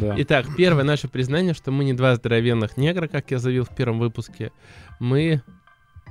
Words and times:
Да. 0.00 0.14
Итак, 0.18 0.46
первое 0.56 0.84
наше 0.84 1.08
признание, 1.08 1.54
что 1.54 1.70
мы 1.70 1.84
не 1.84 1.92
два 1.92 2.14
здоровенных 2.16 2.76
негра, 2.76 3.06
как 3.08 3.30
я 3.30 3.38
заявил 3.38 3.64
в 3.64 3.74
первом 3.74 3.98
выпуске. 3.98 4.50
Мы... 4.98 5.42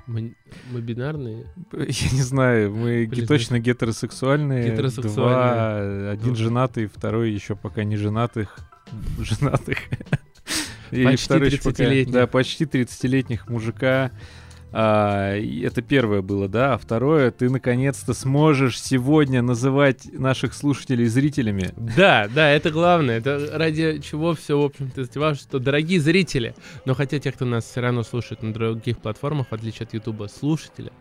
Мы, 0.08 0.34
мы 0.72 0.82
бинарные. 0.82 1.46
Я 1.72 2.12
не 2.12 2.24
знаю, 2.24 2.74
мы 2.74 3.06
Блин, 3.08 3.28
точно 3.28 3.60
гетеросексуальные. 3.60 4.72
Гетеросексуальные. 4.72 5.14
Два, 6.00 6.12
один 6.14 6.30
Ну. 6.30 6.36
женатый, 6.36 6.88
второй 6.88 7.32
еще 7.32 7.56
пока 7.56 7.84
не 7.84 7.96
женатых. 7.96 8.58
Женатых. 9.20 9.78
Почти 10.90 11.26
второй 11.26 11.48
еще 11.50 11.58
пока- 11.62 11.84
30-летних. 11.84 12.12
Да, 12.12 12.26
почти 12.26 12.64
30-летних 12.66 13.48
мужика. 13.50 14.10
А, 14.72 15.36
это 15.36 15.82
первое 15.82 16.22
было, 16.22 16.48
да. 16.48 16.74
А 16.74 16.78
второе, 16.78 17.32
ты 17.32 17.50
наконец-то 17.50 18.14
сможешь 18.14 18.82
сегодня 18.82 19.42
называть 19.42 20.06
наших 20.12 20.54
слушателей 20.54 21.06
зрителями. 21.06 21.74
Да, 21.78 22.28
да, 22.34 22.50
это 22.50 22.70
главное. 22.70 23.18
Это 23.18 23.50
ради 23.54 24.00
чего 24.00 24.34
все, 24.34 24.60
в 24.60 24.66
общем-то, 24.66 25.04
затевалось, 25.04 25.40
что, 25.40 25.60
дорогие 25.60 26.00
зрители, 26.00 26.56
но 26.86 26.94
хотя 26.94 27.20
те, 27.20 27.32
кто 27.32 27.46
нас 27.46 27.66
все 27.66 27.82
равно 27.82 28.04
слушает 28.04 28.44
на 28.44 28.54
других 28.54 29.00
платформах, 29.00 29.48
в 29.50 29.54
отличие 29.54 29.86
от 29.86 29.94
Ютуба, 29.94 30.28
слушатели, 30.28 30.92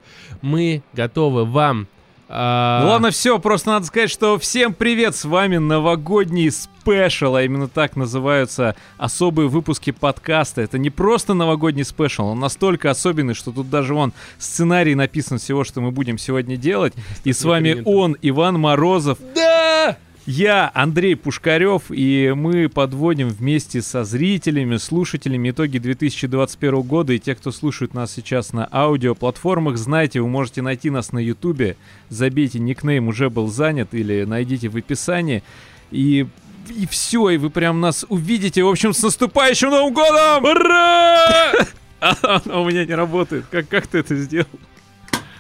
мы 0.42 0.83
готовы 0.92 1.45
вам... 1.45 1.89
а, 2.28 2.82
Ну 2.82 2.88
ладно, 2.91 3.10
все, 3.10 3.38
просто 3.38 3.70
надо 3.70 3.87
сказать, 3.87 4.10
что 4.10 4.38
всем 4.38 4.74
привет, 4.74 5.16
с 5.16 5.24
вами 5.24 5.56
новогодний 5.56 6.50
special, 6.51 7.34
а 7.36 7.42
именно 7.42 7.69
так 7.69 7.96
называются 7.96 8.77
особые 8.98 9.48
выпуски 9.48 9.91
подкаста. 9.91 10.60
Это 10.60 10.78
не 10.78 10.91
просто 10.91 11.34
новогодний 11.34 11.84
special, 11.84 12.27
он 12.27 12.41
настолько 12.41 12.91
особенный, 12.91 13.34
что 13.34 13.52
тут 13.52 13.70
даже 13.70 13.95
вон 13.95 14.12
сценарий 14.38 14.95
написан 14.95 15.38
всего, 15.38 15.64
что 15.64 15.80
мы 15.80 15.91
будем 15.91 16.19
сегодня 16.19 16.56
делать. 16.56 16.95
И 17.24 17.33
с 17.33 17.45
вами 17.45 17.83
он, 17.84 18.16
Иван 18.20 18.58
Морозов, 18.58 19.19
Да! 19.34 19.97
Я, 20.28 20.70
Андрей 20.74 21.16
Пушкарев, 21.16 21.84
и 21.89 22.34
мы 22.36 22.69
подводим 22.69 23.30
вместе 23.30 23.80
со 23.80 24.05
зрителями, 24.05 24.77
слушателями 24.77 25.53
итоги 25.53 25.78
2021 25.78 26.83
года. 26.83 27.14
И 27.14 27.19
те, 27.19 27.34
кто 27.34 27.50
слушает 27.50 27.94
нас 27.94 28.12
сейчас 28.12 28.53
на 28.53 28.69
аудиоплатформах, 28.70 29.78
знаете, 29.78 30.20
вы 30.20 30.28
можете 30.28 30.61
найти 30.61 30.91
нас 30.91 31.12
на 31.12 31.19
Ютубе. 31.19 31.78
Забейте 32.11 32.58
никнейм 32.58 33.08
уже 33.08 33.30
был 33.30 33.48
занят 33.48 33.94
или 33.94 34.25
найдите 34.25 34.69
в 34.69 34.77
описании. 34.77 35.42
И 35.91 36.27
и 36.69 36.86
все, 36.86 37.31
и 37.31 37.38
вы 37.38 37.48
прям 37.48 37.81
нас 37.81 38.05
увидите. 38.10 38.62
В 38.62 38.69
общем, 38.69 38.92
с 38.92 39.03
наступающим 39.03 39.70
Новым 39.70 39.94
годом! 39.94 40.44
Ура! 40.44 41.53
А 42.00 42.14
она 42.22 42.60
у 42.60 42.69
меня 42.69 42.84
не 42.84 42.94
работает. 42.94 43.47
Как, 43.50 43.66
как 43.66 43.86
ты 43.86 43.98
это 43.98 44.14
сделал? 44.14 44.47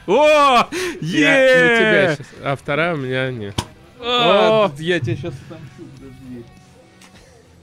О! 0.06 0.66
Я 1.02 1.28
на 1.28 1.76
тебя 1.76 2.10
Е! 2.10 2.16
щас, 2.16 2.26
а 2.42 2.56
вторая 2.56 2.94
у 2.94 2.96
меня 2.96 3.30
нет. 3.30 3.54
А, 4.00 4.72
Я 4.78 5.00
тебя 5.00 5.16
сейчас 5.16 5.34
стамчу, 5.46 5.84
подожди. 5.96 6.44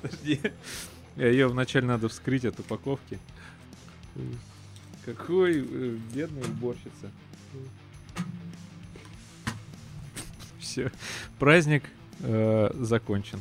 Подожди. 0.02 0.41
Ее 1.16 1.47
вначале 1.47 1.88
надо 1.88 2.09
вскрыть 2.09 2.45
от 2.45 2.59
упаковки. 2.59 3.19
Какой 5.06 5.59
э, 5.59 5.97
бедный 6.13 6.41
уборщица. 6.44 7.11
Все. 10.59 10.91
Праздник 11.39 11.83
э, 12.19 12.72
закончен. 12.73 13.39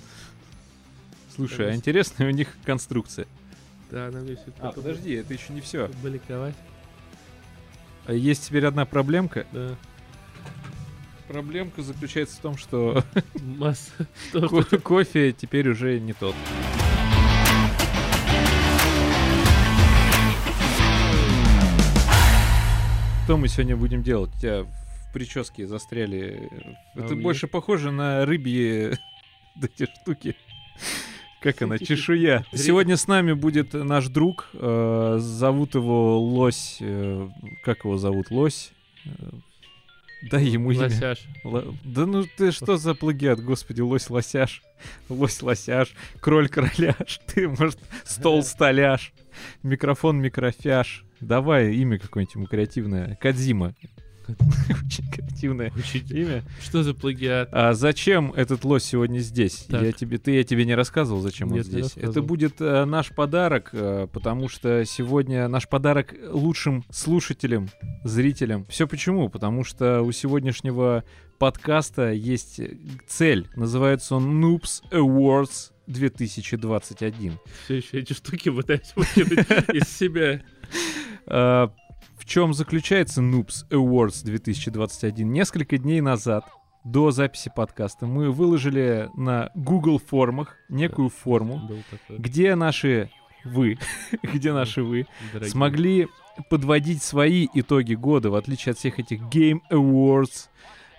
Слушай, 1.35 1.55
а 1.55 1.59
Конечно. 1.69 1.77
интересная 1.79 2.29
у 2.29 2.31
них 2.31 2.49
конструкция. 2.65 3.27
Да, 3.91 4.07
она 4.09 4.21
всё 4.25 4.37
А, 4.61 4.71
подожди, 4.73 5.15
это 5.15 5.35
еще 5.35 5.53
не 5.53 5.61
все. 5.61 5.89
Бликовать, 6.03 6.55
Есть 8.09 8.47
теперь 8.47 8.67
одна 8.67 8.85
проблемка. 8.85 9.47
да. 9.53 9.75
Проблемка 11.29 11.83
заключается 11.83 12.37
в 12.37 12.41
том, 12.41 12.57
что 12.57 13.03
кофе 14.83 15.33
теперь 15.33 15.69
уже 15.69 15.99
не 15.99 16.13
тот. 16.13 16.35
Что 23.25 23.39
мы 23.39 23.49
сегодня 23.49 23.75
будем 23.77 24.03
делать? 24.03 24.31
У 24.37 24.39
тебя 24.41 24.65
в 24.65 25.13
прическе 25.15 25.67
застряли. 25.67 26.51
А 26.95 27.01
Это 27.01 27.17
больше 27.17 27.47
похоже 27.47 27.91
на 27.91 28.27
рыбьи 28.27 28.93
эти 29.63 29.89
штуки. 30.03 30.37
Как 31.41 31.63
она? 31.63 31.79
Чешуя. 31.79 32.45
Сегодня 32.53 32.97
с 32.99 33.07
нами 33.07 33.33
будет 33.33 33.73
наш 33.73 34.09
друг. 34.09 34.51
э, 34.53 35.17
Зовут 35.21 35.75
его 35.75 36.21
Лось. 36.21 36.79
э, 36.81 37.29
Как 37.65 37.85
его 37.85 37.97
зовут? 37.97 38.31
Лось? 38.31 38.73
Дай 40.31 40.45
ему 40.45 40.71
имя. 40.73 40.83
Лосяш. 40.85 41.27
Л- 41.45 41.75
Да 41.85 42.07
ну 42.07 42.25
ты 42.37 42.51
что 42.53 42.77
за 42.77 42.95
плагиат, 42.95 43.41
господи, 43.41 43.81
лось 43.81 44.09
лосяш, 44.11 44.63
лось 45.09 45.43
лосяш, 45.43 45.95
кроль 46.21 46.49
короляш, 46.49 47.21
ты, 47.27 47.49
может, 47.49 47.79
стол 48.05 48.43
столяш, 48.43 49.13
микрофон 49.63 50.21
микрофяж. 50.21 51.05
Давай 51.21 51.75
имя 51.75 51.99
какое-нибудь 51.99 52.35
ему 52.35 52.47
креативное. 52.47 53.17
Кадзима. 53.21 53.75
Очень 54.87 55.11
креативное 55.11 55.73
Учить. 55.77 56.11
имя. 56.11 56.43
Что 56.63 56.83
за 56.83 56.95
плагиат? 56.95 57.49
А 57.53 57.75
зачем 57.75 58.33
этот 58.33 58.65
лось 58.65 58.85
сегодня 58.85 59.19
здесь? 59.19 59.67
Так. 59.69 59.83
Я 59.83 59.93
тебе, 59.93 60.19
ты, 60.19 60.33
я 60.33 60.45
тебе 60.45 60.65
не 60.65 60.75
рассказывал, 60.75 61.21
зачем 61.21 61.49
он 61.49 61.59
Нет, 61.59 61.67
не 61.67 61.83
здесь. 61.83 61.93
Это 61.97 62.23
будет 62.23 62.61
э, 62.61 62.85
наш 62.85 63.11
подарок, 63.11 63.71
э, 63.73 64.09
потому 64.13 64.49
что 64.49 64.85
сегодня 64.85 65.49
наш 65.49 65.69
подарок 65.69 66.15
лучшим 66.31 66.85
слушателям, 66.91 67.69
зрителям. 68.05 68.65
Все 68.67 68.87
почему? 68.87 69.29
Потому 69.29 69.65
что 69.65 70.03
у 70.03 70.13
сегодняшнего 70.13 71.05
подкаста 71.39 72.13
есть 72.13 72.61
э, 72.61 72.77
цель. 73.07 73.49
Называется 73.57 74.17
он 74.17 74.43
Noobs 74.43 74.83
Awards 74.91 75.73
2021. 75.87 77.39
Все 77.65 77.75
еще 77.77 77.99
эти 77.99 78.13
штуки 78.13 78.51
пытаюсь 78.51 78.93
выкинуть 78.97 79.47
из 79.75 79.89
себя. 79.89 80.43
В 82.25 82.27
чем 82.27 82.55
заключается 82.55 83.21
Noobs 83.21 83.69
Awards 83.71 84.25
2021? 84.25 85.31
Несколько 85.31 85.77
дней 85.77 86.01
назад, 86.01 86.47
до 86.83 87.11
записи 87.11 87.53
подкаста, 87.55 88.07
мы 88.07 88.31
выложили 88.31 89.11
на 89.15 89.51
Google 89.55 89.99
формах 89.99 90.57
некую 90.71 91.11
форму, 91.11 91.59
Был 91.69 91.83
такой, 91.91 92.17
где 92.17 92.55
наши 92.55 93.11
вы, 93.45 93.79
где 94.23 94.55
наши 94.55 94.83
вы 94.83 95.07
дорогие. 95.35 95.51
смогли 95.51 96.09
подводить 96.49 97.03
свои 97.03 97.47
итоги 97.53 97.93
года, 97.93 98.31
в 98.31 98.37
отличие 98.37 98.71
от 98.71 98.79
всех 98.79 98.99
этих 98.99 99.21
Game 99.25 99.61
Awards, 99.71 100.49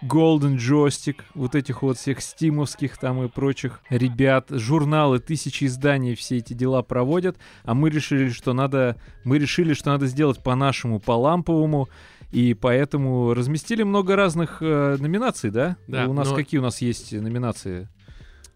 Golden 0.04 0.58
Joystick, 0.58 1.22
вот 1.34 1.56
этих 1.56 1.82
вот 1.82 1.98
всех 1.98 2.22
стимовских 2.22 2.98
там 2.98 3.24
и 3.24 3.28
прочих 3.28 3.82
ребят, 3.90 4.48
журналы, 4.50 5.20
тысячи 5.20 5.66
изданий 5.66 6.16
все 6.16 6.38
эти 6.38 6.54
дела 6.54 6.84
проводят, 6.84 7.38
а 7.64 7.74
мы 7.74 7.90
решили, 7.90 8.30
что 8.30 8.54
надо, 8.54 8.98
мы 9.24 9.40
решили, 9.40 9.74
что 9.74 9.92
надо 9.92 10.08
сделать 10.08 10.44
по-нашему, 10.44 11.00
по-ламповому, 11.00 11.88
и 12.32 12.54
поэтому 12.54 13.34
разместили 13.34 13.84
много 13.84 14.16
разных 14.16 14.58
э, 14.62 14.98
номинаций, 15.00 15.52
да? 15.52 15.78
Да, 15.88 16.08
У 16.08 16.14
нас 16.14 16.30
но- 16.30 16.36
какие 16.36 16.60
у 16.60 16.64
нас 16.64 16.82
есть 16.82 17.14
номинации? 17.14 17.88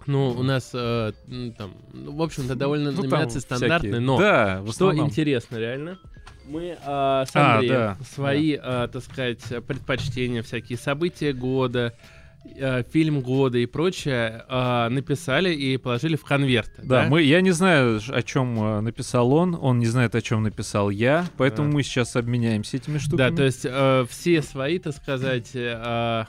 Ну, 0.10 0.32
у 0.32 0.42
нас 0.42 0.72
э, 0.74 1.12
там, 1.56 1.76
ну, 1.94 2.16
в 2.16 2.22
общем-то, 2.24 2.56
довольно 2.56 2.90
Ну, 2.90 3.04
номинации 3.04 3.38
всякие. 3.38 3.58
стандартные, 3.58 4.00
но 4.00 4.18
да, 4.18 4.64
что 4.72 4.92
интересно, 4.98 5.58
реально, 5.58 6.00
мы 6.48 6.70
э, 6.70 6.76
с 6.76 6.82
А, 6.84 7.26
Андреем 7.58 7.76
да, 7.76 7.98
свои, 8.12 8.54
э, 8.60 8.88
так 8.92 9.04
сказать, 9.04 9.44
предпочтения, 9.68 10.42
всякие 10.42 10.80
события 10.80 11.32
года, 11.32 11.94
фильм 12.92 13.22
года 13.22 13.58
и 13.58 13.66
прочее 13.66 14.44
э, 14.50 14.90
написали 14.90 15.54
и 15.54 15.78
положили 15.78 16.16
в 16.16 16.24
конверты. 16.24 16.82
Да, 16.84 17.06
мы, 17.10 17.22
я 17.22 17.42
не 17.42 17.52
знаю, 17.52 18.00
о 18.10 18.22
чем 18.24 18.62
э, 18.62 18.82
написал 18.82 19.32
он, 19.34 19.58
он 19.60 19.80
не 19.80 19.86
знает, 19.88 20.16
о 20.16 20.22
чем 20.22 20.44
написал 20.44 20.90
я, 20.90 21.26
поэтому 21.38 21.70
Да. 21.70 21.76
мы 21.76 21.84
сейчас 21.84 22.16
обменяемся 22.16 22.78
этими 22.78 22.98
штуками. 22.98 23.30
Да, 23.30 23.36
то 23.36 23.44
есть 23.44 23.66
э, 23.66 24.06
все 24.10 24.42
свои, 24.42 24.80
так 24.80 24.96
сказать, 24.96 25.52
э, 25.54 26.26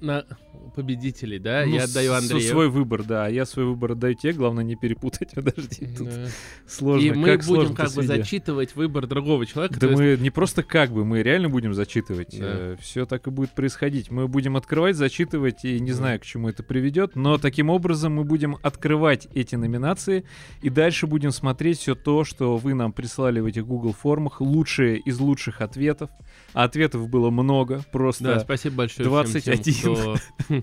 на 0.00 0.24
победителей, 0.74 1.38
да, 1.38 1.64
Ну, 1.66 1.74
я 1.74 1.84
отдаю 1.84 2.12
Андрею. 2.14 2.42
Свой 2.42 2.68
выбор, 2.68 3.02
да, 3.02 3.28
я 3.28 3.44
свой 3.46 3.66
выбор 3.66 3.92
отдаю 3.92 4.14
тебе, 4.14 4.32
главное 4.32 4.62
не 4.64 4.76
перепутать, 4.76 5.30
подожди, 5.34 5.86
тут 5.96 6.08
Да. 6.08 6.26
сложно. 6.68 7.04
И 7.06 7.10
мы 7.12 7.26
как 7.36 7.44
будем 7.44 7.74
как 7.74 7.92
бы 7.92 8.02
зачитывать 8.02 8.76
выбор 8.76 9.06
другого 9.06 9.46
человека. 9.46 9.74
Да 9.74 9.80
то 9.80 9.86
есть- 9.88 9.98
мы 10.00 10.16
не 10.22 10.30
просто 10.30 10.62
как 10.62 10.90
бы, 10.92 11.04
мы 11.04 11.22
реально 11.22 11.48
будем 11.48 11.74
зачитывать. 11.74 12.38
Да. 12.38 12.76
все 12.80 13.06
так 13.06 13.26
и 13.26 13.30
будет 13.30 13.50
происходить. 13.54 14.10
Мы 14.10 14.28
будем 14.28 14.56
открывать, 14.56 14.96
зачитывать, 15.00 15.64
и 15.64 15.80
не 15.80 15.92
знаю, 15.92 16.20
к 16.20 16.24
чему 16.24 16.48
это 16.48 16.62
приведет, 16.62 17.16
но 17.16 17.38
таким 17.38 17.70
образом 17.70 18.14
мы 18.14 18.24
будем 18.24 18.58
открывать 18.62 19.26
эти 19.34 19.56
номинации, 19.56 20.24
и 20.62 20.70
дальше 20.70 21.06
будем 21.06 21.32
смотреть 21.32 21.78
все 21.78 21.94
то, 21.94 22.24
что 22.24 22.56
вы 22.56 22.74
нам 22.74 22.92
прислали 22.92 23.40
в 23.40 23.46
этих 23.46 23.66
Google 23.66 23.92
формах, 23.92 24.40
лучшие 24.40 24.98
из 24.98 25.18
лучших 25.18 25.60
ответов. 25.60 26.10
А 26.52 26.64
ответов 26.64 27.08
было 27.08 27.30
много, 27.30 27.82
просто... 27.92 28.24
Да, 28.24 28.40
спасибо 28.40 28.76
большое 28.76 29.08
21. 29.08 29.40
всем 29.40 29.72
тем, 29.72 30.62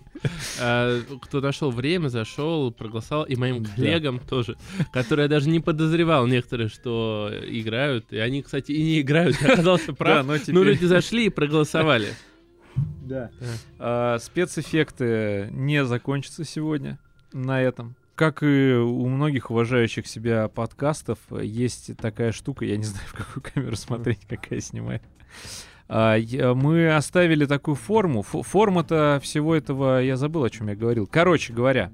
кто, 0.57 1.17
кто 1.21 1.41
нашел 1.41 1.71
время, 1.71 2.07
зашел, 2.09 2.71
проголосовал, 2.71 3.25
и 3.25 3.35
моим 3.35 3.65
коллегам 3.65 4.19
тоже, 4.19 4.55
которые 4.93 5.25
я 5.25 5.29
даже 5.29 5.49
не 5.49 5.59
подозревал 5.59 6.27
некоторые, 6.27 6.69
что 6.69 7.31
играют, 7.47 8.13
и 8.13 8.17
они, 8.17 8.43
кстати, 8.43 8.71
и 8.71 8.83
не 8.83 9.01
играют, 9.01 9.35
я 9.41 9.53
оказался 9.53 9.93
прав. 9.97 10.25
но 10.25 10.35
Ну, 10.47 10.63
люди 10.63 10.85
зашли 10.85 11.25
и 11.25 11.29
проголосовали. 11.29 12.07
Да. 13.07 13.29
Да. 13.39 13.45
А, 13.79 14.19
спецэффекты 14.19 15.47
не 15.51 15.85
закончатся 15.85 16.43
сегодня 16.43 16.99
на 17.33 17.61
этом. 17.61 17.95
как 18.15 18.43
и 18.43 18.73
у 18.73 19.07
многих 19.07 19.49
уважающих 19.51 20.07
себя 20.07 20.47
подкастов, 20.49 21.19
есть 21.41 21.95
такая 21.97 22.31
штука, 22.31 22.65
я 22.65 22.75
не 22.77 22.83
знаю, 22.91 23.05
в 23.07 23.13
какую 23.13 23.43
камеру 23.53 23.75
смотреть, 23.75 24.25
какая 24.27 24.59
снимает. 24.59 25.03
А, 25.87 26.15
я- 26.15 26.53
мы 26.53 26.93
оставили 26.93 27.45
такую 27.45 27.75
форму. 27.75 28.21
Фо- 28.29 28.43
Форма-то 28.43 29.19
всего 29.23 29.55
этого, 29.55 30.01
я 30.01 30.17
забыл, 30.17 30.43
о 30.43 30.49
чем 30.49 30.67
я 30.67 30.75
говорил. 30.75 31.07
Короче 31.07 31.53
говоря, 31.53 31.91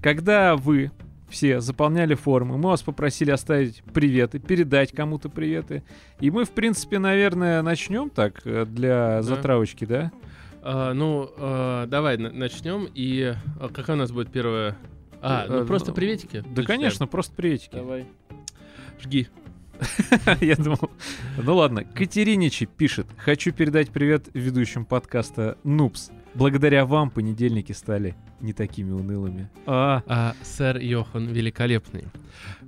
когда 0.00 0.54
вы 0.54 0.92
все 1.34 1.60
заполняли 1.60 2.14
формы, 2.14 2.56
мы 2.56 2.70
вас 2.70 2.82
попросили 2.82 3.30
оставить 3.30 3.82
приветы, 3.92 4.38
передать 4.38 4.92
кому-то 4.92 5.28
приветы. 5.28 5.82
И 6.20 6.30
мы, 6.30 6.44
в 6.44 6.50
принципе, 6.52 6.98
наверное, 6.98 7.60
начнем 7.62 8.08
так 8.08 8.40
э, 8.46 8.64
для 8.64 9.20
затравочки, 9.22 9.84
да? 9.84 10.12
А, 10.62 10.94
ну, 10.94 11.28
а, 11.36 11.86
давай 11.86 12.16
на- 12.16 12.30
начнем. 12.30 12.88
И 12.94 13.34
а, 13.60 13.68
какая 13.68 13.96
у 13.96 13.98
нас 13.98 14.12
будет 14.12 14.30
первая? 14.30 14.76
А, 15.20 15.46
ну 15.48 15.62
Э, 15.62 15.66
просто 15.66 15.90
ну, 15.90 15.94
приветики. 15.96 16.36
Да, 16.38 16.42
зачитаем. 16.54 16.66
конечно, 16.66 17.06
просто 17.06 17.34
приветики. 17.34 17.74
Давай. 17.74 18.06
Жги. 19.02 19.26
Я 20.40 20.54
думал. 20.56 20.90
Ну 21.36 21.56
ладно, 21.56 21.84
Катериничи 21.84 22.66
пишет. 22.66 23.06
Хочу 23.16 23.52
передать 23.52 23.90
привет 23.90 24.28
ведущим 24.32 24.84
подкаста 24.84 25.58
Нупс. 25.64 26.10
Благодаря 26.34 26.84
вам 26.84 27.10
понедельники 27.10 27.72
стали 27.72 28.14
не 28.40 28.52
такими 28.52 28.90
унылыми. 28.90 29.48
А, 29.66 30.02
А 30.06 30.34
сэр 30.42 30.78
Йохан 30.78 31.28
великолепный. 31.28 32.04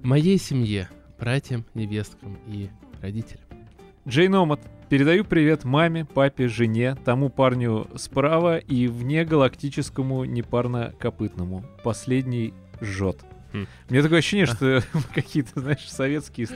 Моей 0.03 0.39
семье, 0.39 0.89
братьям, 1.19 1.65
невесткам 1.75 2.39
и 2.47 2.71
родителям. 3.03 3.43
Джейн 4.07 4.35
Омат. 4.35 4.61
Передаю 4.89 5.25
привет 5.25 5.65
маме, 5.65 6.05
папе, 6.05 6.47
жене, 6.47 6.95
тому 7.05 7.29
парню 7.29 7.89
справа 7.97 8.59
и 8.59 8.87
внегалактическому 8.87 10.25
непарнокопытному. 10.25 11.65
Последний 11.83 12.55
жжет. 12.81 13.19
Хм. 13.57 13.67
Мне 13.89 14.03
такое 14.03 14.19
ощущение, 14.19 14.47
что 14.47 14.83
какие-то, 15.15 15.61
знаешь, 15.61 15.89
советские 15.89 16.47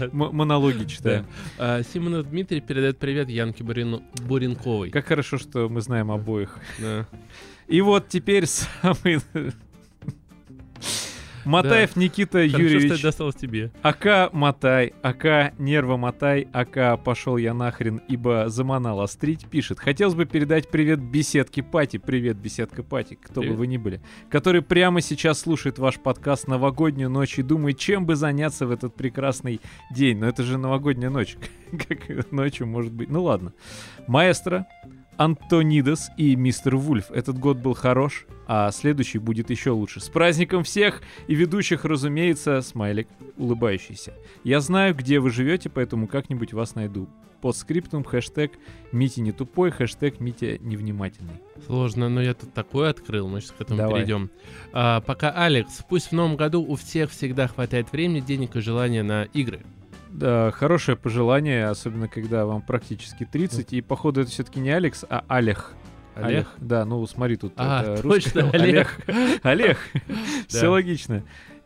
м- 0.00 0.34
монологи 0.34 0.84
читаем. 0.84 1.26
А, 1.58 1.82
Симонов 1.82 2.28
Дмитрий 2.30 2.60
передает 2.60 2.98
привет 2.98 3.28
Янке 3.28 3.62
Буренковой. 3.64 4.90
Как 4.90 5.06
хорошо, 5.06 5.38
что 5.38 5.68
мы 5.68 5.80
знаем 5.80 6.10
обоих. 6.10 6.58
И 7.68 7.80
вот 7.80 8.08
теперь 8.08 8.46
самый... 8.46 9.20
Матаев 11.44 11.96
Никита 11.96 12.38
Хорошо, 12.38 12.50
что 12.50 12.62
Юрьевич, 12.62 12.92
это 12.92 13.02
досталось 13.02 13.34
тебе. 13.34 13.72
АК 13.82 14.32
Матай, 14.32 14.92
АК 15.02 15.58
Нерва 15.58 15.96
Матай, 15.96 16.48
АК 16.52 17.02
Пошел 17.02 17.36
я 17.36 17.54
нахрен, 17.54 18.00
ибо 18.08 18.48
заманал 18.48 19.00
острить, 19.00 19.46
пишет. 19.46 19.78
Хотелось 19.80 20.14
бы 20.14 20.24
передать 20.24 20.68
привет 20.70 21.00
беседке 21.00 21.62
Пати, 21.62 21.98
привет 21.98 22.36
беседка 22.36 22.82
Пати, 22.82 23.18
кто 23.20 23.40
Привет. 23.40 23.56
бы 23.56 23.58
вы 23.58 23.66
ни 23.66 23.76
были, 23.76 24.00
который 24.30 24.62
прямо 24.62 25.00
сейчас 25.00 25.40
слушает 25.40 25.78
ваш 25.78 25.98
подкаст 25.98 26.46
«Новогоднюю 26.48 27.10
ночь» 27.10 27.38
и 27.38 27.42
думает, 27.42 27.78
чем 27.78 28.06
бы 28.06 28.16
заняться 28.16 28.66
в 28.66 28.70
этот 28.70 28.94
прекрасный 28.94 29.60
день. 29.90 30.18
Но 30.18 30.28
это 30.28 30.42
же 30.42 30.58
новогодняя 30.58 31.10
ночь, 31.10 31.36
как 31.88 32.32
ночью 32.32 32.66
может 32.66 32.92
быть. 32.92 33.10
Ну 33.10 33.22
ладно. 33.24 33.52
Маэстро, 34.06 34.66
Антонидас 35.22 36.10
и 36.16 36.34
Мистер 36.34 36.74
Вульф. 36.74 37.12
Этот 37.12 37.38
год 37.38 37.56
был 37.58 37.74
хорош, 37.74 38.26
а 38.48 38.72
следующий 38.72 39.18
будет 39.18 39.50
еще 39.50 39.70
лучше. 39.70 40.00
С 40.00 40.08
праздником 40.08 40.64
всех 40.64 41.00
и 41.28 41.36
ведущих, 41.36 41.84
разумеется, 41.84 42.60
смайлик 42.60 43.06
улыбающийся. 43.36 44.14
Я 44.42 44.58
знаю, 44.58 44.96
где 44.96 45.20
вы 45.20 45.30
живете, 45.30 45.70
поэтому 45.70 46.08
как-нибудь 46.08 46.52
вас 46.52 46.74
найду. 46.74 47.08
Под 47.40 47.56
скриптум 47.56 48.02
хэштег 48.02 48.52
Мити 48.90 49.20
не 49.20 49.30
тупой, 49.30 49.70
хэштег 49.70 50.18
Митя 50.18 50.58
невнимательный. 50.58 51.40
Сложно, 51.66 52.08
но 52.08 52.20
я 52.20 52.34
тут 52.34 52.52
такое 52.52 52.90
открыл, 52.90 53.28
мы 53.28 53.40
сейчас 53.40 53.52
к 53.52 53.60
этому 53.60 53.78
Давай. 53.78 53.94
перейдем. 53.94 54.28
А, 54.72 55.00
пока 55.02 55.30
Алекс, 55.30 55.84
пусть 55.88 56.08
в 56.08 56.12
новом 56.12 56.36
году 56.36 56.64
у 56.64 56.74
всех 56.74 57.12
всегда 57.12 57.46
хватает 57.46 57.92
времени, 57.92 58.18
денег 58.18 58.56
и 58.56 58.60
желания 58.60 59.04
на 59.04 59.24
игры. 59.26 59.60
Да, 60.12 60.50
хорошее 60.52 60.96
пожелание, 60.96 61.66
особенно 61.68 62.06
когда 62.08 62.44
вам 62.46 62.62
практически 62.62 63.24
30. 63.24 63.72
И 63.72 63.80
походу 63.80 64.20
это 64.20 64.30
все-таки 64.30 64.60
не 64.60 64.70
Алекс, 64.70 65.04
а 65.08 65.24
Олег. 65.28 65.72
Олег? 66.14 66.46
Да, 66.58 66.84
ну 66.84 67.06
смотри, 67.06 67.36
тут 67.36 67.54
А, 67.56 67.82
это 67.82 68.02
точно, 68.02 68.42
русский- 68.42 68.56
Олег. 68.58 69.00
Олег. 69.42 69.78
Все 70.48 70.68
логично. 70.68 71.22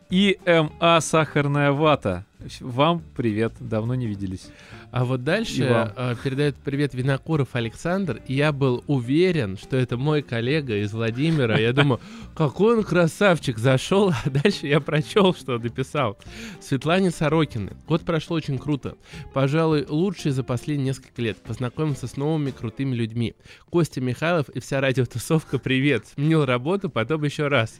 ИМА 0.09 0.99
Сахарная 1.01 1.71
вата. 1.73 2.25
Вам 2.59 3.01
привет, 3.15 3.53
давно 3.59 3.95
не 3.95 4.05
виделись. 4.05 4.49
А 4.91 5.05
вот 5.05 5.23
дальше 5.23 5.65
а, 5.65 6.15
передает 6.23 6.55
привет 6.55 6.93
Винокуров 6.93 7.55
Александр, 7.55 8.21
и 8.27 8.35
я 8.35 8.51
был 8.51 8.83
уверен, 8.87 9.57
что 9.57 9.75
это 9.75 9.97
мой 9.97 10.21
коллега 10.21 10.77
из 10.77 10.93
Владимира. 10.93 11.57
Я 11.59 11.73
думаю, 11.73 11.99
какой 12.35 12.77
он 12.77 12.83
красавчик, 12.83 13.57
зашел, 13.57 14.11
а 14.11 14.29
дальше 14.29 14.67
я 14.67 14.79
прочел, 14.79 15.33
что 15.33 15.57
написал. 15.57 16.17
Светлане 16.61 17.09
Сорокины. 17.09 17.71
Год 17.87 18.03
прошел 18.03 18.35
очень 18.35 18.59
круто. 18.59 18.95
Пожалуй, 19.33 19.85
лучший 19.87 20.31
за 20.31 20.43
последние 20.43 20.89
несколько 20.89 21.21
лет. 21.23 21.37
Познакомился 21.37 22.07
с 22.07 22.17
новыми 22.17 22.51
крутыми 22.51 22.93
людьми. 22.93 23.33
Костя 23.71 23.99
Михайлов 23.99 24.47
и 24.49 24.59
вся 24.59 24.79
радиотусовка, 24.79 25.57
привет. 25.57 26.05
Сменил 26.13 26.45
работу, 26.45 26.89
потом 26.89 27.23
еще 27.23 27.47
раз. 27.47 27.75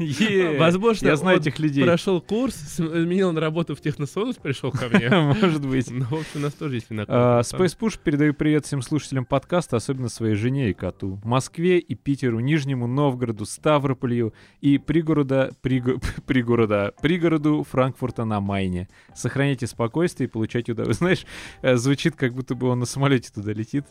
Возможно, 0.58 1.08
я 1.08 1.16
знаю 1.16 1.40
этих 1.40 1.60
людей. 1.60 1.84
Прошел 1.84 2.20
курс, 2.20 2.56
сменил 2.56 3.32
на 3.32 3.40
работу 3.40 3.76
в 3.76 3.82
Техносонус, 3.82 4.36
пришел 4.48 4.72
ко 4.72 4.88
мне. 4.88 5.10
Может 5.42 5.66
быть. 5.66 5.92
Ну, 5.92 6.06
в 6.06 6.14
общем, 6.14 6.36
у 6.36 6.40
нас 6.40 6.54
тоже 6.54 6.76
есть 6.76 6.90
Винокуров. 6.90 7.20
А, 7.20 7.42
Space 7.42 7.78
Push 7.78 8.00
передаю 8.02 8.34
привет 8.34 8.66
всем 8.66 8.82
слушателям 8.82 9.26
подкаста, 9.26 9.76
особенно 9.76 10.08
своей 10.08 10.36
жене 10.36 10.70
и 10.70 10.74
коту. 10.74 11.20
Москве 11.26 11.80
и 11.80 11.96
Питеру, 11.96 12.40
Нижнему 12.40 12.88
Новгороду, 12.88 13.46
Ставрополю 13.46 14.34
и 14.62 14.78
пригорода, 14.78 15.52
приго- 15.62 16.02
пригорода, 16.26 16.94
пригороду 17.02 17.66
Франкфурта 17.70 18.24
на 18.24 18.40
Майне. 18.40 18.88
Сохраняйте 19.14 19.68
спокойствие 19.68 20.30
и 20.30 20.32
получайте 20.32 20.72
удовольствие. 20.72 21.16
Знаешь, 21.16 21.26
э, 21.62 21.76
звучит, 21.76 22.16
как 22.16 22.34
будто 22.34 22.56
бы 22.56 22.68
он 22.70 22.80
на 22.80 22.86
самолете 22.86 23.30
туда 23.34 23.52
летит. 23.52 23.84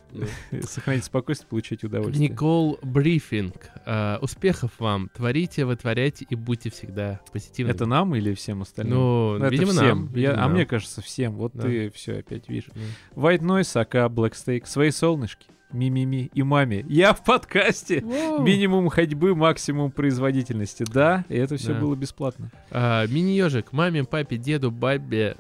Сохраняйте 0.63 1.07
спокойствие, 1.07 1.49
получайте 1.51 1.87
удовольствие. 1.87 2.31
Никол 2.31 2.79
Брифинг. 2.83 3.69
А, 3.85 4.19
успехов 4.23 4.71
вам. 4.79 5.11
Творите, 5.15 5.67
вытворяйте 5.67 6.27
и 6.31 6.35
будьте 6.35 6.71
всегда 6.71 7.21
позитивными. 7.31 7.75
Это 7.75 7.85
нам 7.85 8.15
или 8.15 8.33
всем 8.33 8.63
остальным? 8.63 8.95
Ну, 8.97 9.37
это 9.37 9.49
видимо, 9.49 9.73
всем. 9.73 10.11
нам. 10.15 10.46
А 10.47 10.49
мне 10.49 10.65
кажется, 10.67 11.03
всем. 11.03 11.35
Вот 11.37 11.53
Да. 11.55 11.63
ты 11.65 11.91
все 11.91 12.19
опять 12.19 12.49
видишь. 12.49 12.69
М. 12.75 13.23
White 13.23 13.41
Noise, 13.41 13.81
АК 13.81 13.95
Black 14.11 14.33
Steak, 14.33 14.67
свои 14.67 14.91
солнышки, 14.91 15.47
ми-ми-ми 15.73 16.31
и 16.33 16.43
маме. 16.43 16.85
Я 16.89 17.13
в 17.13 17.23
подкасте. 17.25 18.01
Воу. 18.01 18.43
Минимум 18.43 18.89
ходьбы, 18.89 19.35
максимум 19.35 19.91
производительности. 19.91 20.85
Да, 20.91 21.25
и 21.29 21.37
это 21.37 21.57
все 21.57 21.75
Да. 21.75 21.81
было 21.81 21.95
бесплатно. 21.95 22.51
А, 22.71 23.07
Мини-ежик. 23.07 23.73
Маме, 23.73 24.05
папе, 24.05 24.37
деду, 24.37 24.71
бабе, 24.71 25.37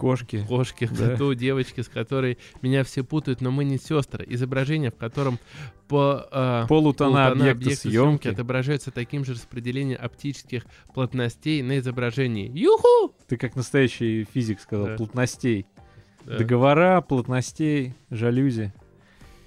Кошки. 0.00 0.44
кошке, 0.48 0.88
Да. 0.90 1.10
коту, 1.10 1.34
девочке, 1.34 1.82
с 1.82 1.88
которой 1.88 2.38
меня 2.62 2.82
все 2.84 3.04
путают, 3.04 3.40
но 3.40 3.50
мы 3.50 3.64
не 3.64 3.76
сестры. 3.78 4.24
Изображение, 4.28 4.90
в 4.90 4.96
котором 4.96 5.38
по 5.88 6.26
а, 6.30 6.66
Полутона 6.66 7.26
полутона 7.28 7.50
объекта 7.50 7.76
съемки. 7.82 8.28
отображается 8.28 8.90
таким 8.90 9.24
же 9.24 9.32
распределением 9.34 9.98
оптических 10.00 10.64
плотностей 10.94 11.62
на 11.62 11.78
изображении. 11.78 12.50
Юху! 12.56 13.14
Ты 13.28 13.36
как 13.36 13.56
настоящий 13.56 14.24
физик 14.32 14.60
сказал, 14.60 14.86
Да. 14.86 14.96
плотностей. 14.96 15.66
Да. 16.24 16.38
Договора, 16.38 17.00
плотностей, 17.00 17.94
жалюзи. 18.10 18.72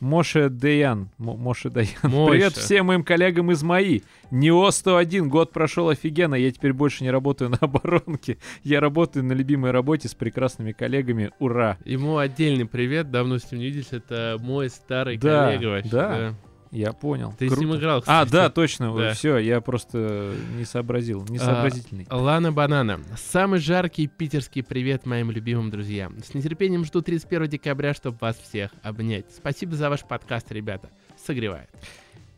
Моше 0.04 0.50
Деян. 0.50 1.10
Мо- 1.18 1.36
Моше. 1.38 1.70
Моше. 1.70 1.88
Привет 2.02 2.54
всем 2.54 2.88
моим 2.88 3.04
коллегам 3.04 3.52
из 3.52 3.64
МАИ. 3.64 4.02
НИО-101. 4.32 5.28
Год 5.28 5.52
прошел 5.54 5.90
офигенно. 5.90 6.36
Я 6.36 6.52
теперь 6.52 6.74
больше 6.74 7.04
не 7.04 7.10
работаю 7.12 7.50
на 7.52 7.58
оборонке. 7.62 8.38
Я 8.64 8.82
работаю 8.82 9.24
на 9.24 9.32
любимой 9.34 9.72
работе 9.72 10.10
с 10.10 10.14
прекрасными 10.14 10.74
коллегами. 10.74 11.32
Ура! 11.40 11.78
Ему 11.86 12.18
отдельный 12.18 12.66
привет, 12.66 13.12
давно 13.12 13.38
с 13.38 13.50
ним 13.52 13.62
не 13.62 13.68
виделись, 13.68 13.92
это 13.94 14.38
мой 14.42 14.70
старый 14.70 15.18
Да, 15.18 15.46
коллега 15.46 15.68
вообще. 15.68 15.90
да. 15.90 16.34
Я 16.74 16.92
понял. 16.92 17.36
Ты 17.38 17.50
с 17.50 17.52
ним 17.58 17.70
Круто. 17.70 17.80
играл, 17.80 17.98
А, 18.00 18.02
кстати. 18.02 18.32
да, 18.32 18.50
точно. 18.50 18.98
Да. 18.98 19.14
Все, 19.14 19.38
я 19.38 19.62
просто 19.62 20.34
не 20.58 20.66
сообразил. 20.66 21.24
Несообразительный. 21.30 22.08
Лана 22.10 22.52
Банана. 22.52 23.00
Самый 23.16 23.60
жаркий 23.60 24.08
питерский 24.08 24.64
привет 24.64 25.06
моим 25.06 25.30
любимым 25.30 25.70
друзьям. 25.70 26.16
С 26.24 26.34
нетерпением 26.34 26.84
жду 26.84 27.04
31 27.04 27.48
декабря, 27.48 27.94
чтобы 27.94 28.18
вас 28.20 28.38
всех 28.40 28.72
обнять. 28.82 29.26
Спасибо 29.36 29.76
за 29.76 29.92
ваш 29.92 30.02
подкаст, 30.04 30.52
ребята. 30.52 30.90
Согревает. 31.24 31.70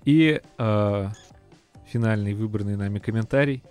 И 0.03 0.41
э, 0.57 1.07
финальный 1.87 2.33
выбранный 2.33 2.75
нами 2.75 2.99
комментарий. 2.99 3.63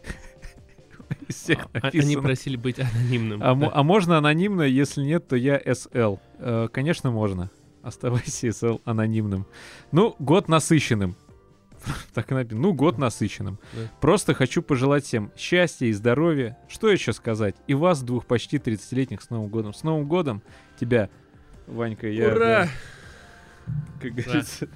Из 1.29 1.35
всех 1.37 1.59
А- 1.75 1.89
Они 1.89 2.17
просили 2.17 2.57
быть 2.57 2.81
анонимным. 2.81 3.43
А, 3.45 3.55
мо- 3.55 3.71
а 3.73 3.83
можно 3.83 4.17
анонимно? 4.17 4.63
Если 4.63 5.03
нет, 5.03 5.29
то 5.29 5.37
я 5.37 5.61
СЛ. 5.75 6.17
Э, 6.39 6.69
конечно, 6.73 7.11
можно. 7.11 7.51
Оставайся 7.85 8.51
СЛ 8.51 8.79
анонимным. 8.85 9.47
Ну, 9.93 10.17
год 10.19 10.49
насыщенным. 10.49 11.17
Так 12.15 12.33
и 12.33 12.35
написано. 12.35 12.63
Ну, 12.63 12.73
год 12.73 12.97
насыщенным. 12.97 13.59
Да. 13.75 13.91
Просто 14.01 14.33
хочу 14.33 14.63
пожелать 14.63 15.05
всем 15.05 15.31
счастья 15.37 15.87
и 15.87 15.93
здоровья. 15.93 16.57
Что 16.67 16.89
еще 16.89 17.13
сказать? 17.13 17.57
И 17.67 17.75
вас, 17.75 18.03
двух 18.03 18.25
почти 18.25 18.57
30-летних, 18.57 19.21
с 19.21 19.29
Новым 19.29 19.51
годом. 19.51 19.75
С 19.75 19.83
Новым 19.83 20.09
годом 20.09 20.43
тебя, 20.81 21.11
Ванька, 21.67 22.09
я... 22.09 22.29
Ура! 22.29 22.39
да, 22.39 22.69
как 24.01 24.13
говорится, 24.15 24.67
Да. 24.67 24.73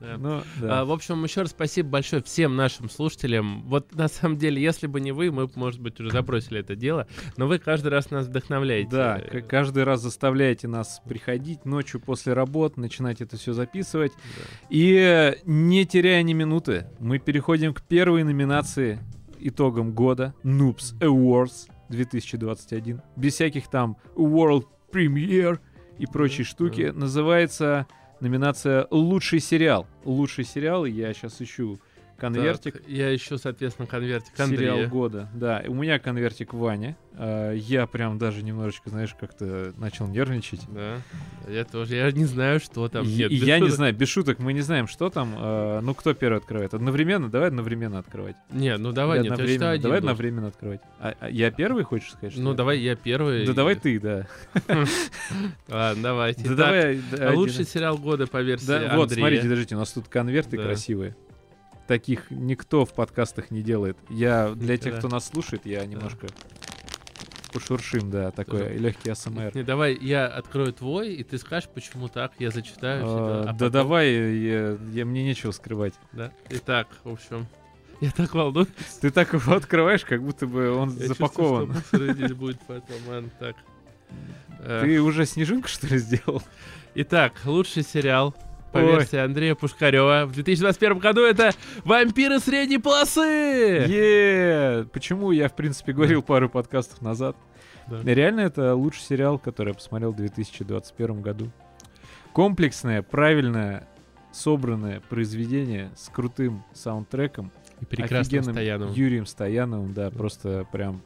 Ну, 0.00 0.42
да. 0.60 0.80
А, 0.80 0.84
в 0.84 0.92
общем, 0.92 1.22
еще 1.24 1.42
раз 1.42 1.50
спасибо 1.50 1.90
большое 1.90 2.22
всем 2.22 2.56
нашим 2.56 2.88
слушателям. 2.88 3.62
Вот 3.62 3.94
на 3.94 4.08
самом 4.08 4.38
деле, 4.38 4.60
если 4.62 4.86
бы 4.86 5.00
не 5.00 5.12
вы, 5.12 5.30
мы, 5.30 5.46
бы, 5.46 5.52
может 5.56 5.80
быть, 5.80 6.00
уже 6.00 6.10
забросили 6.10 6.60
это 6.60 6.76
дело. 6.76 7.06
Но 7.36 7.46
вы 7.46 7.58
каждый 7.58 7.88
раз 7.88 8.10
нас 8.10 8.26
вдохновляете. 8.26 8.90
Да, 8.90 9.20
каждый 9.48 9.84
раз 9.84 10.00
заставляете 10.00 10.68
нас 10.68 11.00
приходить 11.06 11.64
ночью 11.64 12.00
после 12.00 12.32
работы, 12.32 12.80
начинать 12.80 13.20
это 13.20 13.36
все 13.36 13.52
записывать. 13.52 14.12
Да. 14.12 14.66
И 14.70 15.36
не 15.44 15.84
теряя 15.86 16.22
ни 16.22 16.32
минуты, 16.32 16.86
мы 16.98 17.18
переходим 17.18 17.74
к 17.74 17.82
первой 17.82 18.24
номинации 18.24 19.00
итогам 19.38 19.92
года 19.92 20.34
Noobs 20.44 20.98
Awards 21.00 21.68
2021. 21.88 23.02
Без 23.16 23.34
всяких 23.34 23.68
там 23.68 23.96
World 24.16 24.66
Premiere 24.92 25.58
и 25.98 26.06
прочие 26.06 26.44
Да, 26.44 26.50
штуки. 26.50 26.92
Называется 26.94 27.86
номинация 28.20 28.86
«Лучший 28.90 29.40
сериал». 29.40 29.86
Лучший 30.04 30.44
сериал, 30.44 30.84
я 30.84 31.12
сейчас 31.14 31.40
ищу 31.40 31.80
конвертик. 32.20 32.74
Так, 32.74 32.88
я 32.88 33.14
ищу, 33.14 33.38
соответственно, 33.38 33.86
конвертик 33.86 34.34
Сериал 34.36 34.48
Андрея. 34.74 34.86
года. 34.88 35.28
Да, 35.34 35.62
у 35.66 35.74
меня 35.74 35.98
конвертик 35.98 36.52
Ваня. 36.54 36.96
А, 37.14 37.52
Я 37.54 37.86
прям 37.86 38.18
даже 38.18 38.42
немножечко, 38.42 38.90
знаешь, 38.90 39.14
как-то 39.18 39.72
начал 39.76 40.06
нервничать. 40.06 40.60
Да, 40.68 40.98
я 41.48 41.64
тоже. 41.64 41.96
Я 41.96 42.10
не 42.12 42.24
знаю, 42.24 42.60
что 42.60 42.88
там. 42.88 43.04
И- 43.04 43.08
Нет, 43.14 43.30
я 43.32 43.56
не 43.56 43.62
шуток. 43.64 43.76
знаю, 43.76 43.94
без 43.96 44.08
шуток, 44.08 44.38
мы 44.38 44.52
не 44.52 44.60
знаем, 44.60 44.86
что 44.86 45.10
там. 45.10 45.34
А, 45.36 45.80
Ну, 45.80 45.94
кто 45.94 46.14
первый 46.14 46.38
открывает? 46.38 46.72
Одновременно? 46.74 47.28
Давай 47.30 47.48
одновременно 47.48 47.98
открывать. 47.98 48.36
Не, 48.50 48.76
ну 48.76 48.92
давай, 48.92 49.20
нет, 49.20 49.36
я 49.38 49.46
считаю 49.46 49.72
один 49.72 49.82
Давай 49.82 49.98
одновременно 49.98 50.48
открывать. 50.48 50.80
А, 51.00 51.14
а 51.20 51.28
я 51.30 51.50
первый, 51.50 51.84
хочешь 51.84 52.12
сказать? 52.12 52.36
Ну 52.36 52.54
давай 52.54 52.78
я 52.78 52.94
первый. 52.96 53.46
Да 53.46 53.52
давай 53.54 53.74
ты, 53.76 53.98
да. 53.98 54.26
Ладно, 55.68 56.02
давайте. 56.02 56.48
Да 56.48 56.54
давай. 56.54 57.00
Лучший 57.34 57.64
сериал 57.64 57.98
года 57.98 58.26
по 58.26 58.42
версии 58.42 58.94
вот, 58.96 59.10
смотрите, 59.12 59.42
подождите, 59.42 59.76
у 59.76 59.78
нас 59.78 59.92
тут 59.92 60.08
конверты 60.08 60.56
красивые. 60.56 61.16
Таких 61.90 62.30
никто 62.30 62.84
в 62.84 62.92
подкастах 62.94 63.50
не 63.50 63.62
делает. 63.62 63.98
Я 64.08 64.50
для 64.50 64.78
тех, 64.78 64.98
кто 64.98 65.08
нас 65.08 65.26
слушает, 65.26 65.66
я 65.66 65.84
немножко 65.84 66.28
пошуршим, 67.52 68.12
да, 68.12 68.30
такой 68.30 68.60
Тоже. 68.60 68.74
легкий 68.78 69.10
АСМР. 69.10 69.50
Не, 69.56 69.64
давай 69.64 69.98
я 70.00 70.28
открою 70.28 70.72
твой, 70.72 71.14
и 71.14 71.24
ты 71.24 71.36
скажешь, 71.36 71.68
почему 71.68 72.06
так, 72.08 72.30
я 72.38 72.52
зачитаю. 72.52 73.02
А, 73.04 73.40
а 73.40 73.44
Да 73.46 73.52
потом- 73.54 73.70
давай, 73.72 74.12
я, 74.12 74.78
я- 74.92 75.04
мне 75.04 75.24
нечего 75.24 75.50
скрывать. 75.50 75.94
Да. 76.12 76.30
Итак, 76.50 76.86
в 77.02 77.08
общем, 77.10 77.48
я 78.00 78.12
так 78.12 78.32
волнуюсь. 78.34 78.68
Ты 79.00 79.10
так 79.10 79.32
его 79.32 79.54
открываешь, 79.54 80.04
как 80.04 80.22
будто 80.22 80.46
бы 80.46 80.70
он 80.70 80.96
Я 80.96 81.08
запакован. 81.08 81.74
чувствую, 81.74 82.14
что 82.14 82.34
будет 82.36 82.60
потом. 82.68 82.96
Ладно, 83.08 83.30
так. 83.40 83.56
Ты 84.64 85.00
уже 85.02 85.26
снежинку, 85.26 85.66
что 85.66 85.88
ли, 85.88 85.98
сделал? 85.98 86.40
Итак, 86.94 87.32
лучший 87.44 87.82
сериал 87.82 88.32
по 88.72 88.78
Ой. 88.78 88.86
версии 88.86 89.18
Андрея 89.18 89.54
Пушкарева 89.54 90.26
в 90.26 90.32
2021 90.32 90.98
году 90.98 91.22
это 91.22 91.50
«Вампиры 91.84 92.38
средней 92.38 92.78
полосы». 92.78 93.20
Е, 93.88 94.86
Почему 94.92 95.32
я, 95.32 95.48
в 95.48 95.56
принципе, 95.56 95.92
говорил 95.92 96.22
пару 96.22 96.48
подкастов 96.48 97.02
назад? 97.02 97.36
Да. 97.88 98.00
Реально, 98.04 98.40
это 98.40 98.74
лучший 98.74 99.02
сериал, 99.02 99.38
который 99.38 99.70
я 99.70 99.74
посмотрел 99.74 100.12
в 100.12 100.16
2021 100.16 101.20
году. 101.22 101.50
Комплексное, 102.32 103.02
правильное, 103.02 103.88
собранное 104.32 105.00
произведение 105.00 105.90
с 105.96 106.08
крутым 106.08 106.64
саундтреком, 106.72 107.50
И 107.80 107.84
прекрасным 107.84 108.44
Стояновым. 108.44 108.94
Юрием 108.94 109.26
Стояновым, 109.26 109.92
да, 109.92 110.10
просто 110.10 110.66
прям 110.70 111.02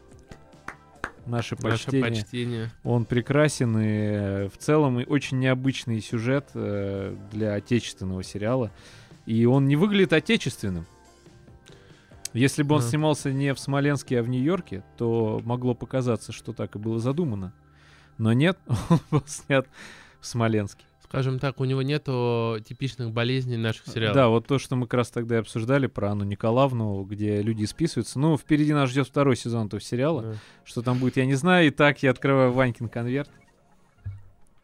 наше 1.26 1.57
Наше 1.57 1.85
почтение. 1.87 2.02
почтение. 2.11 2.71
Он 2.83 3.04
прекрасен 3.04 3.78
и 3.78 3.85
э, 3.87 4.49
в 4.49 4.59
целом 4.59 5.00
и 5.00 5.04
очень 5.04 5.38
необычный 5.38 6.00
сюжет 6.00 6.50
э, 6.54 7.16
для 7.33 7.54
отечественного 7.54 8.23
сериала. 8.23 8.71
И 9.26 9.45
он 9.47 9.66
не 9.66 9.76
выглядит 9.76 10.12
отечественным. 10.12 10.87
Если 12.33 12.62
бы 12.62 12.75
он 12.75 12.81
Да. 12.83 12.88
снимался 12.88 13.33
не 13.33 13.54
в 13.54 13.61
Смоленске, 13.61 14.19
а 14.19 14.23
в 14.23 14.28
Нью-Йорке, 14.28 14.83
то 14.99 15.40
могло 15.45 15.75
показаться, 15.75 16.33
что 16.33 16.52
так 16.52 16.75
и 16.76 16.78
было 16.78 16.99
задумано. 16.99 17.52
Но 18.19 18.33
нет, 18.33 18.59
он 18.90 18.99
был 19.11 19.23
снят 19.26 19.66
в 20.21 20.26
Смоленске. 20.26 20.85
Скажем 21.04 21.38
так, 21.38 21.61
у 21.61 21.64
него 21.64 21.82
нету 21.82 22.56
типичных 22.66 23.12
болезней 23.12 23.56
наших 23.56 23.87
сериалов. 23.87 24.14
Да, 24.16 24.28
вот 24.28 24.46
то, 24.46 24.58
что 24.58 24.75
мы 24.75 24.87
как 24.87 24.94
раз 24.94 25.11
тогда 25.11 25.37
и 25.37 25.38
обсуждали 25.40 25.87
про 25.87 26.11
Анну 26.11 26.25
Николаевну, 26.25 27.04
где 27.04 27.40
люди 27.42 27.64
списываются. 27.66 28.18
Ну, 28.18 28.37
впереди 28.37 28.73
нас 28.73 28.90
ждет 28.90 29.06
второй 29.06 29.37
сезон 29.37 29.66
этого 29.66 29.80
сериала. 29.80 30.23
Да. 30.23 30.34
Что 30.64 30.82
там 30.82 30.99
будет, 30.99 31.16
я 31.16 31.26
не 31.26 31.34
знаю. 31.34 31.68
Итак, 31.68 32.02
я 32.02 32.11
открываю 32.11 32.52
Ванькин 32.52 32.88
конверт. 32.88 33.30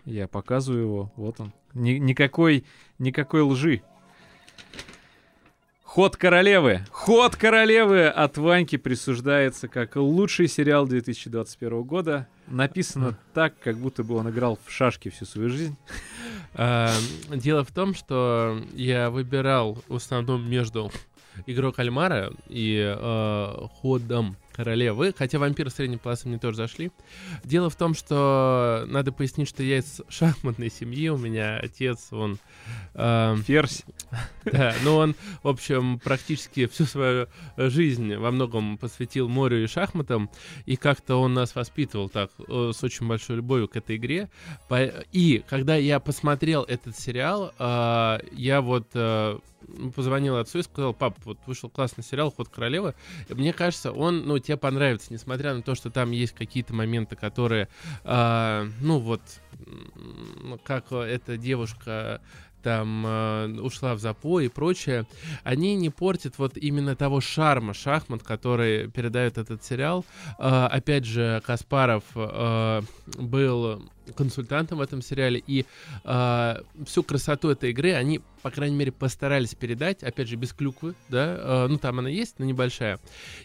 Я 0.05 0.27
показываю 0.29 0.83
его. 0.83 1.13
Вот 1.17 1.41
он. 1.41 1.53
Ни- 1.75 1.99
никакой, 1.99 2.65
никакой 2.99 3.43
лжи. 3.43 3.83
Ход 5.91 6.17
королевы. 6.17 6.85
Ход 6.93 7.35
королевы 7.35 8.07
от 8.07 8.39
Ваньки 8.39 8.77
присуждается 8.77 9.67
как 9.67 9.97
лучший 9.97 10.47
сериал 10.47 10.87
2021 10.87 11.83
года. 11.83 12.29
Написано 12.47 13.19
так, 13.35 13.59
как 13.59 13.77
будто 13.77 14.05
бы 14.05 14.15
он 14.15 14.31
играл 14.31 14.57
в 14.65 14.71
шашки 14.71 15.09
всю 15.09 15.25
свою 15.25 15.49
жизнь. 15.49 15.77
А, 16.55 16.93
Дело 17.31 17.65
в 17.65 17.73
том, 17.73 17.95
что 17.95 18.63
я 18.73 19.11
выбирал 19.11 19.83
в 19.89 19.97
основном 19.97 20.49
между 20.49 20.93
игрой 21.47 21.73
кальмара 21.73 22.33
и 22.49 22.81
э, 22.97 23.55
ходом 23.81 24.37
королевы, 24.61 25.15
хотя 25.17 25.39
вампиры 25.39 25.71
средней 25.71 25.97
полосы 25.97 26.29
мне 26.29 26.39
тоже 26.39 26.59
зашли. 26.59 26.91
Дело 27.45 27.71
в 27.71 27.77
том, 27.77 27.95
что 27.95 28.85
надо 28.89 29.11
пояснить, 29.11 29.49
что 29.49 29.63
я 29.63 29.79
из 29.79 30.03
шахматной 30.11 30.71
семьи, 30.71 31.09
у 31.09 31.17
меня 31.17 31.57
отец, 31.57 32.09
он... 32.11 32.39
э, 32.93 33.37
Ферзь. 33.47 33.85
да, 34.45 34.75
но 34.85 34.99
он, 34.99 35.15
в 35.43 35.49
общем, 35.49 35.99
практически 35.99 36.67
всю 36.67 36.85
свою 36.85 37.29
жизнь 37.57 38.15
во 38.17 38.31
многом 38.31 38.77
посвятил 38.77 39.31
морю 39.31 39.65
и 39.65 39.67
шахматам, 39.67 40.29
и 40.67 40.77
как-то 40.77 41.17
он 41.17 41.33
нас 41.33 41.55
воспитывал 41.55 42.11
так, 42.11 42.31
э, 42.47 42.73
с 42.75 42.85
очень 42.85 43.09
большой 43.09 43.37
любовью 43.37 43.67
к 43.67 43.77
этой 43.77 43.97
игре. 43.97 44.29
И 45.11 45.43
когда 45.49 45.77
я 45.77 46.01
посмотрел 46.01 46.65
этот 46.65 46.99
сериал, 46.99 47.55
э, 47.59 48.19
я 48.33 48.61
вот 48.61 48.89
э, 48.93 49.39
позвонил 49.95 50.37
отцу 50.37 50.59
и 50.59 50.63
сказал, 50.63 50.95
пап, 50.95 51.17
вот 51.25 51.39
вышел 51.47 51.69
классный 51.69 52.05
сериал 52.05 52.31
«Ход 52.31 52.49
королевы». 52.49 52.95
Мне 53.29 53.53
кажется, 53.53 53.93
он, 53.93 54.27
ну, 54.27 54.39
тебе 54.39 54.57
понравится, 54.57 55.13
несмотря 55.13 55.55
на 55.55 55.63
то, 55.63 55.75
что 55.75 55.91
там 55.91 56.11
есть 56.11 56.35
какие-то 56.35 56.75
моменты, 56.75 57.17
которые, 57.17 57.69
э, 58.05 58.69
ну, 58.81 58.99
вот, 58.99 59.23
как 60.65 60.93
эта 60.93 61.37
девушка 61.37 62.21
там 62.63 63.05
э, 63.07 63.61
ушла 63.61 63.95
в 63.95 64.01
запой 64.01 64.47
и 64.47 64.49
прочее, 64.49 65.07
они 65.45 65.75
не 65.75 65.91
портят 65.91 66.39
вот 66.39 66.57
именно 66.57 66.95
того 66.95 67.21
шарма 67.21 67.75
шахмат, 67.75 68.23
который 68.23 68.91
передает 68.91 69.39
этот 69.39 69.65
сериал. 69.65 70.05
Э, 70.39 70.67
опять 70.71 71.05
же, 71.05 71.43
Каспаров 71.45 72.05
э, 72.15 72.83
был 73.17 73.83
консультантом 74.17 74.79
в 74.79 74.81
этом 74.81 75.03
сериале, 75.03 75.43
и 75.47 75.65
э, 76.05 76.57
всю 76.87 77.03
красоту 77.03 77.51
этой 77.51 77.71
игры 77.71 77.93
они, 77.93 78.21
по 78.43 78.51
крайней 78.51 78.77
мере, 78.77 78.93
постарались 78.93 79.55
передать, 79.55 80.03
опять 80.03 80.29
же, 80.29 80.37
без 80.37 80.53
клюквы, 80.53 80.95
да, 81.09 81.37
э, 81.39 81.67
ну 81.69 81.79
там 81.79 81.99
она 81.99 82.09
есть, 82.09 82.39
но 82.39 82.45
небольшая. 82.45 82.99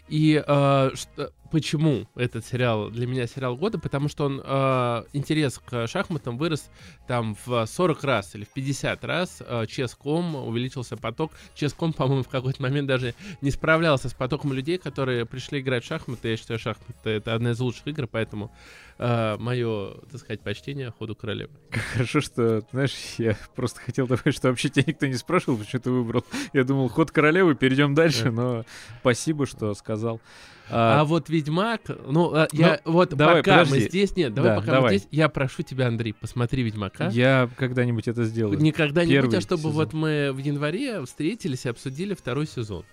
И 0.08 0.42
э, 0.46 0.90
что, 0.94 1.32
почему 1.50 2.06
этот 2.14 2.44
сериал 2.44 2.90
для 2.90 3.06
меня 3.06 3.26
сериал 3.26 3.56
года? 3.56 3.78
Потому 3.78 4.08
что 4.08 4.26
он 4.26 4.42
э, 4.44 5.04
интерес 5.12 5.58
к 5.58 5.86
шахматам 5.86 6.38
вырос 6.38 6.68
там 7.06 7.36
в 7.44 7.66
40 7.66 8.04
раз 8.04 8.34
или 8.34 8.44
в 8.44 8.48
50 8.48 9.04
раз. 9.04 9.42
Э, 9.46 9.66
Ческом 9.66 10.34
увеличился 10.36 10.96
поток. 10.96 11.32
Ческом, 11.54 11.92
по-моему, 11.92 12.22
в 12.22 12.28
какой-то 12.28 12.62
момент 12.62 12.88
даже 12.88 13.14
не 13.40 13.50
справлялся 13.50 14.08
с 14.08 14.14
потоком 14.14 14.52
людей, 14.52 14.78
которые 14.78 15.26
пришли 15.26 15.60
играть 15.60 15.84
в 15.84 15.86
шахматы. 15.86 16.28
Я 16.28 16.36
считаю, 16.36 16.58
шахматы 16.58 17.10
это 17.10 17.34
одна 17.34 17.52
из 17.52 17.60
лучших 17.60 17.86
игр, 17.86 18.06
поэтому 18.06 18.52
мое, 18.98 19.94
так 20.10 20.20
сказать, 20.20 20.40
почтение 20.40 20.90
ходу 20.90 21.14
королевы. 21.14 21.50
Хорошо, 21.92 22.20
что, 22.20 22.62
знаешь, 22.72 22.94
я 23.18 23.36
просто 23.54 23.80
хотел 23.80 24.06
добавить, 24.06 24.34
что 24.34 24.48
вообще 24.48 24.68
тебя 24.70 24.84
никто 24.86 25.06
не 25.06 25.14
спрашивал, 25.14 25.58
почему 25.58 25.82
ты 25.82 25.90
выбрал. 25.90 26.24
Я 26.52 26.64
думал, 26.64 26.88
ход 26.88 27.10
королевы, 27.10 27.54
перейдем 27.54 27.94
дальше, 27.94 28.24
Да. 28.24 28.30
но 28.30 28.64
спасибо, 29.00 29.46
что 29.46 29.74
сказал. 29.74 30.20
А, 30.68 31.00
А, 31.00 31.04
вот 31.04 31.28
Ведьмак, 31.28 31.82
ну, 32.06 32.34
а, 32.34 32.48
я 32.52 32.80
вот 32.84 33.10
давай, 33.10 33.36
пока 33.36 33.58
мы 33.58 33.64
подожди. 33.66 33.88
здесь, 33.88 34.16
нет, 34.16 34.34
давай 34.34 34.50
Да, 34.52 34.56
пока 34.60 34.72
давай. 34.72 34.92
мы 34.94 34.98
здесь, 34.98 35.08
я 35.12 35.28
прошу 35.28 35.62
тебя, 35.62 35.86
Андрей, 35.86 36.12
посмотри 36.12 36.64
Ведьмака. 36.64 37.08
я 37.10 37.48
когда-нибудь 37.56 38.08
это 38.08 38.24
сделаю. 38.24 38.58
Никогда 38.58 39.04
не 39.04 39.14
а 39.14 39.40
чтобы 39.40 39.60
сезон. 39.60 39.72
вот 39.72 39.92
мы 39.92 40.32
в 40.32 40.38
январе 40.38 41.04
встретились 41.04 41.66
и 41.66 41.68
обсудили 41.68 42.14
второй 42.14 42.46
сезон. 42.48 42.84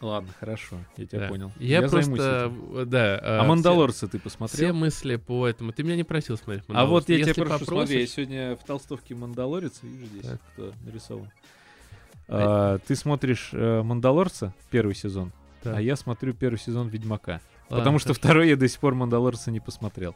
Ладно, 0.00 0.28
хорошо, 0.38 0.76
я 0.98 1.06
тебя 1.06 1.20
Да. 1.20 1.28
понял. 1.28 1.52
Я, 1.58 1.88
займусь 1.88 2.18
просто, 2.18 2.52
э, 2.74 2.84
да. 2.86 3.14
А 3.22 3.38
все- 3.40 3.48
Мандалорца 3.48 4.06
ты 4.08 4.18
Все, 4.18 4.24
посмотрел? 4.24 4.74
мысли 4.74 5.16
по 5.16 5.46
этому. 5.48 5.72
Ты 5.72 5.82
меня 5.84 5.96
не 5.96 6.04
просил 6.04 6.36
смотреть 6.36 6.64
А 6.68 6.72
вот 6.72 6.74
я 6.74 6.76
Мандалорца. 6.82 7.06
тебя 7.06 7.16
Если 7.18 7.32
прошу, 7.40 7.64
смотри, 7.64 7.76
я 7.76 7.80
попросишь- 7.86 8.10
сегодня 8.14 8.56
в 8.56 8.64
толстовке 8.64 9.14
Мандалорец, 9.14 9.78
вижу 9.82 10.06
здесь, 10.06 10.26
Так. 10.26 10.40
кто 10.52 10.72
нарисован. 10.84 11.30
А, 12.28 12.78
ты 12.86 12.94
смотришь 12.96 13.50
э, 13.52 13.82
Мандалорца, 13.82 14.52
первый 14.70 14.94
сезон, 14.94 15.32
Да. 15.64 15.76
а 15.76 15.80
я 15.80 15.96
смотрю 15.96 16.34
первый 16.34 16.58
сезон 16.58 16.88
Ведьмака. 16.88 17.40
Ладно, 17.70 17.78
потому 17.78 17.98
что 17.98 18.08
хорошо. 18.08 18.20
второй 18.20 18.48
я 18.50 18.56
до 18.56 18.68
сих 18.68 18.78
пор 18.80 18.94
Мандалорца 18.94 19.50
не 19.50 19.60
посмотрел. 19.60 20.14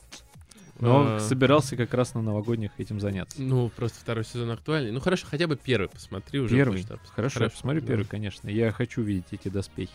Но 0.81 1.17
а... 1.17 1.21
собирался 1.21 1.77
как 1.77 1.95
раз 1.95 2.15
на 2.15 2.23
новогодних 2.23 2.73
этим 2.79 3.01
заняться. 3.01 3.41
Ну, 3.41 3.69
просто 3.69 4.01
второй 4.01 4.25
сезон 4.25 4.51
актуальный. 4.51 4.91
Ну, 4.93 5.01
хорошо, 5.01 5.27
хотя 5.29 5.47
бы 5.47 5.57
первый 5.57 5.89
посмотри 5.89 6.41
уже. 6.41 6.57
Первый? 6.57 6.83
Хорошо, 7.15 7.39
хорошо, 7.39 7.51
посмотрю 7.51 7.81
да. 7.83 7.87
первый, 7.87 8.05
конечно. 8.05 8.49
Я 8.49 8.73
хочу 8.73 9.03
видеть 9.03 9.27
эти 9.33 9.49
доспехи. 9.49 9.93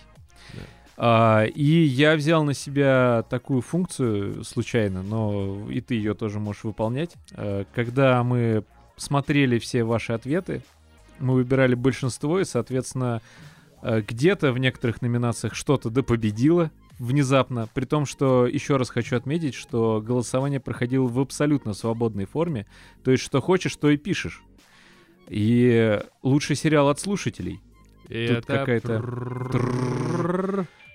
Да. 0.53 0.61
А, 0.97 1.43
и 1.43 1.63
я 1.63 2.15
взял 2.15 2.43
на 2.43 2.53
себя 2.53 3.25
такую 3.29 3.61
функцию 3.61 4.43
случайно, 4.43 5.03
но 5.03 5.69
и 5.69 5.81
ты 5.81 5.95
ее 5.95 6.13
тоже 6.13 6.39
можешь 6.39 6.63
выполнять. 6.63 7.15
А, 7.33 7.65
когда 7.73 8.23
мы 8.23 8.63
смотрели 8.95 9.59
все 9.59 9.83
ваши 9.83 10.13
ответы, 10.13 10.63
мы 11.19 11.33
выбирали 11.33 11.75
большинство, 11.75 12.39
и, 12.39 12.45
соответственно, 12.45 13.21
а, 13.81 14.01
где-то 14.01 14.53
в 14.53 14.57
некоторых 14.57 15.01
номинациях 15.01 15.53
что-то 15.53 15.89
допобедило, 15.89 16.65
да 16.65 16.71
внезапно, 16.99 17.67
при 17.73 17.85
том, 17.85 18.05
что 18.05 18.47
еще 18.47 18.77
раз 18.77 18.89
хочу 18.89 19.15
отметить, 19.15 19.53
что 19.53 20.01
голосование 20.01 20.59
проходило 20.59 21.07
в 21.07 21.19
абсолютно 21.19 21.73
свободной 21.73 22.25
форме, 22.25 22.65
то 23.03 23.11
есть 23.11 23.23
что 23.23 23.41
хочешь, 23.41 23.75
то 23.75 23.89
и 23.89 23.97
пишешь. 23.97 24.43
И 25.27 25.99
лучший 26.21 26.55
сериал 26.55 26.89
от 26.89 26.99
слушателей. 26.99 27.61
И 28.09 28.27
Тут 28.27 28.37
это 28.37 28.57
какая-то... 28.57 28.99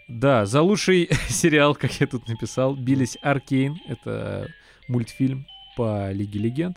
Да, 0.09 0.47
за 0.47 0.62
лучший 0.62 1.09
сериал, 1.28 1.75
как 1.75 2.00
я 2.00 2.07
тут 2.07 2.28
написал, 2.28 2.75
бились 2.75 3.16
Аркейн, 3.23 3.78
это 3.87 4.49
мультфильм 4.88 5.47
по 5.76 6.11
Лиге 6.12 6.40
Легенд. 6.40 6.76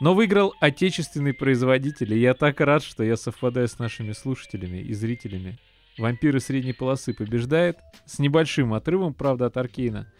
Но 0.00 0.14
выиграл 0.14 0.54
отечественный 0.60 1.32
производитель, 1.32 2.12
и 2.14 2.20
я 2.20 2.34
так 2.34 2.60
рад, 2.60 2.82
что 2.82 3.04
я 3.04 3.16
совпадаю 3.16 3.68
с 3.68 3.78
нашими 3.78 4.12
слушателями 4.12 4.78
и 4.78 4.92
зрителями. 4.94 5.58
Вампиры 5.98 6.40
средней 6.40 6.72
полосы 6.72 7.12
побеждает 7.12 7.78
с 8.06 8.18
небольшим 8.18 8.74
отрывом, 8.74 9.14
правда, 9.14 9.46
от 9.46 9.56
Аркейна. 9.56 10.10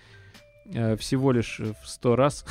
Э, 0.67 0.97
всего 0.97 1.33
лишь 1.33 1.61
в 1.61 1.88
100 1.88 2.17
раз. 2.17 2.45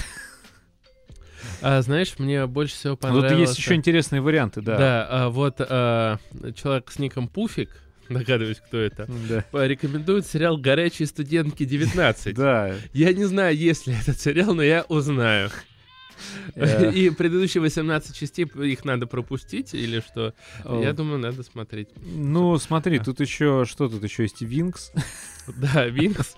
А, 1.61 1.81
знаешь, 1.81 2.15
мне 2.19 2.45
больше 2.45 2.75
всего 2.75 2.95
понравилось... 2.95 3.31
Тут 3.31 3.39
есть 3.39 3.57
еще 3.57 3.75
интересные 3.75 4.21
варианты, 4.21 4.61
да. 4.61 4.77
Да, 4.77 5.07
а, 5.09 5.29
вот 5.29 5.55
а, 5.59 6.17
человек 6.55 6.91
с 6.91 6.99
ником 6.99 7.27
Пуфик, 7.27 7.69
догадываюсь, 8.09 8.59
кто 8.59 8.77
это, 8.77 9.07
Да. 9.29 9.67
рекомендует 9.67 10.25
сериал 10.25 10.57
«Горячие 10.57 11.07
студентки 11.07 11.63
19». 11.63 12.33
Да. 12.33 12.75
Я 12.93 13.13
не 13.13 13.25
знаю, 13.25 13.55
есть 13.55 13.87
ли 13.87 13.95
этот 13.99 14.19
сериал, 14.19 14.53
но 14.53 14.63
я 14.63 14.83
узнаю. 14.87 15.49
Э, 16.55 16.91
И 16.95 17.09
предыдущие 17.09 17.61
18 17.61 18.15
частей, 18.15 18.45
их 18.45 18.85
надо 18.85 19.07
пропустить 19.07 19.73
или 19.73 19.99
что? 19.99 20.33
Я 20.65 20.93
думаю, 20.93 21.19
надо 21.19 21.43
смотреть. 21.43 21.89
Ну, 21.97 22.57
смотри, 22.57 22.99
тут 22.99 23.19
еще, 23.19 23.65
что 23.65 23.87
тут 23.89 24.03
еще 24.03 24.23
есть? 24.23 24.41
Винкс. 24.41 24.91
Да, 25.57 25.87
Винкс. 25.87 26.35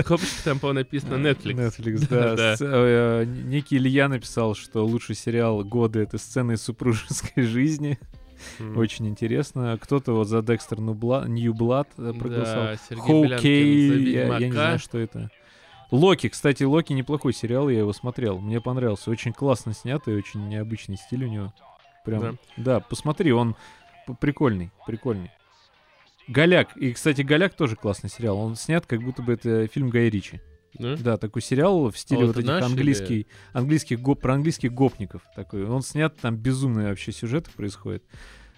Скобочка 0.00 0.44
там, 0.44 0.60
по 0.60 0.72
написано 0.72 1.14
Netflix. 1.14 1.54
Netflix, 1.56 2.06
Да. 2.36 2.56
С- 2.56 2.60
э, 2.62 3.24
Некий 3.26 3.76
Илья 3.78 4.08
написал, 4.08 4.54
что 4.54 4.86
лучший 4.86 5.16
сериал 5.16 5.64
года— 5.64 5.98
это 6.00 6.18
сцены 6.18 6.52
из 6.52 6.62
супружеской 6.62 7.42
жизни. 7.42 7.98
М. 8.60 8.76
Очень 8.78 9.08
интересно. 9.08 9.76
Кто-то 9.82 10.12
вот 10.12 10.28
за 10.28 10.40
Декстер 10.42 10.78
Нью 10.80 11.52
Блад 11.52 11.88
проголосовал. 11.96 12.66
Да, 12.66 12.76
Сергей 12.88 13.02
Хоукей, 13.02 14.12
я, 14.12 14.38
я 14.38 14.46
не 14.46 14.52
знаю, 14.52 14.78
что 14.78 14.98
это. 14.98 15.30
Локи, 15.94 16.28
кстати, 16.28 16.64
Локи 16.64 16.92
неплохой 16.92 17.32
сериал, 17.32 17.68
я 17.68 17.78
его 17.78 17.92
смотрел. 17.92 18.40
Мне 18.40 18.60
понравился. 18.60 19.10
Очень 19.10 19.32
классно 19.32 19.72
снятый, 19.74 20.16
очень 20.16 20.48
необычный 20.48 20.96
стиль 20.96 21.24
у 21.24 21.28
него. 21.28 21.54
Прям, 22.04 22.20
Да. 22.20 22.34
да, 22.56 22.80
посмотри, 22.80 23.32
он 23.32 23.54
прикольный, 24.20 24.72
прикольный. 24.86 25.30
Голяк. 26.26 26.76
И, 26.76 26.92
кстати, 26.92 27.22
Голяк 27.22 27.54
тоже 27.54 27.76
классный 27.76 28.10
сериал. 28.10 28.38
Он 28.38 28.56
снят, 28.56 28.84
как 28.84 29.02
будто 29.04 29.22
бы 29.22 29.34
это 29.34 29.68
фильм 29.68 29.88
Гая 29.88 30.08
Ричи. 30.08 30.40
Да? 30.74 30.96
Да, 30.96 31.16
такой 31.16 31.42
сериал 31.42 31.88
в 31.90 31.96
стиле 31.96 32.24
А 32.24 32.26
вот 32.26 32.38
этих 32.38 32.50
английский, 32.50 33.28
английских 33.52 34.00
гоп, 34.00 34.20
про 34.20 34.34
английских 34.34 34.72
гопников 34.72 35.22
такой. 35.36 35.64
Он 35.64 35.82
снят, 35.82 36.16
там 36.18 36.36
безумные 36.36 36.88
вообще 36.88 37.12
сюжеты 37.12 37.52
происходят. 37.52 38.02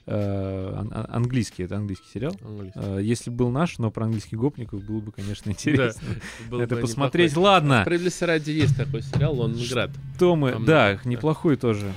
Э, 0.08 0.72
ан- 0.76 0.92
ан- 0.94 1.06
английский, 1.08 1.64
это 1.64 1.76
английский 1.76 2.06
сериал. 2.14 2.32
Английский. 2.44 2.78
Э, 2.80 3.00
Если 3.02 3.28
был 3.28 3.50
наш, 3.50 3.78
но 3.78 3.90
про 3.90 4.04
английских 4.04 4.38
гопников 4.38 4.84
было 4.84 5.00
бы, 5.00 5.10
конечно, 5.10 5.50
интересно. 5.50 6.06
было 6.50 6.62
Это 6.62 6.76
бы 6.76 6.82
посмотреть. 6.82 7.32
неплохой. 7.32 7.50
Ладно, 7.52 7.80
Справедливости 7.82 8.24
ради 8.24 8.50
есть 8.52 8.76
такой 8.76 9.02
сериал, 9.02 9.34
Лондонград. 9.34 9.90
то 10.18 10.36
мы... 10.36 10.50
По-моему, 10.50 10.66
Да, 10.66 10.94
да. 11.02 11.10
неплохой 11.10 11.56
тоже. 11.56 11.92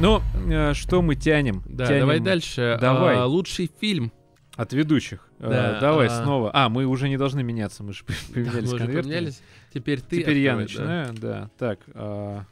Ну, 0.00 0.20
э, 0.50 0.72
что 0.74 1.00
мы 1.00 1.14
тянем? 1.14 1.62
Да, 1.66 1.86
Тянем 1.86 2.00
давай 2.00 2.18
дальше. 2.20 2.76
Давай. 2.80 3.16
А, 3.16 3.26
лучший 3.26 3.70
фильм. 3.80 4.12
От 4.56 4.72
ведущих. 4.72 5.28
Э, 5.38 5.48
Да, 5.48 5.80
давай 5.80 6.08
а- 6.08 6.22
снова. 6.22 6.50
А, 6.52 6.68
мы 6.68 6.86
уже 6.86 7.08
не 7.08 7.16
должны 7.16 7.42
меняться, 7.44 7.84
мы 7.84 7.92
же 7.92 8.02
Да, 8.08 8.14
поменялись 8.34 8.54
мы 8.68 8.74
уже 8.74 8.78
конвертами. 8.78 9.02
поменялись. 9.02 9.42
Теперь 9.72 10.00
ты 10.00 10.20
Теперь 10.20 10.38
я 10.38 10.52
открой, 10.52 10.66
да. 10.66 10.82
начинаю, 10.82 11.14
да. 11.14 11.50
Так, 11.58 11.80
а, 11.94 12.44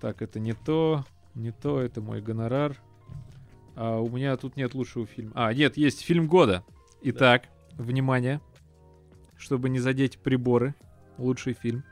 так, 0.00 0.22
это 0.22 0.40
не 0.40 0.54
то, 0.54 1.04
не 1.34 1.52
то, 1.52 1.80
это 1.80 2.00
мой 2.00 2.20
гонорар. 2.22 2.76
А 3.74 3.98
у 3.98 4.08
меня 4.10 4.36
тут 4.36 4.56
нет 4.56 4.74
лучшего 4.74 5.06
фильма. 5.06 5.32
А, 5.34 5.52
нет, 5.52 5.76
есть 5.76 6.02
фильм 6.02 6.28
года. 6.28 6.64
Итак, 7.02 7.44
внимание, 7.72 8.40
чтобы 9.36 9.68
не 9.68 9.80
задеть 9.80 10.18
приборы, 10.18 10.74
лучший 11.18 11.52
фильм. 11.52 11.84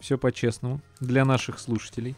Все 0.00 0.18
по-честному 0.18 0.80
для 1.00 1.24
наших 1.24 1.58
слушателей. 1.58 2.14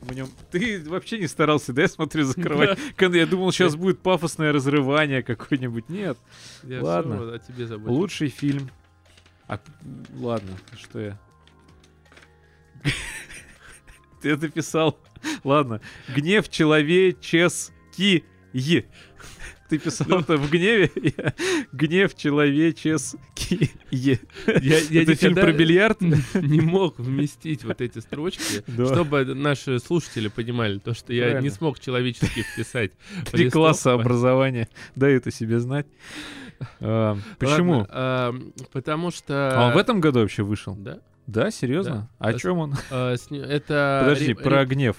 В 0.00 0.12
нем... 0.14 0.28
Ты 0.50 0.82
вообще 0.88 1.18
не 1.18 1.26
старался, 1.26 1.72
да, 1.72 1.82
я 1.82 1.88
смотрю, 1.88 2.24
закрывать. 2.24 2.78
Я 2.98 3.26
думал, 3.26 3.52
сейчас 3.52 3.76
будет 3.76 4.00
пафосное 4.00 4.52
разрывание 4.52 5.22
какое-нибудь. 5.22 5.88
Нет. 5.88 6.18
Я 6.62 6.82
Ладно. 6.82 7.16
всё 7.16 7.34
о 7.34 7.38
тебе 7.38 7.66
забыл. 7.66 7.92
Лучший 7.92 8.28
фильм. 8.28 8.70
А, 9.48 9.60
ладно, 10.14 10.56
что 10.80 11.00
я. 11.00 11.18
Ты 14.22 14.30
это 14.30 14.48
писал. 14.48 14.98
Ладно. 15.44 15.80
Гнев 16.14 16.48
человеческий. 16.48 18.24
Ты 19.72 19.78
писал 19.78 20.20
это 20.20 20.36
в 20.36 20.50
гневе? 20.50 20.90
Гнев 21.72 22.14
человеческий. 22.14 23.70
Я, 23.90 24.18
я 24.60 25.02
Это 25.02 25.14
фильм 25.14 25.34
про 25.34 25.50
бильярд? 25.50 26.00
не 26.34 26.60
мог 26.60 26.98
вместить 26.98 27.64
вот 27.64 27.80
эти 27.80 28.00
строчки, 28.00 28.62
Да. 28.66 28.92
чтобы 28.92 29.24
наши 29.24 29.78
слушатели 29.78 30.28
понимали 30.28 30.78
то, 30.78 30.92
что 30.92 31.14
я 31.14 31.40
не 31.40 31.48
смог 31.48 31.80
человечески 31.80 32.42
вписать. 32.42 32.92
Три 33.30 33.48
класса 33.48 33.94
образования. 33.94 34.68
Дай 34.94 35.14
это 35.14 35.30
себе 35.30 35.58
знать. 35.58 35.86
А, 36.80 37.16
Почему? 37.38 37.86
А, 37.88 38.34
потому 38.72 39.10
что... 39.10 39.52
А 39.56 39.66
он 39.68 39.72
в 39.74 39.76
этом 39.78 40.00
году 40.00 40.20
вообще 40.20 40.42
вышел? 40.42 40.74
Да. 40.76 40.98
Да, 41.26 41.50
серьезно? 41.50 42.08
Да. 42.18 42.26
О 42.28 42.34
чем 42.34 42.58
он? 42.58 42.74
Ним- 43.30 43.42
это... 43.42 44.00
Подожди, 44.04 44.34
про 44.34 44.64
гнев. 44.64 44.96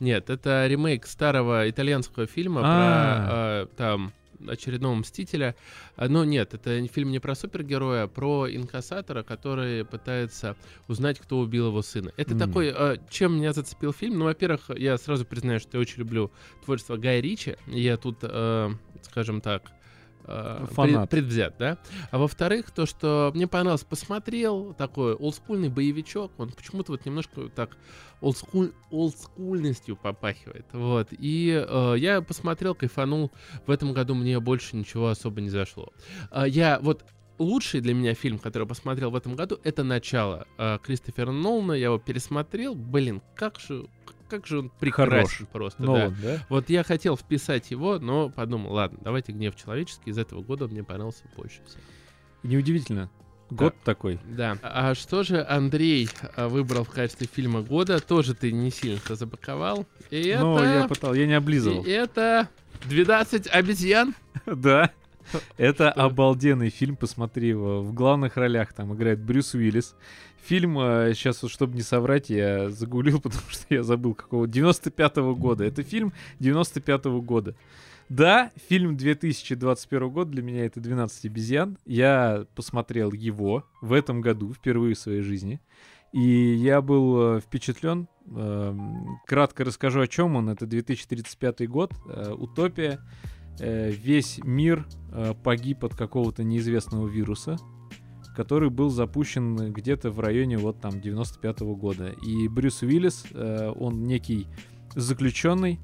Нет, 0.00 0.30
это 0.30 0.66
ремейк 0.66 1.06
старого 1.06 1.68
итальянского 1.68 2.26
фильма 2.26 2.60
про 2.60 2.68
а, 2.70 3.66
там 3.76 4.12
очередного 4.46 4.94
мстителя. 4.94 5.54
А, 5.96 6.08
Ну 6.08 6.24
нет, 6.24 6.54
это 6.54 6.86
фильм 6.88 7.10
не 7.10 7.18
про 7.18 7.34
супергероя, 7.34 8.04
а 8.04 8.08
про 8.08 8.46
инкассатора, 8.48 9.22
который 9.22 9.84
пытается 9.84 10.56
узнать, 10.88 11.18
кто 11.18 11.38
убил 11.38 11.68
его 11.68 11.82
сына. 11.82 12.12
Это 12.16 12.32
М. 12.32 12.38
такой, 12.38 12.74
чем 13.10 13.36
меня 13.36 13.52
зацепил 13.52 13.92
фильм. 13.92 14.18
Ну, 14.18 14.24
во-первых, 14.26 14.70
я 14.76 14.96
сразу 14.98 15.24
признаю, 15.24 15.60
что 15.60 15.76
я 15.76 15.80
очень 15.80 15.98
люблю 15.98 16.30
творчество 16.64 16.96
Гая 16.96 17.20
Ричи. 17.20 17.56
Я 17.66 17.96
тут, 17.96 18.18
э, 18.22 18.70
скажем 19.02 19.40
так, 19.40 19.70
э, 20.26 20.58
пред- 20.66 20.70
Фанат. 20.74 21.10
предвзят, 21.10 21.54
да. 21.58 21.78
А 22.10 22.18
во-вторых, 22.18 22.70
то, 22.70 22.86
что 22.86 23.30
мне 23.34 23.46
понравилось, 23.46 23.84
посмотрел 23.84 24.74
такой 24.74 25.14
олдскульный 25.14 25.68
боевичок, 25.68 26.32
он 26.38 26.50
почему-то 26.50 26.92
вот 26.92 27.04
немножко 27.06 27.48
так 27.54 27.76
олдскуль, 28.20 28.72
олдскульностью 28.90 29.96
попахивает, 29.96 30.66
вот. 30.72 31.08
И 31.12 31.64
э, 31.66 31.94
я 31.98 32.20
посмотрел, 32.22 32.74
кайфанул. 32.74 33.30
В 33.66 33.70
этом 33.70 33.92
году 33.92 34.14
мне 34.14 34.40
больше 34.40 34.76
ничего 34.76 35.08
особо 35.08 35.40
не 35.40 35.50
зашло. 35.50 35.92
А, 36.30 36.46
я 36.46 36.78
вот 36.80 37.04
лучший 37.38 37.80
для 37.80 37.94
меня 37.94 38.14
фильм, 38.14 38.38
который 38.38 38.62
я 38.62 38.68
посмотрел 38.68 39.10
в 39.10 39.16
этом 39.16 39.34
году, 39.36 39.58
это 39.64 39.82
«Начало» 39.84 40.46
э, 40.58 40.78
Кристофера 40.82 41.32
Нолана. 41.32 41.72
Я 41.72 41.86
его 41.86 41.98
пересмотрел. 41.98 42.74
Блин, 42.74 43.22
как 43.34 43.58
же, 43.60 43.86
как 44.28 44.46
же 44.46 44.60
он 44.60 44.70
прекрасен 44.80 45.46
просто. 45.46 45.82
да. 45.82 45.86
Нолан, 45.86 46.16
да? 46.22 46.46
Вот 46.48 46.70
я 46.70 46.82
хотел 46.82 47.16
вписать 47.16 47.70
его, 47.70 47.98
но 47.98 48.30
подумал, 48.30 48.72
ладно, 48.72 48.98
давайте 49.02 49.32
«Гнев 49.32 49.56
человеческий». 49.56 50.10
Из 50.10 50.18
этого 50.18 50.42
года 50.42 50.64
он 50.64 50.70
мне 50.70 50.82
понравился 50.82 51.24
больше 51.36 51.60
всего. 51.64 51.82
Неудивительно. 52.42 53.10
Год 53.50 53.74
такой. 53.84 54.18
Да. 54.24 54.58
А 54.62 54.94
что 54.94 55.22
же 55.22 55.44
Андрей 55.44 56.08
а, 56.34 56.48
выбрал 56.48 56.84
в 56.84 56.90
качестве 56.90 57.28
фильма 57.30 57.62
года? 57.62 58.00
Тоже 58.00 58.34
ты 58.34 58.50
не 58.52 58.70
сильно-то 58.70 59.16
запаковал. 59.16 59.86
И 60.10 60.36
Ну, 60.38 60.58
это... 60.58 60.74
я 60.80 60.88
пытал, 60.88 61.14
я 61.14 61.26
не 61.26 61.34
облизывал. 61.34 61.84
И 61.84 61.90
это 61.90 62.48
12 62.86 63.48
обезьян. 63.48 64.14
Да. 64.46 64.90
Это 65.56 65.90
обалденный 65.90 66.70
фильм, 66.70 66.96
посмотри 66.96 67.48
его. 67.48 67.82
В 67.82 67.92
главных 67.94 68.36
ролях 68.36 68.72
там 68.72 68.94
играет 68.94 69.20
Брюс 69.20 69.54
Уиллис. 69.54 69.94
Фильм, 70.46 70.74
сейчас, 71.14 71.42
чтобы 71.48 71.74
не 71.74 71.82
соврать, 71.82 72.30
я 72.30 72.70
загуглил, 72.70 73.20
потому 73.22 73.44
что 73.48 73.66
я 73.74 73.82
забыл 73.82 74.14
какого. 74.14 74.46
95-го 74.46 75.34
года. 75.34 75.64
Это 75.64 75.82
фильм 75.82 76.12
95-го 76.40 77.20
года. 77.22 77.54
Да, 78.08 78.50
фильм 78.68 78.96
2021 78.96 80.10
год 80.10 80.30
для 80.30 80.42
меня 80.42 80.66
это 80.66 80.80
12 80.80 81.24
обезьян. 81.24 81.78
Я 81.86 82.46
посмотрел 82.54 83.12
его 83.12 83.64
в 83.80 83.92
этом 83.92 84.20
году, 84.20 84.52
впервые 84.52 84.94
в 84.94 84.98
своей 84.98 85.22
жизни. 85.22 85.60
И 86.12 86.54
я 86.54 86.80
был 86.80 87.36
э, 87.36 87.40
впечатлен. 87.40 88.06
Эм, 88.26 89.18
Кратко 89.26 89.64
расскажу, 89.64 90.00
о 90.00 90.06
чем 90.06 90.36
он. 90.36 90.48
Это 90.48 90.66
2035 90.66 91.68
год, 91.68 91.92
э, 92.08 92.32
утопия. 92.32 93.00
Э, 93.58 93.90
Весь 93.90 94.38
мир 94.44 94.86
э, 95.12 95.32
погиб 95.42 95.84
от 95.84 95.96
какого-то 95.96 96.44
неизвестного 96.44 97.08
вируса, 97.08 97.56
который 98.34 98.70
был 98.70 98.90
запущен 98.90 99.72
где-то 99.72 100.10
в 100.10 100.20
районе 100.20 100.58
вот 100.58 100.80
там 100.80 101.00
95 101.00 101.60
года. 101.60 102.08
И 102.08 102.48
Брюс 102.48 102.82
Уиллис, 102.82 103.24
э, 103.32 103.72
он 103.76 104.04
некий 104.04 104.46
заключенный, 104.94 105.78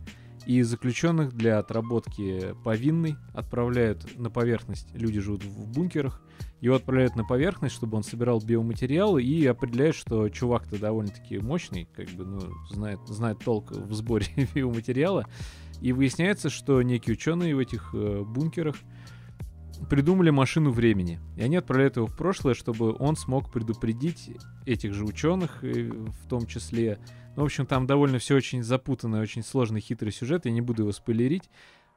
и 0.47 0.63
заключенных 0.63 1.35
для 1.35 1.59
отработки 1.59 2.55
повинной 2.65 3.17
отправляют 3.35 4.19
на 4.19 4.31
поверхность. 4.31 4.89
Люди 4.95 5.21
живут 5.21 5.45
в 5.45 5.69
бункерах. 5.69 6.23
Его 6.61 6.77
отправляют 6.77 7.15
на 7.15 7.25
поверхность, 7.25 7.75
чтобы 7.75 7.97
он 7.97 8.03
собирал 8.03 8.41
биоматериалы 8.41 9.23
и 9.23 9.47
определяет, 9.47 9.95
что 9.95 10.29
чувак-то 10.29 10.79
довольно-таки 10.79 11.39
мощный, 11.39 11.89
как 11.95 12.09
бы, 12.11 12.25
ну, 12.25 12.41
знает, 12.71 12.99
знает 13.07 13.39
толк 13.39 13.71
в 13.71 13.93
сборе 13.95 14.27
биоматериала. 14.55 15.27
И 15.81 15.93
выясняется, 15.93 16.51
что 16.51 16.83
некие 16.83 17.15
ученые 17.15 17.55
в 17.55 17.59
этих 17.59 17.91
э, 17.95 18.23
бункерах 18.23 18.77
придумали 19.89 20.31
машину 20.31 20.71
времени. 20.71 21.21
И 21.37 21.43
они 21.43 21.57
отправляют 21.57 21.97
его 21.97 22.07
в 22.07 22.17
прошлое, 22.17 22.55
чтобы 22.55 22.95
он 22.99 23.17
смог 23.17 23.51
предупредить 23.51 24.31
этих 24.67 24.95
же 24.95 25.05
ученых, 25.05 25.63
э, 25.63 25.91
в 25.91 26.29
том 26.29 26.47
числе. 26.47 26.99
Ну, 27.37 27.43
в 27.43 27.45
общем, 27.47 27.67
там 27.67 27.87
довольно 27.87 28.19
все 28.19 28.37
очень 28.37 28.63
запутанный, 28.63 29.21
очень 29.21 29.43
сложный, 29.43 29.81
хитрый 29.81 30.13
сюжет. 30.13 30.47
Я 30.47 30.53
не 30.53 30.61
буду 30.61 30.83
его 30.83 30.93
спойлерить. 30.93 31.51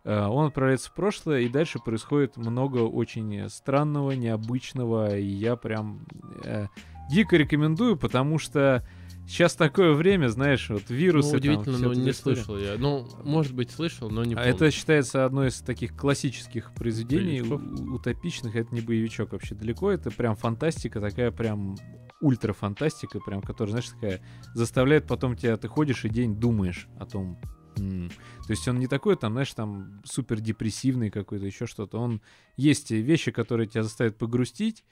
Э, 0.04 0.26
Он 0.28 0.48
отправляется 0.48 0.90
в 0.90 0.94
прошлое, 0.94 1.42
и 1.42 1.50
дальше 1.50 1.80
происходит 1.80 2.38
много 2.38 2.80
очень 2.80 3.50
странного, 3.50 4.12
необычного. 4.12 5.18
И 5.18 5.26
я 5.26 5.56
прям 5.56 6.06
э, 6.44 6.68
дико 7.10 7.36
рекомендую, 7.36 7.98
потому 7.98 8.40
что 8.40 8.86
сейчас 9.28 9.56
такое 9.56 9.94
время, 9.94 10.28
знаешь, 10.30 10.70
вот 10.70 10.90
вирусы. 10.90 11.28
Ну, 11.28 11.32
там, 11.32 11.38
удивительно, 11.40 11.78
вся 11.78 11.88
но 11.88 11.94
не 11.94 12.10
история. 12.12 12.36
слышал 12.38 12.58
я. 12.58 12.78
Ну, 12.78 13.08
может 13.24 13.54
быть, 13.54 13.72
слышал, 13.72 14.10
но 14.10 14.24
не 14.24 14.34
А 14.36 14.38
помню. 14.38 14.52
это 14.54 14.72
считается 14.72 15.26
одной 15.26 15.48
из 15.50 15.60
таких 15.62 15.96
классических 15.96 16.74
произведений 16.74 17.42
у- 17.42 17.96
утопичных. 17.96 18.56
Это 18.56 18.74
не 18.74 18.82
боевичок 18.82 19.32
вообще 19.32 19.56
далеко. 19.56 19.92
Это 19.92 20.12
прям 20.12 20.36
фантастика, 20.36 21.00
такая 21.02 21.32
прям 21.32 21.78
ультра-фантастика, 22.22 23.20
прям, 23.20 23.42
которая, 23.42 23.72
знаешь, 23.72 23.90
такая 23.90 24.22
заставляет 24.54 25.06
потом 25.08 25.36
тебя, 25.36 25.58
ты 25.58 25.68
ходишь 25.68 26.06
и 26.06 26.10
день 26.10 26.36
думаешь 26.36 26.88
о 27.00 27.06
том. 27.06 27.38
м. 27.78 28.10
То 28.46 28.52
есть 28.52 28.68
он 28.68 28.78
не 28.80 28.86
такой, 28.88 29.16
там, 29.18 29.34
знаешь, 29.34 29.52
там 29.54 30.02
супер 30.06 30.40
депрессивный 30.40 31.10
какой-то, 31.10 31.46
еще 31.48 31.66
что-то. 31.66 31.98
Он 32.00 32.22
есть 32.56 32.92
вещи, 32.92 33.32
которые 33.32 33.68
тебя 33.68 33.82
заставят 33.82 34.16
погрустить, 34.18 34.84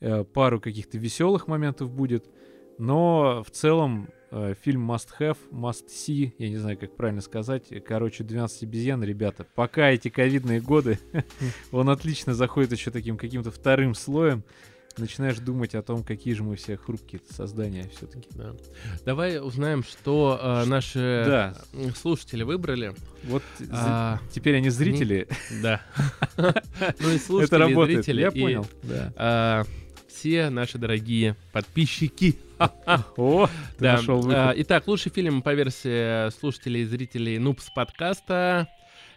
э, 0.00 0.24
пару 0.24 0.58
каких-то 0.58 0.96
веселых 0.96 1.48
моментов 1.48 1.90
будет, 1.92 2.24
но 2.80 3.44
в 3.46 3.50
целом 3.50 4.08
э, 4.30 4.54
фильм 4.62 4.90
must 4.90 5.08
have, 5.20 5.36
must 5.52 5.86
see, 5.88 6.32
я 6.38 6.48
не 6.48 6.56
знаю, 6.56 6.78
как 6.78 6.96
правильно 6.96 7.20
сказать. 7.20 7.64
Короче, 7.86 8.24
12 8.24 8.62
обезьян, 8.64 9.02
ребята. 9.04 9.46
Пока 9.54 9.90
эти 9.90 10.08
ковидные 10.08 10.60
годы, 10.60 10.98
он 11.72 11.90
отлично 11.90 12.34
заходит 12.34 12.72
еще 12.72 12.90
таким 12.90 13.16
каким-то 13.16 13.50
вторым 13.50 13.94
слоем. 13.94 14.42
Начинаешь 14.98 15.38
думать 15.38 15.74
о 15.76 15.82
том, 15.82 16.02
какие 16.02 16.34
же 16.34 16.42
мы 16.42 16.56
все 16.56 16.76
хрупкие 16.76 17.22
создания 17.30 17.88
все-таки. 17.96 18.28
Да. 18.32 18.54
Давай 19.04 19.40
узнаем, 19.40 19.84
что 19.84 20.38
э, 20.42 20.64
наши 20.64 21.22
Да. 21.26 21.56
слушатели 21.94 22.42
выбрали. 22.42 22.92
Вот 23.24 23.42
А, 23.70 24.18
теперь 24.32 24.56
они 24.56 24.68
зрители. 24.68 25.28
да. 25.62 25.80
Ну 26.98 27.10
и 27.10 27.18
слушатели, 27.18 27.70
и 27.70 27.94
зрители, 27.94 28.20
Я 28.22 28.30
понял. 28.32 28.66
Все 30.20 30.50
наши 30.50 30.76
дорогие 30.76 31.34
подписчики. 31.50 32.38
О, 33.16 33.46
ты 33.46 33.52
Да. 33.78 33.92
нашел 33.96 34.20
выход. 34.20 34.34
а, 34.36 34.52
Итак, 34.54 34.86
лучший 34.86 35.10
фильм 35.10 35.40
по 35.40 35.54
версии 35.54 36.28
слушателей 36.38 36.82
и 36.82 36.84
зрителей 36.84 37.38
Нупс 37.38 37.70
подкаста 37.74 38.68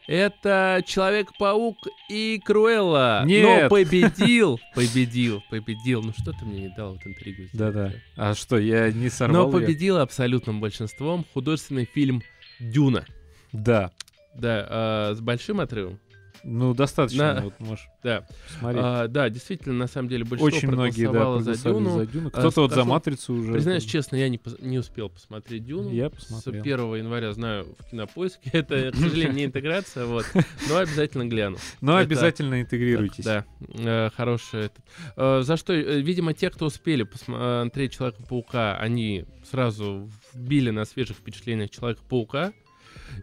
это 0.08 0.82
Человек-паук 0.88 1.76
и 2.10 2.40
Круэлла. 2.46 3.24
Нет. 3.26 3.64
Но 3.64 3.70
победил, 3.70 4.62
победил, 4.76 5.44
победил. 5.50 6.04
Ну 6.04 6.14
что 6.18 6.32
ты 6.32 6.46
мне 6.46 6.62
не 6.70 6.74
дал 6.74 6.94
вот 6.94 7.06
интригу? 7.06 7.50
Да-да. 7.52 7.92
А 8.16 8.34
что, 8.34 8.58
я 8.58 8.90
не 8.90 9.04
Но 9.06 9.10
сорвал 9.10 9.50
её? 9.50 9.60
победил 9.60 9.98
абсолютным 9.98 10.62
большинством 10.62 11.26
художественный 11.34 11.84
фильм 11.84 12.22
Дюна. 12.62 13.04
Да. 13.52 13.92
Да, 14.36 14.68
а, 14.70 15.14
с 15.16 15.20
большим 15.20 15.60
отрывом. 15.60 16.00
Ну, 16.44 16.74
достаточно. 16.74 17.34
На- 17.36 17.42
Вот 17.42 17.60
можешь 17.60 17.88
Да. 18.04 18.26
А, 18.62 19.08
да, 19.08 19.30
действительно, 19.30 19.76
на 19.76 19.88
самом 19.88 20.10
деле 20.10 20.26
большинство 20.26 20.58
Очень 20.58 20.70
многие, 20.70 21.12
да, 21.12 21.40
за 21.40 21.56
Дюну. 21.56 21.98
за 22.00 22.06
Дюну. 22.06 22.30
Кто-то 22.32 22.62
вот 22.62 22.74
за 22.74 22.84
Матрицу 22.84 23.34
уже. 23.34 23.54
Признаюсь 23.54 23.86
честно, 23.86 24.18
я 24.18 24.28
не, 24.30 24.40
не 24.60 24.78
успел 24.78 25.10
посмотреть 25.10 25.66
Дюну. 25.66 25.90
Я 25.92 26.10
С 26.10 26.12
посмотрел. 26.12 26.62
1 26.62 26.96
января 26.96 27.34
знаю 27.34 27.76
в 27.80 27.90
кинопоиске. 27.90 28.50
Это, 28.54 28.92
к 28.92 28.96
сожалению, 28.96 29.34
не 29.34 29.46
интеграция, 29.46 30.06
вот. 30.06 30.26
Но 30.70 30.78
обязательно 30.78 31.26
гляну. 31.26 31.58
Но 31.82 31.94
это- 31.94 32.02
обязательно 32.04 32.62
интегрируйтесь. 32.62 33.24
Да, 33.24 33.46
э, 33.60 34.10
этот. 34.18 34.74
Э, 35.16 35.42
За 35.44 35.58
что, 35.58 35.74
э, 35.74 36.02
видимо, 36.02 36.34
те, 36.34 36.50
кто 36.50 36.66
успели 36.66 37.04
посмотреть 37.04 37.94
Человека-паука, 37.94 38.78
они 38.78 39.26
сразу 39.50 40.10
вбили 40.34 40.70
на 40.72 40.86
свежих 40.86 41.18
впечатлениях 41.18 41.70
Человека-паука. 41.70 42.54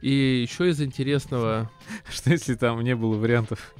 И 0.03 0.43
еще 0.43 0.69
из 0.71 0.81
интересного... 0.81 1.71
Что 2.11 2.31
если 2.31 2.55
там 2.55 2.81
не 2.83 2.95
было 2.97 3.17
вариантов, 3.17 3.75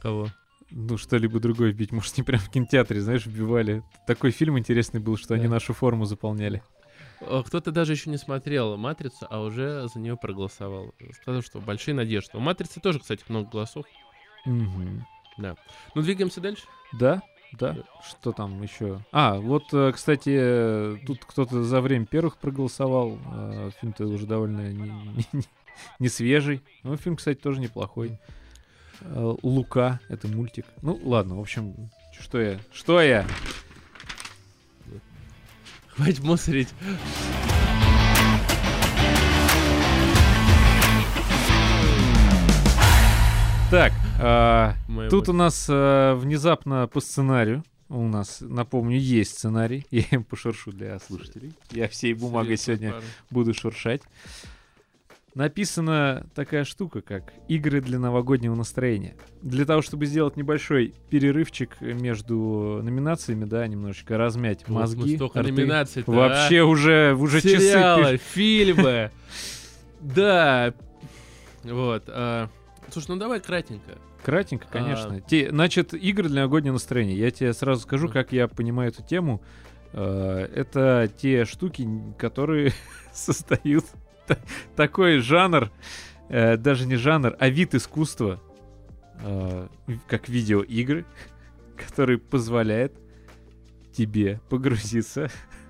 Кого? 0.00 0.28
ну, 0.70 0.96
что-либо 0.98 1.38
другое 1.38 1.70
вбить? 1.70 1.92
Может, 1.92 2.16
не 2.16 2.22
прям 2.24 2.40
в 2.40 2.50
кинотеатре, 2.50 3.00
знаешь, 3.00 3.26
вбивали. 3.26 3.82
Такой 4.06 4.30
фильм 4.30 4.58
интересный 4.58 5.00
был, 5.00 5.16
что 5.16 5.34
они 5.34 5.44
Да. 5.44 5.50
нашу 5.50 5.74
форму 5.74 6.04
заполняли. 6.06 6.62
Э, 7.20 7.42
Кто-то 7.46 7.70
даже 7.70 7.92
еще 7.92 8.10
не 8.10 8.16
смотрел 8.18 8.76
«Матрицу», 8.76 9.26
а 9.30 9.40
уже 9.40 9.86
за 9.92 9.98
нее 10.00 10.16
проголосовал. 10.16 10.94
Сказал, 11.20 11.42
что 11.42 11.60
большие 11.60 11.94
надежды. 11.94 12.36
У 12.36 12.40
«Матрицы» 12.40 12.80
тоже, 12.80 12.98
кстати, 13.00 13.22
много 13.28 13.48
голосов. 13.50 13.84
Мгм. 14.44 15.06
Ну, 15.38 15.56
двигаемся 16.02 16.40
дальше. 16.40 16.64
Да, 16.92 17.22
да. 17.58 17.76
Что 18.08 18.32
там 18.32 18.62
еще? 18.62 19.00
А, 19.12 19.38
вот, 19.38 19.64
э, 19.72 19.92
кстати, 19.92 20.30
э, 20.34 20.96
тут 21.06 21.24
кто-то 21.24 21.62
за 21.64 21.80
время 21.80 22.06
первых 22.06 22.36
проголосовал. 22.38 23.18
Э, 23.32 23.70
Фильм-то 23.80 24.06
уже 24.06 24.26
довольно 24.26 24.72
не, 24.72 24.90
не- 25.32 25.44
не- 25.98 26.08
свежий. 26.08 26.62
Но 26.82 26.96
фильм, 26.96 27.16
кстати, 27.16 27.38
тоже 27.38 27.60
неплохой. 27.60 28.18
Э, 29.00 29.34
Лука, 29.42 30.00
это 30.08 30.28
мультик. 30.28 30.66
Ну, 30.82 30.98
ладно, 31.04 31.36
в 31.36 31.40
общем, 31.40 31.90
что 32.20 32.40
я? 32.40 32.58
Что 32.72 33.00
я? 33.00 33.26
Хватит 35.94 36.20
мусорить. 36.24 36.68
Так, 43.70 43.92
а, 44.22 44.74
Моя 44.88 45.10
тут 45.10 45.28
у 45.28 45.32
нас 45.32 45.66
э, 45.68 46.14
внезапно 46.14 46.86
по 46.86 47.00
сценарию. 47.00 47.64
У 47.88 48.06
нас, 48.08 48.38
напомню, 48.40 48.98
есть 48.98 49.36
сценарий. 49.38 49.86
Я 49.90 50.04
им 50.12 50.24
пошуршу 50.24 50.72
для 50.72 50.98
слушателей. 50.98 51.52
Я 51.70 51.88
всей 51.88 52.14
бумагой 52.14 52.56
Серьезная 52.56 52.76
сегодня 52.76 52.90
пара. 52.92 53.04
буду 53.30 53.54
шуршать. 53.54 54.02
Написана 55.34 56.26
такая 56.34 56.64
штука, 56.64 57.00
как 57.00 57.32
игры 57.48 57.80
для 57.80 57.98
новогоднего 57.98 58.54
настроения. 58.54 59.16
Для 59.40 59.64
того, 59.64 59.80
чтобы 59.80 60.04
сделать 60.04 60.36
небольшой 60.36 60.92
перерывчик 61.08 61.80
между 61.80 62.80
номинациями, 62.82 63.46
да, 63.46 63.66
немножечко 63.66 64.18
размять 64.18 64.60
Ох, 64.64 64.68
мы 64.68 64.80
мозги. 64.80 65.16
столько 65.16 65.40
рты. 65.40 65.50
номинаций-то, 65.52 66.12
а. 66.12 66.14
Вообще 66.14 66.62
уже, 66.62 67.16
уже 67.18 67.40
часы 67.40 67.58
Сериалы, 67.60 68.14
пиш- 68.16 68.20
фильмы. 68.32 69.10
Да. 70.00 70.74
Вот. 71.64 72.04
а, 72.08 72.48
Слушай, 72.90 73.06
ну 73.10 73.16
давай 73.16 73.40
кратенько. 73.40 73.98
Кратенько, 74.24 74.66
А. 74.68 74.72
конечно. 74.72 75.20
Те, 75.20 75.50
значит, 75.50 75.94
игры 75.94 76.28
для 76.28 76.42
новогоднего 76.42 76.74
настроения. 76.74 77.14
Я 77.14 77.30
тебе 77.30 77.52
сразу 77.54 77.82
скажу, 77.82 78.08
как 78.08 78.32
я 78.32 78.48
понимаю 78.48 78.90
эту 78.90 79.02
тему. 79.02 79.42
Э, 79.92 80.48
Это 80.54 81.10
те 81.16 81.44
штуки, 81.44 81.88
которые 82.18 82.72
создают 83.12 83.84
та- 84.26 84.38
такой 84.76 85.18
жанр, 85.18 85.70
э, 86.28 86.56
даже 86.56 86.86
не 86.86 86.96
жанр, 86.96 87.36
а 87.38 87.48
вид 87.48 87.74
искусства, 87.74 88.40
э, 89.22 89.68
как 90.08 90.28
видеоигры, 90.28 91.04
который 91.76 92.18
позволяет 92.18 92.92
тебе 93.92 94.40
погрузиться 94.48 95.30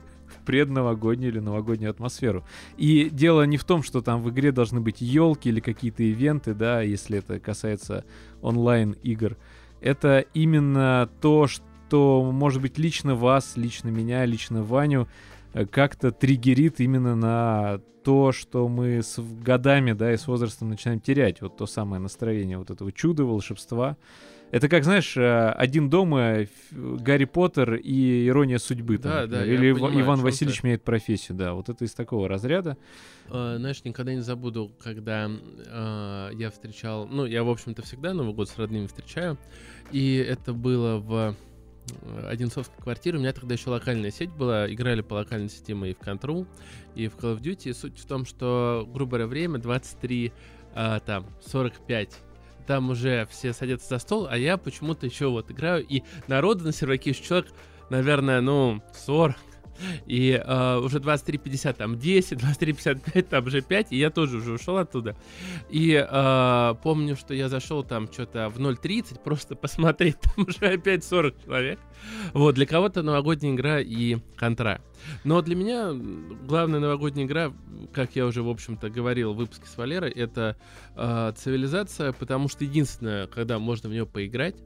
предновогоднюю 0.44 1.33
или 1.33 1.40
новогоднюю 1.40 1.90
атмосферу. 1.90 2.44
И 2.76 3.09
дело 3.11 3.44
не 3.44 3.57
в 3.57 3.64
том, 3.64 3.83
что 3.83 4.00
там 4.00 4.22
в 4.22 4.31
игре 4.31 4.52
должны 4.52 4.81
быть 4.81 5.00
елки 5.00 5.48
или 5.48 5.61
какие-то 5.61 6.02
ивенты, 6.02 6.55
да, 6.55 6.83
если 6.83 7.18
это 7.18 7.38
касается 7.40 8.05
онлайн-игр. 8.40 9.37
Это 9.81 10.24
именно 10.35 11.09
то, 11.20 11.46
что, 11.46 12.31
может 12.33 12.62
быть, 12.62 12.78
лично 12.78 13.14
вас, 13.14 13.57
лично 13.57 13.88
меня, 13.88 14.24
лично 14.24 14.62
Ваню 14.62 15.09
э, 15.55 15.66
как-то 15.66 16.12
триггерит 16.12 16.81
именно 16.81 17.16
на 17.16 17.81
то, 18.05 18.33
что 18.33 18.68
мы 18.68 19.02
с 19.02 19.20
годами, 19.20 19.92
да, 19.92 20.12
и 20.12 20.16
с 20.16 20.26
возрастом 20.26 20.70
начинаем 20.70 21.00
терять 21.00 21.40
вот 21.40 21.57
то 21.57 21.66
самое 21.66 22.00
настроение 22.00 22.59
вот 22.59 22.70
этого 22.70 22.92
чуда, 22.92 23.24
волшебства. 23.24 23.96
Это 24.52 24.68
как, 24.68 24.84
знаешь, 24.84 25.16
э, 25.16 25.50
один 25.52 25.88
дома, 25.88 26.46
Гарри 26.70 27.24
Поттер 27.24 27.76
и 27.76 28.28
Ирония 28.28 28.58
судьбы. 28.58 28.98
Там, 28.98 29.10
Да, 29.10 29.26
да, 29.26 29.46
Или 29.46 29.72
понимаю, 29.72 30.00
Иван 30.02 30.20
Васильевич 30.20 30.60
ты. 30.60 30.66
меняет 30.66 30.84
профессию, 30.84 31.38
да. 31.38 31.54
Вот 31.54 31.70
это 31.70 31.86
из 31.86 31.94
такого 31.94 32.28
разряда. 32.28 32.76
Э, 33.30 33.56
Знаешь, 33.58 33.82
никогда 33.82 34.12
не 34.12 34.20
забуду, 34.20 34.70
когда 34.78 35.30
э, 35.30 36.30
я 36.34 36.50
встречал, 36.50 37.08
ну, 37.08 37.24
я, 37.24 37.44
в 37.44 37.48
общем-то, 37.48 37.80
всегда 37.80 38.12
Новый 38.12 38.34
год 38.34 38.46
с 38.46 38.58
родными 38.58 38.86
встречаю, 38.88 39.38
и 39.90 40.16
это 40.16 40.52
было 40.52 40.98
в 40.98 41.34
э, 42.02 42.26
Одинцовской 42.28 42.76
квартире, 42.82 43.16
у 43.16 43.20
меня 43.20 43.32
тогда 43.32 43.54
еще 43.54 43.70
локальная 43.70 44.10
сеть 44.10 44.32
была, 44.32 44.70
играли 44.70 45.00
по 45.00 45.14
локальной 45.14 45.48
мы 45.68 45.92
и 45.92 45.94
в 45.94 45.98
Control, 46.00 46.46
и 46.94 47.08
в 47.08 47.16
Call 47.16 47.38
of 47.38 47.40
Duty. 47.40 47.72
Суть 47.72 47.98
в 47.98 48.04
том, 48.04 48.26
что, 48.26 48.86
грубо 48.92 49.12
говоря, 49.12 49.28
время 49.28 49.58
23, 49.60 50.30
э, 50.74 51.00
там, 51.06 51.24
45, 51.46 52.18
там 52.66 52.90
уже 52.90 53.27
все 53.31 53.53
садятся 53.53 53.88
за 53.88 53.98
стол, 53.98 54.27
а 54.31 54.37
я 54.37 54.57
почему-то 54.57 55.07
еще 55.07 55.29
вот 55.29 55.51
играю, 55.51 55.85
и 55.87 56.03
народу 56.27 56.64
на 56.64 56.72
серваке 56.72 57.11
еще 57.11 57.25
человек, 57.25 57.53
наверное, 57.90 58.40
ну, 58.40 58.83
40, 58.94 59.37
и 60.06 60.32
э, 60.32 60.78
уже 60.78 60.98
23.50, 60.98 61.74
там 61.74 61.98
10, 61.98 62.38
23.55, 62.38 63.22
там 63.22 63.46
уже 63.46 63.60
5, 63.60 63.92
и 63.92 63.96
я 63.96 64.10
тоже 64.10 64.38
уже 64.38 64.52
ушел 64.52 64.78
оттуда. 64.78 65.16
И 65.70 65.92
э, 65.92 66.74
помню, 66.82 67.16
что 67.16 67.34
я 67.34 67.48
зашел 67.48 67.84
там 67.84 68.10
что-то 68.12 68.48
в 68.48 68.58
0.30, 68.58 69.20
просто 69.22 69.56
посмотреть, 69.56 70.16
там 70.36 70.46
уже 70.46 70.66
опять 70.66 71.04
40 71.04 71.44
человек. 71.44 71.80
Вот, 72.32 72.54
для 72.54 72.66
кого-то 72.66 73.02
новогодняя 73.02 73.54
игра 73.54 73.80
и 73.80 74.18
контра. 74.36 74.80
Но 75.24 75.40
для 75.42 75.56
меня 75.56 75.92
главная 76.46 76.80
новогодняя 76.80 77.26
игра, 77.26 77.52
как 77.92 78.16
я 78.16 78.26
уже, 78.26 78.42
в 78.42 78.48
общем-то, 78.48 78.90
говорил 78.90 79.32
в 79.32 79.36
выпуске 79.36 79.66
с 79.66 79.76
Валерой, 79.76 80.10
это 80.10 80.56
э, 80.96 81.32
цивилизация, 81.36 82.12
потому 82.12 82.48
что 82.48 82.64
единственное, 82.64 83.26
когда 83.26 83.58
можно 83.58 83.88
в 83.88 83.92
нее 83.92 84.06
поиграть, 84.06 84.56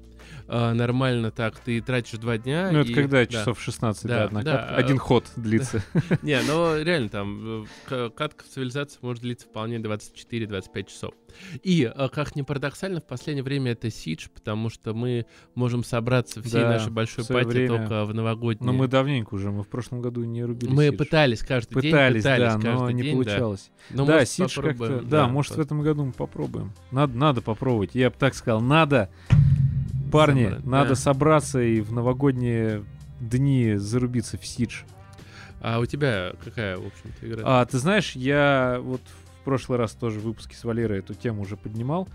э, 0.49 0.73
нормально 0.73 1.31
так, 1.31 1.59
ты 1.61 1.81
тратишь 1.81 2.19
два 2.19 2.39
дня. 2.39 2.71
Ну, 2.73 2.81
это 2.81 2.91
и- 2.91 2.95
когда 2.95 3.19
да. 3.19 3.27
часов 3.27 3.61
16, 3.61 4.05
да, 4.07 4.19
Да, 4.19 4.25
одна 4.25 4.43
да, 4.43 4.53
катка. 4.59 4.75
а- 4.75 4.79
один 4.79 4.99
ход 4.99 5.27
длится. 5.37 5.83
Не, 6.23 6.41
ну 6.47 6.83
реально 6.83 7.09
там 7.09 7.67
э, 7.91 8.11
катка 8.15 8.45
в 8.45 8.49
цивилизации 8.49 8.99
может 9.03 9.23
длиться 9.23 9.47
вполне 9.47 9.77
24-25 9.79 10.85
часов. 10.89 11.15
И, 11.63 11.91
э, 11.95 12.09
как 12.13 12.35
ни 12.35 12.43
парадоксально, 12.43 13.01
в 13.01 13.07
последнее 13.07 13.43
время 13.45 13.73
это 13.73 13.91
Сидж, 13.91 14.27
потому 14.35 14.71
что 14.71 14.95
мы 14.95 15.27
можем 15.55 15.85
собраться 15.85 16.43
всей 16.43 16.63
Да, 16.63 16.71
нашей 16.71 16.91
большой 16.91 17.25
пати 17.27 17.47
время. 17.47 17.77
только 17.79 18.05
в 18.05 18.15
новогодние. 18.15 18.65
Но 18.67 18.73
мы 18.73 18.89
давненько 18.89 19.35
уже, 19.35 19.51
мы 19.51 19.63
в 19.63 19.69
прошлом 19.69 20.01
году 20.01 20.25
не 20.25 20.45
рубили 20.45 20.71
Мы 20.71 20.87
Сидж. 20.87 20.97
пытались 20.97 21.41
каждый 21.41 21.75
Пытались, 21.75 22.23
день, 22.25 22.33
пытались 22.33 22.53
да, 22.53 22.59
но 22.59 22.63
каждый 22.79 22.95
не 22.95 23.03
день, 23.03 23.19
да. 23.19 23.25
получалось. 23.25 23.71
Но, 23.91 24.07
да, 24.07 24.13
может, 24.15 24.29
Сидж 24.31 24.55
как-то... 24.55 24.71
попробуем, 24.71 25.09
Да, 25.09 25.29
может, 25.29 25.57
в 25.57 25.61
этом 25.61 25.83
году 25.83 26.05
мы 26.07 26.13
попробуем. 26.13 26.73
Надо, 26.91 27.17
надо 27.17 27.43
попробовать. 27.43 27.95
Я 27.95 28.09
бы 28.11 28.17
так 28.19 28.35
сказал, 28.35 28.61
надо, 28.63 29.11
парни, 30.11 30.45
Собрать, 30.45 30.67
надо 30.67 30.89
да. 30.91 30.95
собраться 30.95 31.61
и 31.63 31.81
в 31.81 31.93
новогодние 31.93 32.85
дни 33.21 33.75
зарубиться 33.77 34.39
в 34.39 34.47
Сидж. 34.47 34.83
А 35.61 35.81
у 35.81 35.87
тебя 35.87 36.33
какая, 36.45 36.77
в 36.77 36.87
общем-то, 36.87 37.27
игра? 37.29 37.43
А, 37.45 37.65
ты 37.65 37.79
знаешь, 37.79 38.13
я 38.13 38.79
вот 38.83 39.01
в 39.41 39.45
прошлый 39.45 39.79
раз 39.79 39.93
тоже 39.93 40.21
в 40.21 40.25
выпуске 40.25 40.55
с 40.57 40.65
Валерой 40.65 40.99
эту 41.01 41.15
тему 41.15 41.43
уже 41.43 41.57
поднимал. 41.57 42.09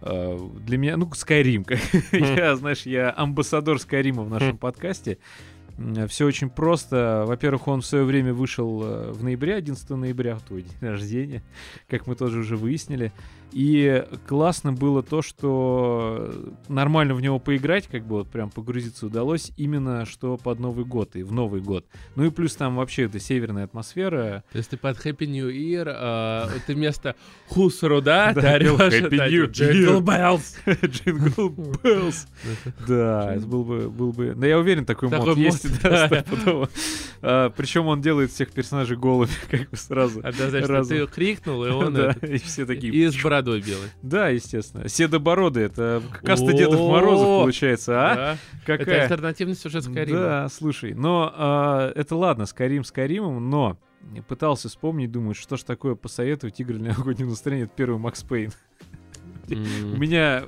А, 0.00 0.38
Для 0.60 0.78
меня, 0.78 0.96
ну, 0.96 1.06
Skyrim. 1.06 1.64
как- 1.64 1.80
Я, 2.12 2.56
знаешь, 2.56 2.82
я 2.86 3.12
амбассадор 3.16 3.80
Скайрима 3.80 4.22
в 4.22 4.30
нашем 4.30 4.56
подкасте. 4.58 5.18
Все 6.08 6.24
очень 6.24 6.50
просто. 6.50 7.24
Во-первых, 7.26 7.66
он 7.66 7.80
в 7.80 7.86
свое 7.86 8.04
время 8.04 8.32
вышел 8.32 8.80
э, 8.84 9.10
в 9.10 9.24
ноябре, 9.24 9.56
11 9.56 9.90
ноября, 9.90 10.38
твой 10.46 10.62
день 10.62 10.76
рождения, 10.80 11.42
как 11.88 12.06
мы 12.06 12.14
тоже 12.14 12.38
уже 12.38 12.56
выяснили. 12.56 13.12
И 13.52 14.04
классно 14.26 14.72
было 14.72 15.02
то, 15.02 15.22
что 15.22 16.34
нормально 16.68 17.14
в 17.14 17.20
него 17.20 17.38
поиграть, 17.38 17.86
как 17.86 18.04
бы 18.04 18.16
вот 18.16 18.28
прям 18.28 18.50
погрузиться 18.50 19.06
удалось, 19.06 19.52
именно 19.56 20.06
что 20.06 20.36
под 20.36 20.58
Новый 20.58 20.84
год 20.84 21.14
и 21.14 21.22
в 21.22 21.32
Новый 21.32 21.60
год. 21.60 21.86
Ну 22.16 22.24
и 22.24 22.30
плюс 22.30 22.56
там 22.56 22.76
вообще 22.76 23.04
это 23.04 23.20
северная 23.20 23.64
атмосфера, 23.64 24.42
То 24.52 24.58
есть 24.58 24.70
ты 24.70 24.76
под 24.76 25.04
Happy 25.04 25.26
New 25.26 25.48
Year, 25.48 25.84
а, 25.86 26.48
ты 26.66 26.74
вместо 26.74 27.14
Фус 27.48 27.79
Ро 27.79 28.00
Да, 28.00 28.30
орёшь, 28.30 28.80
Happy 28.80 29.30
New 29.30 29.48
Jingle. 29.48 30.00
Bells. 30.00 30.54
Jingle 30.86 31.48
Bells. 31.82 32.26
Да, 32.86 33.34
это 33.34 33.46
был 33.46 33.64
бы, 33.64 33.90
был 33.90 34.12
бы... 34.12 34.34
Да 34.34 34.46
я 34.46 34.58
уверен, 34.58 34.84
такой, 34.84 35.08
мод 35.08 35.36
есть. 35.36 35.66
А, 37.26 37.48
Причем 37.50 37.86
он 37.86 38.02
делает 38.02 38.32
всех 38.32 38.50
персонажей 38.50 38.98
голыми, 38.98 39.30
как 39.50 39.70
бы 39.70 39.76
сразу. 39.78 40.20
Однозначно, 40.22 40.84
ты 40.84 41.06
крикнул, 41.06 41.64
и 41.64 41.70
он 41.70 41.96
и 41.96 42.38
все 42.38 42.66
такие... 42.66 42.92
и 42.92 43.08
с 43.08 43.14
бородой 43.44 43.60
белой. 43.60 43.88
Да, 44.02 44.28
естественно. 44.28 44.88
Седобороды, 44.88 45.60
это 45.60 46.02
каста 46.22 46.52
Дедов 46.52 46.80
Морозов 46.80 47.26
получается, 47.26 47.92
а? 48.00 48.14
Да. 48.14 48.38
Это 48.66 48.84
Какая? 48.84 49.02
альтернативный 49.02 49.54
сюжет 49.54 49.84
Скайрима. 49.84 50.18
Да, 50.18 50.48
слушай, 50.48 50.94
но 50.94 51.32
а, 51.34 51.92
это 51.94 52.16
ладно, 52.16 52.46
Скайрим 52.46 52.84
Скайримом, 52.84 53.50
но 53.50 53.78
пытался 54.28 54.68
вспомнить, 54.68 55.10
думаю, 55.10 55.34
что 55.34 55.56
ж 55.56 55.62
такое 55.62 55.94
посоветовать 55.94 56.58
игры 56.60 56.78
для 56.78 56.92
новогоднего 56.92 57.30
настроения, 57.30 57.64
это 57.64 57.72
первый 57.76 57.98
Макс 57.98 58.22
Пейн. 58.22 58.52
У 59.46 59.98
меня 59.98 60.44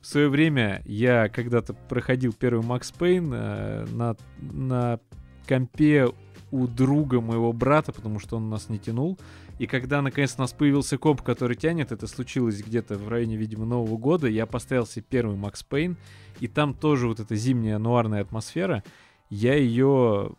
в 0.00 0.06
свое 0.06 0.30
время 0.30 0.82
я 0.86 1.28
когда-то 1.28 1.74
проходил 1.74 2.32
первый 2.32 2.64
Макс 2.64 2.90
Пейн 2.90 3.30
э, 3.34 3.86
на, 3.90 4.16
на 4.40 4.98
компе 5.46 6.08
у 6.50 6.66
друга 6.66 7.20
моего 7.20 7.52
брата, 7.52 7.92
потому 7.92 8.18
что 8.20 8.36
он 8.36 8.48
нас 8.48 8.68
не 8.70 8.78
тянул. 8.78 9.18
И 9.58 9.66
когда 9.66 10.02
наконец 10.02 10.34
у 10.36 10.40
нас 10.40 10.52
появился 10.52 10.98
комп, 10.98 11.22
который 11.22 11.56
тянет, 11.56 11.92
это 11.92 12.06
случилось 12.06 12.62
где-то 12.62 12.98
в 12.98 13.08
районе, 13.08 13.36
видимо, 13.36 13.64
Нового 13.64 13.96
года, 13.96 14.26
я 14.26 14.46
поставил 14.46 14.86
себе 14.86 15.04
первый 15.08 15.36
Макс 15.36 15.62
Пейн, 15.62 15.96
и 16.40 16.48
там 16.48 16.74
тоже 16.74 17.06
вот 17.06 17.20
эта 17.20 17.36
зимняя 17.36 17.78
нуарная 17.78 18.22
атмосфера, 18.22 18.82
я 19.30 19.54
ее 19.54 20.32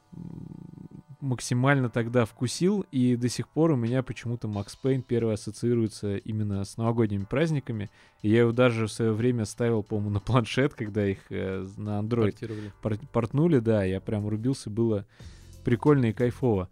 максимально 1.25 1.89
тогда 1.89 2.25
вкусил, 2.25 2.85
и 2.91 3.15
до 3.15 3.29
сих 3.29 3.47
пор 3.49 3.71
у 3.71 3.75
меня 3.75 4.03
почему-то 4.03 4.47
Макс 4.47 4.75
Пейн 4.75 5.01
первый 5.01 5.33
ассоциируется 5.33 6.17
именно 6.17 6.63
с 6.63 6.77
новогодними 6.77 7.23
праздниками. 7.23 7.89
И 8.21 8.29
я 8.29 8.41
его 8.41 8.51
даже 8.51 8.85
в 8.87 8.91
свое 8.91 9.11
время 9.11 9.45
ставил, 9.45 9.81
по-моему, 9.81 10.11
на 10.11 10.19
планшет, 10.19 10.75
когда 10.75 11.07
их 11.07 11.19
э, 11.29 11.65
на 11.77 11.99
Android 11.99 12.71
портнули, 13.11 13.59
да, 13.59 13.83
я 13.83 13.99
прям 13.99 14.27
рубился, 14.27 14.69
было 14.69 15.05
прикольно 15.63 16.05
и 16.05 16.13
кайфово. 16.13 16.69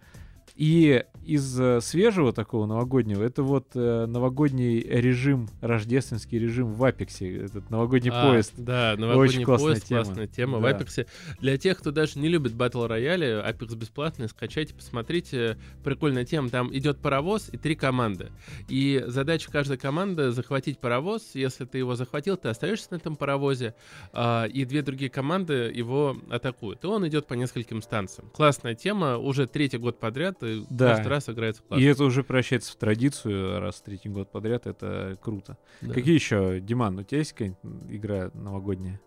И 0.56 1.04
из 1.26 1.60
э, 1.60 1.82
свежего 1.82 2.34
такого 2.34 2.66
новогоднего, 2.66 3.24
это 3.24 3.44
вот 3.44 3.70
э, 3.76 4.06
новогодний 4.06 4.82
режим, 4.82 5.48
рождественский 5.62 6.38
режим 6.38 6.74
в 6.74 6.84
Апексе, 6.84 7.46
этот 7.46 7.70
новогодний 7.70 8.12
А, 8.14 8.30
поезд. 8.30 8.54
Да, 8.58 8.96
новогодний 8.98 9.38
Очень 9.38 9.46
классная 9.46 9.68
поезд, 9.72 9.88
тема. 9.88 10.04
классная 10.04 10.28
тема. 10.28 10.58
В 10.60 10.62
Да. 10.62 10.70
Апексе. 10.70 11.08
Для 11.40 11.58
тех, 11.58 11.80
кто 11.80 11.92
даже 11.92 12.20
не 12.20 12.28
любит 12.28 12.54
батл 12.54 12.86
рояли, 12.86 13.26
Апекс 13.26 13.74
бесплатный, 13.74 14.28
скачайте, 14.28 14.76
посмотрите. 14.76 15.58
Прикольная 15.84 16.26
тема. 16.26 16.50
Там 16.50 16.76
идет 16.76 17.00
паровоз 17.00 17.50
и 17.52 17.58
три 17.58 17.76
команды. 17.76 18.32
И 18.68 19.04
задача 19.08 19.50
каждой 19.50 19.78
команды 19.78 20.32
захватить 20.32 20.78
паровоз. 20.80 21.32
Если 21.36 21.66
ты 21.66 21.78
его 21.80 21.96
захватил, 21.96 22.36
ты 22.38 22.50
остаешься 22.50 22.90
на 22.92 22.98
этом 22.98 23.16
паровозе, 23.16 23.76
а, 24.12 24.46
и 24.46 24.66
две 24.66 24.82
другие 24.82 25.10
команды 25.10 25.72
его 25.74 26.18
атакуют. 26.30 26.84
И 26.84 26.88
он 26.88 27.08
идет 27.08 27.28
по 27.28 27.34
нескольким 27.34 27.82
станциям. 27.82 28.30
Классная 28.34 28.76
тема, 28.76 29.18
уже 29.18 29.48
третий 29.48 29.78
год 29.78 30.00
подряд, 30.00 30.43
и 30.46 30.64
Да. 30.70 30.96
каждый 30.96 31.08
раз 31.10 31.30
играется 31.30 31.64
классно. 31.64 31.84
И 31.84 31.86
это 31.88 32.04
уже 32.04 32.24
превращается 32.24 32.72
в 32.72 32.76
традицию, 32.76 33.60
раз 33.60 33.82
третий 33.82 34.10
год 34.10 34.32
подряд, 34.32 34.68
это 34.68 35.18
круто. 35.22 35.58
Да. 35.82 35.94
Какие 35.94 36.14
еще, 36.16 36.60
Диман, 36.60 37.00
у 37.00 37.04
тебя 37.04 37.20
есть 37.20 37.32
какая-нибудь 37.34 37.62
игра 37.90 38.32
новогодняя? 38.34 39.00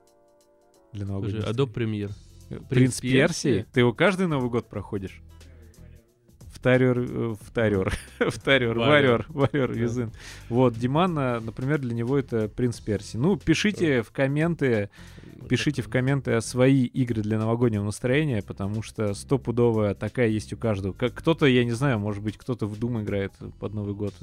Для 0.93 1.07
новогодней 1.07 1.41
Adobe 1.41 1.73
Premiere. 1.73 2.13
Принц 2.49 2.63
Принц 2.69 3.01
Персии? 3.01 3.11
Персии? 3.21 3.67
Ты 3.73 3.81
его 3.81 3.93
каждый 3.93 4.29
Новый 4.29 4.51
год 4.51 4.69
проходишь? 4.69 5.21
Вторер, 6.53 6.99
э, 6.99 7.35
вторер, 7.43 7.93
вторер, 8.31 8.79
Варьер. 8.79 9.27
варьер, 9.29 9.73
юзын. 9.73 10.11
Вот, 10.49 10.75
Диман, 10.75 11.17
а, 11.19 11.41
например, 11.41 11.79
для 11.81 11.95
него 11.95 12.19
это 12.19 12.49
Принц 12.49 12.81
Персии. 12.81 13.19
Ну, 13.19 13.37
пишите 13.37 14.03
в 14.03 14.11
комменты, 14.11 14.91
пишите 15.49 15.83
в 15.83 15.89
комменты 15.89 16.41
свои 16.41 16.85
игры 16.85 17.23
для 17.23 17.39
новогоднего 17.39 17.85
настроения, 17.85 18.43
потому 18.43 18.83
что 18.83 19.15
стопудовая 19.15 19.95
такая 19.95 20.29
есть 20.29 20.53
у 20.53 20.57
каждого. 20.57 20.93
Как 20.93 21.15
кто-то, 21.15 21.47
я 21.47 21.65
не 21.65 21.73
знаю, 21.73 21.99
может 21.99 22.23
быть, 22.23 22.37
кто-то 22.37 22.67
в 22.67 22.79
Doom 22.79 23.03
играет 23.03 23.33
под 23.59 23.75
Новый 23.75 23.95
год, 23.95 24.15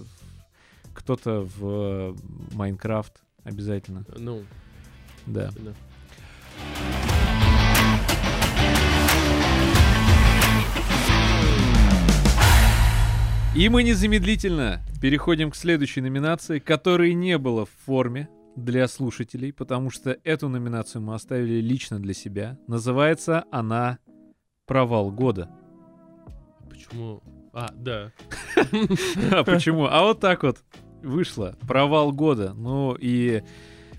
кто-то 0.94 1.48
в 1.58 1.66
э, 1.66 2.16
Майнкрафт 2.54 3.22
обязательно, 3.44 4.06
Ну, 4.18 4.44
да. 5.26 5.52
да. 5.58 5.74
И 13.56 13.70
мы 13.70 13.84
незамедлительно 13.84 14.82
переходим 15.00 15.52
к 15.52 15.56
следующей 15.56 16.02
номинации, 16.02 16.58
которой 16.58 17.14
не 17.14 17.38
было 17.38 17.68
в 17.68 17.70
форме 17.86 18.28
для 18.56 18.88
слушателей, 18.88 19.52
потому 19.52 19.90
что 19.90 20.18
эту 20.24 20.50
номинацию 20.50 21.02
мы 21.02 21.16
оставили 21.16 21.62
лично 21.62 22.00
для 22.00 22.14
себя. 22.14 22.58
Называется 22.68 23.46
она 23.52 24.00
«Провал 24.66 25.12
года». 25.12 25.50
почему? 26.70 27.22
А, 27.54 27.70
да. 27.74 28.12
А 29.32 29.44
почему? 29.44 29.86
А 29.86 30.02
вот 30.04 30.20
так 30.20 30.44
вот 30.44 30.64
вышло. 31.02 31.56
Провал 31.68 32.12
года. 32.12 32.54
Ну 32.54 32.96
и... 33.00 33.44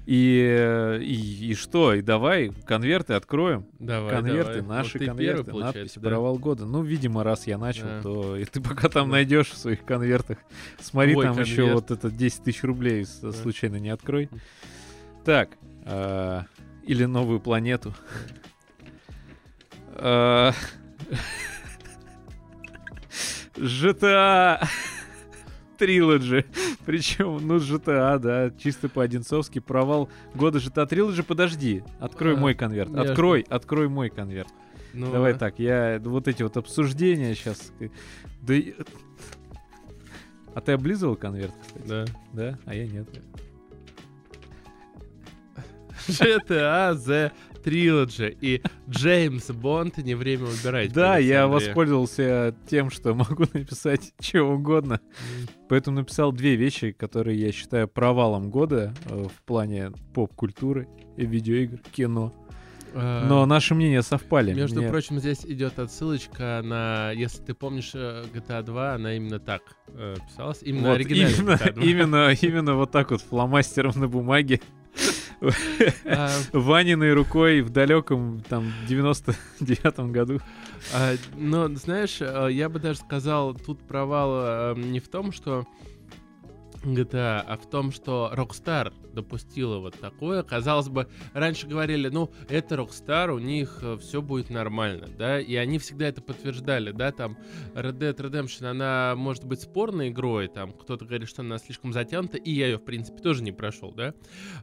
И, 0.06 0.98
и, 1.00 1.50
и 1.50 1.54
что? 1.54 1.94
И 1.94 2.02
давай 2.02 2.50
конверты 2.66 3.14
откроем. 3.14 3.66
Давай, 3.78 4.14
конверты, 4.14 4.60
давай. 4.60 4.78
наши 4.78 4.92
Вот 4.94 4.98
ты 4.98 5.06
конверты, 5.06 5.44
первый, 5.44 5.62
надпись 5.62 5.92
да? 5.94 6.00
«Провал 6.10 6.38
года». 6.38 6.66
Ну, 6.66 6.82
видимо, 6.82 7.24
раз 7.24 7.46
я 7.46 7.56
начал, 7.56 7.84
Да. 7.86 8.02
то 8.02 8.36
и 8.36 8.44
ты 8.44 8.60
пока 8.60 8.90
там 8.90 9.06
Да. 9.08 9.12
найдешь 9.12 9.48
в 9.50 9.56
своих 9.56 9.82
конвертах. 9.84 10.36
Смотри, 10.78 11.14
Твой 11.14 11.24
там 11.24 11.40
еще 11.40 11.56
конверт. 11.56 11.74
вот 11.74 11.90
это 11.90 12.10
10 12.10 12.44
тысяч 12.44 12.62
рублей 12.64 13.06
Да. 13.22 13.32
случайно 13.32 13.76
не 13.76 13.88
открой. 13.88 14.28
Так, 15.24 15.56
а, 15.86 16.44
или 16.82 17.06
новую 17.06 17.40
планету. 17.40 17.94
А, 19.94 20.52
GTA 23.56 24.66
Trilogy. 25.84 26.44
Причем, 26.86 27.46
ну, 27.46 27.56
GTA, 27.56 28.18
да, 28.18 28.50
чисто 28.50 28.88
по-одинцовски. 28.88 29.58
Провал 29.60 30.08
года 30.34 30.58
GTA 30.58 30.88
Trilogy. 30.88 31.22
Подожди, 31.22 31.82
открой 32.00 32.34
А, 32.34 32.36
мой 32.36 32.54
конверт. 32.54 32.94
Открой, 32.94 33.44
открой 33.48 33.88
мой 33.88 34.10
конверт. 34.10 34.48
Ну, 34.92 35.10
Давай 35.10 35.34
так, 35.34 35.58
я 35.58 36.00
вот 36.04 36.28
эти 36.28 36.42
вот 36.42 36.56
обсуждения 36.56 37.34
сейчас. 37.34 37.72
Да 38.42 38.54
и- 38.54 38.74
А 40.54 40.60
ты 40.60 40.72
облизывал 40.72 41.16
конверт, 41.16 41.52
кстати? 41.66 41.86
Да. 41.88 42.04
Да? 42.32 42.58
А 42.64 42.74
я 42.74 42.86
нет. 42.86 43.08
GTA 46.06 46.94
The 46.94 47.32
Trilogy 47.64 48.36
и 48.40 48.62
Джеймс 48.88 49.50
Бонд 49.50 49.98
не 49.98 50.14
время 50.14 50.44
убирать. 50.44 50.92
Да, 50.92 51.18
я 51.18 51.46
воспользовался 51.46 52.54
тем, 52.68 52.90
что 52.90 53.14
могу 53.14 53.44
написать 53.52 54.12
что 54.20 54.42
угодно. 54.42 55.00
Поэтому 55.68 55.98
написал 56.00 56.32
две 56.32 56.56
вещи, 56.56 56.92
которые 56.92 57.40
я 57.40 57.52
считаю 57.52 57.88
провалом 57.88 58.50
года 58.50 58.94
э, 59.06 59.24
в 59.24 59.42
плане 59.44 59.92
поп-культуры, 60.12 60.88
видеоигр, 61.16 61.78
кино. 61.92 62.32
А, 62.96 63.26
Но 63.26 63.44
наши 63.46 63.74
мнения 63.74 64.02
совпали. 64.02 64.52
Между 64.54 64.80
Мне- 64.80 64.88
прочим, 64.88 65.18
здесь 65.18 65.44
идет 65.44 65.78
отсылочка 65.78 66.60
на, 66.62 67.10
если 67.12 67.42
ты 67.42 67.54
помнишь, 67.54 67.90
э, 67.94 68.24
GTA 68.32 68.62
2, 68.62 68.94
она 68.94 69.16
именно 69.16 69.40
так 69.40 69.62
э, 69.88 70.14
писалась. 70.28 70.60
Именно 70.62 70.88
вот 70.90 70.94
оригинальная 70.96 71.36
именно, 71.36 71.50
GTA 71.52 71.72
2. 71.72 71.84
именно, 71.84 72.30
именно 72.40 72.74
вот 72.74 72.92
так 72.92 73.10
вот 73.10 73.20
фломастером 73.22 73.92
на 73.96 74.06
бумаге. 74.08 74.60
Ваниной 76.52 77.12
рукой 77.12 77.60
в 77.62 77.70
далеком 77.70 78.42
там 78.48 78.72
99-м 78.88 80.12
году. 80.12 80.40
а, 80.92 81.14
Но, 81.36 81.68
знаешь, 81.74 82.18
э, 82.20 82.48
я 82.50 82.68
бы 82.68 82.78
даже 82.78 82.98
сказал, 83.00 83.54
тут 83.54 83.80
провал 83.80 84.30
э, 84.32 84.74
не 84.76 85.00
в 85.00 85.08
том, 85.08 85.32
что 85.32 85.66
GTA, 86.84 87.40
а 87.46 87.56
в 87.56 87.68
том, 87.68 87.90
что 87.92 88.30
Rockstar 88.34 88.92
допустила 89.12 89.78
вот 89.78 89.98
такое. 89.98 90.42
Казалось 90.42 90.88
бы, 90.88 91.08
раньше 91.32 91.66
говорили, 91.66 92.08
ну, 92.08 92.30
это 92.48 92.74
Rockstar, 92.74 93.30
у 93.30 93.38
них 93.38 93.82
все 94.00 94.20
будет 94.20 94.50
нормально, 94.50 95.08
да, 95.16 95.38
и 95.40 95.54
они 95.54 95.78
всегда 95.78 96.08
это 96.08 96.20
подтверждали, 96.20 96.90
да, 96.90 97.12
там 97.12 97.38
Red 97.74 97.98
Dead 97.98 98.16
Redemption, 98.16 98.66
она 98.66 99.14
может 99.16 99.44
быть 99.44 99.60
спорной 99.60 100.08
игрой, 100.08 100.48
там 100.48 100.72
кто-то 100.72 101.04
говорит, 101.04 101.28
что 101.28 101.42
она 101.42 101.58
слишком 101.58 101.92
затянута, 101.92 102.38
и 102.38 102.50
я 102.50 102.66
ее, 102.66 102.78
в 102.78 102.84
принципе, 102.84 103.22
тоже 103.22 103.42
не 103.44 103.52
прошел, 103.52 103.92
да, 103.92 104.14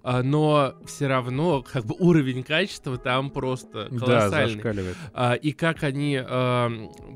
А, 0.03 0.21
но 0.21 0.75
все 0.85 1.07
равно, 1.07 1.63
как 1.63 1.85
бы, 1.85 1.95
уровень 1.97 2.43
качества 2.43 2.97
там 2.97 3.29
просто 3.31 3.87
Да, 3.89 3.97
колоссальный. 3.99 4.55
зашкаливает. 4.55 4.97
А, 5.13 5.33
и 5.35 5.53
как 5.53 5.83
они, 5.83 6.19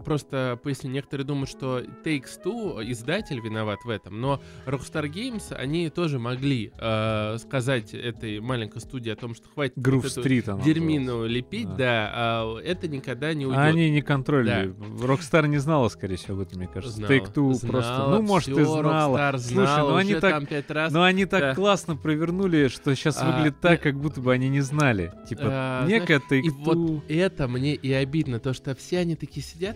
просто 0.06 0.60
поясню, 0.64 0.92
некоторые 0.92 1.26
думают, 1.26 1.50
что 1.50 1.80
Takes-Two, 1.82 2.90
издатель, 2.92 3.40
виноват 3.42 3.80
в 3.84 3.90
этом, 3.90 4.22
но 4.22 4.42
Rockstar 4.66 4.95
Games, 5.04 5.54
они 5.54 5.90
тоже 5.90 6.18
могли 6.20 6.72
а, 6.78 7.38
сказать 7.38 7.94
этой 7.94 8.40
маленькой 8.40 8.80
студии 8.82 9.12
о 9.12 9.16
том, 9.16 9.36
что 9.36 9.48
хватит 9.50 9.74
Грув 9.78 10.04
вот 10.04 10.26
она 10.48 10.64
дерьмину 10.64 11.26
лепить, 11.26 11.68
Да. 11.70 11.76
да, 11.76 12.12
а 12.14 12.58
это 12.60 12.88
никогда 12.88 13.34
не 13.34 13.46
уйдет. 13.46 13.60
А 13.60 13.66
Они 13.66 13.90
не 13.90 14.02
контролили. 14.02 14.74
Rockstar 15.04 15.48
не 15.48 15.58
знала, 15.58 15.90
скорее 15.90 16.16
всего, 16.16 16.36
об 16.42 16.48
этом, 16.48 16.60
мне 16.60 16.68
кажется. 16.68 16.98
Знала, 16.98 17.12
Take-Two 17.12 17.68
просто... 17.68 17.68
знала, 17.68 18.16
Ну, 18.16 18.22
может, 18.22 18.50
всё, 18.50 18.62
и 18.62 18.64
знала. 18.64 19.18
Rockstar 19.18 19.38
Слушай, 19.40 19.54
знала 19.54 19.90
ну 19.90 19.96
они 19.98 20.16
так- 20.16 20.48
пять 20.50 20.72
раз. 20.72 20.92
Но 20.92 21.04
они 21.04 21.26
так 21.26 21.42
Да. 21.42 21.56
классно 21.56 21.96
провернули, 21.96 22.68
что 22.68 22.96
сейчас 22.96 23.18
А, 23.22 23.26
выглядит 23.32 23.60
так, 23.60 23.82
как 23.82 24.00
будто 24.00 24.22
бы 24.22 24.32
они 24.34 24.50
не 24.50 24.62
знали. 24.62 25.12
Типа, 25.28 25.44
А, 25.46 25.88
некая 25.88 26.22
И 26.30 26.42
Take-Two... 26.42 26.52
вот 26.64 27.04
это 27.10 27.48
мне 27.48 27.74
и 27.76 27.92
обидно, 27.92 28.40
то 28.40 28.54
что 28.54 28.76
все 28.76 29.00
они 29.00 29.16
такие 29.16 29.44
сидят, 29.46 29.76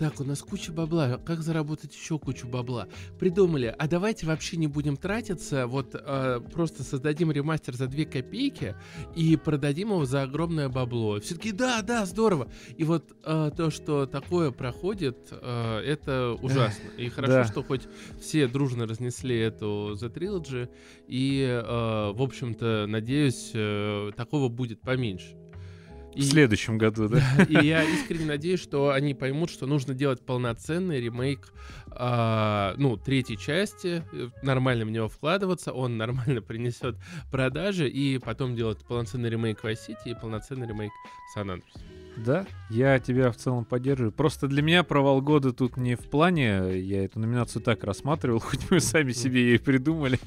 так, 0.00 0.18
у 0.18 0.24
нас 0.24 0.40
куча 0.40 0.72
бабла, 0.72 1.20
как 1.26 1.42
заработать 1.42 1.94
еще 1.94 2.18
кучу 2.18 2.48
бабла? 2.48 2.88
Придумали, 3.18 3.74
а 3.78 3.86
давайте 3.86 4.24
вообще 4.24 4.56
не 4.56 4.66
будем 4.66 4.96
тратиться, 4.96 5.66
вот 5.66 5.90
э, 5.92 6.40
просто 6.54 6.84
создадим 6.84 7.30
ремастер 7.30 7.74
за 7.74 7.86
2 7.86 8.06
копейки 8.06 8.74
и 9.14 9.36
продадим 9.36 9.90
его 9.90 10.06
за 10.06 10.22
огромное 10.22 10.70
бабло. 10.70 11.20
Все 11.20 11.34
таки 11.34 11.52
да, 11.52 11.82
да, 11.82 12.06
здорово. 12.06 12.48
И 12.78 12.84
вот 12.84 13.14
э, 13.22 13.50
то, 13.54 13.70
что 13.70 14.06
такое 14.06 14.52
проходит, 14.52 15.28
э, 15.32 15.80
это 15.80 16.34
ужасно. 16.40 16.88
И 16.96 17.10
хорошо, 17.10 17.34
да. 17.34 17.44
что 17.44 17.62
хоть 17.62 17.82
все 18.18 18.48
дружно 18.48 18.86
разнесли 18.86 19.36
эту 19.36 19.98
The 20.00 20.10
Trilogy, 20.10 20.70
и, 21.08 21.42
э, 21.42 22.12
в 22.12 22.22
общем-то, 22.22 22.86
надеюсь, 22.88 23.50
э, 23.52 24.12
такого 24.16 24.48
будет 24.48 24.80
поменьше. 24.80 25.39
В 26.14 26.22
следующем 26.22 26.78
году, 26.78 27.08
да? 27.08 27.22
И 27.48 27.66
я 27.66 27.82
искренне 27.84 28.26
надеюсь, 28.26 28.60
что 28.60 28.90
они 28.90 29.14
поймут, 29.14 29.50
что 29.50 29.66
нужно 29.66 29.94
делать 29.94 30.20
полноценный 30.20 31.00
ремейк, 31.00 31.52
а, 31.90 32.74
ну, 32.78 32.96
третьей 32.96 33.38
части, 33.38 34.02
нормально 34.42 34.84
в 34.84 34.90
него 34.90 35.08
вкладываться, 35.08 35.72
он 35.72 35.96
нормально 35.96 36.42
принесет 36.46 36.96
продажи, 37.30 37.88
и 37.88 38.18
потом 38.18 38.56
делать 38.56 38.78
полноценный 38.86 39.30
ремейк 39.30 39.64
Vice 39.64 39.88
City 39.88 40.10
и 40.10 40.14
полноценный 40.14 40.66
ремейк 40.66 40.92
Andreas. 41.36 41.62
Да, 42.16 42.46
я 42.68 42.98
тебя 42.98 43.30
в 43.30 43.36
целом 43.36 43.64
поддерживаю. 43.64 44.12
Просто 44.12 44.46
для 44.48 44.62
меня 44.62 44.82
провал 44.82 45.22
года 45.22 45.52
тут 45.52 45.76
не 45.76 45.94
в 45.94 46.10
плане, 46.10 46.78
я 46.78 47.04
эту 47.04 47.20
номинацию 47.20 47.62
так 47.62 47.84
рассматривал, 47.84 48.40
хоть 48.40 48.70
мы 48.70 48.80
сами 48.80 49.12
себе 49.12 49.42
ее 49.42 49.54
и 49.54 49.58
придумали. 49.58 50.18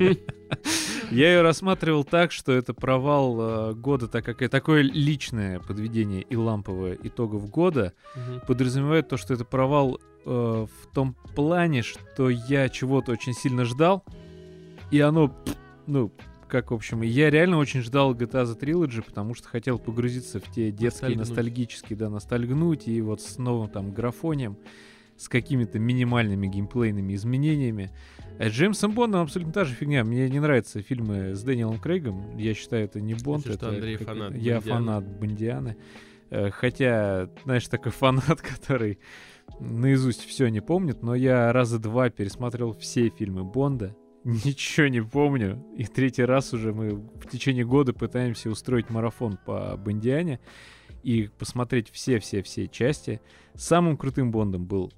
Я 1.12 1.34
ее 1.36 1.42
рассматривал 1.42 2.04
так, 2.04 2.32
что 2.32 2.52
это 2.52 2.74
провал 2.74 3.72
э, 3.72 3.74
года, 3.76 4.08
так 4.08 4.26
как 4.26 4.42
и 4.42 4.48
такое 4.48 4.82
личное 4.82 5.60
подведение 5.60 6.22
и 6.22 6.36
ламповое 6.36 6.98
итогов 7.04 7.50
года 7.50 7.94
Мгм. 8.16 8.42
подразумевает 8.48 9.10
то, 9.10 9.18
что 9.18 9.34
это 9.34 9.46
провал 9.46 10.00
э, 10.26 10.30
в 10.30 10.88
том 10.94 11.16
плане, 11.36 11.82
что 11.84 12.30
я 12.30 12.70
чего-то 12.70 13.12
очень 13.12 13.34
сильно 13.34 13.66
ждал, 13.66 14.04
и 14.92 15.00
оно, 15.00 15.36
ну, 15.88 16.12
как, 16.48 16.72
в 16.72 16.74
общем, 16.74 17.02
я 17.02 17.30
реально 17.30 17.58
очень 17.58 17.82
ждал 17.82 18.14
GTA 18.14 18.46
The 18.46 18.60
Trilogy, 18.60 19.02
потому 19.04 19.34
что 19.36 19.48
хотел 19.50 19.80
погрузиться 19.80 20.40
в 20.40 20.44
те 20.52 20.72
детские, 20.72 20.88
Ностальгнуть. 21.16 21.18
ностальгические, 21.30 21.98
да, 21.98 22.10
ностальгнуть, 22.10 22.88
и 22.88 23.02
вот 23.02 23.22
с 23.22 23.38
новым 23.38 23.70
там 23.70 23.92
графонием, 23.92 24.58
с 25.18 25.30
какими-то 25.30 25.80
минимальными 25.80 26.48
геймплейными 26.48 27.14
изменениями. 27.14 27.92
А 28.40 28.48
Джеймсом 28.50 28.94
Бондом 28.94 29.22
абсолютно 29.22 29.54
та 29.54 29.64
же 29.64 29.74
фигня. 29.76 30.04
Мне 30.04 30.30
не 30.30 30.40
нравятся 30.40 30.82
фильмы 30.82 31.36
с 31.36 31.44
Дэниелом 31.44 31.80
Крейгом. 31.80 32.38
Я 32.38 32.54
считаю, 32.54 32.86
это 32.86 33.00
не 33.00 33.14
Бонд. 33.14 33.44
Что 33.46 33.54
это 33.54 33.70
Андрей 33.70 33.98
какой-то- 33.98 34.12
фанат 34.20 34.36
Я 34.42 34.56
Бондианы. 34.56 34.62
фанат 34.86 35.20
Бондианы. 35.20 35.78
Э, 36.32 36.50
Хотя, 36.50 37.30
знаешь, 37.44 37.68
такой 37.68 37.92
фанат, 37.94 38.42
который 38.42 38.98
наизусть 39.60 40.26
все 40.26 40.48
не 40.48 40.62
помнит, 40.62 41.04
но 41.04 41.14
я 41.16 41.52
раза 41.54 41.78
два 41.80 42.10
пересмотрел 42.10 42.74
все 42.74 43.10
фильмы 43.10 43.44
Бонда. 43.44 43.96
Ничего 44.24 44.88
не 44.88 45.02
помню. 45.04 45.64
И 45.78 45.84
третий 45.86 46.24
раз 46.24 46.54
уже 46.54 46.74
мы 46.74 46.92
в 46.96 47.28
течение 47.30 47.66
года 47.66 47.94
пытаемся 47.94 48.50
устроить 48.50 48.90
марафон 48.90 49.38
по 49.46 49.76
Бондиане 49.78 50.40
и 51.04 51.30
посмотреть 51.38 51.90
все-все-все 51.92 52.68
части. 52.68 53.20
Самым 53.56 53.98
крутым 53.98 54.32
Бондом 54.32 54.66
был 54.66 54.92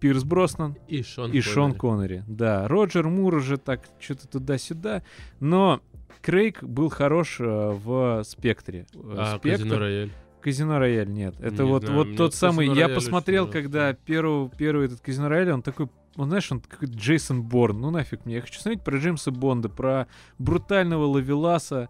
Пирс 0.00 0.24
Броснан 0.24 0.76
И 0.88 1.02
Шон 1.02 1.32
и 1.32 1.40
Шон 1.40 1.74
Коннери. 1.74 2.18
Коннери. 2.18 2.24
Да, 2.28 2.68
Роджер 2.68 3.08
Мур 3.08 3.34
уже 3.36 3.56
так 3.56 3.82
что-то 3.98 4.28
туда-сюда, 4.28 5.02
но 5.40 5.80
Крейг 6.22 6.62
был 6.62 6.88
хорош 6.88 7.36
э, 7.40 7.44
в 7.44 8.22
Спектре. 8.24 8.86
Э, 8.94 9.14
А, 9.16 9.38
Спектр- 9.38 9.62
Казино 9.62 9.78
Рояль. 9.78 10.10
Казино 10.40 10.78
Рояль 10.78 11.08
нет. 11.10 11.34
Это 11.40 11.62
Не 11.64 11.68
вот, 11.70 11.84
знаю, 11.84 11.98
вот 12.04 12.16
тот 12.16 12.34
самый. 12.34 12.68
Я 12.74 12.88
посмотрел, 12.88 13.48
когда 13.48 13.92
первый, 13.94 14.48
первый 14.56 14.86
этот 14.86 15.00
Казино 15.00 15.28
Рояль, 15.28 15.50
он 15.52 15.62
такой, 15.62 15.88
он 16.16 16.28
знаешь, 16.28 16.50
он 16.52 16.60
какой 16.60 16.88
Джейсон 16.88 17.42
Борн. 17.42 17.80
Ну 17.80 17.90
нафиг 17.90 18.24
мне. 18.24 18.36
Я 18.36 18.40
хочу 18.42 18.60
смотреть 18.60 18.84
про 18.84 18.98
Джеймса 18.98 19.30
Бонда, 19.30 19.68
про 19.68 20.06
брутального 20.38 21.04
Лавеласа, 21.06 21.88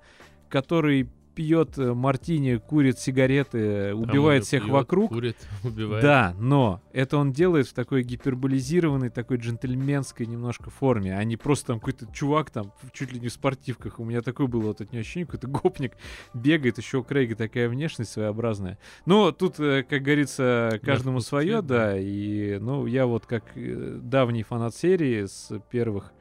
который 0.48 1.08
пьет 1.36 1.76
э, 1.76 1.92
мартини, 1.92 2.56
курит 2.56 2.98
сигареты, 2.98 3.94
убивает 3.94 4.44
всех 4.44 4.62
пьет, 4.62 4.72
вокруг. 4.72 5.10
Курит, 5.10 5.36
убивает. 5.64 6.02
Да, 6.02 6.34
но 6.38 6.80
это 6.92 7.18
он 7.18 7.32
делает 7.32 7.68
в 7.68 7.74
такой 7.74 8.02
гиперболизированной, 8.02 9.10
такой 9.10 9.36
джентльменской 9.36 10.26
немножко 10.26 10.70
форме, 10.70 11.16
а 11.16 11.22
не 11.22 11.36
просто 11.36 11.68
там 11.68 11.78
какой-то 11.78 12.06
чувак 12.12 12.50
там 12.50 12.72
чуть 12.92 13.12
ли 13.12 13.20
не 13.20 13.28
в 13.28 13.32
спортивках. 13.32 14.00
У 14.00 14.04
меня 14.04 14.22
такое 14.22 14.46
было 14.46 14.62
вот 14.62 14.80
от 14.80 14.92
него 14.92 15.00
ощущение, 15.02 15.26
какой-то 15.26 15.46
гопник 15.46 15.92
бегает, 16.32 16.78
еще 16.78 16.98
у 16.98 17.04
Крейга 17.04 17.36
такая 17.36 17.68
внешность 17.68 18.12
своеобразная. 18.12 18.78
Но 19.04 19.30
тут, 19.30 19.60
э, 19.60 19.84
как 19.88 20.02
говорится, 20.02 20.80
каждому 20.82 21.18
вкус 21.18 21.28
свое, 21.28 21.52
цвет, 21.52 21.66
да. 21.66 21.98
и, 21.98 22.58
ну, 22.58 22.86
я 22.86 23.06
вот 23.06 23.26
как 23.26 23.44
э, 23.54 23.98
давний 24.02 24.42
фанат 24.42 24.74
серии 24.74 25.26
с 25.26 25.52
первых 25.70 26.12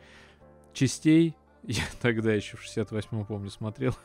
частей, 0.74 1.38
я 1.64 1.84
тогда 2.02 2.34
еще 2.34 2.58
в 2.58 2.64
68-м, 2.66 3.26
помню, 3.26 3.50
смотрел, 3.50 3.96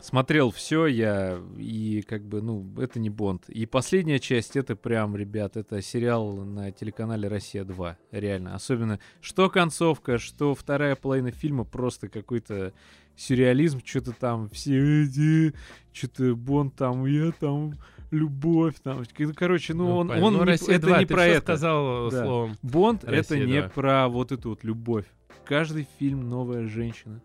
смотрел 0.00 0.50
все 0.50 0.86
я, 0.86 1.38
и 1.58 2.02
как 2.08 2.22
бы, 2.24 2.40
ну, 2.40 2.64
это 2.78 3.00
не 3.00 3.10
Бонд. 3.10 3.48
И 3.48 3.66
последняя 3.66 4.18
часть, 4.20 4.56
это 4.56 4.76
прям, 4.76 5.16
ребят, 5.16 5.56
это 5.56 5.82
сериал 5.82 6.36
на 6.36 6.70
телеканале 6.70 7.28
«Россия-2», 7.28 7.96
реально. 8.12 8.54
Особенно, 8.54 9.00
что 9.20 9.50
концовка, 9.50 10.18
что 10.18 10.54
вторая 10.54 10.94
половина 10.94 11.32
фильма, 11.32 11.64
просто 11.64 12.08
какой-то 12.08 12.72
сюрреализм, 13.16 13.80
что-то 13.84 14.12
там 14.12 14.48
все 14.50 15.04
эти, 15.04 15.54
что-то 15.92 16.36
Бонд 16.36 16.76
там, 16.76 17.06
я 17.06 17.32
там, 17.32 17.74
любовь 18.10 18.74
там. 18.82 19.02
Короче, 19.34 19.74
ну, 19.74 19.96
он, 19.96 20.08
понятно. 20.08 20.26
он 20.26 20.32
Ну, 20.34 20.40
не- 20.40 20.46
Россия 20.46 20.76
это 20.76 20.86
2, 20.86 20.98
не 21.00 21.06
про 21.06 21.24
это. 21.26 21.40
сказал 21.40 22.10
Да. 22.10 22.24
словом. 22.24 22.56
Бонд 22.62 23.04
это 23.04 23.38
не 23.38 23.60
2. 23.60 23.68
про 23.70 24.08
вот 24.08 24.30
эту 24.32 24.50
вот 24.50 24.62
любовь. 24.64 25.06
Каждый 25.44 25.88
фильм 25.98 26.28
новая 26.28 26.66
женщина. 26.68 27.20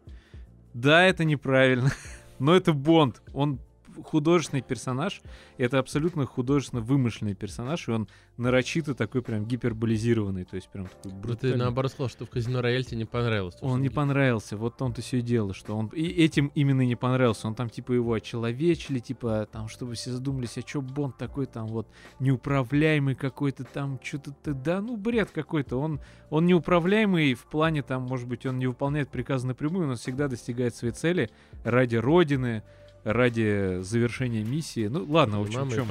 Да, 0.74 1.04
это 1.04 1.24
неправильно, 1.26 1.92
но 2.40 2.56
это 2.56 2.74
Бонд. 2.74 3.22
Он 3.34 3.60
художественный 4.04 4.62
персонаж, 4.62 5.22
это 5.58 5.80
абсолютно 5.80 6.26
художественно 6.26 6.82
вымышленный 6.82 7.36
персонаж, 7.36 7.88
и 7.88 7.92
он 7.92 8.08
нарочито 8.38 8.96
такой 8.96 9.22
прям 9.22 9.46
гиперболизированный, 9.46 10.46
то 10.46 10.56
есть 10.56 10.70
прям 10.70 10.88
такой 10.88 11.12
Ну, 11.12 11.22
ты 11.22 11.28
брутальный. 11.28 11.58
наоборот 11.58 11.92
сказал, 11.92 12.10
что 12.10 12.26
в 12.26 12.30
казино 12.30 12.62
Рояль 12.62 12.84
тебе 12.86 12.98
не 12.98 13.06
понравилось. 13.06 13.56
Он 13.62 13.82
не 13.82 13.90
ги- 13.90 13.94
понравился, 13.94 14.58
вот 14.58 14.82
он-то 14.82 15.02
все 15.02 15.20
и 15.20 15.22
дело, 15.22 15.54
что 15.54 15.76
он 15.78 15.88
и 15.88 16.04
этим 16.08 16.52
именно 16.56 16.82
не 16.82 16.96
понравился. 16.96 17.48
Он 17.48 17.56
там 17.56 17.70
типа 17.70 17.92
его 17.94 18.14
очеловечили, 18.14 19.00
типа 19.00 19.48
там, 19.52 19.68
чтобы 19.68 19.94
все 19.96 20.12
задумались, 20.12 20.58
а 20.58 20.62
чё 20.62 20.82
Бонд 20.82 21.18
такой 21.18 21.46
там 21.46 21.68
вот 21.68 21.88
неуправляемый 22.36 23.16
какой-то 23.16 23.64
там, 23.64 24.00
что-то 24.02 24.32
ты, 24.44 24.54
да, 24.54 24.82
ну 24.82 24.98
бред 24.98 25.32
какой-то. 25.32 25.78
Он, 25.78 26.00
он 26.30 26.46
неуправляемый 26.46 27.34
в 27.34 27.46
плане 27.46 27.84
там, 27.84 28.04
может 28.04 28.28
быть, 28.28 28.46
он 28.46 28.58
не 28.58 28.68
выполняет 28.68 29.10
приказы 29.10 29.48
напрямую, 29.48 29.88
но 29.88 29.96
всегда 29.96 30.28
достигает 30.28 30.76
своей 30.76 30.94
цели 30.94 31.30
ради 31.64 31.98
Родины, 31.98 32.64
ради 33.04 33.80
завершения 33.82 34.44
миссии. 34.44 34.88
Ну 34.88 35.06
ладно, 35.10 35.40
в 35.40 35.44
общем, 35.44 35.70
в 35.70 35.76
чем? 35.76 35.88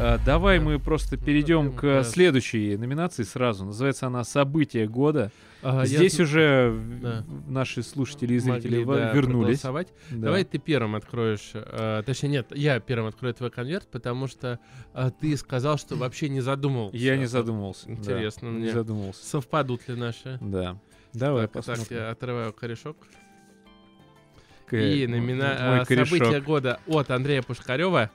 А, 0.00 0.18
Давай 0.24 0.58
Да. 0.58 0.64
мы 0.64 0.78
просто 0.78 1.16
Ну, 1.16 1.24
перейдем 1.24 1.72
к 1.72 1.82
да. 1.82 2.04
следующей 2.04 2.76
номинации 2.76 3.24
сразу. 3.24 3.64
Называется 3.64 4.06
она 4.06 4.22
«События 4.24 4.86
года». 4.86 5.32
А, 5.60 5.84
Здесь 5.86 6.20
уже 6.20 6.72
Да. 7.02 7.24
наши 7.48 7.82
слушатели 7.82 8.34
и 8.34 8.38
зрители 8.38 8.76
могли, 8.78 8.84
во- 8.84 8.94
да, 8.96 9.12
вернулись. 9.12 9.60
Да. 9.62 9.84
Давай 10.10 10.44
ты 10.44 10.58
первым 10.58 10.94
откроешь. 10.94 11.50
э, 11.54 12.02
точнее, 12.06 12.28
нет, 12.28 12.46
я 12.54 12.78
первым 12.78 13.08
открою 13.08 13.34
твой 13.34 13.50
конверт, 13.50 13.88
потому 13.90 14.28
что 14.28 14.60
э, 14.94 15.10
ты 15.20 15.36
сказал, 15.36 15.76
что 15.78 15.96
вообще 15.96 16.28
не 16.28 16.40
задумывался. 16.40 16.96
Я 16.96 17.16
не 17.16 17.26
задумывался. 17.26 17.86
да. 17.86 17.92
Интересно 17.94 18.48
не 18.50 18.70
задумывался. 18.70 19.24
Совпадут 19.26 19.88
ли 19.88 19.96
наши? 19.96 20.38
Да. 20.40 20.78
Давай 21.12 21.48
так, 21.48 21.64
так, 21.64 21.64
посмотрим. 21.76 21.98
я 21.98 22.10
отрываю 22.10 22.52
корешок. 22.52 22.96
И 24.70 25.06
номина... 25.08 25.84
э, 25.88 26.04
события 26.04 26.40
года 26.40 26.78
от 26.86 27.10
Андрея 27.10 27.42
Пушкарева. 27.42 28.10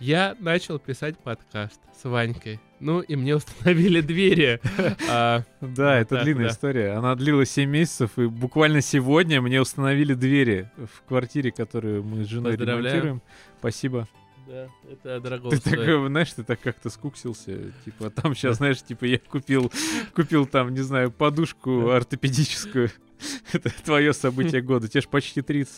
Я 0.00 0.36
начал 0.40 0.78
писать 0.78 1.18
подкаст 1.18 1.80
с 1.96 2.04
Ванькой. 2.04 2.60
Ну, 2.80 3.00
и 3.00 3.16
мне 3.16 3.36
установили 3.36 4.00
двери. 4.00 4.60
А, 5.08 5.42
Да, 5.60 5.98
это 5.98 6.22
длинная 6.22 6.48
история. 6.48 6.92
Она 6.92 7.14
длилась 7.14 7.50
7 7.50 7.70
месяцев, 7.70 8.18
и 8.18 8.26
буквально 8.26 8.80
сегодня 8.80 9.40
мне 9.40 9.60
установили 9.60 10.14
двери 10.14 10.70
в 10.76 11.02
квартире, 11.08 11.52
которую 11.52 12.02
мы 12.02 12.24
с 12.24 12.28
женой 12.28 12.56
ремонтируем. 12.56 13.22
Спасибо. 13.60 14.08
Да, 14.46 14.68
это 14.90 15.20
дорого 15.20 15.50
Ты 15.50 15.56
стоит. 15.56 15.78
такой, 15.78 16.06
знаешь, 16.08 16.32
ты 16.34 16.44
так 16.44 16.60
как-то 16.60 16.90
скуксился. 16.90 17.72
Типа, 17.84 18.10
там 18.10 18.34
сейчас, 18.34 18.58
знаешь, 18.58 18.82
типа, 18.82 19.06
я 19.06 19.18
купил, 19.18 19.72
купил 20.14 20.44
там, 20.44 20.74
не 20.74 20.82
знаю, 20.82 21.10
подушку 21.10 21.90
ортопедическую. 21.90 22.90
Это 23.52 23.70
твое 23.84 24.12
событие 24.12 24.60
года. 24.60 24.86
Тебе 24.88 25.00
ж 25.00 25.08
почти 25.08 25.40
30. 25.40 25.72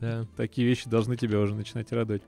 Да. 0.00 0.26
Такие 0.36 0.66
вещи 0.66 0.88
должны 0.88 1.16
тебя 1.16 1.38
уже 1.38 1.54
начинать 1.54 1.92
радовать. 1.92 2.22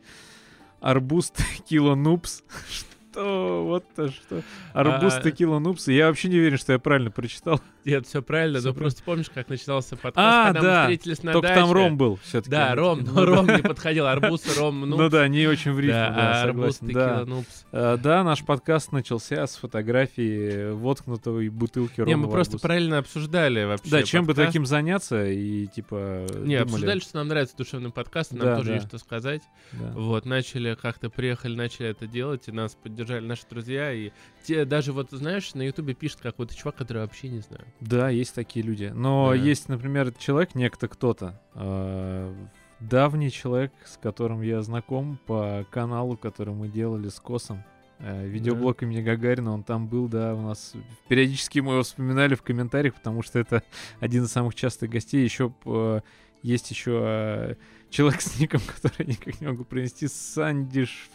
Арбуз 0.80 1.32
кило 1.68 1.94
нупс. 1.94 2.42
Что? 2.70 2.89
Вот 3.14 3.84
то 3.94 4.08
что. 4.08 4.42
Арбуз 4.72 5.14
А- 5.22 5.30
кило 5.30 5.58
нупс. 5.58 5.88
Я 5.88 6.08
вообще 6.08 6.28
не 6.28 6.38
уверен, 6.38 6.58
что 6.58 6.72
я 6.72 6.78
правильно 6.78 7.10
прочитал. 7.10 7.60
Нет, 7.84 8.06
все 8.06 8.20
правильно, 8.22 8.58
но 8.58 8.62
правильно. 8.62 8.78
просто 8.80 9.02
помнишь, 9.02 9.30
как 9.34 9.48
начинался 9.48 9.96
подкаст, 9.96 10.16
А, 10.18 10.52
когда 10.52 10.60
да, 10.60 10.76
мы 10.76 10.82
встретились 10.82 11.22
на 11.22 11.32
Только 11.32 11.48
даче. 11.48 11.60
там 11.60 11.72
ром 11.72 11.96
был 11.96 12.16
все-таки. 12.22 12.50
Да, 12.50 12.74
ром, 12.74 13.00
но 13.14 13.24
ром 13.24 13.46
не 13.46 13.62
подходил, 13.62 14.06
арбуз, 14.06 14.58
ром, 14.58 14.80
ну, 14.88 14.96
Ну 14.96 15.08
да, 15.08 15.26
не 15.28 15.46
очень 15.46 15.72
в 15.72 15.80
рифму, 15.80 15.94
да, 15.94 16.40
а 16.40 16.42
арбуз, 16.42 16.78
текила, 16.78 17.24
нупс. 17.26 17.66
Э, 17.72 17.96
Да, 18.00 18.22
наш 18.22 18.44
подкаст 18.44 18.92
начался 18.92 19.46
с 19.46 19.56
фотографии 19.56 20.72
воткнутой 20.72 21.48
бутылки 21.48 22.00
рома 22.00 22.08
Не, 22.10 22.16
мы 22.16 22.28
просто 22.30 22.58
параллельно 22.58 22.98
обсуждали 22.98 23.64
вообще 23.64 23.90
Да, 23.90 24.02
чем 24.02 24.26
бы 24.26 24.34
таким 24.34 24.66
заняться, 24.66 25.26
и 25.26 25.66
типа... 25.66 26.26
Не, 26.38 26.56
обсуждали, 26.56 27.00
что 27.00 27.16
нам 27.16 27.28
нравится 27.28 27.56
душевный 27.56 27.90
подкаст, 27.90 28.32
и 28.32 28.36
нам 28.36 28.58
тоже 28.58 28.74
есть 28.74 28.88
что 28.88 28.98
сказать. 28.98 29.42
Вот, 29.72 30.26
начали 30.26 30.76
как-то 30.80 31.08
приехали, 31.10 31.56
начали 31.56 31.88
это 31.88 32.06
делать, 32.06 32.46
и 32.46 32.52
нас 32.52 32.74
поддержали 32.74 32.99
наши 33.04 33.42
друзья, 33.48 33.92
и 33.92 34.10
те 34.44 34.64
даже 34.64 34.92
вот, 34.92 35.10
знаешь, 35.10 35.54
на 35.54 35.62
ютубе 35.62 35.94
пишет 35.94 36.20
какой-то 36.20 36.54
чувак, 36.54 36.76
который 36.76 37.02
вообще 37.02 37.28
не 37.28 37.40
знаю. 37.40 37.64
Да, 37.80 38.08
есть 38.08 38.34
такие 38.34 38.64
люди. 38.64 38.92
Но 38.94 39.30
Да. 39.30 39.34
есть, 39.34 39.68
например, 39.68 40.12
человек, 40.14 40.54
некто 40.54 40.88
кто-то, 40.88 41.40
э, 41.54 42.34
давний 42.80 43.30
человек, 43.30 43.72
с 43.84 43.96
которым 43.98 44.42
я 44.42 44.62
знаком 44.62 45.18
по 45.26 45.66
каналу, 45.70 46.16
который 46.16 46.54
мы 46.54 46.68
делали 46.68 47.08
с 47.08 47.20
Косом. 47.20 47.62
э, 48.02 48.26
Видеоблог 48.26 48.82
имени 48.82 49.02
Гагарина, 49.02 49.52
он 49.52 49.62
там 49.62 49.86
был, 49.86 50.08
да, 50.08 50.34
у 50.34 50.40
нас 50.40 50.72
периодически 51.08 51.58
мы 51.58 51.72
его 51.74 51.82
вспоминали 51.82 52.34
в 52.34 52.40
комментариях, 52.42 52.94
потому 52.94 53.22
что 53.22 53.38
это 53.38 53.62
один 54.00 54.24
из 54.24 54.32
самых 54.32 54.54
частых 54.54 54.88
гостей. 54.88 55.22
Еще 55.22 55.52
э, 55.66 56.00
есть 56.42 56.70
еще 56.70 56.92
э, 57.04 57.54
человек 57.90 58.22
с 58.22 58.40
ником, 58.40 58.62
который 58.66 58.94
я 59.00 59.04
никак 59.04 59.38
не 59.42 59.48
могу 59.48 59.64
произнести, 59.64 60.08
Сандиш. 60.08 61.10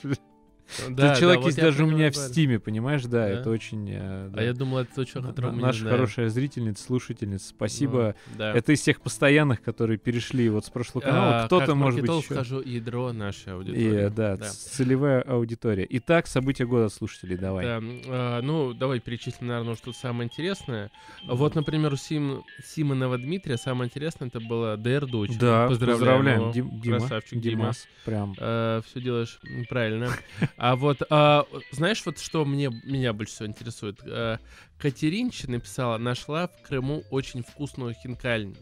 Этот 0.90 1.20
человек 1.20 1.42
вот 1.42 1.48
есть 1.48 1.60
даже 1.60 1.84
у 1.84 1.88
меня 1.88 2.08
и 2.08 2.12
в. 2.12 2.16
Стиме, 2.16 2.60
понимаешь, 2.60 3.04
да, 3.04 3.10
Да? 3.28 3.30
это 3.30 3.50
очень... 3.50 3.88
э, 3.92 4.30
да. 4.32 4.40
А 4.40 4.44
я 4.44 4.54
думал, 4.54 4.80
это 4.80 4.96
тот 4.96 5.08
человек, 5.08 5.32
которого 5.32 5.52
мы 5.52 5.58
не 5.58 5.64
Наша 5.64 5.88
хорошая 5.90 6.30
зрительница, 6.30 6.84
слушательница, 6.84 7.48
спасибо. 7.50 8.16
Ну, 8.32 8.38
да. 8.38 8.54
Это 8.54 8.72
из 8.74 8.82
тех 8.82 9.00
постоянных, 9.02 9.62
которые 9.62 9.98
перешли 9.98 10.50
вот 10.50 10.66
с 10.66 10.70
прошлого 10.70 11.04
канала. 11.04 11.44
А, 11.44 11.46
Кто-то, 11.46 11.76
может 11.76 12.02
быть, 12.02 12.10
еще... 12.10 12.34
вхожу 12.34 12.62
ядро 12.62 13.14
нашей 13.14 13.50
И, 13.50 13.52
аудитории. 13.52 13.94
э, 13.96 14.10
да, 14.10 14.38
целевая 14.38 15.22
аудитория. 15.22 15.86
Итак, 15.90 16.28
события 16.28 16.66
года 16.66 16.90
слушателей, 16.90 17.38
давай. 17.38 17.66
Да, 17.66 17.80
а, 17.82 18.42
ну, 18.42 18.74
давай 18.74 19.00
перечислим, 19.00 19.48
наверное, 19.48 19.76
что 19.76 19.94
самое 19.94 20.28
интересное. 20.28 20.92
Вот, 21.28 21.56
например, 21.56 21.94
у 21.94 21.98
Сим, 21.98 22.44
Симонова 22.64 23.18
Дмитрия 23.18 23.58
самое 23.58 23.88
интересное 23.88 24.28
это 24.30 24.40
было 24.40 24.78
ДР 24.78 25.06
Дочь. 25.06 25.38
Да, 25.38 25.68
поздравляем, 25.68 26.00
поздравляем, 26.00 26.42
его. 26.42 26.52
Дим- 26.52 26.82
Дима, 26.82 27.00
Красавчик 27.00 27.40
Дима. 27.40 27.56
Димас, 27.62 27.88
прям. 28.04 28.34
все 28.34 28.82
делаешь 29.02 29.40
правильно. 29.70 30.10
А 30.58 30.76
вот, 30.76 31.02
а, 31.10 31.46
знаешь, 31.72 32.02
вот 32.06 32.20
что 32.20 32.46
мне, 32.46 32.70
меня 32.84 33.12
больше 33.14 33.34
всего 33.34 33.48
интересует? 33.48 34.00
А, 34.06 34.40
Катеринча 34.78 35.50
написала, 35.50 35.98
нашла 35.98 36.48
в 36.48 36.68
Крыму 36.68 37.04
очень 37.10 37.44
вкусную 37.44 37.94
хинкальню. 37.94 38.56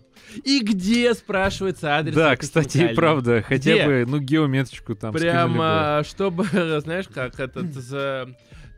И 0.43 0.61
где, 0.61 1.13
спрашивается, 1.13 1.95
адрес 1.95 2.15
Да, 2.15 2.35
кстати, 2.35 2.77
хинкальни? 2.77 2.95
правда, 2.95 3.41
хотя 3.41 3.73
Где? 3.73 3.85
бы, 3.85 4.05
ну, 4.07 4.19
геометричку 4.19 4.95
там. 4.95 5.13
Прямо, 5.13 6.03
чтобы, 6.05 6.45
знаешь, 6.83 7.07
как 7.07 7.39
этот 7.39 7.73
за 7.73 8.29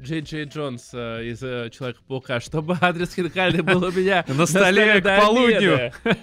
Джей 0.01 0.21
Джей 0.21 0.45
Джонс 0.45 0.89
э, 0.93 1.25
из 1.25 1.41
э, 1.41 1.69
Человека-паука, 1.71 2.39
чтобы 2.41 2.77
адрес 2.81 3.13
хинкальни 3.13 3.61
был 3.61 3.83
у 3.83 3.91
меня 3.91 4.25
На 4.27 4.45
столе 4.45 5.01
к 5.01 5.21
полудню. 5.21 5.91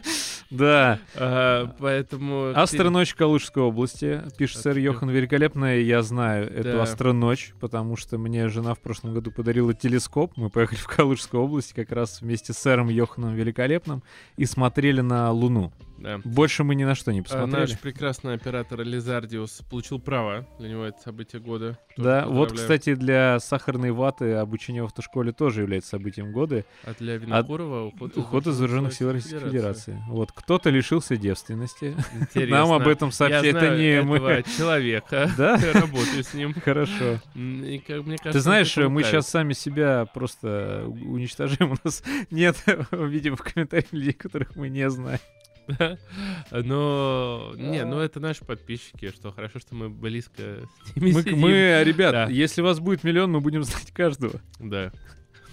Да. 0.50 0.98
А, 1.14 1.74
Поэтому... 1.78 2.52
Астроночь 2.54 3.14
Калужской 3.14 3.62
области, 3.62 4.20
пишет 4.36 4.60
сэр. 4.60 4.76
Йохан 4.76 5.08
Великолепная. 5.08 5.78
Я 5.78 6.02
знаю 6.02 6.46
эту 6.46 6.72
Да. 6.72 6.82
Астроночь, 6.82 7.54
потому 7.58 7.96
что 7.96 8.18
мне 8.18 8.48
жена 8.48 8.74
в 8.74 8.80
прошлом 8.80 9.14
году 9.14 9.30
подарила 9.30 9.72
телескоп. 9.72 10.32
Мы 10.36 10.50
поехали 10.50 10.78
в 10.78 10.86
Калужскую 10.86 11.42
область 11.42 11.72
как 11.72 11.90
раз 11.90 12.20
вместе 12.20 12.52
с 12.52 12.58
сэром 12.58 12.90
Йоханом 12.90 13.34
Великолепным 13.34 14.02
и 14.36 14.44
смотрели 14.44 15.00
на 15.00 15.32
Луну. 15.32 15.72
Да. 16.02 16.20
Больше 16.24 16.64
мы 16.64 16.74
ни 16.74 16.84
на 16.84 16.94
что 16.94 17.12
не 17.12 17.20
А 17.20 17.22
посмотрели. 17.22 17.60
наш 17.60 17.78
прекрасный 17.78 18.34
оператор 18.34 18.80
Лизардиус 18.82 19.62
получил 19.70 19.98
право. 20.00 20.46
Для 20.58 20.68
него 20.70 20.84
это 20.84 21.00
событие 21.00 21.40
года. 21.40 21.78
Тоже 21.96 22.08
Да, 22.08 22.26
вот, 22.26 22.52
кстати, 22.52 22.94
для 22.94 23.38
сахарной 23.40 23.92
ваты 23.92 24.32
обучение 24.34 24.82
в 24.82 24.86
автошколе 24.86 25.32
тоже 25.32 25.62
является 25.62 25.90
событием 25.90 26.32
года. 26.32 26.64
А 26.84 26.94
для 26.98 27.16
Винокурова 27.16 27.84
уход, 27.84 28.16
Уход 28.16 28.46
из 28.46 28.58
вооруженных 28.58 28.94
сил 28.94 29.12
Российской 29.12 29.40
Федерации. 29.48 30.02
Вот, 30.08 30.32
кто-то 30.32 30.70
лишился 30.70 31.16
девственности. 31.16 31.96
Интересно. 32.20 32.56
Нам 32.56 32.72
об 32.72 32.88
этом 32.88 33.08
Я 33.08 33.12
сообщает. 33.12 33.56
Это 33.56 33.76
не 33.76 34.02
мы. 34.02 34.44
человека. 34.56 35.30
Да? 35.36 35.56
Я 35.56 35.72
работаю 35.72 36.22
с 36.22 36.34
ним. 36.34 36.54
Хорошо. 36.54 37.18
И 37.34 37.82
как 37.86 38.04
мне 38.04 38.16
кажется, 38.18 38.32
Ты 38.32 38.40
знаешь, 38.40 38.76
мы 38.76 39.02
сейчас 39.02 39.28
сами 39.28 39.52
себя 39.52 40.06
просто 40.12 40.84
уничтожим. 40.86 41.72
У 41.72 41.76
нас 41.84 42.02
нет, 42.30 42.56
видимо, 42.90 43.36
в 43.36 43.42
комментариях 43.42 43.92
людей, 43.92 44.12
которых 44.12 44.56
мы 44.56 44.68
не 44.68 44.88
знаем. 44.90 45.20
Да. 45.68 45.96
Но, 46.50 47.52
не, 47.56 47.84
ну 47.84 47.98
это 48.00 48.20
наши 48.20 48.44
подписчики, 48.44 49.10
что 49.10 49.30
хорошо, 49.32 49.58
что 49.60 49.74
мы 49.74 49.88
близко 49.88 50.42
с 50.84 50.96
ними 50.96 51.12
Мы, 51.12 51.22
сидим. 51.22 51.38
мы, 51.38 51.82
ребят, 51.84 52.12
Да. 52.12 52.26
если 52.28 52.62
вас 52.62 52.80
будет 52.80 53.04
миллион, 53.04 53.30
мы 53.32 53.40
будем 53.40 53.62
знать 53.64 53.90
каждого. 53.92 54.40
Да, 54.58 54.92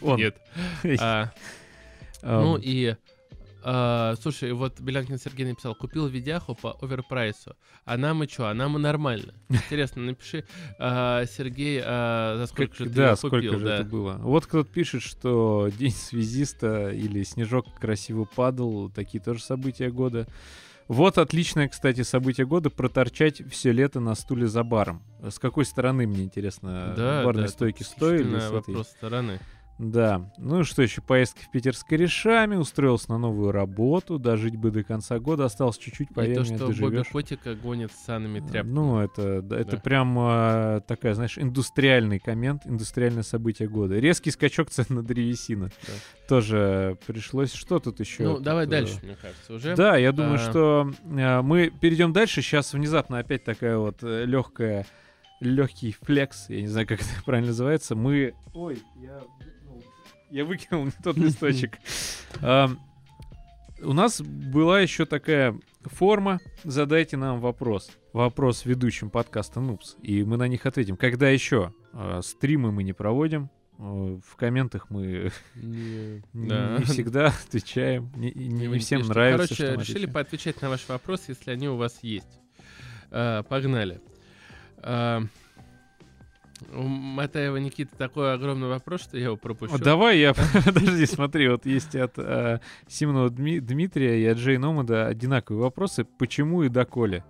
Он. 0.01 0.17
нет. 0.17 0.37
А, 1.01 1.31
ну 2.21 2.57
и, 2.57 2.95
а, 3.63 4.15
слушай, 4.21 4.51
вот 4.53 4.79
Белянкин 4.79 5.17
Сергей 5.17 5.45
написал, 5.47 5.75
купил 5.75 6.07
видяху 6.07 6.55
по 6.55 6.77
оверпрайсу, 6.81 7.55
а 7.85 7.97
нам 7.97 8.23
и 8.23 8.27
что, 8.27 8.47
а 8.49 8.53
нам 8.53 8.77
и 8.77 8.79
нормально. 8.79 9.33
Интересно, 9.49 10.01
напиши, 10.03 10.45
а, 10.77 11.25
Сергей, 11.25 11.81
а, 11.83 12.37
за 12.37 12.47
сколько 12.47 12.71
как- 12.71 12.77
же 12.77 12.83
ты 12.85 12.95
да, 12.95 13.05
её 13.07 13.15
сколько 13.15 13.35
купил, 13.37 13.59
же 13.59 13.65
да. 13.65 13.75
это 13.75 13.83
было. 13.85 14.13
Вот 14.21 14.45
кто-то 14.45 14.69
пишет, 14.71 15.01
что 15.01 15.69
День 15.77 15.91
связиста 15.91 16.89
или 16.91 17.23
Снежок 17.23 17.65
красиво 17.79 18.25
падал, 18.25 18.89
такие 18.89 19.21
тоже 19.23 19.41
события 19.41 19.89
года. 19.89 20.27
Вот 20.87 21.19
отличное, 21.19 21.67
кстати, 21.67 22.01
событие 22.01 22.47
года 22.47 22.71
проторчать 22.71 23.47
все 23.51 23.71
лето 23.71 23.99
на 23.99 24.15
стуле 24.15 24.47
за 24.47 24.63
баром. 24.63 25.03
С 25.21 25.37
какой 25.37 25.63
стороны, 25.65 26.07
мне 26.07 26.23
интересно, 26.23 26.95
Да, 26.97 27.23
барные 27.23 27.45
да, 27.45 27.51
стойки 27.51 27.83
стоили? 27.83 28.39
с 28.39 28.43
этой? 28.45 28.51
вопрос 28.51 28.87
стороны. 28.87 29.39
Да. 29.79 30.29
Ну 30.37 30.59
и 30.59 30.63
что 30.65 30.81
еще? 30.81 31.01
Поездка 31.01 31.39
в 31.41 31.49
Питер 31.51 31.73
с 31.73 31.85
корешами, 31.85 32.57
устроился 32.57 33.09
на 33.11 33.17
новую 33.17 33.51
работу, 33.53 34.19
дожить 34.19 34.57
бы 34.57 34.71
до 34.71 34.83
конца 34.83 35.19
года, 35.19 35.45
осталось 35.45 35.77
чуть-чуть, 35.77 36.11
И 36.11 36.13
поверь 36.13 36.35
то, 36.35 36.41
мне, 36.41 36.57
что 36.57 36.67
Бобби. 36.67 37.03
Котика 37.09 37.55
гонит 37.55 37.91
с 37.93 38.05
санными 38.05 38.41
тряпками. 38.41 38.73
Ну, 38.73 38.99
это, 38.99 39.41
да, 39.41 39.57
это 39.57 39.77
Да. 39.77 39.81
прям 39.81 40.17
а, 40.19 40.81
такая, 40.81 41.13
знаешь, 41.13 41.37
индустриальный 41.37 42.19
коммент, 42.19 42.63
индустриальное 42.65 43.23
событие 43.23 43.69
года. 43.69 43.97
Резкий 43.97 44.31
скачок 44.31 44.69
цен 44.69 44.85
на 44.89 45.01
древесину. 45.01 45.69
Да. 45.87 45.93
Тоже 46.27 46.97
пришлось. 47.07 47.53
Что 47.53 47.79
тут 47.79 48.01
еще? 48.01 48.23
Ну, 48.23 48.33
Тут, 48.35 48.43
давай 48.43 48.65
э, 48.65 48.69
дальше, 48.69 48.99
мне 49.01 49.15
кажется, 49.15 49.53
уже. 49.53 49.75
Да, 49.77 49.95
я 49.95 50.11
думаю, 50.11 50.35
А. 50.35 50.37
что 50.39 50.91
а, 51.05 51.41
мы 51.41 51.69
перейдем 51.69 52.11
дальше. 52.11 52.41
Сейчас 52.41 52.73
внезапно 52.73 53.19
опять 53.19 53.45
такая 53.45 53.77
вот 53.77 54.03
легкая, 54.03 54.85
легкий 55.39 55.95
флекс, 56.01 56.49
я 56.49 56.59
не 56.59 56.67
знаю, 56.67 56.85
как 56.85 56.99
это 56.99 57.09
правильно 57.25 57.47
называется. 57.47 57.95
Мы... 57.95 58.33
Ой, 58.53 58.83
я 58.97 59.21
я 60.31 60.45
выкинул 60.45 60.85
не 60.85 60.91
тот 61.03 61.17
листочек. 61.17 61.77
У 63.81 63.93
нас 63.93 64.19
была 64.21 64.81
еще 64.81 65.05
такая 65.05 65.57
форма 65.83 66.39
«Задайте 66.65 67.15
нам 67.15 67.39
вопрос». 67.39 67.89
Вопрос 68.11 68.65
ведущим 68.65 69.09
подкаста 69.09 69.61
«Нупс». 69.61 69.95
И 70.01 70.23
мы 70.23 70.35
на 70.35 70.49
них 70.49 70.65
ответим. 70.65 70.97
Когда 70.97 71.29
еще? 71.29 71.73
А, 71.93 72.21
Стримы 72.21 72.73
мы 72.73 72.83
не 72.83 72.91
проводим. 72.91 73.49
А, 73.77 74.19
В 74.21 74.35
комментах 74.35 74.89
мы 74.89 75.31
Не- 75.55 76.21
да. 76.33 76.77
не 76.79 76.83
всегда 76.83 77.27
отвечаем. 77.27 78.11
Не, 78.17 78.31
не 78.31 78.67
Не 78.67 78.79
всем 78.79 78.99
пишите. 78.99 79.13
нравится, 79.13 79.37
Короче, 79.47 79.53
что 79.55 79.63
решили 79.65 79.81
отвечаем. 79.93 80.13
поотвечать 80.13 80.61
на 80.61 80.69
ваши 80.69 80.85
вопросы, 80.91 81.23
если 81.29 81.51
они 81.51 81.69
у 81.69 81.77
вас 81.77 81.99
есть. 82.01 82.41
А, 83.11 83.43
погнали. 83.43 84.01
А, 84.79 85.23
у 86.73 86.81
Матаева 86.83 87.57
Никита 87.57 87.95
такой 87.95 88.33
огромный 88.33 88.67
вопрос, 88.67 89.01
что 89.01 89.17
я 89.17 89.25
его 89.25 89.37
пропущу. 89.37 89.73
А 89.75 89.77
Давай 89.77 90.19
я... 90.19 90.33
Подожди, 90.65 91.05
смотри, 91.05 91.49
вот 91.49 91.65
есть 91.65 91.95
от 91.95 92.13
э, 92.17 92.59
Симонова 92.87 93.29
Дми- 93.29 93.59
Дмитрия 93.59 94.21
и 94.21 94.25
от 94.25 94.37
Джей 94.37 94.57
Номада 94.57 95.07
одинаковые 95.07 95.61
вопросы. 95.63 96.03
Почему 96.05 96.63
и 96.63 96.69
доколе? 96.69 97.23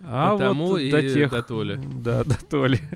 А 0.00 0.32
Потому 0.32 0.66
вот 0.68 0.78
и 0.78 0.90
до 0.90 1.02
тех... 1.02 1.30
дотоле. 1.30 1.76
Да, 1.76 2.24
до 2.24 2.36
Толи. 2.36 2.80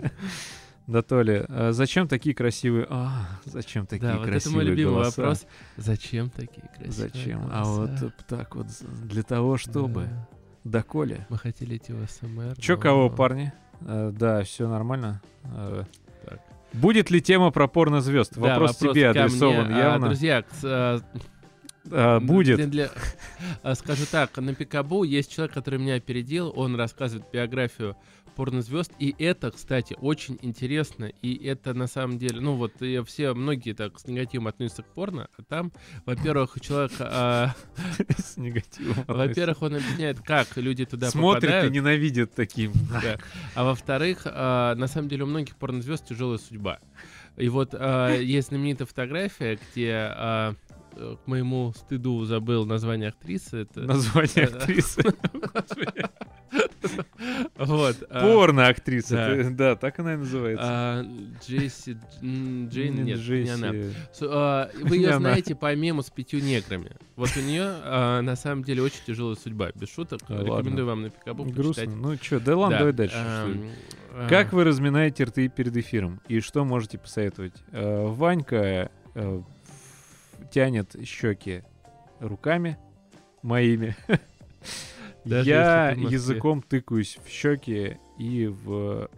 До 0.89 1.01
Толи. 1.03 1.45
А 1.49 1.71
зачем 1.73 2.09
такие 2.09 2.35
красивые... 2.35 2.87
А, 2.91 3.29
зачем 3.45 3.87
такие 3.87 4.09
да, 4.09 4.15
вот 4.15 4.23
это 4.23 4.31
красивые 4.33 4.57
мой 4.57 4.65
любимый 4.65 4.95
голоса? 4.95 5.21
вопрос. 5.23 5.47
Зачем 5.77 6.29
такие 6.31 6.69
красивые 6.77 6.93
Зачем? 6.93 7.49
А 7.53 7.65
вот 7.65 7.89
голоса? 7.91 8.07
э, 8.07 8.23
так 8.29 8.57
вот, 8.57 8.67
для 9.05 9.23
того, 9.23 9.57
чтобы... 9.59 10.03
Да. 10.03 10.29
Доколе. 10.65 11.27
Мы 11.29 11.39
хотели 11.39 11.77
идти 11.77 11.93
в 11.93 12.05
СМР. 12.09 12.57
Чё, 12.59 12.75
но- 12.77 12.81
кого, 12.81 13.11
парни? 13.11 13.53
Э, 13.87 14.13
Да, 14.15 14.43
все 14.45 14.69
нормально. 14.69 15.21
Э, 15.45 15.85
Так. 16.27 16.41
Будет 16.73 17.11
ли 17.11 17.21
тема 17.21 17.51
про 17.51 17.67
порнозвезд? 17.69 18.35
Да, 18.35 18.41
Вопрос 18.41 18.77
тебе 18.77 19.13
ко 19.13 19.23
адресован 19.25 19.67
мне. 19.67 19.77
А, 19.77 19.79
явно. 19.93 20.07
друзья, 20.07 20.43
к- 20.43 20.47
а, 20.65 21.01
А, 21.91 22.21
будет. 22.21 22.57
Для- 22.57 22.67
для- 22.67 22.91
а, 23.65 23.75
скажу 23.75 24.05
так, 24.11 24.37
на 24.39 24.55
Пикабу 24.55 25.03
есть 25.03 25.33
человек, 25.33 25.53
который 25.53 25.81
меня 25.81 25.97
опередил, 25.97 26.53
он 26.55 26.77
рассказывает 26.77 27.27
биографию 27.33 27.97
порнозвезд, 28.35 28.93
и 28.99 29.15
это, 29.19 29.51
кстати, 29.51 29.97
очень 30.01 30.39
интересно, 30.43 31.07
и 31.23 31.35
это 31.47 31.75
на 31.75 31.87
самом 31.87 32.19
деле, 32.19 32.41
ну 32.41 32.55
вот 32.55 32.81
и 32.83 33.03
все, 33.05 33.35
многие 33.35 33.73
так 33.73 33.99
с 33.99 34.07
негативом 34.07 34.49
относятся 34.49 34.83
к 34.83 34.87
порно, 34.87 35.29
а 35.37 35.43
там, 35.43 35.73
во-первых, 36.07 36.59
человек, 36.61 36.93
а, 37.01 37.55
С 38.17 38.37
негативом. 38.37 39.05
во-первых, 39.07 39.63
он 39.63 39.77
объясняет, 39.77 40.21
как 40.21 40.57
люди 40.57 40.85
туда 40.85 41.11
Смотрит 41.11 41.65
и 41.65 41.71
ненавидит 41.71 42.35
таким. 42.35 42.73
а 43.55 43.65
во-вторых, 43.65 44.23
а, 44.25 44.75
на 44.75 44.87
самом 44.87 45.09
деле 45.09 45.25
у 45.25 45.27
многих 45.27 45.57
порнозвезд 45.57 46.07
тяжелая 46.09 46.39
судьба. 46.39 46.79
И 47.37 47.49
вот 47.49 47.75
а, 47.75 48.15
есть 48.17 48.49
знаменитая 48.49 48.87
фотография, 48.87 49.59
где 49.73 50.57
к 50.95 51.27
моему 51.27 51.73
стыду 51.75 52.23
забыл 52.27 52.67
название 52.67 53.09
актрисы. 53.09 53.63
Это, 53.63 53.81
Название 53.81 54.45
актрисы. 54.45 55.03
Вот. 57.57 57.97
а, 58.11 58.21
Порно-актриса. 58.21 59.49
да. 59.51 59.77
так 59.77 59.99
она 59.99 60.15
и 60.15 60.17
называется. 60.17 60.65
а, 60.67 61.07
Джесси... 61.47 61.97
Джейн... 62.23 62.95
Не 63.05 63.13
Нет, 63.15 63.29
не 63.29 63.49
она. 63.51 63.73
А, 64.23 64.71
Вы 64.83 64.97
ее 64.97 65.17
знаете 65.17 65.55
по 65.55 65.75
мему 65.75 66.03
с 66.03 66.11
пятью 66.11 66.41
неграми. 66.41 66.93
Вот 67.17 67.31
у 67.37 67.41
нее 67.41 68.21
на 68.23 68.37
самом 68.37 68.65
деле 68.65 68.83
очень 68.83 69.01
тяжелая 69.07 69.37
судьба. 69.37 69.71
Без 69.75 69.91
шуток. 69.91 70.21
Рекомендую 70.29 70.87
вам 70.87 71.03
на 71.03 71.11
Пикабу 71.11 71.45
почитать. 71.45 71.89
Ну 71.89 72.17
что, 72.17 72.41
да 72.41 72.57
ладно, 72.57 72.73
Да, 72.73 72.79
давай 72.81 72.93
дальше. 72.93 73.15
а, 73.17 74.29
Как 74.29 74.53
вы 74.53 74.65
разминаете 74.65 75.25
рты 75.25 75.49
перед 75.49 75.77
эфиром? 75.77 76.21
И 76.29 76.41
что 76.41 76.65
можете 76.65 76.99
посоветовать? 76.99 77.55
Э, 77.73 78.07
Ванька 78.07 78.91
э, 79.15 79.43
тянет 80.51 80.95
щеки 81.05 81.63
руками 82.21 82.77
моими. 83.43 83.97
Даже 85.25 85.49
Я 85.49 85.91
языком 85.93 86.63
тыкаюсь 86.63 87.19
в 87.25 87.29
щеки 87.29 87.99
и 88.19 88.47
в 88.47 89.09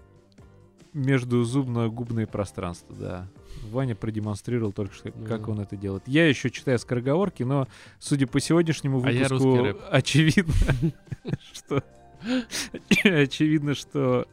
междузубно-губные 0.92 2.26
пространства, 2.26 2.94
да. 2.98 3.28
Ваня 3.70 3.94
продемонстрировал 3.94 4.72
только 4.72 4.94
что, 4.94 5.10
как 5.10 5.46
Ну. 5.46 5.52
он 5.54 5.60
это 5.60 5.76
делает. 5.76 6.02
Я 6.06 6.28
еще 6.28 6.50
читаю 6.50 6.78
скороговорки, 6.78 7.42
но, 7.42 7.66
судя 7.98 8.26
по 8.26 8.38
сегодняшнему 8.40 8.98
А 8.98 9.10
выпуску, 9.10 9.56
рэп. 9.64 9.80
очевидно, 9.90 10.54
что... 11.52 11.82
Очевидно, 13.04 13.74
что... 13.74 14.26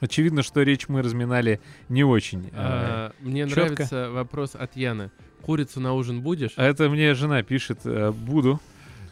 Очевидно, 0.00 0.42
что 0.42 0.62
речь 0.62 0.88
мы 0.88 1.02
разминали 1.02 1.60
не 1.90 2.04
очень. 2.04 2.46
э, 2.46 2.50
а, 2.54 3.12
Мне 3.20 3.44
нравится 3.44 4.10
вопрос 4.10 4.54
от 4.54 4.74
Яны. 4.76 5.10
Курицу 5.42 5.80
на 5.80 5.92
ужин 5.92 6.22
будешь? 6.22 6.52
А 6.56 6.64
это 6.64 6.88
мне 6.88 7.12
жена 7.14 7.42
пишет, 7.42 7.80
э, 7.84 8.10
буду. 8.10 8.60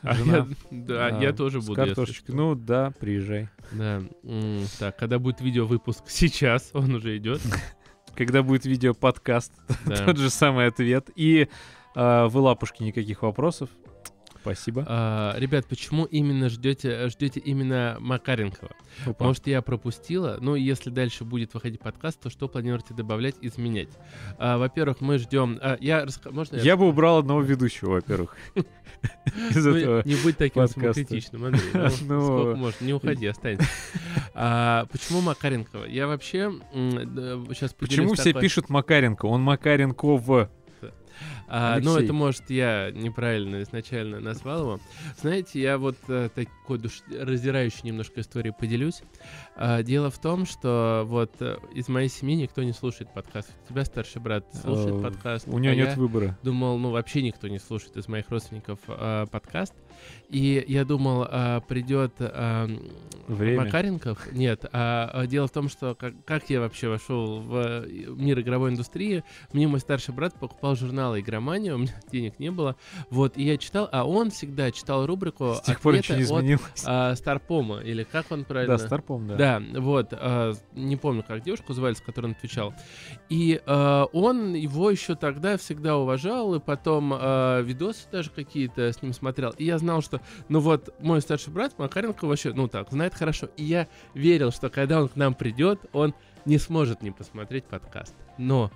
А 0.03 0.15
я- 0.15 0.47
Да, 0.71 1.07
а, 1.07 1.23
я 1.23 1.33
тоже 1.33 1.61
буду. 1.61 1.75
что. 2.07 2.33
Ну 2.33 2.55
да, 2.55 2.93
приезжай. 2.99 3.49
Да. 3.73 4.03
Так, 4.79 4.97
когда 4.99 5.19
будет 5.19 5.41
видеовыпуск? 5.41 6.05
Сейчас, 6.09 6.71
он 6.73 6.95
уже 6.95 7.17
идет. 7.17 7.41
Когда 8.17 8.43
будет 8.43 8.65
видео-подкаст, 8.65 9.53
Да. 9.87 10.05
тот 10.07 10.17
же 10.17 10.29
самый 10.31 10.67
ответ. 10.67 11.09
И 11.15 11.49
э, 11.95 12.27
вы 12.27 12.41
лапушки, 12.41 12.83
никаких 12.83 13.23
вопросов. 13.23 13.71
Спасибо. 14.41 14.85
А, 14.89 15.35
Ребят, 15.39 15.67
почему 15.67 16.05
именно 16.05 16.49
ждете, 16.49 17.09
ждете 17.09 17.41
именно 17.41 17.97
Макаренкова? 18.01 18.71
Опа. 19.07 19.25
Может, 19.27 19.47
я 19.47 19.63
пропустила? 19.63 20.39
Ну, 20.41 20.55
если 20.55 20.91
дальше 20.91 21.25
будет 21.25 21.55
выходить 21.55 21.81
подкаст, 21.81 22.21
то 22.21 22.31
что 22.31 22.49
планируете 22.49 22.95
добавлять, 22.95 23.37
изменять? 23.41 23.89
А, 24.39 24.59
Во-первых, 24.59 25.01
мы 25.01 25.19
ждем... 25.19 25.59
а, 25.61 25.77
я 25.81 26.05
раска- 26.05 26.31
Можно 26.33 26.57
я 26.57 26.63
Я 26.63 26.77
бы 26.77 26.89
убрал 26.89 27.19
одного 27.19 27.41
ведущего, 27.43 27.91
во-первых. 27.93 28.37
Ну, 29.55 30.03
не 30.05 30.17
будь 30.23 30.37
таким 30.39 30.67
самокритичным, 30.67 31.45
Андрей. 31.45 31.71
Ну, 31.73 31.89
Ну. 32.09 32.21
сколько 32.27 32.57
можно? 32.57 32.85
Не 32.85 32.95
уходи, 32.95 33.27
останься. 33.27 33.65
А, 34.35 34.87
почему 34.91 35.21
Макаренкова? 35.21 35.85
Я 35.85 36.07
вообще 36.07 36.53
сейчас 36.73 37.75
Почему 37.75 38.15
все 38.15 38.33
пишут 38.33 38.69
Макаренко? 38.71 39.27
Он 39.27 39.43
Макаренков. 39.43 40.49
А, 41.49 41.79
ну, 41.81 41.97
это, 41.97 42.13
может, 42.13 42.51
я 42.51 42.91
неправильно 42.93 43.63
изначально 43.63 44.21
назвал 44.21 44.61
его. 44.61 44.81
Знаете, 45.21 45.61
я 45.61 45.79
вот 45.79 45.97
э, 46.09 46.29
такой 46.35 46.79
душ... 46.79 47.03
раздирающей 47.11 47.81
немножко 47.85 48.21
истории 48.21 48.53
поделюсь. 48.59 49.03
А, 49.57 49.83
дело 49.83 50.11
в 50.11 50.21
том, 50.21 50.45
что 50.45 51.05
вот 51.07 51.33
э, 51.41 51.57
из 51.75 51.89
моей 51.89 52.09
семьи 52.09 52.37
никто 52.37 52.63
не 52.63 52.73
слушает 52.73 53.13
подкаст. 53.15 53.51
У 53.69 53.73
тебя 53.73 53.85
старший 53.85 54.21
брат 54.21 54.45
слушает 54.55 54.89
Э, 54.99 55.03
подкаст. 55.03 55.49
У 55.49 55.59
него 55.59 55.73
а 55.73 55.77
нет 55.77 55.97
выбора. 55.97 56.39
думал, 56.43 56.79
ну, 56.79 56.91
вообще 56.91 57.23
никто 57.23 57.49
не 57.49 57.59
слушает 57.59 57.97
из 57.97 58.09
моих 58.09 58.29
родственников 58.31 58.79
э, 58.89 59.27
подкаст. 59.31 59.75
И 60.29 60.65
я 60.69 60.85
думал, 60.85 61.27
а, 61.29 61.61
придет 61.61 62.13
а, 62.21 62.69
Время. 63.29 63.65
Макаренков. 63.65 64.33
Нет, 64.33 64.65
а, 64.73 65.11
а 65.13 65.27
дело 65.27 65.49
в 65.49 65.51
том, 65.51 65.69
что 65.69 65.95
как, 65.95 66.15
как 66.25 66.49
я 66.51 66.61
вообще 66.61 66.89
вошел 66.89 67.41
в 67.41 67.87
мир 67.87 68.41
игровой 68.41 68.71
индустрии, 68.71 69.23
мне 69.53 69.69
мой 69.69 69.81
старший 69.81 70.15
брат 70.15 70.35
покупал 70.39 70.77
журналы 70.77 71.21
«Игромания», 71.21 71.75
у 71.75 71.79
меня 71.79 71.95
денег 72.11 72.39
не 72.39 72.51
было. 72.51 72.77
Вот, 73.11 73.37
и 73.37 73.43
я 73.43 73.59
читал, 73.59 73.89
а 73.93 74.07
он 74.07 74.31
всегда 74.31 74.71
читал 74.71 75.07
рубрику 75.07 75.55
С 75.55 75.63
тех 75.63 75.81
пор 75.81 75.97
ничего 75.97 76.17
не 76.17 76.23
«Ответы 76.23 76.35
от 76.35 76.41
изменилось. 76.41 76.85
а, 76.87 77.15
Старпома», 77.17 77.81
или 77.81 78.05
как 78.05 78.31
он 78.31 78.45
правильно... 78.45 78.79
Да, 78.79 78.87
Старпом, 78.87 79.29
да. 79.29 79.37
Да, 79.37 79.63
вот, 79.81 80.09
а, 80.13 80.53
не 80.73 80.97
помню, 80.97 81.23
как 81.27 81.43
девушку 81.43 81.73
звали, 81.75 81.95
с 81.95 82.01
которой 82.01 82.27
он 82.27 82.33
отвечал. 82.33 82.75
И 83.29 83.61
а, 83.67 84.05
он 84.13 84.55
его 84.55 84.91
еще 84.91 85.15
тогда 85.15 85.57
всегда 85.59 85.97
уважал, 85.99 86.55
и 86.55 86.61
потом 86.61 87.13
а, 87.15 87.61
видосы 87.61 88.09
даже 88.11 88.31
какие-то 88.31 88.93
с 88.93 89.03
ним 89.03 89.13
смотрел. 89.13 89.51
И 89.59 89.65
я 89.65 89.79
знал, 89.89 90.03
что, 90.03 90.21
ну 90.51 90.61
вот, 90.61 90.95
мой 91.01 91.23
старший 91.23 91.51
брат 91.53 91.79
Макаренко 91.79 92.27
вообще, 92.27 92.53
ну 92.53 92.69
так, 92.69 92.91
знает 92.91 93.15
хорошо. 93.15 93.49
И 93.57 93.65
я 93.65 93.89
верил, 94.13 94.53
что 94.53 94.69
когда 94.69 95.01
он 95.01 95.09
к 95.09 95.17
нам 95.17 95.35
придет, 95.35 95.81
он 95.93 96.15
не 96.45 96.59
сможет 96.59 97.01
не 97.03 97.11
посмотреть 97.11 97.65
подкаст. 97.65 98.15
Но 98.37 98.71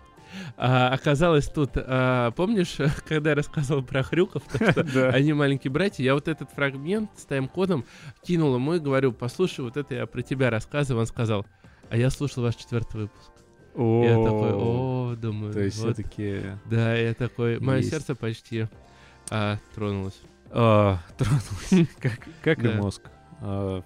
а, 0.57 0.89
оказалось 0.89 1.49
тут, 1.49 1.73
а, 1.75 2.31
помнишь, 2.31 2.79
когда 3.07 3.31
я 3.31 3.37
рассказывал 3.37 3.83
про 3.83 4.03
Хрюков, 4.03 4.43
то, 4.45 4.73
что 4.73 4.85
Да. 4.95 5.11
они 5.11 5.35
маленькие 5.35 5.71
братья, 5.71 6.03
я 6.03 6.15
вот 6.15 6.29
этот 6.29 6.51
фрагмент 6.51 7.11
с 7.17 7.27
тайм-кодом 7.27 7.85
кинул 8.23 8.55
ему 8.55 8.75
и 8.75 8.79
говорю, 8.79 9.13
послушай, 9.13 9.61
вот 9.61 9.77
это 9.77 9.95
я 9.95 10.07
про 10.07 10.23
тебя 10.23 10.49
рассказываю. 10.49 11.01
Он 11.03 11.07
сказал, 11.07 11.45
а 11.91 11.99
я 11.99 12.09
слушал 12.09 12.43
ваш 12.43 12.57
четвертый 12.57 13.03
выпуск. 13.03 13.31
О, 13.75 14.05
Я 14.05 14.15
такой, 14.17 14.53
о, 14.53 15.15
думаю, 15.17 15.53
То 15.53 15.61
есть 15.61 15.79
вот. 15.79 15.95
все-таки 15.95 16.41
Да, 16.71 16.95
я 16.95 17.13
такой, 17.13 17.59
мое 17.59 17.79
Есть. 17.79 17.91
сердце 17.91 18.15
почти 18.15 18.67
а, 19.31 19.59
тронулось. 19.75 20.21
А, 20.53 20.99
тронулось, 21.17 21.89
как, 22.43 22.65
и 22.65 22.69
мозг. 22.69 23.03
А, 23.41 23.83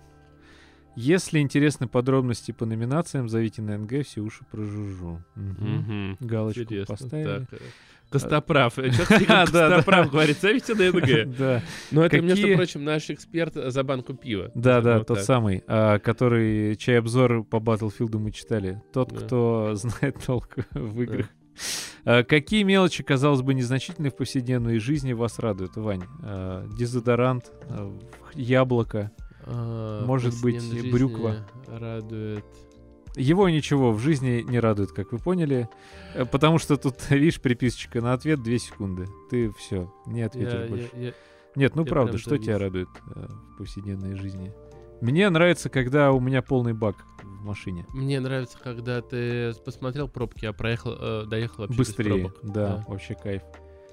Если 0.97 1.39
интересны 1.39 1.87
подробности 1.87 2.53
по 2.53 2.67
номинациям, 2.67 3.29
зовите 3.29 3.63
на 3.63 3.79
НГ, 3.79 4.05
все 4.05 4.21
уши 4.21 4.45
прожужжу. 4.51 5.23
Галочку 6.21 6.75
поставили. 6.87 7.47
Э, 7.51 7.57
Костоправ. 8.11 8.75
Да. 9.27 9.45
Костоправ 9.45 10.11
говорит, 10.11 10.39
зовите 10.41 10.75
на 10.75 10.91
НГ. 10.93 11.37
Да, 11.37 11.63
Но 11.91 12.05
это, 12.05 12.21
между 12.21 12.55
прочим, 12.55 12.85
наш 12.85 13.11
эксперт 13.11 13.55
за 13.55 13.83
банку 13.83 14.15
пива. 14.15 14.51
да, 14.55 14.81
да, 14.81 15.03
тот 15.03 15.21
самый, 15.21 15.63
а, 15.67 15.99
который, 15.99 16.77
чей 16.77 16.99
обзор 16.99 17.45
по 17.45 17.57
Battlefield 17.57 18.19
мы 18.19 18.31
читали. 18.33 18.83
Тот, 18.93 19.13
кто 19.13 19.75
знает 19.75 20.17
толк 20.25 20.55
в 20.73 21.01
играх. 21.03 21.27
А, 22.05 22.23
Какие 22.25 22.63
мелочи, 22.63 23.03
казалось 23.03 23.43
бы, 23.43 23.55
незначительные 23.55 24.11
в 24.11 24.17
повседневной 24.17 24.79
жизни 24.79 25.13
вас 25.13 25.39
радуют, 25.39 25.77
Вань? 25.77 26.05
А, 26.23 26.67
Дезодорант, 26.77 27.51
а, 27.69 27.93
яблоко. 28.35 29.11
Может 29.47 30.35
быть, 30.43 30.91
брюква. 30.91 31.47
Радует. 31.69 32.45
Его 33.15 33.49
ничего 33.49 33.93
в 33.93 33.99
жизни 34.01 34.45
не 34.47 34.61
радует, 34.61 34.91
как 34.93 35.13
вы 35.13 35.19
поняли, 35.19 35.69
э, 36.15 36.27
потому 36.27 36.59
что 36.59 36.77
тут, 36.77 36.97
видишь, 37.11 37.41
приписочка 37.41 38.03
на 38.03 38.13
ответ 38.13 38.43
2 38.43 38.59
секунды. 38.59 39.07
Ты 39.31 39.51
все, 39.53 39.91
не 40.07 40.21
ответишь 40.23 40.53
Я- 40.53 40.67
больше. 40.67 40.91
я- 40.95 41.01
я- 41.07 41.13
Нет, 41.55 41.77
ну 41.77 41.85
я 41.85 41.89
правда, 41.89 42.19
что 42.19 42.37
тебя 42.37 42.59
завис. 42.59 42.63
радует 42.63 42.89
э, 43.15 43.27
в 43.55 43.57
повседневной 43.59 44.17
жизни? 44.17 44.53
Мне 45.01 45.31
нравится, 45.31 45.71
когда 45.71 46.13
у 46.13 46.21
меня 46.21 46.43
полный 46.43 46.75
бак 46.75 46.97
машине. 47.47 47.87
Мне 47.93 48.21
нравится, 48.21 48.59
когда 48.63 49.01
ты 49.01 49.55
посмотрел 49.65 50.09
пробки, 50.09 50.45
а 50.45 50.53
проехал, 50.53 50.97
э, 50.99 51.25
доехал 51.27 51.63
вообще 51.65 51.79
без 51.79 51.87
Быстрее, 51.89 52.29
пробок. 52.31 52.41
да, 52.43 52.85
вообще 52.89 53.15
кайф. 53.15 53.43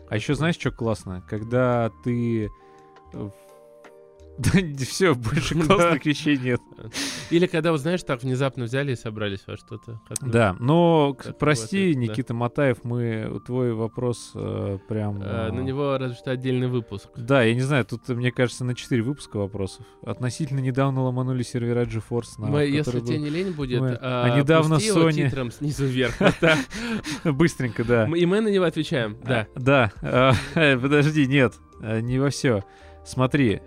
А 0.09 0.15
еще 0.15 0.35
знаешь, 0.35 0.55
что 0.55 0.71
классно? 0.71 1.23
Когда 1.29 1.91
ты... 2.03 2.49
Да 4.37 4.49
все, 4.85 5.13
больше 5.13 5.55
Да. 5.55 5.65
классных 5.65 6.05
вещей 6.05 6.37
нет. 6.37 6.59
Или 7.29 7.45
когда, 7.45 7.71
вот 7.71 7.81
знаешь, 7.81 8.01
так 8.03 8.23
внезапно 8.23 8.63
взяли 8.65 8.93
и 8.93 8.95
собрались 8.95 9.41
во 9.45 9.57
что-то. 9.57 10.01
Да, 10.21 10.55
но, 10.59 11.15
прости, 11.39 11.93
да. 11.93 11.99
Никита 11.99 12.33
Матаев, 12.33 12.83
мы 12.83 13.41
твой 13.45 13.73
вопрос 13.73 14.31
э, 14.35 14.79
прям... 14.87 15.21
Э, 15.21 15.51
На 15.51 15.59
э, 15.59 15.63
него 15.63 15.97
разве 15.97 16.15
что 16.17 16.31
отдельный 16.31 16.67
выпуск. 16.67 17.09
Да, 17.15 17.43
я 17.43 17.53
не 17.53 17.61
знаю, 17.61 17.85
тут, 17.85 18.07
мне 18.09 18.31
кажется, 18.31 18.65
на 18.65 18.73
4 18.75 19.01
выпуска 19.03 19.37
вопросов. 19.37 19.85
Относительно 20.03 20.59
недавно 20.59 21.03
ломанули 21.03 21.43
сервера 21.43 21.83
GeForce 21.85 22.39
на 22.39 22.47
Мы, 22.47 22.65
если 22.65 22.99
тебе 23.01 23.19
не 23.19 23.29
лень 23.29 23.51
будет, 23.51 23.81
а, 23.81 24.23
а 24.25 24.37
недавно 24.39 24.75
Sony- 24.75 25.13
титром 25.29 25.51
снизу 25.51 25.85
вверх. 25.85 26.15
Быстренько, 27.23 27.83
да. 27.83 28.05
И 28.15 28.25
мы 28.25 28.41
на 28.41 28.47
него 28.47 28.65
отвечаем. 28.65 29.17
Да. 29.23 29.47
А, 29.55 29.59
Да. 29.59 29.91
а, 30.01 30.33
Подожди, 30.81 31.27
нет, 31.27 31.53
не 31.81 32.19
во 32.19 32.29
все. 32.29 32.63
Смотри, 33.05 33.61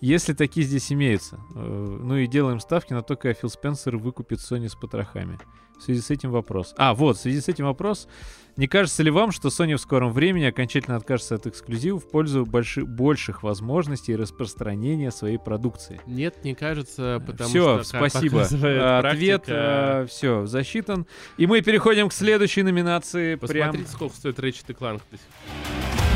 если 0.00 0.32
такие 0.32 0.64
здесь 0.66 0.92
имеются, 0.92 1.40
э, 1.54 1.58
ну 1.58 2.16
и 2.16 2.26
делаем 2.26 2.60
ставки 2.60 2.92
на 2.92 3.02
то, 3.02 3.16
как 3.16 3.36
Фил 3.38 3.50
Спенсер 3.50 3.96
выкупит 3.96 4.38
Sony 4.38 4.68
с 4.68 4.74
потрохами. 4.74 5.38
В 5.78 5.82
связи 5.82 6.00
с 6.00 6.10
этим 6.10 6.32
вопрос. 6.32 6.74
А, 6.76 6.92
вот, 6.92 7.16
в 7.16 7.20
связи 7.20 7.40
с 7.40 7.48
этим 7.48 7.66
вопрос. 7.66 8.08
Не 8.56 8.66
кажется 8.66 9.04
ли 9.04 9.12
вам, 9.12 9.30
что 9.30 9.48
Sony 9.48 9.76
в 9.76 9.80
скором 9.80 10.12
времени 10.12 10.44
окончательно 10.44 10.96
откажется 10.96 11.36
от 11.36 11.46
эксклюзивов 11.46 12.04
в 12.04 12.10
пользу 12.10 12.44
больши- 12.44 12.84
больших 12.84 13.44
возможностей 13.44 14.16
распространения 14.16 15.12
своей 15.12 15.38
продукции? 15.38 16.00
Нет, 16.06 16.42
не 16.42 16.56
кажется, 16.56 17.22
потому 17.24 17.48
все, 17.48 17.82
что, 17.84 17.92
как 17.98 18.10
спасибо. 18.10 18.48
А, 18.62 18.98
Ответ 18.98 19.44
практика, 19.44 20.06
все 20.08 20.46
засчитан. 20.46 21.06
И 21.36 21.46
мы 21.46 21.60
переходим 21.60 22.08
к 22.08 22.12
следующей 22.12 22.64
номинации. 22.64 23.36
Прям... 23.36 23.68
Посмотрите, 23.68 23.92
сколько 23.92 24.16
стоит 24.16 24.38
Ratchet 24.40 24.76
Clank. 24.76 25.00
до 25.10 25.16
сих 25.16 25.26
пор. 25.26 26.07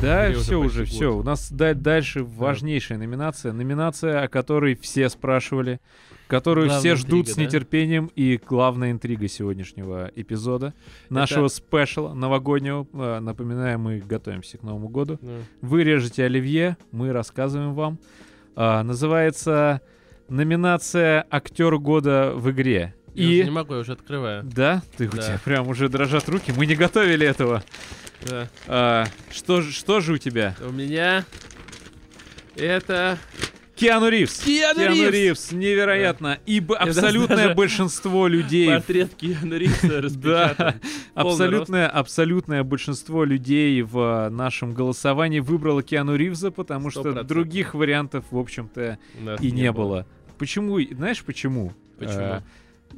Да, 0.00 0.32
все 0.32 0.58
уже, 0.58 0.84
все. 0.84 1.14
У 1.16 1.22
нас 1.22 1.50
да- 1.52 1.74
дальше 1.74 2.24
важнейшая 2.24 2.98
номинация. 2.98 3.52
Номинация, 3.52 4.22
о 4.22 4.28
которой 4.28 4.74
все 4.74 5.08
спрашивали, 5.10 5.80
которую 6.26 6.68
Главная 6.68 6.80
все 6.80 6.96
ждут 6.96 7.28
интрига, 7.28 7.32
с 7.32 7.36
да? 7.36 7.42
нетерпением. 7.42 8.10
И 8.16 8.40
главная 8.44 8.92
интрига 8.92 9.28
сегодняшнего 9.28 10.10
эпизода, 10.16 10.72
нашего 11.10 11.48
спешала 11.48 12.14
новогоднего. 12.14 12.86
А, 12.94 13.20
Напоминаю, 13.20 13.78
мы 13.78 13.98
готовимся 13.98 14.58
к 14.58 14.62
Новому 14.62 14.88
году. 14.88 15.18
Да. 15.20 15.38
Вы 15.60 15.84
режете 15.84 16.24
оливье, 16.24 16.76
мы 16.92 17.12
рассказываем 17.12 17.74
вам. 17.74 17.98
А, 18.56 18.82
называется 18.82 19.80
номинация 20.28 21.26
«Актер 21.30 21.76
года 21.78 22.32
в 22.34 22.50
игре». 22.50 22.94
Я 23.14 23.24
И... 23.24 23.42
не 23.44 23.50
могу, 23.50 23.74
я 23.74 23.80
уже 23.80 23.92
открываю. 23.92 24.44
Да? 24.44 24.82
Ты, 24.96 25.08
у 25.08 25.10
Да. 25.10 25.22
тебя 25.22 25.40
прям 25.44 25.68
уже 25.68 25.88
дрожат 25.88 26.28
руки. 26.28 26.52
Мы 26.56 26.64
не 26.66 26.76
готовили 26.76 27.26
этого. 27.26 27.62
Да. 28.28 28.48
А, 28.66 29.06
что, 29.30 29.60
же- 29.60 29.72
что 29.72 30.00
же 30.00 30.14
у 30.14 30.18
тебя? 30.18 30.56
У 30.66 30.72
меня 30.72 31.24
это... 32.56 33.18
Киану 33.74 34.10
Ривз. 34.10 34.40
Киану 34.40 35.10
Ривз! 35.10 35.52
невероятно. 35.52 36.38
Ибо 36.44 36.76
даже- 36.78 36.90
абсолютное 37.00 37.36
даже 37.36 37.54
большинство 37.54 38.28
людей, 38.28 38.68
Портрет 38.68 39.14
Киану 39.14 39.56
Ривза. 39.56 40.02
Полный 41.14 41.30
абсолютное, 41.32 41.88
абсолютное 41.88 42.62
большинство 42.62 43.24
людей 43.24 43.80
в 43.80 43.98
а, 43.98 44.28
нашем 44.28 44.74
голосовании 44.74 45.40
выбрало 45.40 45.82
Киану 45.82 46.14
Ривза, 46.14 46.50
потому 46.50 46.90
что 46.90 47.22
других 47.24 47.72
вариантов, 47.72 48.26
в 48.30 48.36
общем-то, 48.36 48.98
и 49.40 49.50
не 49.50 49.72
было. 49.72 50.06
Почему? 50.36 50.78
Знаешь 50.78 51.22
почему? 51.24 51.72
Почему? 51.98 52.18
А, 52.20 52.42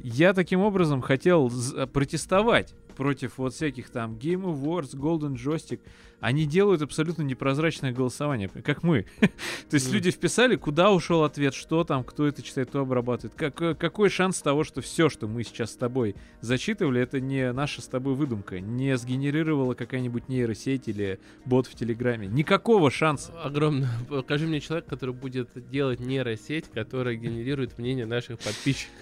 Я 0.03 0.33
таким 0.33 0.59
образом 0.59 1.01
хотел 1.01 1.49
з- 1.49 1.87
протестовать 1.87 2.73
против 2.93 3.37
вот 3.37 3.53
всяких 3.53 3.89
там 3.89 4.13
Game 4.15 4.43
Awards, 4.43 4.95
Golden 4.95 5.35
Joystick. 5.35 5.79
Они 6.19 6.45
делают 6.45 6.81
абсолютно 6.81 7.21
непрозрачное 7.21 7.91
голосование, 7.91 8.47
как 8.47 8.81
мы. 8.81 9.05
То 9.19 9.73
есть 9.73 9.91
люди 9.91 10.09
вписали, 10.09 10.55
куда 10.55 10.91
ушел 10.91 11.25
ответ, 11.25 11.53
что 11.53 11.83
там, 11.83 12.05
кто 12.05 12.25
это 12.25 12.41
читает, 12.41 12.69
кто 12.69 12.79
обрабатывает. 12.79 13.35
Как, 13.35 13.61
э, 13.61 13.75
какой 13.75 14.09
шанс 14.09 14.41
того, 14.41 14.63
что 14.63 14.79
все, 14.79 15.09
что 15.09 15.27
мы 15.27 15.43
сейчас 15.43 15.73
с 15.73 15.75
тобой 15.75 16.15
зачитывали, 16.39 17.01
это 17.01 17.19
не 17.19 17.51
наша 17.51 17.81
с 17.81 17.87
тобой 17.87 18.15
выдумка, 18.15 18.61
не 18.61 18.95
сгенерировала 18.97 19.73
какая-нибудь 19.73 20.29
нейросеть 20.29 20.87
или 20.87 21.19
бот 21.43 21.67
в 21.67 21.75
Телеграме. 21.75 22.27
Никакого 22.27 22.89
шанса. 22.89 23.33
Огромно. 23.43 23.89
Покажи 24.07 24.47
мне 24.47 24.61
человека, 24.61 24.91
который 24.91 25.13
будет 25.13 25.49
делать 25.69 25.99
нейросеть, 25.99 26.69
которая 26.73 27.15
генерирует 27.15 27.77
мнение 27.77 28.05
наших 28.05 28.39
подписчиков. 28.39 28.93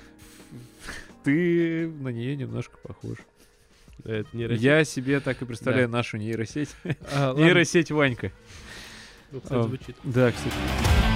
Ты 1.24 1.88
на 1.88 2.10
нее 2.10 2.36
немножко 2.36 2.78
похож. 2.80 3.18
Это 4.06 4.28
нейросеть. 4.34 4.64
Я 4.64 4.84
себе 4.84 5.20
так 5.20 5.42
и 5.42 5.46
представляю 5.46 5.90
нашу 5.90 6.18
нейросеть. 6.18 6.70
А. 7.14 7.34
Нейросеть 7.38 7.92
Ванька. 7.92 8.32
Ну, 9.32 9.40
кстати, 9.42 9.60
а, 9.60 9.64
звучит. 9.64 9.96
Да, 10.04 10.32
кстати. 10.32 11.11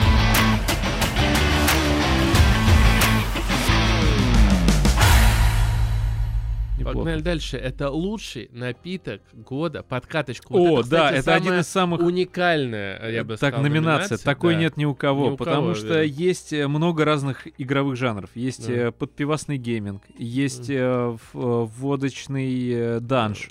Неплохо. 6.89 7.05
Погнали 7.05 7.21
дальше. 7.21 7.57
Это 7.57 7.89
лучший 7.89 8.49
напиток 8.51 9.21
года 9.33 9.83
под 9.83 10.05
каточку. 10.05 10.53
Вот 10.53 10.69
О, 10.69 10.79
это, 10.81 10.89
да, 10.89 11.05
кстати, 11.07 11.19
это 11.19 11.35
один 11.35 11.53
из 11.59 11.67
самых... 11.67 12.01
Уникальная, 12.01 13.09
я 13.09 13.23
бы 13.23 13.37
так, 13.37 13.53
сказал, 13.53 13.61
номинация. 13.63 14.17
Такой 14.17 14.53
да. 14.55 14.61
нет 14.61 14.77
ни 14.77 14.85
у 14.85 14.95
кого, 14.95 15.27
Ни 15.27 15.31
у 15.31 15.37
потому 15.37 15.61
кого, 15.61 15.75
что 15.75 15.87
верно. 15.87 16.01
есть 16.03 16.53
э, 16.53 16.67
много 16.67 17.05
разных 17.05 17.47
игровых 17.57 17.95
жанров. 17.97 18.29
Есть 18.35 18.67
Да. 18.67 18.73
э, 18.73 18.91
подпивасный 18.91 19.57
гейминг, 19.57 20.03
есть 20.17 20.69
э, 20.69 20.73
э, 20.75 21.17
водочный 21.33 22.69
э, 22.71 22.99
данж, 22.99 23.49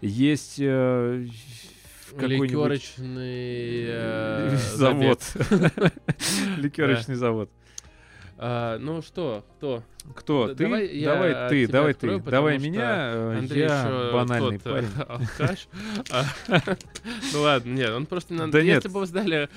есть 0.00 0.56
э, 0.58 1.26
какой-нибудь 2.16 2.50
Ликерочный 2.50 3.84
э, 3.88 4.56
завод. 4.74 5.20
Ликерочный 6.56 7.14
завод. 7.14 7.50
А, 8.40 8.78
ну 8.78 9.02
что, 9.02 9.44
кто? 9.56 9.82
Кто? 10.14 10.54
Ты? 10.54 10.64
давай 10.64 10.86
я 10.96 11.12
Давай 11.12 11.48
ты, 11.48 11.66
давай 11.66 11.90
открою, 11.90 12.20
ты. 12.22 12.30
Давай 12.30 12.58
меня. 12.58 13.10
э, 13.12 13.38
Андрей 13.38 13.62
Я 13.62 14.10
банальный 14.12 14.58
тот, 14.58 14.66
э, 14.66 14.72
парень. 14.72 14.88
алкаш. 15.08 15.68
А, 16.12 16.24
Ну 17.32 17.42
ладно, 17.42 17.74
нет, 17.74 17.90
он 17.90 18.06
просто. 18.06 18.34
Да 18.46 18.62
нет. 18.62 18.76
Если 18.76 18.88
бы 18.88 19.00
вы 19.00 19.06
сдали... 19.06 19.48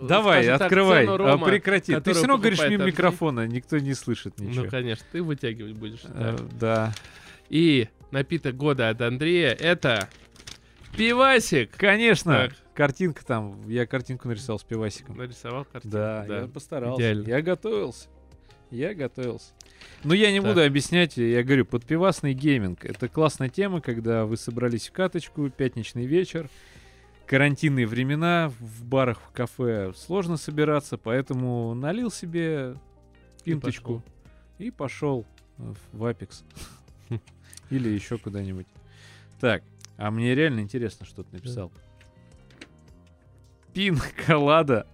Давай, 0.00 0.48
открывай, 0.48 1.06
прекрати. 1.06 1.94
Ты 2.00 2.12
все 2.12 2.26
равно 2.26 2.38
говоришь 2.38 2.60
мимо 2.68 2.84
микрофона, 2.84 3.46
никто 3.46 3.78
не 3.78 3.94
слышит 3.94 4.38
ничего. 4.40 4.64
Ну, 4.64 4.70
конечно, 4.70 5.06
ты 5.12 5.22
вытягивать 5.22 5.74
будешь. 5.74 6.00
Э, 6.04 6.36
да. 6.50 6.54
Да. 6.60 6.94
И 7.48 7.88
напиток 8.10 8.56
года 8.56 8.88
от 8.88 9.00
Андрея 9.00 9.52
это 9.52 10.08
пивасик. 10.96 11.70
Конечно. 11.76 12.48
Так. 12.48 12.52
Картинка 12.74 13.24
там, 13.24 13.68
я 13.68 13.86
картинку 13.86 14.28
нарисовал 14.28 14.58
с 14.58 14.64
пивасиком. 14.64 15.16
Нарисовал 15.16 15.64
картину. 15.64 15.92
Да, 15.92 16.26
я 16.26 16.46
постарался. 16.48 17.00
Идеально. 17.00 17.28
Я 17.28 17.40
готовился. 17.42 18.08
Я 18.70 18.94
готовился. 18.94 19.52
Но 20.02 20.14
я 20.14 20.32
не 20.32 20.40
Так. 20.40 20.48
буду 20.48 20.64
объяснять, 20.64 21.16
я 21.16 21.44
говорю, 21.44 21.64
подпивасный 21.64 22.34
гейминг. 22.34 22.84
Это 22.84 23.08
классная 23.08 23.48
тема, 23.48 23.80
когда 23.80 24.24
вы 24.24 24.36
собрались 24.36 24.88
в 24.88 24.92
каточку, 24.92 25.48
пятничный 25.50 26.06
вечер, 26.06 26.50
карантинные 27.26 27.86
времена, 27.86 28.52
в 28.58 28.84
барах, 28.84 29.20
в 29.20 29.30
кафе 29.30 29.92
сложно 29.94 30.36
собираться, 30.36 30.98
поэтому 30.98 31.74
налил 31.74 32.10
себе 32.10 32.76
пинточку 33.44 34.02
и 34.58 34.72
пошел 34.72 35.24
в 35.58 35.76
в 35.92 36.04
Apex. 36.04 36.42
Или 37.70 37.88
еще 37.88 38.18
куда-нибудь. 38.18 38.66
Так, 39.40 39.62
а 39.96 40.10
мне 40.10 40.34
реально 40.34 40.60
интересно, 40.60 41.06
что 41.06 41.22
ты 41.22 41.36
написал. 41.36 41.70
Пин 43.74 43.98
колада 44.26 44.86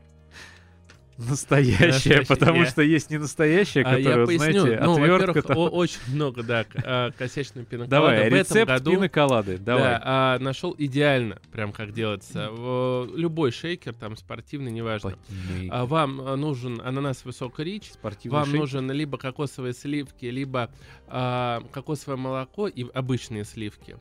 Настоящая. 1.28 2.24
потому 2.26 2.64
что 2.64 2.82
есть 2.82 3.10
не 3.10 3.18
настоящая, 3.18 3.82
А 3.82 3.94
поясню. 4.26 4.60
знаете, 4.62 4.80
ну, 4.82 4.98
во-первых, 4.98 5.44
очень 5.72 6.00
много, 6.14 6.42
да, 6.42 6.64
а, 6.84 7.10
косячной 7.12 7.64
пиноколады. 7.64 7.90
Давай, 7.90 8.28
рецепт 8.28 8.84
пиноколады, 8.84 9.58
давай. 9.58 9.84
Да, 9.84 10.00
а, 10.04 10.38
нашел 10.38 10.74
идеально, 10.78 11.38
прям 11.52 11.72
как 11.72 11.92
делается. 11.92 12.48
Любой 13.14 13.50
шейкер, 13.52 13.94
там 13.94 14.16
спортивный, 14.16 14.70
неважно. 14.72 15.16
Вам 15.68 16.16
нужен 16.40 16.80
ананасовый 16.82 17.24
сок 17.24 17.64
Rich, 17.64 17.90
вам 18.24 18.52
нужен 18.52 18.90
либо 18.90 19.18
кокосовые 19.18 19.74
сливки, 19.74 20.26
либо 20.26 20.70
кокосовое 21.06 22.16
молоко 22.16 22.68
и 22.68 22.86
обычные 22.94 23.44
сливки. 23.44 23.96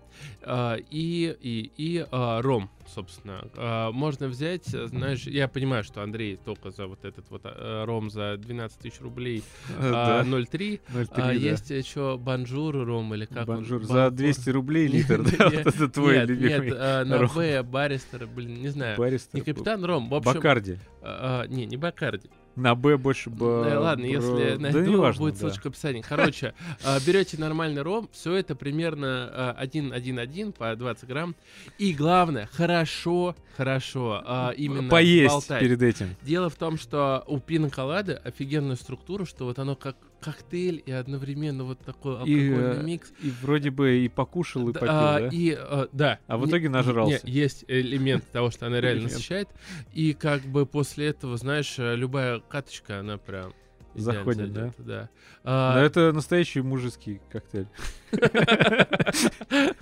И 0.90 1.36
и, 1.42 1.72
и 1.78 2.06
ром, 2.12 2.70
собственно. 2.88 3.92
Можно 3.92 4.28
взять, 4.28 4.66
знаешь, 4.68 5.24
я 5.24 5.48
понимаю, 5.48 5.84
что 5.84 6.02
Андрей 6.02 6.38
только 6.38 6.72
за 6.72 6.88
вот 6.88 7.04
этот 7.10 7.30
вот 7.30 7.42
а, 7.44 7.86
ром 7.86 8.10
за 8.10 8.38
12 8.38 8.80
тысяч 8.80 9.02
рублей 9.02 9.44
а, 9.80 10.24
Да, 10.24 10.30
0,3. 10.30 10.80
0,3, 10.94 11.08
А, 11.12 11.16
да. 11.16 11.32
есть 11.32 11.70
еще 11.70 12.18
банжур 12.18 12.76
ром 12.86 13.14
или 13.14 13.26
как 13.26 13.48
он? 13.50 13.58
Бонжур. 13.58 13.84
За 13.84 13.94
Банжур. 13.94 14.12
200 14.18 14.50
рублей 14.52 14.88
литр, 14.94 15.24
да, 15.24 15.50
это 15.52 15.90
твой 15.90 16.26
любимый. 16.26 16.70
Нет, 16.70 16.78
а, 16.80 17.04
на. 17.06 17.28
Б, 17.28 17.64
Barrister, 17.64 18.28
блин, 18.28 18.62
не 18.62 18.70
знаю. 18.70 18.98
Не 19.34 19.42
Капитан 19.42 19.84
Ром, 19.86 20.10
в 20.10 20.16
общем... 20.16 20.34
Бакарди. 20.34 20.78
а, 21.02 21.44
а, 21.44 21.48
не, 21.48 21.66
не 21.66 21.78
Бакарди. 21.78 22.30
На 22.56 22.76
Б 22.76 22.98
больше 22.98 23.30
бы. 23.30 23.66
Да, 23.70 23.80
ладно, 23.80 24.06
если 24.06 24.58
найду, 24.58 24.80
да, 24.80 24.86
неважно, 24.86 25.22
будет 25.22 25.36
да. 25.36 25.40
ссылочка 25.40 25.64
в 25.64 25.66
описании. 25.68 26.02
Короче, 26.02 26.54
а, 26.84 27.00
берете 27.00 27.38
нормальный 27.38 27.82
ром, 27.82 28.10
все 28.12 28.36
это 28.36 28.56
примерно 28.56 29.56
а, 29.58 29.66
1-1-1 29.66 30.54
по 30.54 30.76
20 30.76 31.08
грамм. 31.08 31.36
И 31.78 31.94
главное, 31.94 32.50
хорошо, 32.52 33.36
хорошо 33.56 34.22
а, 34.26 34.52
именно 34.52 34.90
Поесть 34.90 35.34
болтать. 35.34 35.62
перед 35.62 35.82
этим. 35.82 36.16
Дело 36.22 36.50
в 36.50 36.56
том, 36.56 36.78
что 36.78 37.24
у 37.28 37.40
пиноколады 37.40 38.14
офигенная 38.14 38.76
структура, 38.76 39.26
что 39.26 39.46
вот 39.46 39.60
оно 39.60 39.76
как 39.76 39.96
коктейль 40.20 40.82
и 40.86 40.92
одновременно 40.92 41.64
вот 41.64 41.80
такой 41.80 42.14
И, 42.14 42.18
алкогольный 42.18 42.80
э, 42.80 42.84
микс. 42.84 43.12
И 43.22 43.32
вроде 43.42 43.72
бы 43.72 44.00
и 44.00 44.08
покушал, 44.10 44.70
и 44.70 44.74
попил, 44.74 44.88
а, 44.90 45.20
да? 45.20 45.28
И, 45.32 45.52
а, 45.58 45.88
да. 45.92 46.20
А 46.28 46.38
в 46.38 46.42
Не- 46.44 46.50
итоге 46.50 46.70
нажрался. 46.70 47.26
не, 47.26 47.32
есть 47.32 47.66
элемент 47.68 48.26
того, 48.32 48.52
что 48.52 48.68
она 48.68 48.80
реально 48.82 49.04
насыщает. 49.04 49.50
И 49.94 50.14
как 50.14 50.42
бы 50.44 50.66
после 50.66 51.08
этого, 51.08 51.38
знаешь, 51.38 51.76
э, 51.78 51.96
любая 51.96 52.40
каточка, 52.40 53.00
она 53.00 53.18
прям 53.18 53.54
Заходит, 53.96 54.54
да? 54.54 54.72
да? 54.78 55.10
Но 55.44 55.52
А, 55.52 55.82
это 55.84 56.12
настоящий 56.14 56.62
мужеский 56.62 57.22
коктейль. 57.32 57.68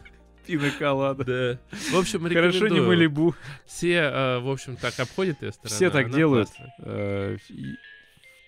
Пиноколада. 0.46 1.26
да. 1.26 1.60
В 1.92 1.98
общем, 1.98 2.22
Хорошо 2.24 2.60
не 2.60 2.66
рекомендую. 2.66 2.88
Малибу. 2.88 3.36
Все, 3.66 3.96
э, 3.96 4.40
в 4.40 4.50
общем, 4.50 4.78
так 4.78 4.98
обходят 5.00 5.42
ее 5.42 5.52
сторону. 5.52 5.76
Все 5.76 5.90
так 5.90 6.10
делают. 6.10 6.50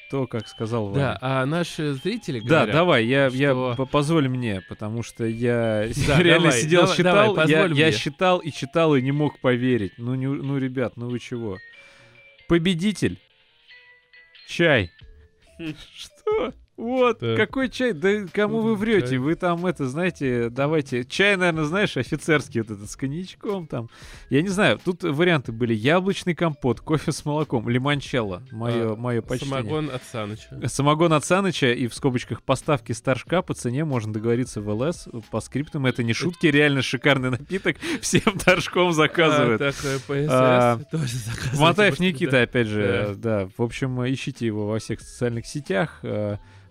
То, 0.10 0.26
как 0.26 0.48
сказал 0.48 0.92
Да, 0.92 1.00
Ваня. 1.00 1.18
а 1.22 1.46
наши 1.46 1.94
зрители 1.94 2.40
Да, 2.40 2.48
говорят... 2.62 2.76
давай, 2.76 3.06
я, 3.06 3.28
я 3.28 3.52
что- 3.52 3.76
по- 3.78 3.86
позволь 3.86 4.28
мне, 4.28 4.62
потому 4.68 5.04
что 5.04 5.24
я 5.26 5.88
Да, 6.08 6.18
реально 6.22 6.48
давай, 6.48 6.62
сидел, 6.62 6.82
давай, 6.82 6.96
считал, 6.98 7.14
давай, 7.14 7.30
я, 7.30 7.36
позволь 7.62 7.78
я 7.80 7.88
мне. 7.88 7.96
считал 7.96 8.40
и 8.40 8.52
читал 8.52 8.96
и 8.96 9.02
не 9.04 9.12
мог 9.12 9.40
поверить. 9.40 9.94
Ну, 9.98 10.16
не, 10.16 10.26
ну, 10.28 10.58
ребят, 10.58 10.94
ну 10.98 11.10
вы 11.10 11.20
чего? 11.20 11.60
Победитель. 12.48 13.20
Чай. 14.48 14.92
Что? 15.96 16.54
Вот, 16.80 17.20
Да. 17.20 17.36
какой 17.36 17.68
чай? 17.68 17.92
Да 17.92 18.26
кому 18.32 18.62
вы 18.62 18.76
врете? 18.76 19.08
чай. 19.10 19.18
Вы 19.18 19.36
там 19.36 19.66
это, 19.66 19.86
знаете, 19.90 20.50
давайте. 20.50 21.04
Чай, 21.04 21.36
наверное, 21.36 21.66
знаешь, 21.66 21.98
офицерский 21.98 22.62
вот 22.62 22.72
этот 22.72 22.90
с 22.90 22.96
коньячком 22.96 23.68
там. 23.68 23.90
Я 24.30 24.42
не 24.42 24.48
знаю, 24.48 24.80
тут 24.84 25.04
варианты 25.04 25.52
были. 25.52 25.74
Яблочный 25.74 26.36
компот, 26.36 26.80
кофе 26.80 27.12
с 27.12 27.26
молоком, 27.26 27.68
лимончелло. 27.68 28.44
Мое, 28.52 28.94
А, 28.94 28.96
мое 28.96 29.22
почтение. 29.22 29.58
Самогон 29.58 29.90
от 29.94 30.02
Саныча. 30.10 30.68
Самогон 30.70 31.12
от 31.14 31.26
Саныча 31.26 31.74
и 31.74 31.88
в 31.88 31.94
скобочках 31.94 32.42
поставки 32.44 32.94
старшка 32.94 33.42
по 33.42 33.54
цене 33.54 33.84
можно 33.84 34.14
договориться 34.14 34.62
в 34.62 34.70
ЛС. 34.70 35.10
По 35.32 35.42
скриптам 35.42 35.86
это 35.86 36.02
не 36.04 36.14
шутки, 36.14 36.48
реально 36.48 36.82
шикарный 36.82 37.30
напиток. 37.32 37.76
Всем 38.02 38.40
торжком 38.40 38.94
заказывают. 38.94 39.62
А, 39.62 39.72
ПСС 39.72 40.30
А, 40.30 40.80
тоже 40.90 41.16
Матаев 41.60 42.00
Никита, 42.00 42.32
да. 42.32 42.42
опять 42.44 42.68
же, 42.68 43.16
да. 43.18 43.50
В 43.58 43.62
общем, 43.62 44.02
ищите 44.06 44.46
его 44.46 44.66
во 44.68 44.80
всех 44.80 45.02
социальных 45.02 45.46
сетях. 45.46 46.00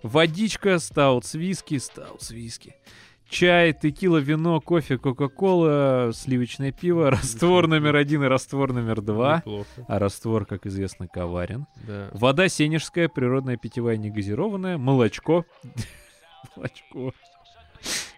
Водичка, 0.03 0.79
стаут 0.79 1.25
с 1.25 1.35
виски, 1.35 1.79
стаут 1.79 2.23
с 2.23 2.31
виски. 2.31 2.75
Чай, 3.29 3.75
текила, 3.75 4.17
вино, 4.19 4.59
кофе, 4.61 4.97
кока-кола, 4.97 6.13
сливочное 6.15 6.73
пиво, 6.73 7.11
раствор 7.11 7.67
номер 7.67 7.97
один 7.97 8.23
и 8.25 8.27
раствор 8.27 8.73
номер 8.73 9.03
два. 9.03 9.39
Неплохо, 9.39 9.67
А 9.87 9.99
раствор, 9.99 10.47
как 10.47 10.65
известно, 10.67 11.09
коварен. 11.09 11.67
да. 11.87 12.09
Вода 12.13 12.49
сенежская, 12.49 13.09
природная 13.09 13.57
питьевая 13.59 13.97
негазированная, 13.99 14.79
молочко. 14.79 15.45
Молочко. 16.57 17.13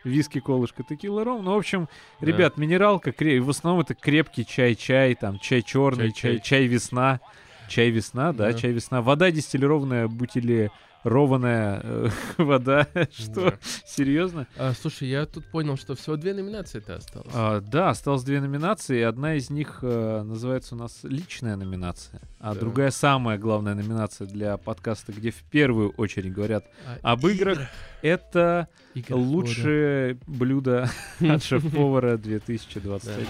Виски, 0.05 0.41
колышко, 0.41 0.83
текила, 0.85 1.25
ром. 1.25 1.45
Ну, 1.45 1.55
в 1.55 1.59
общем, 1.59 1.89
Да. 2.21 2.27
ребят, 2.27 2.57
минералка, 2.57 3.13
в 3.19 3.51
основном 3.51 3.83
это 3.83 3.95
крепкий 3.95 4.47
чай-чай, 4.47 5.15
там, 5.17 5.39
чай 5.41 5.63
черный, 5.63 6.13
чай, 6.13 6.41
чай 6.41 6.67
весна. 6.67 7.21
Чай 7.69 7.91
весна, 7.91 8.33
да, 8.33 8.53
Да. 8.53 8.55
чай 8.59 8.71
весна. 8.73 9.03
Вода 9.03 9.31
дистиллированная, 9.31 10.09
бутилированная 11.05 11.81
э, 11.83 12.09
вода. 12.39 12.87
Что? 13.13 13.51
Да. 13.51 13.59
Серьезно? 13.87 14.47
А, 14.57 14.73
слушай, 14.73 15.09
я 15.09 15.27
тут 15.27 15.51
понял, 15.51 15.77
что 15.77 15.95
всего 15.95 16.17
две 16.17 16.35
номинации-то 16.35 16.97
осталось. 16.97 17.29
А, 17.35 17.61
да, 17.61 17.91
осталось 17.91 18.23
две 18.23 18.41
номинации. 18.41 19.01
Одна 19.03 19.35
из 19.35 19.51
них 19.51 19.79
э, 19.83 20.23
называется 20.23 20.75
у 20.75 20.79
нас 20.79 21.01
личная 21.03 21.57
номинация, 21.57 22.21
а 22.39 22.55
Да. 22.55 22.61
другая 22.61 22.91
самая 22.91 23.39
главная 23.39 23.75
номинация 23.75 24.27
для 24.27 24.57
подкаста, 24.57 25.13
где 25.13 25.31
в 25.31 25.43
первую 25.51 25.91
очередь 25.97 26.33
говорят 26.33 26.65
А, 27.03 27.13
об 27.13 27.27
играх. 27.27 27.59
Это 28.03 28.69
игры 28.95 29.15
лучшее 29.17 30.19
блюдо 30.27 30.89
от 31.21 31.43
шеф-повара 31.43 32.17
2021. 32.17 33.27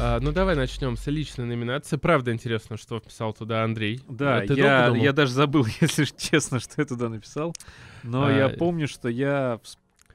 А, 0.00 0.20
ну 0.20 0.30
давай 0.32 0.54
начнем 0.54 0.96
с 0.96 1.06
личной 1.08 1.44
номинации. 1.46 1.96
Правда 1.96 2.32
интересно, 2.32 2.76
что 2.76 3.00
вписал 3.00 3.32
туда 3.32 3.64
Андрей. 3.64 4.00
Да, 4.08 4.38
А 4.38 4.44
я, 4.44 4.88
я 4.94 5.12
даже 5.12 5.32
забыл, 5.32 5.66
если 5.80 6.04
честно, 6.04 6.60
что 6.60 6.74
я 6.78 6.84
туда 6.84 7.08
написал. 7.08 7.52
Но 8.04 8.26
А, 8.26 8.32
я 8.32 8.48
помню, 8.48 8.86
что 8.86 9.08
я 9.08 9.60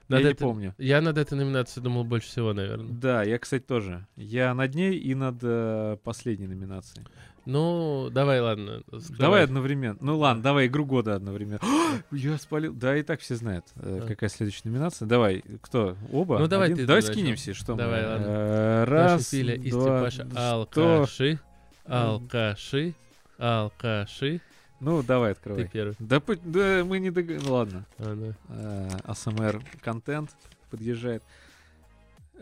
я 0.10 0.18
не 0.20 0.24
этой- 0.24 0.36
помню. 0.36 0.76
Я 0.78 1.02
над 1.02 1.18
этой 1.18 1.34
номинацией 1.38 1.84
думал 1.84 2.04
больше 2.06 2.28
всего, 2.28 2.54
наверное. 2.54 2.88
Да, 2.94 3.24
я, 3.24 3.38
кстати, 3.40 3.64
тоже. 3.64 4.06
Я 4.16 4.54
над 4.54 4.74
ней 4.76 4.96
и 4.98 5.16
над 5.16 5.40
э, 5.42 5.98
последней 6.04 6.48
номинацией. 6.48 7.06
Ну, 7.46 8.10
давай, 8.12 8.39
ладно. 8.39 8.84
Давай 8.88 9.02
скрывай. 9.02 9.44
одновременно. 9.44 9.98
Ну 10.00 10.18
ладно, 10.18 10.41
давай 10.41 10.68
игру 10.68 10.86
года 10.86 11.16
одновременно. 11.16 11.60
я 12.12 12.38
спалил. 12.38 12.74
Да, 12.74 12.96
и 12.96 13.04
так 13.04 13.20
все 13.20 13.36
знают, 13.36 13.66
э, 13.76 14.06
какая 14.08 14.30
следующая 14.30 14.70
номинация. 14.70 15.08
Давай, 15.08 15.44
кто? 15.62 15.98
Оба? 16.12 16.39
Ну, 16.39 16.48
давай 16.48 16.74
ты 16.74 16.86
Давай 16.86 17.02
скинемся, 17.02 17.54
что 17.54 17.76
Давай, 17.76 18.06
ладно. 18.06 18.26
Э, 18.26 18.86
Наша 18.88 18.91
Раз, 18.91 19.32
два, 19.70 20.10
алкаши, 20.52 21.39
алкаши, 21.86 22.94
алкаши. 23.38 24.41
Ну, 24.80 25.02
давай, 25.02 25.34
Ты 25.34 25.38
открывай. 25.38 25.70
первый. 25.72 25.96
Да, 26.00 26.22
да 26.44 26.84
мы 26.84 27.00
не 27.00 27.10
дог... 27.10 27.26
Ну, 27.26 27.54
ладно. 27.54 27.86
Да. 27.98 28.34
Э, 28.50 28.89
АСМР 29.06 29.62
контент 29.82 30.30
подъезжает. 30.70 31.24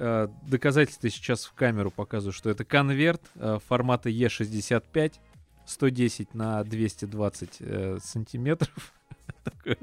Э, 0.03 0.27
Доказательство 0.47 1.11
сейчас 1.11 1.45
в 1.45 1.53
камеру 1.53 1.91
показываю, 1.91 2.33
что 2.33 2.49
это 2.49 2.65
конверт 2.65 3.21
э, 3.35 3.59
формата 3.67 4.09
E65, 4.09 5.13
110 5.67 6.33
на 6.33 6.63
220 6.63 7.57
э, 7.59 7.99
сантиметров. 8.03 8.93
Такой 9.43 9.77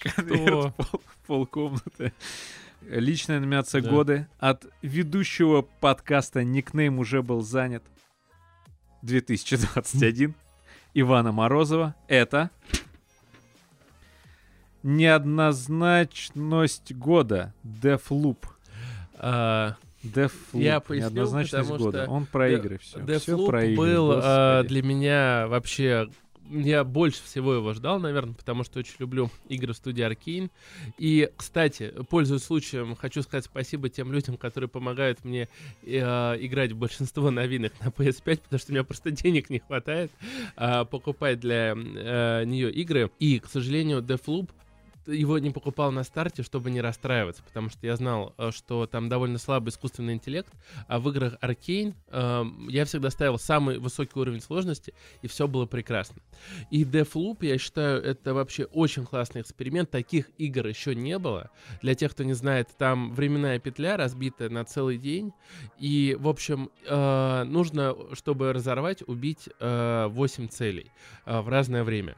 конверт 0.00 0.74
пол- 0.74 1.00
полкомнаты. 1.28 2.12
Личная 2.82 3.38
номинация 3.38 3.80
Да. 3.80 3.88
года 3.90 4.28
от 4.40 4.66
ведущего 4.82 5.62
подкаста 5.62 6.42
никнейм 6.42 6.98
уже 6.98 7.22
был 7.22 7.42
занят 7.42 7.84
2021 9.02 10.34
Ивана 10.94 11.30
Морозова. 11.30 11.94
Это 12.08 12.50
неоднозначность 14.82 16.92
года 16.92 17.54
Deathloop. 17.64 18.38
А, 19.18 19.76
Deathloop. 20.04 20.30
Я 20.52 20.80
поясню, 20.80 21.08
неоднозначность 21.08 21.68
потому 21.68 21.84
года. 21.84 22.04
что 22.04 22.12
Он 22.12 22.26
про 22.26 22.50
игры 22.50 22.78
все. 22.78 22.98
Deathloop 22.98 23.74
был 23.74 24.12
а, 24.14 24.62
для 24.62 24.82
меня 24.82 25.46
вообще... 25.48 26.08
Я 26.50 26.82
больше 26.82 27.22
всего 27.22 27.52
его 27.52 27.74
ждал, 27.74 28.00
наверное, 28.00 28.32
потому 28.32 28.64
что 28.64 28.78
очень 28.78 28.94
люблю 29.00 29.30
игры 29.50 29.74
в 29.74 29.76
студии 29.76 30.02
Arkane. 30.02 30.50
И, 30.96 31.28
кстати, 31.36 31.92
пользуясь 32.08 32.42
случаем, 32.42 32.96
хочу 32.96 33.20
сказать 33.20 33.44
спасибо 33.44 33.90
тем 33.90 34.14
людям, 34.14 34.38
которые 34.38 34.70
помогают 34.70 35.26
мне 35.26 35.46
э, 35.82 35.98
играть 36.40 36.72
в 36.72 36.76
большинство 36.78 37.30
новинок 37.30 37.74
на 37.82 37.88
PS5, 37.88 38.36
потому 38.44 38.58
что 38.58 38.72
у 38.72 38.74
меня 38.76 38.84
просто 38.84 39.10
денег 39.10 39.50
не 39.50 39.58
хватает 39.58 40.10
а, 40.56 40.86
покупать 40.86 41.38
для 41.38 41.74
э, 41.76 42.44
нее 42.46 42.72
игры. 42.72 43.10
И, 43.18 43.40
к 43.40 43.46
сожалению, 43.46 44.00
Deathloop 44.00 44.48
его 45.12 45.38
не 45.38 45.50
покупал 45.50 45.90
на 45.92 46.04
старте, 46.04 46.42
чтобы 46.42 46.70
не 46.70 46.80
расстраиваться, 46.80 47.42
потому 47.42 47.70
что 47.70 47.86
я 47.86 47.96
знал, 47.96 48.34
э, 48.38 48.50
что 48.52 48.86
там 48.86 49.08
довольно 49.08 49.38
слабый 49.38 49.70
искусственный 49.70 50.14
интеллект, 50.14 50.52
а 50.86 50.98
в 50.98 51.08
играх 51.10 51.34
Arkane 51.40 51.94
эм, 52.08 52.68
я 52.68 52.84
всегда 52.84 53.10
ставил 53.10 53.38
самый 53.38 53.78
высокий 53.78 54.18
уровень 54.18 54.40
сложности, 54.40 54.94
и 55.22 55.28
все 55.28 55.48
было 55.48 55.66
прекрасно. 55.66 56.22
И 56.70 56.84
Deathloop, 56.84 57.38
я 57.46 57.58
считаю, 57.58 58.02
это 58.02 58.34
вообще 58.34 58.64
очень 58.64 59.06
классный 59.06 59.40
эксперимент. 59.40 59.90
Таких 59.90 60.30
игр 60.38 60.66
еще 60.66 60.94
не 60.94 61.18
было. 61.18 61.50
Для 61.82 61.94
тех, 61.94 62.12
кто 62.12 62.24
не 62.24 62.34
знает, 62.34 62.68
там 62.76 63.12
временная 63.12 63.58
петля 63.58 63.96
разбита 63.96 64.48
на 64.50 64.64
целый 64.64 64.98
день. 64.98 65.32
И, 65.78 66.16
в 66.18 66.28
общем, 66.28 66.70
э, 66.86 67.44
нужно, 67.44 67.94
чтобы 68.12 68.52
разорвать, 68.52 69.02
убить 69.06 69.48
э, 69.60 70.06
8 70.08 70.48
целей 70.48 70.90
э, 71.24 71.40
в 71.40 71.48
разное 71.48 71.84
время. 71.84 72.16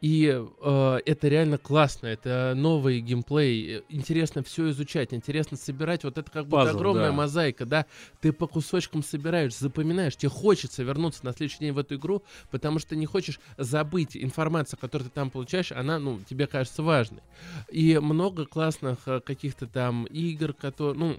И 0.00 0.26
э, 0.60 0.98
это 1.06 1.28
реально 1.28 1.56
классно, 1.58 2.06
это 2.06 2.52
новый 2.54 3.00
геймплей, 3.00 3.78
э, 3.78 3.82
интересно 3.88 4.42
все 4.42 4.68
изучать, 4.70 5.14
интересно 5.14 5.56
собирать, 5.56 6.04
вот 6.04 6.18
это 6.18 6.30
как 6.30 6.46
будто 6.46 6.64
Пазл, 6.66 6.76
огромная 6.76 7.10
да. 7.10 7.12
мозаика, 7.12 7.64
да, 7.64 7.86
ты 8.20 8.32
по 8.32 8.46
кусочкам 8.46 9.02
собираешь, 9.02 9.56
запоминаешь, 9.56 10.16
тебе 10.16 10.28
хочется 10.28 10.82
вернуться 10.82 11.24
на 11.24 11.32
следующий 11.32 11.60
день 11.60 11.72
в 11.72 11.78
эту 11.78 11.96
игру, 11.96 12.22
потому 12.50 12.78
что 12.78 12.90
ты 12.90 12.96
не 12.96 13.06
хочешь 13.06 13.40
забыть 13.56 14.16
информацию, 14.16 14.78
которую 14.78 15.08
ты 15.08 15.14
там 15.14 15.30
получаешь, 15.30 15.72
она, 15.72 15.98
ну, 15.98 16.20
тебе 16.28 16.46
кажется 16.46 16.82
важной. 16.82 17.22
И 17.70 17.98
много 17.98 18.44
классных 18.44 18.98
э, 19.06 19.20
каких-то 19.20 19.66
там 19.66 20.04
игр, 20.04 20.52
которые, 20.52 20.98
ну, 20.98 21.16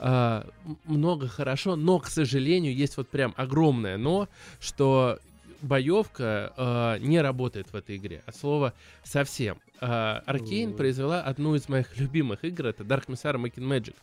м- 0.00 0.78
много 0.84 1.28
хорошо, 1.28 1.76
но, 1.76 1.98
к 1.98 2.08
сожалению, 2.08 2.74
есть 2.74 2.96
вот 2.96 3.08
прям 3.08 3.34
огромное 3.36 3.98
но, 3.98 4.28
что 4.60 5.18
боевка 5.62 6.52
э, 6.56 6.98
не 7.00 7.20
работает 7.20 7.72
в 7.72 7.76
этой 7.76 7.96
игре. 7.96 8.22
От 8.26 8.36
слова 8.36 8.74
совсем. 9.04 9.58
Аркейн 9.80 10.70
О. 10.70 10.76
произвела 10.76 11.22
одну 11.22 11.54
из 11.54 11.68
моих 11.68 11.96
любимых 11.98 12.44
игр, 12.44 12.66
это 12.66 12.82
Dark 12.82 13.06
Messiah 13.06 13.40
Making 13.40 13.68
Magic. 13.68 13.94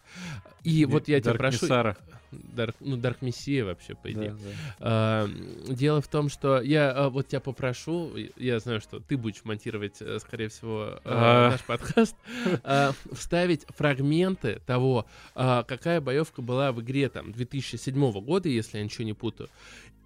И 0.64 0.86
вот 0.86 1.08
я 1.08 1.20
тебя 1.20 1.34
прошу... 1.34 1.66
Messiah. 1.66 1.98
Dark, 2.32 2.76
ну, 2.80 2.98
Dark 2.98 3.20
Messiah 3.22 3.66
вообще, 3.66 3.96
по 3.96 4.12
идее. 4.12 4.32
Да, 4.32 4.38
да. 4.38 4.52
А, 4.80 5.30
Дело 5.68 6.02
в 6.02 6.08
том, 6.08 6.30
что 6.30 6.62
я 6.62 6.92
а, 6.92 7.10
вот 7.10 7.28
тебя 7.28 7.40
попрошу, 7.40 8.12
я 8.38 8.60
знаю, 8.60 8.82
что 8.82 9.00
ты 9.00 9.18
будешь 9.18 9.44
монтировать, 9.44 10.02
э, 10.02 10.20
скорее 10.20 10.50
всего, 10.50 10.96
э, 10.96 11.00
А. 11.06 11.52
наш 11.52 11.64
подкаст, 11.64 12.16
а, 12.64 12.92
вставить 13.12 13.66
фрагменты 13.70 14.62
того, 14.66 15.06
а, 15.34 15.64
какая 15.64 16.02
боевка 16.02 16.42
была 16.42 16.72
в 16.72 16.82
игре 16.82 17.10
там 17.10 17.32
2007 17.32 18.22
года, 18.22 18.50
если 18.50 18.78
я 18.78 18.84
ничего 18.84 19.06
не 19.06 19.14
путаю. 19.14 19.50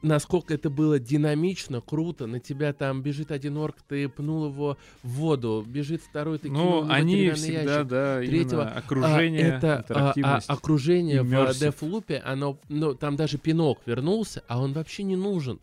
Насколько 0.02 0.54
это 0.54 0.70
было 0.70 0.98
динамично, 0.98 1.82
круто, 1.82 2.26
на 2.26 2.40
тебя 2.40 2.72
там 2.72 3.02
бежит 3.02 3.32
один 3.32 3.58
орк, 3.58 3.76
ты 3.88 4.08
пнул 4.08 4.46
его 4.46 4.78
в 5.04 5.10
воду, 5.10 5.66
бежит 5.68 6.02
второй, 6.02 6.38
ты 6.38 6.48
кинул 6.48 6.84
в 6.84 6.86
Ну, 6.86 6.92
они 6.92 7.32
всегда, 7.32 7.74
ящик. 7.74 7.88
да, 7.88 8.20
третьего. 8.20 8.62
именно 8.62 8.72
окружение, 8.72 9.52
А, 9.54 9.58
это 9.58 9.86
а, 9.90 10.14
а, 10.24 10.40
окружение 10.48 11.22
в. 11.22 11.34
Deathloop, 11.34 12.22
оно, 12.24 12.58
ну, 12.70 12.94
там 12.96 13.18
даже 13.18 13.38
пинок 13.38 13.80
вернулся, 13.86 14.42
а 14.48 14.62
он 14.62 14.72
вообще 14.72 15.04
не 15.04 15.18
нужен. 15.18 15.60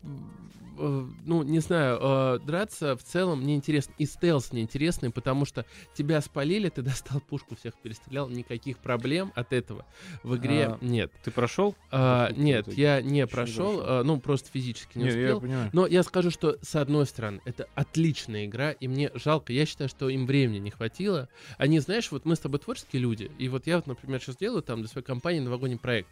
Э, 0.77 1.05
Ну, 1.25 1.43
не 1.43 1.59
знаю, 1.59 1.99
э, 2.01 2.39
драться 2.45 2.95
в 2.95 3.03
целом 3.03 3.45
неинтересно. 3.45 3.93
И 3.97 4.05
стелс 4.05 4.51
неинтересный, 4.53 5.09
потому 5.09 5.45
что 5.45 5.65
тебя 5.95 6.21
спалили, 6.21 6.69
ты 6.69 6.81
достал 6.81 7.19
пушку, 7.21 7.55
всех 7.55 7.73
перестрелял, 7.81 8.29
никаких 8.29 8.77
проблем 8.77 9.31
от 9.35 9.53
этого 9.53 9.85
в 10.23 10.35
игре 10.37 10.65
А, 10.67 10.77
нет. 10.81 11.11
Ты 11.23 11.31
прошел? 11.31 11.75
А, 11.91 12.31
нет, 12.31 12.71
я 12.77 13.01
не 13.01 13.25
прошел, 13.27 13.81
а, 13.83 14.03
ну, 14.03 14.19
просто 14.19 14.49
физически 14.51 14.97
не 14.97 15.05
Не, 15.05 15.09
я 15.09 15.15
успел. 15.15 15.41
понимаю. 15.41 15.69
Но 15.73 15.87
я 15.87 16.03
скажу, 16.03 16.31
что 16.31 16.57
с 16.61 16.75
одной 16.75 17.05
стороны, 17.05 17.41
это 17.45 17.67
отличная 17.75 18.45
игра, 18.45 18.71
и 18.71 18.87
мне 18.87 19.11
жалко, 19.15 19.53
я 19.53 19.65
считаю, 19.65 19.89
что 19.89 20.09
им 20.09 20.25
времени 20.25 20.59
не 20.59 20.71
хватило. 20.71 21.29
Они, 21.57 21.79
знаешь, 21.79 22.11
вот 22.11 22.25
мы 22.25 22.35
с 22.35 22.39
тобой 22.39 22.59
творческие 22.59 23.01
люди, 23.01 23.31
и 23.37 23.49
вот 23.49 23.67
я 23.67 23.77
вот, 23.77 23.87
например, 23.87 24.21
сейчас 24.21 24.37
делаю 24.37 24.61
там 24.63 24.79
для 24.79 24.87
своей 24.89 25.05
компании 25.05 25.39
новогодний 25.39 25.77
проект. 25.79 26.09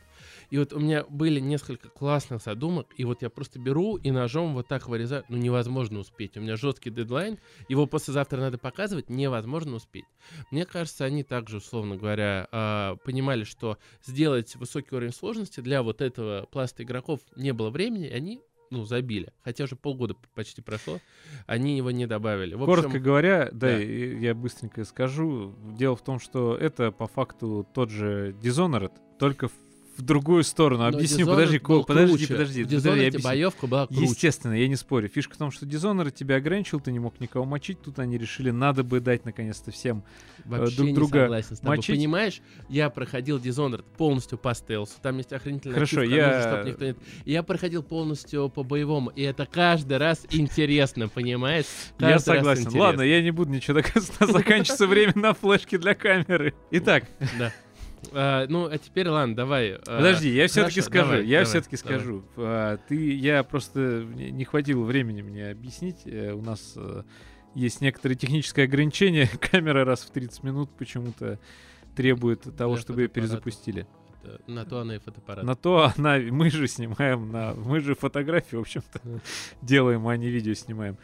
И 0.50 0.58
вот 0.58 0.74
у 0.74 0.80
меня 0.80 1.04
были 1.10 1.40
несколько 1.40 1.90
классных 1.90 2.42
задумок, 2.42 2.88
и 2.98 3.04
вот 3.06 3.22
я 3.22 3.30
просто 3.30 3.60
беру 3.60 3.98
и 3.98 4.12
ножом 4.12 4.54
вот 4.54 4.68
так 4.68 4.88
вырезаю. 4.88 5.24
Ну, 5.30 5.38
невозможно 5.38 6.00
успеть. 6.00 6.38
У 6.38 6.42
меня 6.42 6.56
жесткий 6.56 6.90
дедлайн, 6.90 7.40
его 7.68 7.88
послезавтра 7.88 8.40
надо 8.40 8.58
показывать, 8.58 9.10
невозможно 9.10 9.76
успеть. 9.76 10.06
Мне 10.52 10.66
кажется, 10.66 11.06
они 11.06 11.24
также, 11.24 11.58
условно 11.58 11.96
говоря, 11.96 12.48
а, 12.52 12.96
понимали, 12.98 13.44
что 13.44 13.78
сделать 14.04 14.56
высокий 14.56 14.96
уровень 14.96 15.14
сложности 15.14 15.60
для 15.60 15.84
вот 15.84 16.02
этого 16.02 16.48
пласта 16.52 16.84
игроков 16.84 17.22
не 17.36 17.54
было 17.54 17.70
времени, 17.70 18.08
и 18.08 18.14
они 18.14 18.42
ну, 18.72 18.84
забили. 18.84 19.32
Хотя 19.44 19.66
уже 19.66 19.76
полгода 19.76 20.16
почти 20.34 20.62
прошло, 20.62 21.00
они 21.46 21.78
его 21.78 21.92
не 21.92 22.08
добавили. 22.08 22.56
В 22.56 22.64
общем, 22.64 22.76
Коротко 22.76 23.00
говоря, 23.00 23.50
да, 23.52 23.70
да. 23.70 23.78
я 23.78 24.34
быстренько 24.34 24.84
скажу. 24.86 25.56
Дело 25.78 25.96
в 25.96 26.04
том, 26.04 26.20
что 26.20 26.56
это 26.56 26.92
по 26.92 27.08
факту 27.08 27.68
тот 27.74 27.90
же 27.90 28.36
Dishonored, 28.42 28.92
только 29.20 29.48
в, 29.48 29.54
в 29.98 30.02
другую 30.02 30.44
сторону. 30.44 30.86
Объясню, 30.86 31.26
подожди, 31.26 31.60
подожди, 31.60 32.28
подожди, 32.28 32.64
В 32.64 32.68
подожди, 32.68 33.18
я 33.18 33.24
боевка 33.24 33.68
была 33.68 33.88
круче. 33.88 34.02
Естественно, 34.04 34.54
я 34.54 34.68
не 34.68 34.76
спорю. 34.76 35.08
Фишка 35.08 35.36
в 35.36 35.38
том, 35.38 35.52
что 35.52 35.66
Dishonored 35.66 36.12
тебя 36.12 36.36
ограничил, 36.36 36.80
ты 36.80 36.92
не 36.92 37.00
мог 37.00 37.20
никого 37.20 37.46
мочить. 37.46 37.82
Тут 37.82 38.00
они 38.00 38.18
решили, 38.18 38.52
надо 38.52 38.84
бы 38.84 39.00
дать 39.00 39.26
наконец-то 39.26 39.72
всем. 39.72 40.04
Вообще 40.46 40.76
друг 40.76 40.88
не 40.90 40.94
друга 40.96 41.22
согласен 41.22 41.56
с 41.56 41.60
тобой. 41.60 41.78
мочить. 41.78 41.96
Понимаешь, 41.96 42.42
я 42.70 42.90
проходил 42.90 43.38
Dishonored 43.38 43.84
полностью 43.98 44.38
по 44.38 44.54
стелсу. 44.54 44.94
Там 45.02 45.18
есть 45.18 45.32
охренительная 45.34 45.76
Хорошо, 45.76 46.02
ачивка, 46.02 46.16
я- 46.16 46.56
нужно, 46.56 46.70
никто 46.70 46.86
не- 46.86 46.96
Я 47.26 47.44
проходил 47.44 47.84
полностью 47.84 48.50
по 48.50 48.64
боевому, 48.64 49.10
и 49.12 49.22
это 49.22 49.46
каждый 49.46 49.98
раз 49.98 50.26
интересно, 50.32 51.08
понимаешь? 51.08 51.66
я 52.00 52.12
Каждый 52.12 52.12
раз 52.12 52.24
согласен. 52.24 52.80
Ладно, 52.80 53.02
я 53.02 53.22
не 53.22 53.32
буду 53.32 53.52
ничего 53.52 53.76
доказывать. 53.82 54.16
Заканчивается 54.32 54.88
время 54.88 55.14
на 55.16 55.34
флешке 55.34 55.78
для 55.78 55.96
камеры. 55.96 56.54
Итак, 56.72 57.06
Да. 57.40 57.52
А, 58.14 58.46
ну, 58.48 58.66
а 58.66 58.78
теперь, 58.78 59.08
ладно, 59.08 59.36
давай. 59.36 59.74
а, 59.74 59.98
Подожди, 59.98 60.30
я 60.30 60.48
все-таки 60.48 60.82
скажу. 60.82 61.06
давай, 61.12 61.26
я 61.26 61.44
все-таки 61.44 61.78
скажу. 61.78 62.24
А, 62.38 62.78
ты, 62.88 63.14
я 63.16 63.44
просто 63.44 64.06
не 64.16 64.44
хватило 64.46 64.84
времени 64.84 65.22
мне 65.22 65.50
объяснить. 65.50 66.02
Э, 66.06 66.34
У 66.34 66.42
нас 66.42 66.74
э, 66.76 67.04
есть 67.54 67.82
некоторые 67.82 68.18
техническое 68.18 68.64
ограничение. 68.64 69.28
Камера 69.52 69.86
раз 69.86 70.02
в 70.02 70.12
30 70.12 70.44
минут 70.44 70.70
почему-то 70.78 71.40
требует 71.96 72.42
того, 72.56 72.74
Для 72.76 72.82
чтобы 72.82 73.02
ее 73.04 73.08
перезапустили. 73.08 73.88
На 74.48 74.66
то 74.66 74.80
она 74.80 74.96
и 74.96 75.00
фотоаппарат. 75.00 75.46
На 75.46 75.56
то 75.56 75.92
она, 75.96 76.18
мы 76.18 76.50
же 76.50 76.68
снимаем, 76.68 77.32
на, 77.32 77.54
мы 77.54 77.80
же 77.80 77.94
фотографии, 77.94 78.56
в 78.56 78.62
общем-то, 78.62 79.00
делаем, 79.62 80.08
а 80.08 80.18
не 80.18 80.30
видео 80.30 80.54
снимаем. 80.56 80.98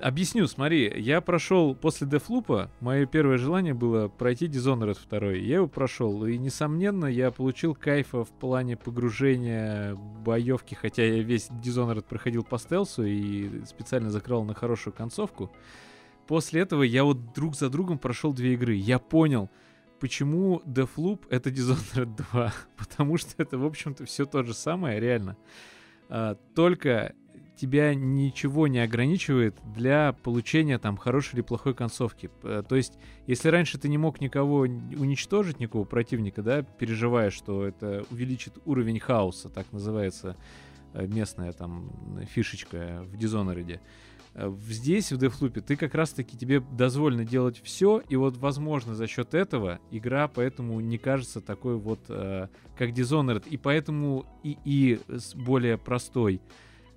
Объясню, 0.00 0.46
смотри, 0.46 0.90
я 0.96 1.20
прошел 1.20 1.74
после 1.74 2.06
Дефлупа, 2.06 2.70
мое 2.80 3.04
первое 3.04 3.36
желание 3.36 3.74
было 3.74 4.08
пройти 4.08 4.46
Dishonored 4.46 4.98
2. 5.10 5.32
Я 5.32 5.56
его 5.56 5.68
прошел, 5.68 6.24
и, 6.24 6.38
несомненно, 6.38 7.04
я 7.04 7.30
получил 7.30 7.74
кайфа 7.74 8.24
в 8.24 8.30
плане 8.30 8.78
погружения 8.78 9.94
боевки, 9.94 10.74
хотя 10.74 11.04
я 11.04 11.22
весь 11.22 11.50
Dishonored 11.50 12.06
проходил 12.08 12.44
по 12.44 12.58
стелсу 12.58 13.04
и 13.04 13.62
специально 13.66 14.10
закрыл 14.10 14.42
на 14.44 14.54
хорошую 14.54 14.94
концовку. 14.94 15.52
После 16.26 16.62
этого 16.62 16.82
я 16.82 17.04
вот 17.04 17.34
друг 17.34 17.54
за 17.54 17.68
другом 17.68 17.98
прошел 17.98 18.32
две 18.32 18.54
игры. 18.54 18.74
Я 18.74 18.98
понял, 18.98 19.50
почему 19.98 20.62
Deathloop 20.64 21.26
это 21.28 21.50
Dishonored 21.50 22.24
2. 22.32 22.54
Потому 22.78 23.18
что 23.18 23.34
это, 23.36 23.58
в 23.58 23.66
общем-то, 23.66 24.06
все 24.06 24.24
то 24.24 24.44
же 24.44 24.54
самое, 24.54 24.98
реально. 24.98 25.36
А, 26.08 26.36
только 26.54 27.14
тебя 27.60 27.94
ничего 27.94 28.68
не 28.68 28.78
ограничивает 28.78 29.54
для 29.74 30.14
получения 30.22 30.78
там 30.78 30.96
хорошей 30.96 31.34
или 31.34 31.42
плохой 31.42 31.74
концовки. 31.74 32.30
То 32.42 32.74
есть, 32.74 32.94
если 33.26 33.48
раньше 33.50 33.76
ты 33.76 33.88
не 33.88 33.98
мог 33.98 34.20
никого 34.20 34.60
уничтожить, 34.60 35.60
никакого 35.60 35.84
противника, 35.84 36.42
да, 36.42 36.62
переживая, 36.62 37.30
что 37.30 37.66
это 37.66 38.04
увеличит 38.10 38.54
уровень 38.64 38.98
хаоса, 38.98 39.50
так 39.50 39.70
называется 39.72 40.36
э, 40.94 41.06
местная 41.06 41.52
там 41.52 41.92
фишечка 42.30 43.04
в 43.04 43.16
Dishonored, 43.16 43.78
э, 44.34 44.52
Здесь, 44.66 45.12
в 45.12 45.18
Deathloop, 45.18 45.60
ты 45.60 45.76
как 45.76 45.94
раз-таки 45.94 46.38
тебе 46.38 46.60
дозволено 46.60 47.26
делать 47.26 47.60
все, 47.62 48.02
и 48.08 48.16
вот, 48.16 48.38
возможно, 48.38 48.94
за 48.94 49.06
счет 49.06 49.34
этого 49.34 49.80
игра 49.90 50.28
поэтому 50.28 50.80
не 50.80 50.96
кажется 50.96 51.42
такой 51.42 51.76
вот, 51.76 52.00
э, 52.08 52.48
как 52.78 52.90
Dishonored, 52.90 53.46
и 53.50 53.58
поэтому 53.58 54.24
и, 54.42 54.56
и 54.64 54.98
более 55.34 55.76
простой. 55.76 56.40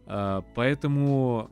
Uh, 0.05 0.43
поэтому 0.53 1.49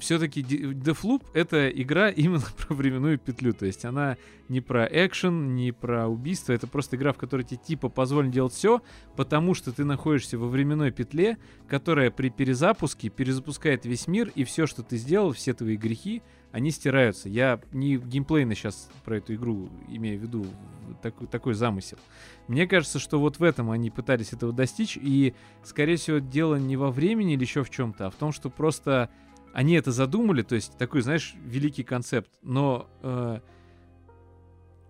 все-таки 0.00 0.42
Deathloop 0.42 1.22
это 1.34 1.68
игра 1.68 2.08
именно 2.10 2.42
про 2.58 2.74
временную 2.74 3.16
петлю. 3.16 3.52
То 3.52 3.64
есть 3.64 3.84
она 3.84 4.16
не 4.48 4.60
про 4.60 4.86
экшен, 4.90 5.54
не 5.54 5.70
про 5.70 6.08
убийство. 6.08 6.52
Это 6.52 6.66
просто 6.66 6.96
игра, 6.96 7.12
в 7.12 7.16
которой 7.16 7.42
тебе 7.42 7.60
типа 7.64 7.88
позволено 7.88 8.32
делать 8.32 8.52
все, 8.52 8.82
потому 9.14 9.54
что 9.54 9.72
ты 9.72 9.84
находишься 9.84 10.36
во 10.36 10.48
временной 10.48 10.90
петле, 10.90 11.38
которая 11.68 12.10
при 12.10 12.28
перезапуске 12.28 13.08
перезапускает 13.08 13.86
весь 13.86 14.08
мир, 14.08 14.32
и 14.34 14.42
все, 14.42 14.66
что 14.66 14.82
ты 14.82 14.96
сделал, 14.96 15.32
все 15.32 15.54
твои 15.54 15.76
грехи, 15.76 16.22
они 16.56 16.70
стираются. 16.70 17.28
Я 17.28 17.60
не 17.72 17.98
геймплейно 17.98 18.54
сейчас 18.54 18.88
про 19.04 19.18
эту 19.18 19.34
игру 19.34 19.68
имею 19.88 20.18
в 20.18 20.22
виду 20.22 20.46
такой, 21.02 21.26
такой 21.26 21.52
замысел. 21.52 21.98
Мне 22.48 22.66
кажется, 22.66 22.98
что 22.98 23.20
вот 23.20 23.38
в 23.38 23.42
этом 23.42 23.70
они 23.70 23.90
пытались 23.90 24.32
этого 24.32 24.54
достичь, 24.54 24.96
и, 24.96 25.34
скорее 25.62 25.96
всего, 25.96 26.16
дело 26.16 26.54
не 26.54 26.78
во 26.78 26.90
времени 26.90 27.34
или 27.34 27.42
еще 27.42 27.62
в 27.62 27.68
чем-то, 27.68 28.06
а 28.06 28.10
в 28.10 28.14
том, 28.14 28.32
что 28.32 28.48
просто 28.48 29.10
они 29.52 29.74
это 29.74 29.92
задумали, 29.92 30.40
то 30.40 30.54
есть 30.54 30.78
такой, 30.78 31.02
знаешь, 31.02 31.34
великий 31.44 31.84
концепт, 31.84 32.30
но 32.40 32.88
э, 33.02 33.40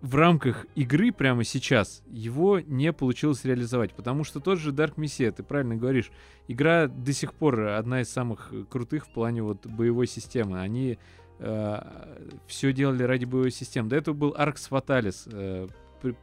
в 0.00 0.14
рамках 0.14 0.66
игры 0.76 1.10
прямо 1.10 1.42
сейчас 1.42 2.04
его 2.06 2.60
не 2.60 2.92
получилось 2.92 3.44
реализовать, 3.44 3.92
потому 3.92 4.22
что 4.22 4.38
тот 4.38 4.60
же 4.60 4.70
Dark 4.70 4.94
Messiah, 4.94 5.32
ты 5.32 5.42
правильно 5.42 5.74
говоришь, 5.74 6.12
игра 6.46 6.86
до 6.86 7.12
сих 7.12 7.34
пор 7.34 7.60
одна 7.60 8.02
из 8.02 8.08
самых 8.08 8.52
крутых 8.70 9.06
в 9.06 9.10
плане 9.10 9.42
вот 9.42 9.66
боевой 9.66 10.06
системы. 10.06 10.60
Они 10.60 10.98
все 11.38 12.72
делали 12.72 13.02
ради 13.02 13.24
боевой 13.24 13.50
системы. 13.50 13.88
До 13.88 13.96
этого 13.96 14.14
был 14.14 14.34
Arx 14.38 14.70
Fatalis, 14.70 15.28
э, 15.30 15.68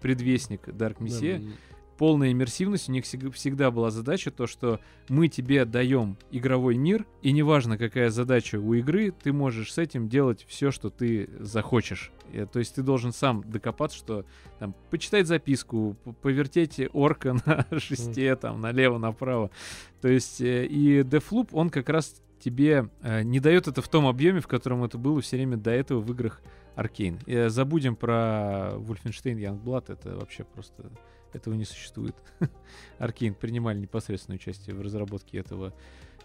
предвестник 0.01 0.67
Dark 0.67 0.97
Messiah. 0.97 1.39
Да, 1.39 1.51
полная 1.97 2.31
иммерсивность, 2.31 2.89
у 2.89 2.91
них 2.91 3.05
всегда 3.05 3.71
была 3.71 3.91
задача 3.91 4.31
то, 4.31 4.47
что 4.47 4.79
мы 5.09 5.27
тебе 5.27 5.65
даем 5.65 6.17
игровой 6.31 6.75
мир, 6.75 7.05
и 7.21 7.31
неважно, 7.31 7.77
какая 7.77 8.09
задача 8.09 8.59
у 8.59 8.73
игры, 8.73 9.11
ты 9.11 9.31
можешь 9.31 9.73
с 9.73 9.77
этим 9.77 10.09
делать 10.09 10.45
все, 10.47 10.71
что 10.71 10.89
ты 10.89 11.29
захочешь. 11.39 12.11
То 12.51 12.59
есть 12.59 12.75
ты 12.75 12.81
должен 12.81 13.13
сам 13.13 13.43
докопаться, 13.49 13.97
что 13.97 14.25
там 14.59 14.75
почитать 14.89 15.27
записку, 15.27 15.95
повертеть 16.21 16.81
орка 16.93 17.37
на 17.45 17.79
шесте, 17.79 18.35
там 18.35 18.59
налево, 18.59 18.97
направо. 18.97 19.51
То 20.01 20.07
есть 20.07 20.41
э, 20.41 20.65
и 20.65 21.01
Deathloop, 21.01 21.49
он 21.51 21.69
как 21.69 21.89
раз 21.89 22.21
тебе 22.43 22.89
э, 23.01 23.23
не 23.23 23.39
дает 23.39 23.67
это 23.67 23.81
в 23.81 23.87
том 23.87 24.05
объеме, 24.05 24.41
в 24.41 24.47
котором 24.47 24.83
это 24.83 24.97
было 24.97 25.21
все 25.21 25.37
время 25.37 25.57
до 25.57 25.71
этого 25.71 26.01
в 26.01 26.11
играх 26.11 26.41
Аркейн. 26.75 27.19
Э, 27.25 27.49
забудем 27.49 27.95
про 27.95 28.73
Wolfenstein 28.75 29.37
Youngblood, 29.37 29.91
это 29.91 30.17
вообще 30.17 30.43
просто 30.43 30.91
этого 31.31 31.53
не 31.53 31.65
существует. 31.65 32.15
Аркейн 32.99 33.33
принимали 33.33 33.79
непосредственное 33.79 34.37
участие 34.37 34.75
в 34.75 34.81
разработке 34.81 35.37
этого 35.37 35.73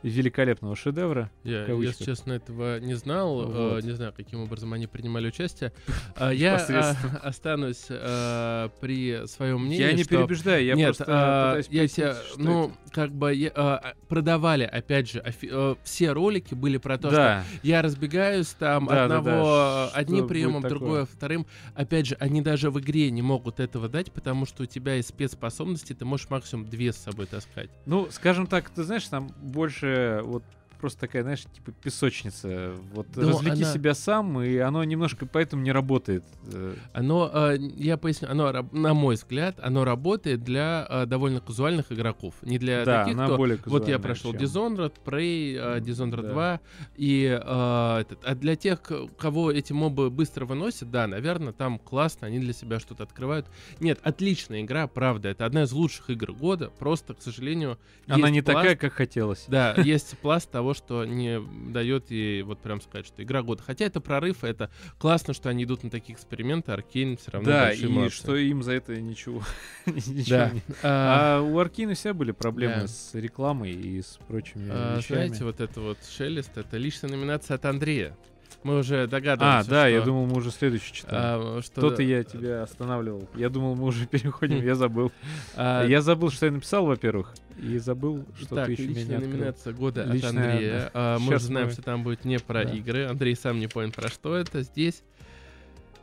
великолепного 0.02 0.76
шедевра. 0.76 1.30
Я, 1.44 1.64
если 1.66 2.04
честно, 2.04 2.32
этого 2.32 2.78
не 2.80 2.94
знал. 2.94 3.42
Э, 3.42 3.46
вот. 3.46 3.84
Э, 3.84 3.86
не 3.86 3.92
знаю, 3.92 4.12
каким 4.16 4.42
образом 4.42 4.72
они 4.72 4.86
принимали 4.86 5.28
участие. 5.28 5.72
А, 6.16 6.32
я 6.32 6.56
а, 6.56 6.96
останусь 7.22 7.86
а, 7.90 8.70
при 8.80 9.26
своем 9.26 9.64
мнении. 9.64 9.84
Я 9.84 9.92
не 9.92 10.02
что... 10.02 10.16
перебеждаю, 10.16 10.64
я 10.64 10.74
Нет, 10.74 10.96
просто 10.96 11.04
а, 11.06 11.62
пытаюсь 11.62 11.98
я 11.98 12.16
ну, 12.36 12.72
как 12.92 13.12
бы 13.12 13.34
я, 13.34 13.94
продавали, 14.08 14.64
опять 14.64 15.10
же, 15.10 15.20
а, 15.20 15.76
все 15.84 16.12
ролики 16.12 16.54
были 16.54 16.78
про 16.78 16.98
то, 16.98 17.10
что 17.10 17.44
я 17.62 17.82
разбегаюсь 17.82 18.48
там 18.48 18.88
одного 18.88 19.90
одним 19.92 20.26
приемом, 20.26 20.62
другое 20.62 21.04
вторым. 21.04 21.46
Опять 21.74 22.06
же, 22.06 22.16
они 22.18 22.42
даже 22.42 22.70
в 22.70 22.80
игре 22.80 23.10
не 23.10 23.22
могут 23.22 23.60
этого 23.60 23.88
дать, 23.88 24.10
потому 24.12 24.46
что 24.46 24.64
у 24.64 24.66
тебя 24.66 24.94
есть 24.94 25.10
спецспособности, 25.10 25.92
ты 25.92 26.04
можешь 26.04 26.28
максимум 26.30 26.66
две 26.66 26.92
с 26.92 26.96
собой 26.96 27.26
таскать. 27.26 27.70
Ну, 27.86 28.08
скажем 28.10 28.46
так, 28.46 28.70
ты 28.70 28.82
знаешь, 28.82 29.04
там 29.04 29.30
больше 29.40 29.87
больше 29.88 30.20
вот 30.22 30.42
просто 30.78 31.00
такая, 31.00 31.22
знаешь, 31.22 31.42
типа 31.42 31.72
песочница. 31.72 32.72
Вот 32.92 33.06
Но 33.16 33.30
развлеки 33.30 33.62
она... 33.62 33.72
себя 33.72 33.94
сам, 33.94 34.40
и 34.40 34.56
оно 34.58 34.82
немножко 34.84 35.26
поэтому 35.26 35.62
не 35.62 35.72
работает. 35.72 36.24
Э. 36.52 36.74
Оно, 36.92 37.30
э, 37.32 37.58
я 37.76 37.96
поясню, 37.96 38.28
оно, 38.30 38.52
на 38.72 38.94
мой 38.94 39.16
взгляд, 39.16 39.58
оно 39.60 39.84
работает 39.84 40.42
для 40.42 40.86
э, 40.88 41.06
довольно 41.06 41.40
казуальных 41.40 41.92
игроков. 41.92 42.34
Не 42.42 42.58
для 42.58 42.84
да, 42.84 43.04
таких, 43.04 43.18
кто... 43.22 43.36
Более 43.36 43.58
вот 43.66 43.88
я 43.88 43.98
прошел 43.98 44.32
чем... 44.32 44.42
Dishonored, 44.42 44.94
Prey, 45.04 45.80
Dishonored 45.80 46.22
да. 46.22 46.32
2, 46.32 46.60
и 46.96 47.38
а 47.40 48.04
для 48.34 48.56
тех, 48.56 48.80
кого 49.18 49.50
эти 49.50 49.72
мобы 49.72 50.10
быстро 50.10 50.46
выносят, 50.46 50.90
да, 50.90 51.06
наверное, 51.06 51.52
там 51.52 51.78
классно, 51.78 52.26
они 52.26 52.38
для 52.38 52.52
себя 52.52 52.80
что-то 52.80 53.02
открывают. 53.02 53.46
Нет, 53.80 53.98
отличная 54.02 54.62
игра, 54.62 54.86
правда, 54.86 55.28
это 55.28 55.44
одна 55.44 55.64
из 55.64 55.72
лучших 55.72 56.10
игр 56.10 56.32
года, 56.32 56.70
просто, 56.78 57.14
к 57.14 57.22
сожалению, 57.22 57.78
Она 58.06 58.30
не 58.30 58.42
пласт... 58.42 58.58
такая, 58.58 58.76
как 58.76 58.92
хотелось. 58.92 59.44
Да, 59.48 59.74
есть 59.74 60.16
пласт 60.18 60.50
того, 60.50 60.67
того, 60.68 60.74
что 60.74 61.04
не 61.04 61.40
дает 61.72 62.10
ей 62.10 62.42
вот 62.42 62.58
прям 62.58 62.80
сказать, 62.80 63.06
что 63.06 63.22
игра 63.22 63.42
года. 63.42 63.62
Хотя 63.62 63.86
это 63.86 64.00
прорыв, 64.00 64.44
это 64.44 64.70
классно, 64.98 65.32
что 65.32 65.48
они 65.48 65.64
идут 65.64 65.82
на 65.82 65.90
такие 65.90 66.14
эксперименты, 66.14 66.72
Аркейн 66.72 67.16
все 67.16 67.30
равно 67.30 67.48
Да, 67.48 67.72
и 67.72 67.86
молодцы. 67.86 68.16
что 68.16 68.36
им 68.36 68.62
за 68.62 68.72
это 68.72 69.00
ничего, 69.00 69.42
да. 70.28 70.52
А, 70.82 71.38
а 71.38 71.42
у 71.42 71.58
Аркейна 71.58 71.94
все 71.94 72.12
были 72.12 72.32
проблемы 72.32 72.82
да. 72.82 72.86
с 72.86 73.14
рекламой 73.14 73.72
и 73.72 74.02
с 74.02 74.18
прочими 74.28 74.68
а, 74.70 74.98
вещами. 74.98 75.26
Знаете, 75.26 75.44
вот 75.44 75.60
это 75.60 75.80
вот 75.80 75.98
шелест, 76.08 76.56
это 76.56 76.76
личная 76.76 77.10
номинация 77.10 77.54
от 77.54 77.64
Андрея. 77.64 78.16
Мы 78.64 78.78
уже 78.78 79.06
догадываемся. 79.06 79.68
А, 79.68 79.70
да, 79.70 79.82
что... 79.82 79.88
я 79.88 80.00
думал, 80.02 80.26
мы 80.26 80.36
уже 80.36 80.50
следующий 80.50 80.92
читаем. 80.92 81.58
А, 81.58 81.62
что... 81.62 81.80
Что-то 81.80 82.02
я 82.02 82.24
тебя 82.24 82.62
останавливал. 82.62 83.28
Я 83.34 83.48
думал, 83.48 83.76
мы 83.76 83.84
уже 83.84 84.06
переходим, 84.08 84.64
я 84.64 84.74
забыл. 84.74 85.12
А... 85.56 85.86
Я 85.86 86.02
забыл, 86.02 86.30
что 86.30 86.46
я 86.46 86.52
написал, 86.52 86.86
во-первых, 86.86 87.34
и 87.58 87.78
забыл, 87.78 88.24
что 88.38 88.54
так, 88.54 88.66
ты 88.66 88.72
еще 88.72 88.86
меня 88.86 89.18
номинация 89.18 89.72
года 89.72 90.04
Личная, 90.04 90.30
от 90.30 90.36
Андрея. 90.36 90.90
А, 90.94 91.18
мы 91.18 91.34
уже 91.34 91.44
знаем, 91.44 91.66
мы... 91.68 91.72
что 91.72 91.82
там 91.82 92.02
будет 92.02 92.24
не 92.24 92.38
про 92.38 92.64
да. 92.64 92.70
игры. 92.70 93.06
Андрей 93.06 93.34
сам 93.34 93.58
не 93.58 93.66
понял, 93.66 93.92
про 93.92 94.08
что 94.08 94.36
это. 94.36 94.62
Здесь 94.62 95.02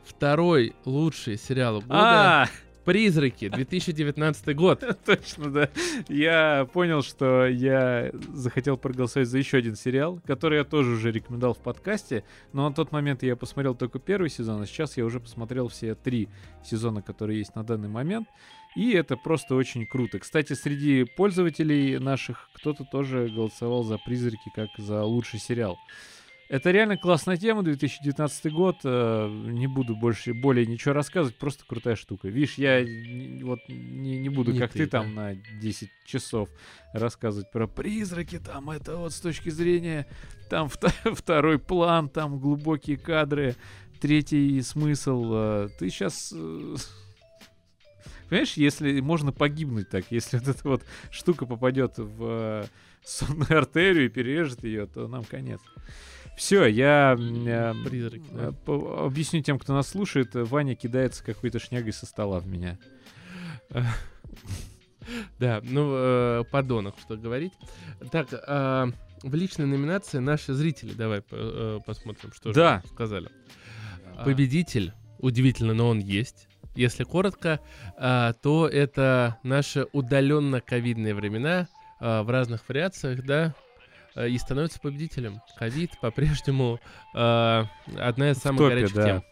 второй 0.04 0.74
лучший 0.84 1.38
сериал 1.38 1.80
года. 1.80 2.42
А! 2.42 2.48
Призраки, 2.86 3.48
2019 3.48 4.54
год. 4.54 4.84
Точно, 5.04 5.50
да. 5.50 5.68
Я 6.08 6.68
понял, 6.72 7.02
что 7.02 7.44
я 7.48 8.12
захотел 8.32 8.76
проголосовать 8.76 9.28
за 9.28 9.38
еще 9.38 9.58
один 9.58 9.74
сериал, 9.74 10.20
который 10.24 10.58
я 10.58 10.64
тоже 10.64 10.92
уже 10.92 11.10
рекомендовал 11.10 11.54
в 11.54 11.58
подкасте, 11.58 12.22
но 12.52 12.68
на 12.68 12.72
тот 12.72 12.92
момент 12.92 13.24
я 13.24 13.34
посмотрел 13.34 13.74
только 13.74 13.98
первый 13.98 14.30
сезон, 14.30 14.62
а 14.62 14.66
сейчас 14.66 14.96
я 14.96 15.04
уже 15.04 15.18
посмотрел 15.18 15.66
все 15.66 15.96
три 15.96 16.28
сезона, 16.64 17.02
которые 17.02 17.40
есть 17.40 17.56
на 17.56 17.64
данный 17.64 17.88
момент. 17.88 18.28
И 18.76 18.92
это 18.92 19.16
просто 19.16 19.56
очень 19.56 19.84
круто. 19.84 20.20
Кстати, 20.20 20.52
среди 20.52 21.02
пользователей 21.16 21.98
наших 21.98 22.48
кто-то 22.54 22.84
тоже 22.84 23.28
голосовал 23.34 23.82
за 23.82 23.98
«Призраки» 23.98 24.52
как 24.54 24.68
за 24.78 25.02
лучший 25.02 25.40
сериал. 25.40 25.76
Это 26.48 26.70
реально 26.70 26.96
классная 26.96 27.36
тема, 27.36 27.64
2019 27.64 28.52
год. 28.52 28.76
Э, 28.84 29.28
не 29.28 29.66
буду 29.66 29.96
больше, 29.96 30.32
более 30.32 30.64
ничего 30.64 30.94
рассказывать, 30.94 31.36
просто 31.36 31.64
крутая 31.66 31.96
штука. 31.96 32.28
Видишь, 32.28 32.54
я 32.54 32.78
вот 33.44 33.58
не, 33.68 34.18
не 34.20 34.28
буду, 34.28 34.52
не 34.52 34.58
как 34.60 34.72
ты, 34.72 34.80
ты 34.80 34.86
там 34.86 35.12
да. 35.14 35.22
на 35.22 35.34
10 35.34 35.88
часов 36.06 36.48
рассказывать 36.92 37.50
про 37.50 37.66
призраки, 37.66 38.38
там 38.38 38.70
это 38.70 38.96
вот 38.96 39.12
с 39.12 39.20
точки 39.20 39.48
зрения, 39.48 40.06
там 40.48 40.68
второй 41.04 41.58
план, 41.58 42.08
там 42.08 42.38
глубокие 42.38 42.96
кадры, 42.96 43.56
третий 44.00 44.62
смысл. 44.62 45.32
Э, 45.34 45.68
ты 45.80 45.90
сейчас... 45.90 46.32
Э, 46.32 46.76
понимаешь, 48.28 48.52
если 48.52 49.00
можно 49.00 49.32
погибнуть 49.32 49.88
так, 49.88 50.04
если 50.10 50.38
вот 50.38 50.48
эта 50.48 50.68
вот 50.68 50.84
штука 51.10 51.44
попадет 51.44 51.94
в 51.98 52.68
сонную 53.04 53.58
артерию 53.58 54.06
и 54.06 54.10
перережет 54.10 54.62
ее, 54.62 54.86
то 54.86 55.08
нам 55.08 55.24
конец. 55.24 55.60
Все, 56.36 56.66
я 56.66 57.16
э, 57.18 57.74
Призраки, 57.84 58.24
да. 58.30 58.52
э, 58.66 59.04
объясню 59.06 59.42
тем, 59.42 59.58
кто 59.58 59.72
нас 59.74 59.88
слушает. 59.88 60.30
Ваня 60.34 60.74
кидается 60.74 61.24
какой-то 61.24 61.58
шнягой 61.58 61.92
со 61.92 62.06
стола 62.06 62.40
в 62.40 62.46
меня. 62.46 62.78
Да, 65.38 65.60
ну, 65.62 65.92
э, 65.94 66.44
подонок, 66.50 66.96
что 67.00 67.16
говорить. 67.16 67.52
Так, 68.10 68.26
а, 68.32 68.88
в 69.22 69.34
личной 69.36 69.66
номинации 69.66 70.18
наши 70.18 70.52
зрители, 70.52 70.94
давай 70.94 71.22
э, 71.30 71.78
посмотрим, 71.86 72.32
что 72.32 72.52
Да. 72.52 72.82
же 72.82 72.88
сказали. 72.88 73.28
Победитель, 74.24 74.92
удивительно, 75.18 75.74
но 75.74 75.88
он 75.90 76.00
есть. 76.00 76.48
Если 76.74 77.04
коротко, 77.04 77.60
а, 77.96 78.32
то 78.34 78.66
это 78.66 79.38
наши 79.44 79.86
удаленно-ковидные 79.92 81.14
времена 81.14 81.68
а, 82.00 82.22
в 82.24 82.30
разных 82.30 82.68
вариациях, 82.68 83.24
да, 83.24 83.54
и 84.24 84.38
становится 84.38 84.80
победителем. 84.80 85.40
Ковид 85.58 85.92
по-прежнему 86.00 86.80
а, 87.14 87.66
одна 87.96 88.30
из 88.30 88.38
самых 88.38 88.58
топе, 88.60 88.74
горячих 88.74 88.96
да. 88.96 89.04
тем. 89.04 89.24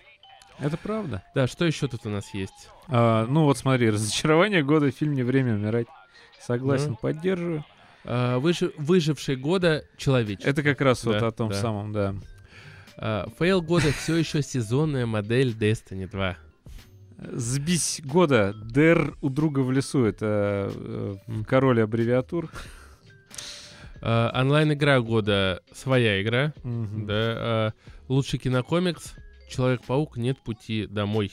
Это 0.61 0.77
правда. 0.77 1.23
Да, 1.35 1.47
что 1.47 1.65
еще 1.65 1.89
тут 1.89 2.07
у 2.07 2.11
нас 2.11 2.33
есть? 2.35 2.69
А, 2.89 3.27
ну 3.27 3.45
вот 3.45 3.59
смотри, 3.59 3.91
разочарование 3.91 4.63
года, 4.63 4.91
фильм 4.91 5.15
«Не 5.15 5.23
время 5.23 5.55
умирать». 5.55 5.87
Согласен, 6.41 6.91
Ну. 6.91 6.97
поддерживаю. 6.97 7.65
А, 8.05 8.39
выжи- 8.39 8.75
выживший 8.77 9.37
года 9.37 9.85
человечество. 9.97 10.51
Это 10.51 10.63
как 10.63 10.81
раз 10.81 11.05
вот 11.05 11.19
Да, 11.19 11.29
о 11.29 11.33
том 11.33 11.49
да. 11.49 11.55
самом, 11.55 11.93
да. 11.93 12.15
А, 12.97 13.29
Фейл 13.39 13.63
года 13.63 13.91
все 13.93 14.17
еще 14.17 14.43
сезонная 14.43 15.07
модель 15.07 15.57
Destiny 15.57 16.09
2. 16.09 16.37
Сбись 17.33 18.01
года. 18.05 18.53
Дэр 18.55 19.17
у 19.23 19.31
друга 19.31 19.61
в 19.61 19.73
лесу. 19.73 20.05
Это 20.05 20.71
э, 20.75 21.15
король 21.47 21.81
аббревиатур. 21.83 22.51
А, 24.07 24.31
Онлайн-игра 24.39 25.01
года 25.01 25.63
своя 25.73 26.21
игра. 26.23 26.53
Мгм. 26.63 27.07
Да. 27.07 27.15
а, 27.17 27.73
Лучший 28.09 28.39
кинокомикс 28.39 29.15
Человек-паук 29.49 30.17
нет 30.19 30.39
пути 30.39 30.87
домой. 30.87 31.33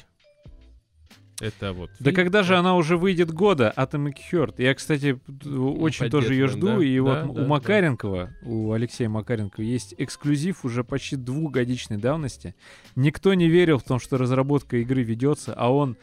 Это 1.41 1.73
вот. 1.73 1.89
Да 1.99 2.11
фильм. 2.11 2.15
когда 2.15 2.43
же 2.43 2.55
она 2.55 2.75
уже 2.75 2.97
выйдет 2.97 3.31
года, 3.31 3.73
Atomic 3.75 4.13
Heart? 4.31 4.55
Я, 4.59 4.75
кстати, 4.75 5.13
п- 5.13 5.49
очень 5.49 6.09
тоже 6.11 6.35
ее 6.35 6.47
жду. 6.47 6.67
да. 6.77 6.83
И 6.83 6.99
вот 6.99 7.13
Да, 7.13 7.21
м- 7.21 7.27
да, 7.27 7.31
у 7.31 7.43
да. 7.43 7.47
Макаренкова, 7.47 8.29
у 8.43 8.71
Алексея 8.73 9.09
Макаренкова 9.09 9.63
есть 9.65 9.95
эксклюзив 9.97 10.63
уже 10.65 10.83
почти 10.83 11.15
двухгодичной 11.15 11.97
давности. 11.97 12.53
Никто 12.95 13.33
не 13.33 13.49
верил 13.49 13.79
в 13.79 13.83
том, 13.83 13.99
что 13.99 14.17
разработка 14.19 14.77
игры 14.77 15.01
ведется, 15.01 15.55
а 15.57 15.73
он 15.73 15.97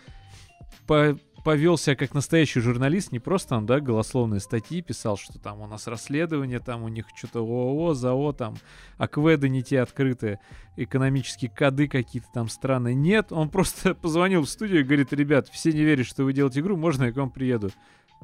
по- 0.88 1.16
повел 1.49 1.78
себя 1.78 1.96
как 1.96 2.12
настоящий 2.12 2.61
журналист, 2.61 3.11
не 3.11 3.20
просто 3.20 3.49
там, 3.49 3.64
да, 3.64 3.80
голословные 3.80 4.38
статьи 4.38 4.82
писал, 4.82 5.16
что 5.16 5.38
там 5.38 5.62
у 5.62 5.66
нас 5.66 5.86
расследование, 5.86 6.59
там 6.59 6.82
у 6.82 6.88
них 6.88 7.07
что-то 7.16 7.38
ООО, 7.38 7.94
ЗАО, 7.94 8.34
там 8.34 8.57
акведы 8.99 9.49
не 9.49 9.62
те 9.62 9.80
открыты, 9.80 10.40
экономические 10.76 11.51
коды 11.51 11.88
какие-то 11.88 12.28
там 12.34 12.51
странные. 12.51 12.94
Нет, 12.94 13.32
он 13.32 13.49
просто 13.49 13.94
позвонил 13.94 14.42
в 14.42 14.51
студию 14.51 14.80
и 14.80 14.82
говорит, 14.82 15.14
ребят, 15.14 15.49
все 15.49 15.72
не 15.72 15.84
верят, 15.84 16.05
что 16.05 16.24
вы 16.24 16.34
делаете 16.34 16.61
игру, 16.61 16.76
можно 16.76 17.05
я 17.05 17.12
к 17.12 17.16
вам 17.16 17.30
приеду? 17.30 17.70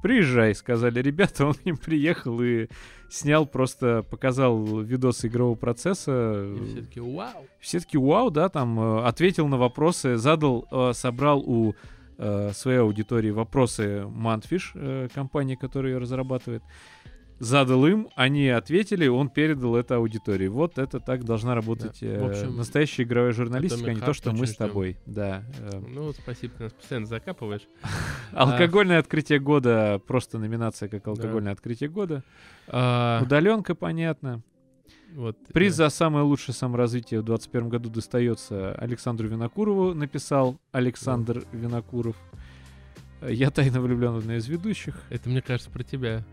Приезжай, 0.03 0.55
сказали 0.55 1.01
ребята, 1.01 1.47
он 1.47 1.55
к 1.55 1.65
ним 1.65 1.79
приехал 1.79 2.43
и 2.43 2.69
снял, 3.09 3.47
просто 3.47 4.03
показал 4.03 4.83
видосы 4.83 5.29
игрового 5.29 5.55
процесса. 5.55 6.45
И 6.61 6.67
все 6.67 6.83
таки 6.83 7.01
вау. 7.01 7.47
Все 7.59 7.81
таки 7.81 7.97
вау, 7.97 8.31
да, 8.31 8.51
там 8.51 8.79
э, 8.79 9.05
ответил 9.07 9.49
на 9.49 9.57
вопросы, 9.57 10.19
задал, 10.19 10.69
э, 10.71 10.93
собрал 10.93 11.41
у 11.41 11.75
э, 12.19 12.51
своей 12.53 12.79
аудитории 12.79 13.31
вопросы 13.31 14.07
Мантфиш, 14.09 14.73
э, 14.75 15.09
компании, 15.15 15.55
которая 15.57 15.93
ее 15.93 15.99
разрабатывает. 15.99 16.63
Задал 17.41 17.85
им, 17.87 18.09
они 18.15 18.49
ответили, 18.49 19.09
он 19.09 19.29
передал 19.29 19.75
это 19.75 19.97
аудитории. 19.97 20.47
Вот 20.47 20.79
это 20.79 21.01
так 21.01 21.25
должна 21.25 21.57
работать 21.57 21.99
Да. 22.01 22.07
э, 22.07 22.21
В 22.23 22.31
общем, 22.31 22.57
настоящая 22.57 23.03
игровая 23.03 23.33
журналистика, 23.33 23.91
а 23.91 23.95
не 23.95 24.01
то, 24.01 24.15
что 24.15 24.31
мы 24.31 24.47
с 24.47 24.51
ждем. 24.51 24.69
тобой. 24.69 24.97
Да. 25.05 25.43
э. 25.59 25.81
Ну, 25.89 26.13
спасибо, 26.13 26.55
ты 26.57 26.63
нас 26.65 26.73
постоянно 26.73 27.07
закапываешь. 27.07 27.63
Алкогольное 28.33 28.99
открытие 29.01 29.41
года, 29.41 30.01
просто 30.07 30.39
номинация 30.39 30.89
как 30.89 31.07
алкогольное 31.09 31.53
открытие 31.53 31.91
года. 31.91 32.23
А, 32.69 33.21
Удаленка, 33.23 33.75
понятно. 33.75 34.41
Вот, 35.15 35.37
Приз 35.53 35.73
э, 35.75 35.77
за 35.77 35.89
самое 35.91 36.25
лучшее 36.25 36.55
саморазвитие 36.55 37.21
в 37.21 37.25
2021 37.25 37.69
году 37.69 37.91
достается 37.91 38.75
Александру 38.75 39.29
Винокурову, 39.29 39.95
написал 39.95 40.59
Александр 40.73 41.45
Винокуров. 41.53 42.17
Э, 43.21 43.33
Я 43.33 43.51
тайно 43.51 43.81
влюблен 43.81 44.13
в 44.13 44.19
одну 44.19 44.35
из 44.35 44.47
ведущих, 44.49 44.97
Это, 45.11 45.29
мне 45.29 45.41
кажется, 45.43 45.71
про 45.71 45.83
тебя. 45.83 46.25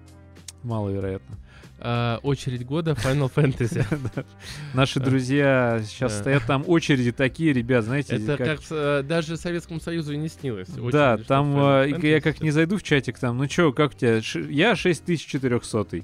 маловероятно. 0.63 1.37
А, 1.83 2.19
очередь 2.21 2.63
года 2.65 2.91
Final 2.91 3.31
Fantasy. 3.33 3.83
Да. 4.15 4.23
Наши 4.75 4.99
друзья 4.99 5.81
сейчас 5.83 6.13
Да. 6.13 6.19
стоят 6.19 6.43
там 6.45 6.63
очереди 6.67 7.11
такие, 7.11 7.53
ребят, 7.53 7.83
знаете, 7.85 8.17
Это 8.17 8.37
как- 8.37 8.59
э, 8.69 9.01
даже 9.03 9.35
Советскому 9.37 9.79
Союзу 9.79 10.13
и 10.13 10.17
не 10.17 10.27
снилось. 10.27 10.67
Да, 10.91 11.17
там 11.17 11.55
я 12.03 12.21
как 12.21 12.41
не 12.41 12.51
зайду 12.51 12.77
в 12.77 12.83
чатик, 12.83 13.17
там, 13.17 13.37
ну 13.39 13.47
чё, 13.47 13.73
как 13.73 13.91
у 13.91 13.97
тебя? 13.97 14.21
Я 14.49 14.75
6400 14.75 16.03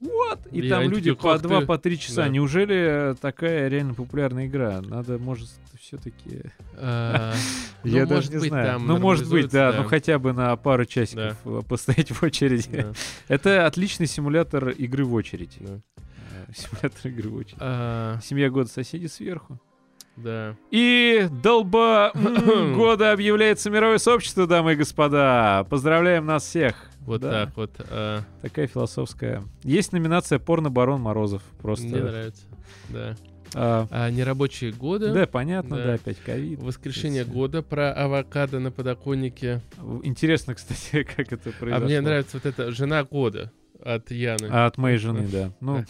Вот! 0.00 0.38
И 0.50 0.60
И 0.60 0.68
там 0.68 0.82
люди 0.84 1.10
такие, 1.12 1.16
по 1.16 1.32
«Как 1.34 1.42
2 1.42 1.60
ты?» 1.60 1.66
по 1.66 1.78
3 1.78 1.98
часа. 1.98 2.22
Да. 2.22 2.28
Неужели 2.28 3.10
э, 3.10 3.14
такая 3.20 3.68
реально 3.68 3.92
популярная 3.94 4.46
игра? 4.46 4.80
Надо, 4.80 5.18
может, 5.18 5.48
все-таки... 5.78 6.42
А, 6.82 7.34
ну, 7.84 7.90
Я 7.90 8.06
даже 8.06 8.30
не 8.30 8.38
быть, 8.38 8.48
знаю. 8.48 8.78
Ну, 8.80 8.96
может 8.98 9.28
быть, 9.28 9.50
да, 9.50 9.74
ну 9.76 9.84
хотя 9.84 10.18
бы 10.18 10.32
на 10.32 10.56
пару 10.56 10.86
часиков 10.86 11.36
э, 11.44 11.60
постоять 11.68 12.10
в 12.10 12.22
очереди. 12.22 12.70
да, 12.70 12.92
Это 13.28 13.66
отличный 13.66 14.06
симулятор 14.06 14.70
игры 14.70 15.04
в 15.04 15.12
очередь. 15.12 15.58
да. 15.60 15.80
Э, 15.96 16.52
Симулятор 16.54 17.10
игры 17.10 17.28
в 17.28 17.34
очередь. 17.36 17.58
А, 17.60 18.18
Семья 18.22 18.48
года 18.48 18.70
соседи 18.70 19.06
сверху. 19.06 19.60
Да. 20.16 20.56
И 20.70 21.28
долба 21.42 22.12
года 22.74 23.12
объявляется 23.12 23.68
мировое 23.70 23.98
сообщество, 23.98 24.46
дамы 24.46 24.72
и 24.72 24.76
господа. 24.76 25.66
Поздравляем 25.68 26.24
нас 26.24 26.44
всех. 26.44 26.89
Вот 27.00 27.20
Да, 27.22 27.46
так 27.46 27.56
вот. 27.56 27.70
а, 27.90 28.22
Такая 28.42 28.66
философская. 28.66 29.42
Есть 29.64 29.92
номинация 29.92 30.38
«Порно-барон 30.38 31.00
Морозов». 31.00 31.42
Просто. 31.62 31.86
Мне 31.86 32.02
нравится. 32.02 32.42
Да. 32.90 33.16
а, 33.54 33.86
А, 33.90 34.10
нерабочие 34.10 34.70
годы. 34.72 35.12
да, 35.12 35.26
понятно, 35.26 35.76
да, 35.76 35.84
Да. 35.86 35.92
опять 35.94 36.18
ковид. 36.18 36.60
Воскрешение 36.62 37.24
Всё. 37.24 37.32
года 37.32 37.62
про 37.62 37.92
авокадо 37.92 38.60
на 38.60 38.70
подоконнике. 38.70 39.60
Интересно, 40.02 40.54
кстати, 40.56 41.02
как 41.04 41.32
это 41.32 41.50
произошло. 41.52 41.84
А 41.84 41.88
мне 41.88 42.00
нравится 42.00 42.36
вот 42.36 42.46
эта 42.46 42.70
жена 42.70 43.02
года 43.04 43.50
от 43.82 44.10
Яны. 44.10 44.48
А 44.50 44.66
от 44.66 44.76
моей 44.78 44.98
жены, 44.98 45.26
да. 45.32 45.52
Ну, 45.60 45.84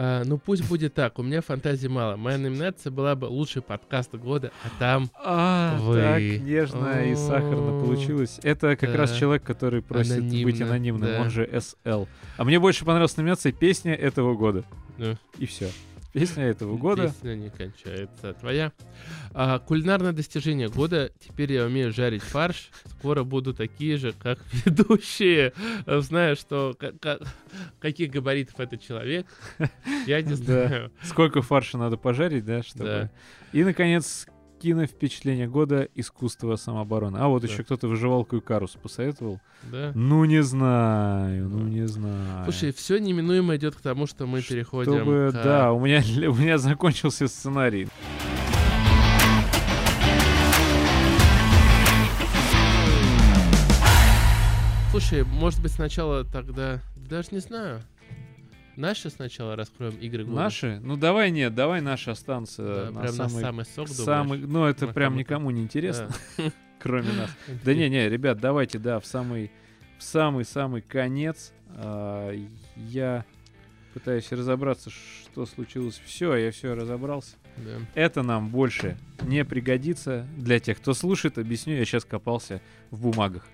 А, 0.00 0.22
ну 0.24 0.38
пусть 0.38 0.68
будет 0.68 0.94
так. 0.94 1.18
У 1.18 1.24
меня 1.24 1.42
фантазии 1.42 1.88
мало. 1.88 2.14
Моя 2.14 2.38
номинация 2.38 2.92
была 2.92 3.16
бы 3.16 3.24
лучший 3.24 3.62
подкаст 3.62 4.14
года, 4.14 4.52
а 4.62 4.68
там 4.78 5.10
а, 5.24 5.76
Вы. 5.80 6.00
так 6.00 6.22
нежно 6.46 7.04
и 7.10 7.16
сахарно 7.16 7.80
получилось. 7.84 8.38
Это 8.44 8.76
как 8.76 8.94
раз 8.94 9.10
да. 9.10 9.18
человек, 9.18 9.42
который 9.42 9.82
просит 9.82 10.22
быть 10.22 10.60
Анонимно, 10.60 10.66
анонимным, 10.68 11.08
да. 11.10 11.20
он 11.22 11.30
же 11.30 11.44
SL. 11.46 12.06
А 12.36 12.44
мне 12.44 12.60
больше 12.60 12.84
понравилась 12.84 13.16
номинация 13.16 13.50
«Песня 13.50 13.92
этого 13.92 14.36
года». 14.36 14.62
Ну. 14.98 15.16
И 15.38 15.46
все. 15.46 15.68
Песня 16.12 16.44
этого 16.44 16.76
года. 16.76 17.08
Песня 17.08 17.34
не 17.34 17.50
кончается. 17.50 18.32
Твоя. 18.34 18.72
А, 19.34 19.58
кулинарное 19.58 20.12
достижение 20.12 20.68
года. 20.68 21.12
Теперь 21.20 21.52
я 21.52 21.64
умею 21.64 21.92
жарить 21.92 22.22
фарш. 22.22 22.70
Скоро 22.98 23.24
буду 23.24 23.52
такие 23.54 23.96
же, 23.98 24.12
как 24.12 24.38
ведущие. 24.64 25.52
Знаю, 25.86 26.36
что 26.36 26.74
ка- 26.78 26.92
ка- 26.92 27.20
каких 27.78 28.10
габаритов 28.10 28.58
это 28.58 28.78
человек. 28.78 29.26
Я 30.06 30.22
не 30.22 30.34
знаю. 30.34 30.90
Сколько 31.02 31.42
фарша 31.42 31.76
надо 31.78 31.96
пожарить, 31.96 32.44
да, 32.44 32.62
чтобы... 32.62 32.84
Да. 32.84 33.10
И, 33.52 33.62
наконец, 33.64 34.26
кино 34.58 34.86
впечатление 34.86 35.46
года 35.46 35.88
искусство 35.94 36.56
самообороны. 36.56 37.18
А 37.18 37.28
вот 37.28 37.42
Да. 37.42 37.48
еще 37.48 37.62
кто-то 37.64 37.88
выживалку 37.88 38.36
и 38.36 38.40
карус 38.40 38.72
посоветовал. 38.82 39.40
Да. 39.70 39.92
Ну, 39.94 40.24
не 40.24 40.42
знаю, 40.42 41.48
ну, 41.48 41.62
не 41.68 41.86
знаю. 41.86 42.44
Слушай, 42.44 42.72
все 42.72 42.98
неминуемо 42.98 43.56
идет 43.56 43.74
к 43.76 43.80
тому, 43.80 44.06
что 44.06 44.26
мы 44.26 44.42
переходим 44.42 44.94
Чтобы, 44.96 45.30
к- 45.32 45.42
да, 45.42 45.72
у 45.72 45.80
меня, 45.80 46.02
у 46.30 46.34
меня 46.34 46.58
закончился 46.58 47.28
сценарий. 47.28 47.88
Слушай, 54.90 55.22
может 55.24 55.60
быть, 55.62 55.72
сначала 55.72 56.24
тогда... 56.24 56.80
Даже 56.96 57.28
не 57.32 57.38
знаю. 57.40 57.82
Наши 58.78 59.10
сначала 59.10 59.56
раскроем 59.56 59.96
игры 59.96 60.24
года. 60.24 60.36
Наши? 60.36 60.78
Ну, 60.84 60.96
давай 60.96 61.32
нет, 61.32 61.52
давай 61.52 61.80
наши 61.80 62.10
останутся 62.10 62.62
Да, 62.62 62.90
на 62.92 63.00
прям 63.00 63.16
на 63.16 63.28
самый... 63.28 63.42
самый 63.42 63.64
сок, 63.64 63.88
думаешь? 63.88 64.04
самый 64.04 64.38
ну, 64.38 64.64
это 64.66 64.86
На 64.86 64.92
прям 64.92 65.12
самый- 65.12 65.18
никому 65.18 65.50
не 65.50 65.62
интересно, 65.62 66.10
Да. 66.38 66.44
кроме 66.78 67.12
нас. 67.12 67.30
Да 67.64 67.74
не, 67.74 67.88
не, 67.88 68.08
ребят, 68.08 68.38
давайте, 68.38 68.78
да, 68.78 69.00
в 69.00 69.04
самый, 69.06 69.50
в 69.98 70.02
самый-самый 70.04 70.80
конец. 70.82 71.52
а, 71.70 72.32
я 72.76 73.24
пытаюсь 73.94 74.30
разобраться, 74.30 74.90
что 74.90 75.44
случилось. 75.44 76.00
Все, 76.06 76.36
я 76.36 76.52
все 76.52 76.74
разобрался. 76.76 77.34
Да. 77.56 77.78
Это 77.96 78.22
нам 78.22 78.48
больше 78.48 78.96
не 79.22 79.44
пригодится. 79.44 80.24
Для 80.36 80.60
тех, 80.60 80.78
кто 80.78 80.94
слушает, 80.94 81.36
объясню, 81.36 81.74
я 81.74 81.84
сейчас 81.84 82.04
копался 82.04 82.60
в 82.92 83.00
бумагах. 83.00 83.44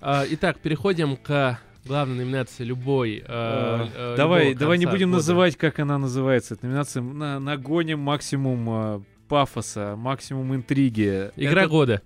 А, 0.00 0.24
итак, 0.28 0.58
переходим 0.58 1.16
к 1.16 1.60
Главная 1.84 2.16
номинация 2.24 2.64
любой. 2.64 3.22
э, 3.26 3.86
э, 3.94 4.14
Давай, 4.16 4.54
давай 4.54 4.78
не 4.78 4.86
будем 4.86 5.08
года. 5.10 5.16
называть, 5.18 5.56
как 5.56 5.78
она 5.78 5.98
называется. 5.98 6.54
Это 6.54 6.66
номинация 6.66 7.02
на, 7.02 7.40
нагоним 7.40 8.00
максимум 8.00 8.68
э, 8.70 9.00
пафоса, 9.28 9.94
максимум 9.96 10.54
интриги. 10.54 11.30
Игра 11.36 11.62
Это- 11.62 11.70
года. 11.70 12.02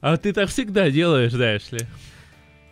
А 0.00 0.16
ты 0.16 0.32
так 0.32 0.48
всегда 0.48 0.90
делаешь, 0.90 1.32
знаешь 1.32 1.70
ли. 1.70 1.80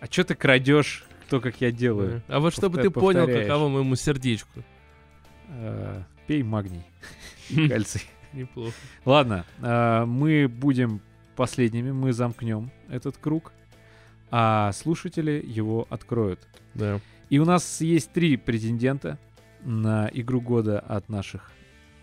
А 0.01 0.07
что 0.07 0.25
ты 0.25 0.35
крадешь, 0.35 1.05
то, 1.29 1.41
как 1.41 1.61
я 1.61 1.71
делаю? 1.71 2.23
А 2.29 2.41
вот 2.41 2.53
чтобы 2.53 2.79
Повтор- 2.79 2.83
ты 2.83 2.91
понял, 2.91 3.27
каково 3.27 3.69
моему 3.69 3.95
сердечку. 3.97 4.63
Э, 5.49 6.03
Пей 6.27 6.43
магний, 6.43 6.83
кальций. 7.69 8.03
Неплохо. 8.33 8.75
Ладно, 9.05 9.45
э, 9.61 10.05
мы 10.07 10.49
будем 10.49 11.01
последними, 11.41 11.91
мы 11.91 12.13
замкнем 12.13 12.71
этот 12.91 13.17
круг, 13.17 13.55
а 14.31 14.73
слушатели 14.73 15.43
его 15.43 15.87
откроют. 15.89 16.47
Да. 16.75 17.01
И 17.31 17.39
у 17.39 17.47
нас 17.47 17.81
есть 17.81 18.13
три 18.13 18.37
претендента 18.37 19.19
на 19.65 20.11
игру 20.13 20.43
года 20.43 20.81
от 20.81 21.09
наших 21.09 21.51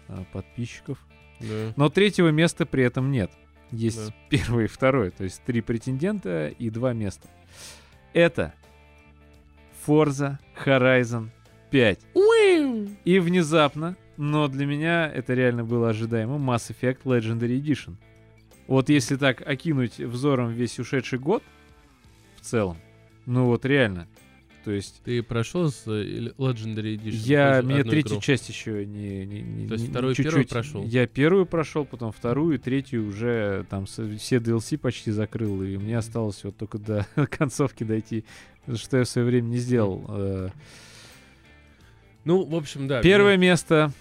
э, 0.07 0.23
подписчиков. 0.33 0.97
Да. 1.39 1.71
Но 1.75 1.87
третьего 1.89 2.29
места 2.29 2.65
при 2.65 2.83
этом 2.83 3.11
нет. 3.11 3.29
Есть 3.69 4.07
Да. 4.07 4.13
первое 4.29 4.63
и 4.63 4.67
второе, 4.67 5.11
то 5.11 5.23
есть 5.23 5.43
три 5.45 5.61
претендента 5.61 6.47
и 6.47 6.71
два 6.71 6.93
места. 6.93 7.27
Это 8.13 8.55
Forza 9.85 10.39
Horizon 10.65 11.29
5. 11.69 11.99
И 13.05 13.19
внезапно, 13.19 13.95
но 14.17 14.47
для 14.47 14.65
меня 14.65 15.07
это 15.07 15.35
реально 15.35 15.63
было 15.63 15.89
ожидаемо, 15.89 16.37
Mass 16.37 16.73
Effect 16.73 17.03
Legendary 17.03 17.61
Edition. 17.61 17.97
Вот 18.67 18.89
если 18.89 19.15
так 19.15 19.41
окинуть 19.47 19.97
взором 19.99 20.51
весь 20.51 20.77
ушедший 20.79 21.19
год 21.19 21.41
в 22.37 22.41
целом, 22.41 22.77
ну 23.25 23.45
вот 23.45 23.65
реально. 23.65 24.07
То 24.65 24.71
есть 24.71 25.01
Ты 25.05 25.23
прошел 25.23 25.71
с 25.71 25.83
э, 25.87 26.33
Legendary 26.37 26.97
Edition? 26.97 27.11
я, 27.11 27.61
мне 27.63 27.79
игру? 27.79 27.89
третья 27.91 28.19
часть 28.19 28.49
еще 28.49 28.85
не, 28.85 29.25
не, 29.25 29.41
не- 29.41 29.67
То 29.69 29.75
есть 29.75 29.85
не- 29.85 29.91
вторую 29.91 30.11
и 30.11 30.15
чуть-чуть. 30.15 30.31
первую 30.33 30.47
прошел? 30.49 30.83
Я 30.83 31.07
первую 31.07 31.45
прошел, 31.45 31.85
потом 31.85 32.11
вторую, 32.11 32.59
третью 32.59 33.07
уже 33.07 33.65
там 33.69 33.85
все 33.85 34.03
DLC 34.37 34.77
почти 34.77 35.11
закрыл, 35.11 35.63
и 35.63 35.77
мне 35.77 35.97
осталось 35.97 36.43
вот 36.43 36.57
только 36.57 36.79
до 36.79 37.07
концовки 37.29 37.85
дойти, 37.85 38.25
что 38.75 38.97
я 38.97 39.05
в 39.05 39.07
свое 39.07 39.25
время 39.25 39.47
не 39.47 39.57
сделал. 39.59 40.03
Э, 40.09 40.49
Ну, 42.25 42.43
в 42.43 42.53
общем, 42.55 42.89
да. 42.89 43.01
Первое 43.01 43.37
место. 43.37 43.93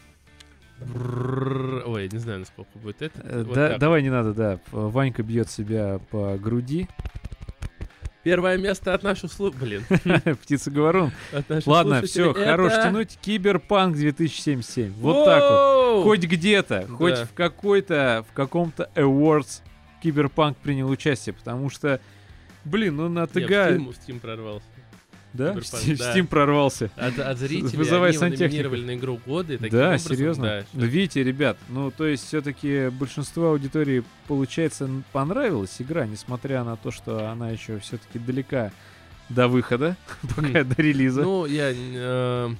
Ой, 0.80 2.08
не 2.10 2.18
знаю, 2.18 2.40
насколько 2.40 2.78
будет 2.78 3.02
это. 3.02 3.44
Вот 3.44 3.78
давай 3.78 4.02
не 4.02 4.10
надо, 4.10 4.34
да. 4.34 4.60
Ванька 4.72 5.22
бьет 5.22 5.50
себя 5.50 6.00
по 6.10 6.36
груди. 6.36 6.88
Первое 8.22 8.56
место 8.58 8.92
от 8.92 9.04
наших 9.04 9.32
слух... 9.32 9.54
Блин. 9.54 9.84
Птица 10.42 10.68
говорун. 10.70 11.12
От 11.32 11.48
наших 11.48 11.68
Ладно, 11.68 12.02
все, 12.02 12.24
слушателей 12.24 12.46
хорош 12.50 12.72
это- 12.72 12.82
тянуть. 12.82 13.18
Киберпанк 13.22 13.94
2077. 13.94 14.94
Вот 14.94 15.24
так 15.24 15.42
вот. 15.42 16.02
Хоть 16.02 16.24
где-то, 16.24 16.88
хоть 16.88 17.18
в 17.18 17.32
какой-то, 17.34 18.24
в 18.28 18.32
каком-то 18.34 18.90
awards 18.96 19.62
Киберпанк 20.02 20.56
принял 20.58 20.90
участие, 20.90 21.34
потому 21.34 21.70
что, 21.70 22.00
блин, 22.64 22.96
ну 22.96 23.08
на 23.08 23.28
ТГ, 23.28 23.48
Steam 23.48 24.18
прорвался. 24.20 24.66
Да, 25.36 25.54
Steam, 25.54 25.96
да. 25.96 26.16
Steam 26.16 26.26
прорвался. 26.26 26.90
От, 26.96 27.18
от 27.18 27.38
зрителей 27.38 27.76
Вызывай 27.76 28.10
они 28.10 28.18
номинировали 28.36 28.84
на 28.84 28.94
игру 28.94 29.20
года. 29.24 29.54
И 29.54 29.56
таким 29.56 29.78
Да, 29.78 29.86
образом, 29.88 30.16
серьезно. 30.16 30.44
да, 30.44 30.64
Ну, 30.72 30.86
видите, 30.86 31.22
ребят, 31.22 31.56
ну 31.68 31.90
то 31.90 32.06
есть 32.06 32.26
все-таки 32.26 32.88
большинство 32.88 33.50
аудитории, 33.50 34.02
получается, 34.26 34.88
понравилась 35.12 35.76
игра, 35.80 36.06
несмотря 36.06 36.64
на 36.64 36.76
то, 36.76 36.90
что 36.90 37.30
она 37.30 37.50
еще 37.50 37.78
все-таки 37.78 38.18
далека 38.18 38.72
до 39.28 39.48
выхода, 39.48 39.96
пока 40.36 40.64
до 40.64 40.74
релиза. 40.82 41.22
Ну, 41.22 41.46
я... 41.46 41.72
э, 41.74 42.50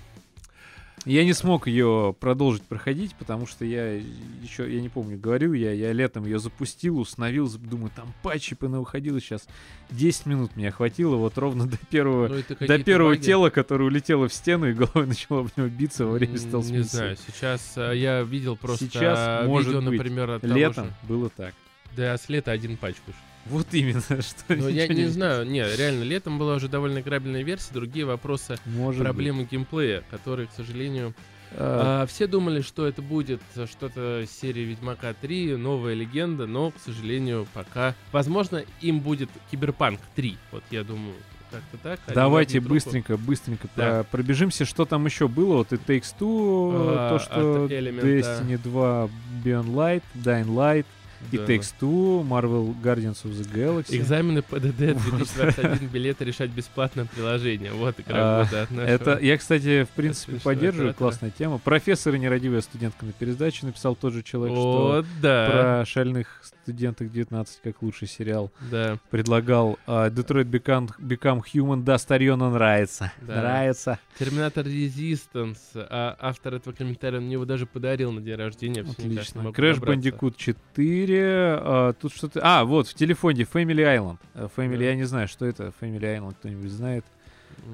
Я 1.07 1.25
не 1.25 1.33
смог 1.35 1.69
ее 1.69 2.17
продолжить 2.19 2.65
проходить, 2.65 3.15
потому 3.15 3.47
что 3.47 3.65
я 3.65 3.93
еще, 3.95 4.69
я 4.71 4.81
не 4.81 4.89
помню, 4.89 5.17
говорил 5.17 5.53
я, 5.53 5.73
я 5.73 5.93
летом 5.93 6.25
ее 6.25 6.41
запустил, 6.41 6.99
установил, 6.99 7.49
думаю, 7.49 7.93
там 7.95 8.13
патчи 8.25 8.57
выходило 8.61 9.21
сейчас. 9.21 9.47
10 9.91 10.27
минут 10.27 10.57
мне 10.57 10.73
хватило, 10.73 11.15
вот 11.15 11.39
ровно 11.39 11.69
до 11.69 11.79
первого, 11.91 12.27
ну, 12.27 12.67
до 12.67 12.79
первого 12.81 13.11
баги. 13.11 13.23
тела, 13.23 13.51
которое 13.51 13.85
улетело 13.85 14.29
в 14.29 14.35
стену 14.35 14.69
и 14.69 14.73
головой 14.73 15.07
начало 15.07 15.45
в 15.45 15.57
него 15.57 15.69
биться 15.69 16.07
во 16.07 16.13
время 16.13 16.37
стелс 16.39 16.71
Не 16.71 16.81
знаю, 16.81 17.17
сейчас 17.25 17.75
э, 17.77 17.93
я 17.97 18.23
видел 18.23 18.57
просто 18.57 18.87
Сейчас, 18.87 19.45
э, 19.45 19.47
может 19.47 19.69
видео, 19.69 19.83
быть, 19.83 19.99
например, 19.99 20.31
от 20.33 20.43
того 20.43 20.55
Летом 20.55 20.87
же- 20.87 20.95
было 21.09 21.31
так. 21.31 21.55
Да, 21.97 22.19
с 22.19 22.29
лета 22.29 22.51
один 22.51 22.77
патч 22.77 22.97
вышел. 23.07 23.21
Вот 23.51 23.67
именно, 23.73 24.01
что 24.23 24.55
Ну, 24.55 24.69
я 24.69 24.87
ничего 24.87 24.99
не 25.03 25.09
знаю, 25.09 25.47
не, 25.47 25.61
реально, 25.77 26.03
летом 26.03 26.39
была 26.39 26.55
уже 26.55 26.69
довольно 26.69 26.99
играбельная 26.99 27.43
версия, 27.43 27.73
другие 27.73 28.05
вопросы, 28.05 28.57
Может 28.67 29.03
проблемы 29.03 29.47
геймплея, 29.51 30.03
которые, 30.11 30.49
к 30.49 30.53
сожалению... 30.53 31.09
быть. 31.09 31.17
А, 31.59 32.03
а, 32.03 32.07
все 32.07 32.27
думали, 32.27 32.61
что 32.61 32.87
это 32.87 33.03
будет 33.03 33.41
э, 33.55 33.67
что-то 33.71 34.23
из 34.23 34.31
серии 34.33 34.63
Ведьмака 34.63 35.15
3, 35.15 35.57
новая 35.57 35.95
легенда, 35.95 36.47
но, 36.47 36.73
к 36.73 36.75
сожалению, 36.85 37.47
пока... 37.55 37.95
Возможно, 38.13 38.65
им 38.81 38.99
будет 39.01 39.31
Киберпанк 39.51 40.01
3, 40.17 40.37
вот 40.51 40.65
я 40.73 40.83
думаю, 40.83 41.15
как-то 41.51 41.79
так. 41.79 42.01
Давайте 42.15 42.61
быстренько, 42.61 43.17
быстренько 43.17 43.69
Да. 43.77 44.03
про- 44.03 44.19
пробежимся, 44.19 44.65
что 44.65 44.85
там 44.85 45.07
еще 45.07 45.29
было. 45.29 45.59
Вот 45.59 45.73
и 45.73 45.77
Takes 45.77 46.15
Two, 46.19 46.73
А, 46.75 47.11
то, 47.11 47.19
что 47.21 47.67
Destiny 47.67 48.59
2, 48.63 49.09
Beyond 49.45 49.73
Light, 49.73 50.03
Dying 50.15 50.49
Light, 50.49 50.87
и 51.33 51.39
Да. 51.39 51.45
Takes 51.45 51.75
Two, 51.81 52.27
Marvel 52.27 52.75
Guardians 52.83 53.23
of 53.25 53.33
the 53.33 53.53
Galaxy. 53.53 53.97
Экзамены 53.97 54.43
ПДД 54.43 54.95
Вот. 54.95 55.19
2021 55.19 55.89
билеты 55.89 56.25
решать 56.25 56.51
бесплатно 56.51 57.07
приложение. 57.07 57.73
Вот 57.73 57.99
игра 58.01 58.41
А, 58.41 58.45
года 58.45 58.63
от 58.63 58.71
нашего. 58.71 58.91
Это, 58.91 59.19
я, 59.19 59.37
кстати, 59.39 59.85
в 59.85 59.89
принципе, 59.91 60.39
поддерживаю, 60.41 60.95
классная 60.95 61.31
тема. 61.31 61.59
Профессор 61.59 62.15
и 62.15 62.19
нерадивая 62.19 62.61
студентка 62.61 63.05
на 63.07 63.13
пересдаче 63.13 63.67
написал 63.67 63.95
тот 63.97 64.13
же 64.13 64.23
человек, 64.23 64.57
что 64.57 65.05
про 65.21 65.85
шальных 65.87 66.43
студенток 66.67 67.13
19 67.13 67.61
как 67.63 67.81
лучший 67.81 68.09
сериал. 68.09 68.51
Да. 68.73 68.99
Предлагал 69.11 69.79
а, 69.87 70.09
Detroit 70.11 70.47
Become, 70.51 70.91
Become 70.99 71.41
Human, 71.55 71.85
да, 71.85 71.97
старье, 71.97 72.35
нравится. 72.35 73.13
Да. 73.23 73.37
Нравится. 73.37 74.01
Терминатор 74.19 74.67
Resistance. 74.67 75.59
А 75.77 76.17
автор 76.19 76.55
этого 76.55 76.75
комментария 76.75 77.21
мне 77.21 77.35
его 77.35 77.45
даже 77.45 77.67
подарил 77.67 78.11
на 78.11 78.21
день 78.21 78.35
рождения. 78.35 78.81
Отлично. 78.81 79.45
добраться. 79.45 79.81
Bandicoot 79.81 80.35
4. 80.37 81.19
а, 81.61 81.93
тут 81.93 82.13
что-то... 82.13 82.41
А, 82.43 82.65
вот, 82.65 82.89
в 82.89 82.95
телефоне 82.95 83.43
Family 83.45 83.85
Island. 83.85 84.19
Э, 84.35 84.49
Family, 84.57 84.79
Да. 84.79 84.85
я 84.85 84.95
не 84.97 85.05
знаю, 85.05 85.29
что 85.29 85.47
это. 85.47 85.73
Family 85.81 86.01
Island 86.01 86.35
кто-нибудь 86.41 86.71
знает? 86.73 87.05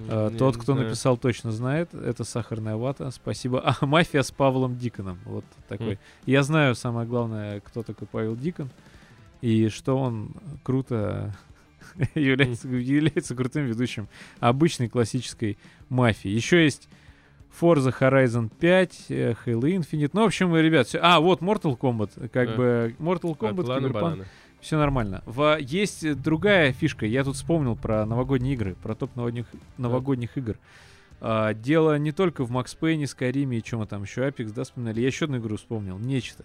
А, 0.09 0.31
не- 0.31 0.39
Тот, 0.39 0.57
не 0.57 0.61
кто 0.63 0.73
знаю. 0.75 0.89
написал, 0.89 1.17
точно 1.17 1.53
знает. 1.53 1.95
Это 1.95 2.25
сахарная 2.25 2.77
вата. 2.77 3.11
Спасибо. 3.11 3.61
А, 3.61 3.85
мафия 3.87 4.23
с 4.23 4.31
Павлом 4.31 4.77
Диконом. 4.79 5.19
Вот 5.25 5.45
такой. 5.69 5.93
М. 5.95 5.99
Я 6.27 6.43
знаю, 6.43 6.75
самое 6.75 7.07
главное, 7.07 7.61
кто 7.61 7.83
такой 7.83 8.07
Павел 8.11 8.37
Дикон. 8.37 8.71
И 9.41 9.69
что 9.69 9.97
он 9.99 10.31
круто 10.63 11.35
является, 12.15 12.69
является 12.69 13.35
крутым 13.35 13.65
ведущим 13.67 14.09
обычной 14.41 14.89
классической 14.89 15.59
мафии. 15.89 16.29
Еще 16.31 16.65
есть 16.65 16.89
Forza 17.61 17.95
Horizon 17.99 18.51
5, 18.61 19.07
э, 19.11 19.35
Halo 19.45 19.63
Infinite. 19.65 20.11
Ну, 20.15 20.23
в 20.23 20.27
общем, 20.27 20.57
ребят, 20.57 20.87
всё- 20.87 21.01
А, 21.03 21.21
вот 21.21 21.41
Mortal 21.41 21.77
Kombat. 21.79 22.29
Как 22.31 22.49
Да. 22.51 22.57
бы 22.57 22.95
Mortal 22.99 23.37
Kombat. 23.37 23.91
Банана. 23.93 24.25
Все 24.63 24.79
нормально. 24.79 25.25
В, 25.27 25.59
есть 25.61 26.23
другая 26.23 26.73
фишка. 26.73 27.05
Я 27.05 27.25
тут 27.25 27.35
вспомнил 27.35 27.75
про 27.75 28.07
новогодние 28.07 28.55
игры, 28.55 28.77
про 28.81 28.95
топ 28.95 29.15
новогодних, 29.17 29.47
новогодних 29.77 30.39
игр. 30.39 30.57
А, 31.21 31.53
дело 31.53 31.99
не 31.99 32.13
только 32.13 32.45
в 32.45 32.51
Макс 32.53 32.73
Пейне, 32.77 33.09
Скайриме 33.09 33.59
и 33.59 33.63
чем 33.63 33.85
там 33.89 34.05
еще, 34.05 34.23
Apex, 34.23 34.53
да, 34.55 34.63
вспоминали. 34.63 35.01
Я 35.01 35.09
еще 35.09 35.25
одну 35.25 35.39
игру 35.39 35.57
вспомнил. 35.57 35.99
Нечто. 35.99 36.45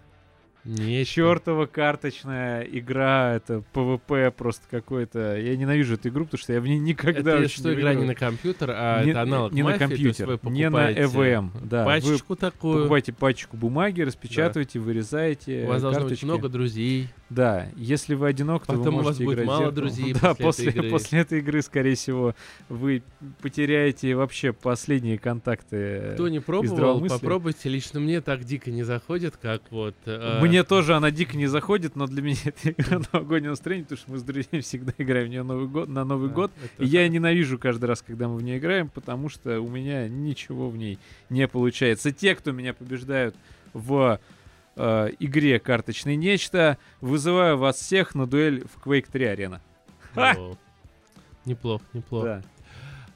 Нечто. 0.66 1.14
Чертова 1.16 1.66
карточная 1.66 2.62
игра, 2.64 3.36
это 3.36 3.64
ПВП 3.74 4.32
просто 4.36 4.64
какой-то. 4.70 5.38
Я 5.38 5.56
ненавижу 5.56 5.94
эту 5.94 6.10
игру, 6.10 6.26
потому 6.26 6.40
что 6.40 6.52
я 6.54 6.60
в 6.60 6.68
ней 6.68 6.78
никогда 6.78 7.38
Это 7.40 7.48
что, 7.48 7.70
не 7.74 7.76
игра 7.80 7.94
не 7.94 8.04
на 8.06 8.16
компьютер, 8.16 8.72
а 8.74 9.04
Не- 9.04 9.12
это 9.12 9.22
аналог 9.22 9.54
не 9.54 9.64
на 9.64 9.70
мафии, 9.70 9.82
есть 9.82 9.90
компьютер, 10.18 10.28
вы 10.28 10.52
не 10.52 10.70
на 10.70 10.78
покупаете 10.88 11.02
EVM, 11.02 11.50
да, 11.64 11.86
вы 11.86 11.86
Пачечку 11.86 12.36
такую. 12.36 12.78
Покупайте 12.80 13.14
пачку 13.14 13.56
бумаги, 13.56 14.02
распечатываете, 14.02 14.80
вырезаете 14.80 15.64
У 15.64 15.68
вас 15.70 15.82
должно 15.82 16.02
быть 16.02 16.10
карточки. 16.10 16.26
много 16.26 16.50
друзей. 16.50 17.08
Да, 17.30 17.68
если 17.76 18.16
вы 18.16 18.28
одинок, 18.28 18.66
то 18.66 18.74
вы 18.74 18.80
Потом 18.80 18.96
у 18.96 18.98
вас 18.98 19.06
можете 19.06 19.24
будет 19.26 19.46
мало 19.46 19.58
зеркалом. 19.66 19.76
друзей 19.76 20.14
Да, 20.22 20.34
после 20.34 20.46
после, 20.46 20.68
этой 20.70 20.78
игры. 20.80 20.90
после 20.92 21.20
этой 21.20 21.40
игры, 21.40 21.62
скорее 21.62 21.96
всего, 21.96 22.36
вы 22.70 23.04
потеряете 23.42 24.16
вообще 24.16 24.54
последние 24.54 25.18
контакты. 25.18 26.12
Кто 26.14 26.28
не 26.30 26.40
пробовал, 26.40 27.02
попробуйте. 27.08 27.70
Лично 27.70 28.00
мне 28.00 28.22
так 28.22 28.44
дико 28.44 28.72
не 28.72 28.84
заходит, 28.84 29.38
как 29.38 29.62
вот... 29.72 29.96
э, 30.06 30.40
Мне 30.48 30.64
тоже 30.64 30.96
она 30.96 31.12
дико 31.12 31.38
не 31.38 31.48
заходит, 31.48 31.96
но 31.96 32.08
для 32.08 32.22
меня 32.22 32.38
это 32.46 32.70
игра 32.70 33.02
новогоднего 33.12 33.52
настроения, 33.52 33.84
потому 33.84 34.00
что 34.00 34.12
мы 34.12 34.18
с 34.18 34.24
друзьями 34.24 34.62
всегда 34.62 34.94
играем 34.98 35.28
в 35.28 35.30
нее 35.30 35.44
Новый 35.44 35.68
год, 35.68 35.90
на 35.90 36.04
Новый 36.04 36.30
да, 36.30 36.36
год. 36.36 36.52
И 36.78 36.86
я 36.86 37.08
ненавижу 37.08 37.58
каждый 37.58 37.86
раз, 37.86 38.02
когда 38.02 38.28
мы 38.28 38.38
в 38.38 38.44
нее 38.44 38.58
играем, 38.58 38.90
потому 38.90 39.30
что 39.30 39.60
у 39.62 39.70
меня 39.70 40.08
ничего 40.08 40.70
в 40.70 40.78
ней 40.78 41.00
не 41.30 41.48
получается. 41.48 42.12
Те, 42.12 42.36
кто 42.36 42.52
меня 42.52 42.74
побеждают 42.74 43.36
в 43.74 44.20
э, 44.76 45.10
игре 45.20 45.60
карточной 45.60 46.16
нечто, 46.16 46.78
вызываю 47.02 47.58
вас 47.58 47.78
всех 47.78 48.16
на 48.16 48.26
дуэль 48.26 48.66
в 48.66 48.86
Quake 48.86 49.08
3 49.12 49.26
арена. 49.26 49.62
Неплохо, 51.46 51.84
неплохо. 51.94 52.26
Да. 52.26 52.42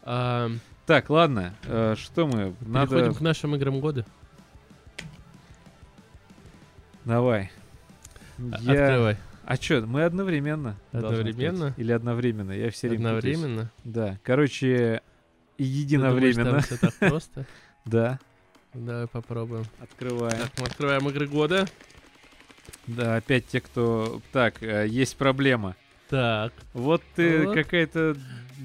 А, 0.04 0.52
Так, 0.86 1.10
ладно, 1.10 1.54
э, 1.66 1.96
что 1.98 2.28
мы? 2.28 2.54
Надо... 2.62 2.96
Переходим 2.96 3.14
к 3.16 3.22
нашим 3.22 3.56
играм 3.56 3.80
года. 3.80 4.06
Давай. 7.06 7.52
Я- 8.38 8.86
Открывай. 8.88 9.18
А 9.46 9.56
что, 9.58 9.82
мы 9.82 10.04
одновременно? 10.04 10.76
Одновременно? 10.92 11.74
Или 11.78 11.92
одновременно? 11.92 12.52
Я 12.52 12.70
все 12.72 12.90
время 12.90 13.16
путаюсь. 13.16 13.36
Одновременно. 13.36 13.72
Да, 13.84 14.18
короче, 14.24 15.02
Ты 15.58 15.64
думаешь, 15.64 15.82
единовременно. 15.84 16.52
там 16.52 16.62
всё 16.62 16.78
так 16.78 16.94
просто? 17.00 17.46
Да, 17.86 18.20
Давай 18.74 19.08
попробуем. 19.08 19.66
открываем. 19.80 20.38
Так, 20.40 20.52
мы 20.60 20.66
открываем 20.66 21.10
игры 21.10 21.28
года. 21.28 21.68
Да, 22.88 23.18
опять 23.18 23.48
те, 23.48 23.60
кто... 23.62 24.22
Так, 24.32 24.62
э, 24.64 24.88
есть 24.88 25.18
проблема. 25.18 25.76
Так, 26.10 26.54
Вот 26.74 27.02
ты 27.16 27.46
Вот. 27.48 27.56
какая-то... 27.56 28.16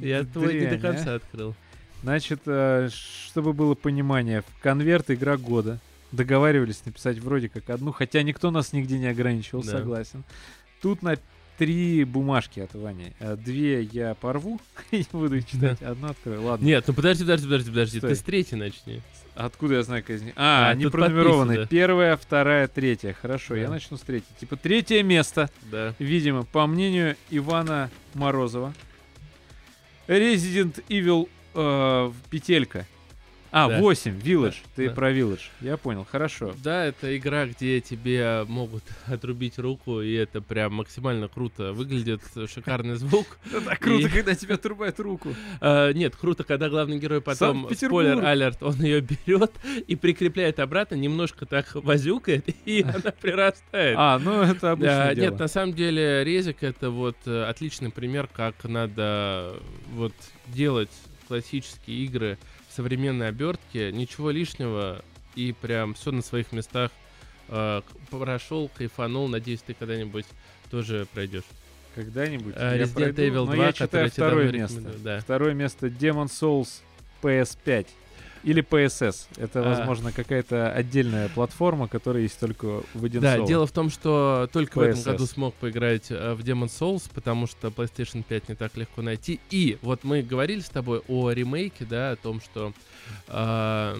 я 0.00 0.24
твой 0.24 0.54
не 0.54 0.60
до 0.66 0.76
дрянь, 0.76 0.78
а. 0.78 0.80
конца 0.94 1.14
открыл. 1.14 1.54
Значит, 2.02 2.40
э, 2.46 2.88
чтобы 2.92 3.52
было 3.52 3.74
понимание, 3.74 4.42
в 4.42 4.62
конверт 4.62 5.10
игра 5.10 5.36
года. 5.36 5.78
Договаривались 6.12 6.82
написать 6.84 7.18
вроде 7.18 7.48
как 7.48 7.68
одну, 7.70 7.92
хотя 7.92 8.22
никто 8.22 8.50
нас 8.50 8.72
нигде 8.72 8.98
не 8.98 9.06
ограничивал, 9.08 9.62
Да. 9.62 9.70
согласен. 9.72 10.24
Тут 10.80 11.02
на 11.02 11.16
три 11.58 12.04
бумажки 12.04 12.60
от 12.60 12.74
Вани. 12.74 13.12
Э, 13.18 13.34
Две 13.36 13.82
я 13.82 14.14
порву 14.14 14.60
и 14.90 15.04
буду 15.12 15.40
читать, 15.42 15.82
одну 15.82 16.08
открою. 16.08 16.42
Ладно. 16.42 16.64
Нет, 16.64 16.84
ну 16.86 16.94
подожди, 16.94 17.24
подожди, 17.24 17.46
подожди, 17.46 17.70
подожди. 17.70 17.98
Стой. 17.98 18.10
Ты 18.10 18.16
с 18.16 18.20
третьей 18.22 18.58
начни. 18.58 19.00
Откуда 19.34 19.74
я 19.74 19.82
знаю, 19.82 20.02
какая 20.02 20.16
из 20.18 20.22
них? 20.22 20.32
А, 20.36 20.68
А, 20.68 20.70
они 20.70 20.86
пронумерованы. 20.86 21.56
подписано. 21.56 21.66
Первая, 21.68 22.16
вторая, 22.16 22.68
третья. 22.68 23.12
Хорошо, 23.14 23.54
я 23.54 23.64
Да. 23.66 23.72
начну 23.72 23.96
с 23.96 24.00
третьей. 24.00 24.28
Типа 24.38 24.56
третье 24.56 25.02
место, 25.02 25.50
Да. 25.70 25.94
видимо, 25.98 26.44
по 26.44 26.66
мнению 26.66 27.16
Ивана 27.30 27.90
Морозова. 28.14 28.72
Resident 30.06 30.82
Evil 30.88 31.28
э, 31.54 32.12
петелька. 32.30 32.86
А, 33.56 33.68
Да. 33.70 33.78
8, 33.80 34.18
Village. 34.18 34.56
Да, 34.62 34.68
Ты 34.76 34.88
да. 34.90 34.94
про 34.94 35.12
Village. 35.12 35.40
Я 35.62 35.78
понял, 35.78 36.04
хорошо. 36.04 36.54
Да, 36.62 36.84
это 36.84 37.16
игра, 37.16 37.46
где 37.46 37.80
тебе 37.80 38.44
могут 38.48 38.82
отрубить 39.06 39.58
руку, 39.58 40.02
и 40.02 40.12
это 40.12 40.42
прям 40.42 40.74
максимально 40.74 41.28
круто 41.28 41.72
выглядит, 41.72 42.20
шикарный 42.52 42.96
звук. 42.96 43.38
Это 43.50 43.74
круто, 43.76 44.10
когда 44.10 44.34
тебя 44.34 44.56
отрубают 44.56 45.00
руку. 45.00 45.34
А, 45.60 45.90
нет, 45.92 46.14
круто, 46.16 46.44
когда 46.44 46.68
главный 46.68 46.98
герой 46.98 47.22
потом, 47.22 47.68
спойлер 47.74 48.22
алерт, 48.22 48.62
он 48.62 48.74
ее 48.82 49.00
берет 49.00 49.52
и 49.86 49.96
прикрепляет 49.96 50.58
обратно, 50.60 50.96
немножко 50.96 51.46
так 51.46 51.74
возюкает, 51.74 52.46
и 52.66 52.82
она 52.82 53.12
прирастает. 53.20 53.96
А, 53.98 54.18
ну 54.18 54.42
это 54.42 54.72
обычное 54.72 55.14
дело. 55.14 55.30
нет, 55.30 55.38
на 55.38 55.48
самом 55.48 55.72
деле 55.74 56.24
резик 56.24 56.62
это 56.62 56.90
вот 56.90 57.16
э, 57.24 57.44
отличный 57.44 57.90
пример, 57.90 58.28
как 58.30 58.64
надо 58.64 59.54
вот 59.92 60.12
делать 60.48 60.90
классические 61.26 62.04
игры 62.04 62.38
современной 62.77 63.28
обертке, 63.28 63.90
ничего 63.90 64.31
лишнего 64.31 65.03
и 65.35 65.53
прям 65.61 65.94
все 65.94 66.12
на 66.12 66.23
своих 66.23 66.53
местах. 66.53 66.90
Э, 67.48 67.81
к- 67.82 68.11
прошел, 68.11 68.70
кайфанул, 68.77 69.28
надеюсь, 69.28 69.61
ты 69.62 69.74
когда-нибудь 69.74 70.27
тоже 70.70 71.07
пройдешь. 71.15 71.44
Когда-нибудь 71.94 72.55
я 72.57 72.77
Resident 72.78 72.93
пройду, 72.94 73.23
Evil 73.23 73.44
но 73.47 73.55
2, 73.55 73.57
я 73.57 73.73
который 73.73 73.74
читаю 73.89 74.05
я 74.05 74.11
тебе 74.11 74.23
второе 74.27 74.53
место. 74.53 74.81
да. 75.03 75.20
Второе 75.20 75.55
место 75.55 75.86
Demon 75.86 76.27
Souls 76.27 76.82
PS5. 77.23 77.86
Или 78.47 78.62
PSS. 78.62 79.27
Это, 79.36 79.60
А. 79.60 79.68
возможно, 79.77 80.12
какая-то 80.12 80.70
отдельная 80.70 81.28
платформа, 81.28 81.89
которая 81.89 82.23
есть 82.23 82.39
только 82.39 82.82
в 82.94 83.05
один 83.05 83.20
Да, 83.20 83.40
дело 83.40 83.66
в 83.66 83.73
том, 83.73 83.90
что 83.90 84.48
только 84.52 84.78
в 84.78 84.82
этом 84.82 85.01
PSS. 85.01 85.05
году 85.12 85.27
смог 85.27 85.55
поиграть 85.55 86.06
э, 86.10 86.32
в 86.35 86.40
Demon 86.40 86.68
Souls, 86.68 87.10
потому 87.12 87.48
что 87.48 87.68
PlayStation 87.68 88.23
5 88.23 88.48
не 88.51 88.55
так 88.55 88.77
легко 88.77 89.02
найти. 89.02 89.40
И 89.51 89.78
вот 89.82 90.05
мы 90.05 90.23
говорили 90.23 90.60
с 90.60 90.68
тобой 90.70 91.02
о 91.09 91.31
ремейке, 91.31 91.85
да, 91.85 92.12
о 92.12 92.16
том, 92.16 92.40
что 92.40 92.73
а, 93.28 93.98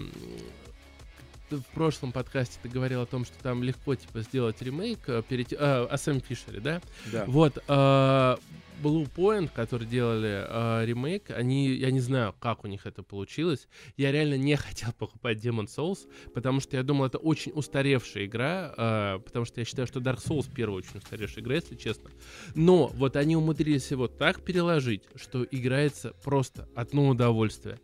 в 1.49 1.65
прошлом 1.73 2.11
подкасте 2.11 2.57
ты 2.61 2.69
говорил 2.69 3.01
о 3.01 3.05
том, 3.05 3.25
что 3.25 3.37
там 3.41 3.63
легко 3.63 3.95
типа 3.95 4.21
сделать 4.21 4.61
ремейк 4.61 4.99
э, 5.07 5.23
перейти, 5.27 5.55
а, 5.59 5.87
о 5.89 5.97
Сэм 5.97 6.21
Фишере, 6.21 6.59
да? 6.59 6.81
Да. 7.11 7.25
Вот, 7.25 7.57
э, 7.67 8.35
Blue 8.81 9.09
Point, 9.15 9.49
которые 9.53 9.89
делали 9.89 10.45
э, 10.47 10.85
ремейк, 10.85 11.31
они, 11.31 11.69
я 11.69 11.91
не 11.91 11.99
знаю, 11.99 12.35
как 12.39 12.63
у 12.63 12.67
них 12.67 12.85
это 12.85 13.01
получилось. 13.03 13.67
Я 13.95 14.11
реально 14.11 14.37
не 14.37 14.55
хотел 14.55 14.91
покупать 14.93 15.43
Demon 15.43 15.65
Souls, 15.65 16.07
потому 16.33 16.59
что 16.59 16.77
я 16.77 16.83
думал, 16.83 17.05
это 17.05 17.17
очень 17.17 17.51
устаревшая 17.55 18.25
игра, 18.25 18.73
э, 18.77 19.19
потому 19.23 19.45
что 19.45 19.61
я 19.61 19.65
считаю, 19.65 19.87
что 19.87 19.99
Dark 19.99 20.23
Souls 20.23 20.47
первая 20.53 20.77
очень 20.77 20.97
устаревшая 20.99 21.43
игра, 21.43 21.55
если 21.55 21.75
честно. 21.75 22.11
Но 22.55 22.87
вот 22.87 23.15
они 23.15 23.35
умудрились 23.35 23.89
его 23.91 24.07
так 24.07 24.41
переложить, 24.41 25.03
что 25.15 25.43
играется 25.49 26.13
просто 26.23 26.67
одно 26.75 27.09
удовольствие. 27.09 27.79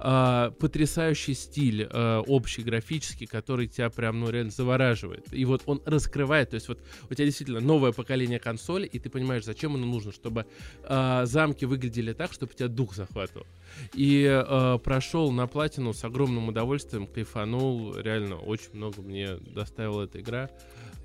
А, 0.00 0.52
потрясающий 0.52 1.34
стиль 1.34 1.88
а, 1.90 2.20
общий 2.20 2.62
графический, 2.62 3.26
который 3.26 3.66
тебя 3.66 3.90
прям, 3.90 4.20
ну, 4.20 4.30
реально 4.30 4.50
завораживает. 4.50 5.26
И 5.32 5.44
вот 5.44 5.62
он 5.66 5.82
раскрывает, 5.84 6.50
то 6.50 6.54
есть 6.54 6.68
вот 6.68 6.80
у 7.10 7.14
тебя 7.14 7.24
действительно 7.24 7.60
новое 7.60 7.92
поколение 7.92 8.38
консоли, 8.38 8.86
и 8.86 8.98
ты 8.98 9.10
понимаешь, 9.10 9.44
зачем 9.44 9.74
оно 9.74 9.86
нужно, 9.86 10.12
чтобы 10.12 10.46
а, 10.84 11.26
замки 11.26 11.64
выглядели 11.64 12.12
так, 12.12 12.32
чтобы 12.32 12.54
тебя 12.54 12.68
дух 12.68 12.94
захватывал. 12.94 13.46
И 13.94 14.26
а, 14.28 14.78
прошел 14.78 15.32
на 15.32 15.46
платину 15.46 15.92
с 15.92 16.04
огромным 16.04 16.48
удовольствием, 16.48 17.06
кайфанул, 17.06 17.96
реально 17.96 18.36
очень 18.36 18.70
много 18.74 19.02
мне 19.02 19.36
доставила 19.36 20.04
эта 20.04 20.20
игра. 20.20 20.50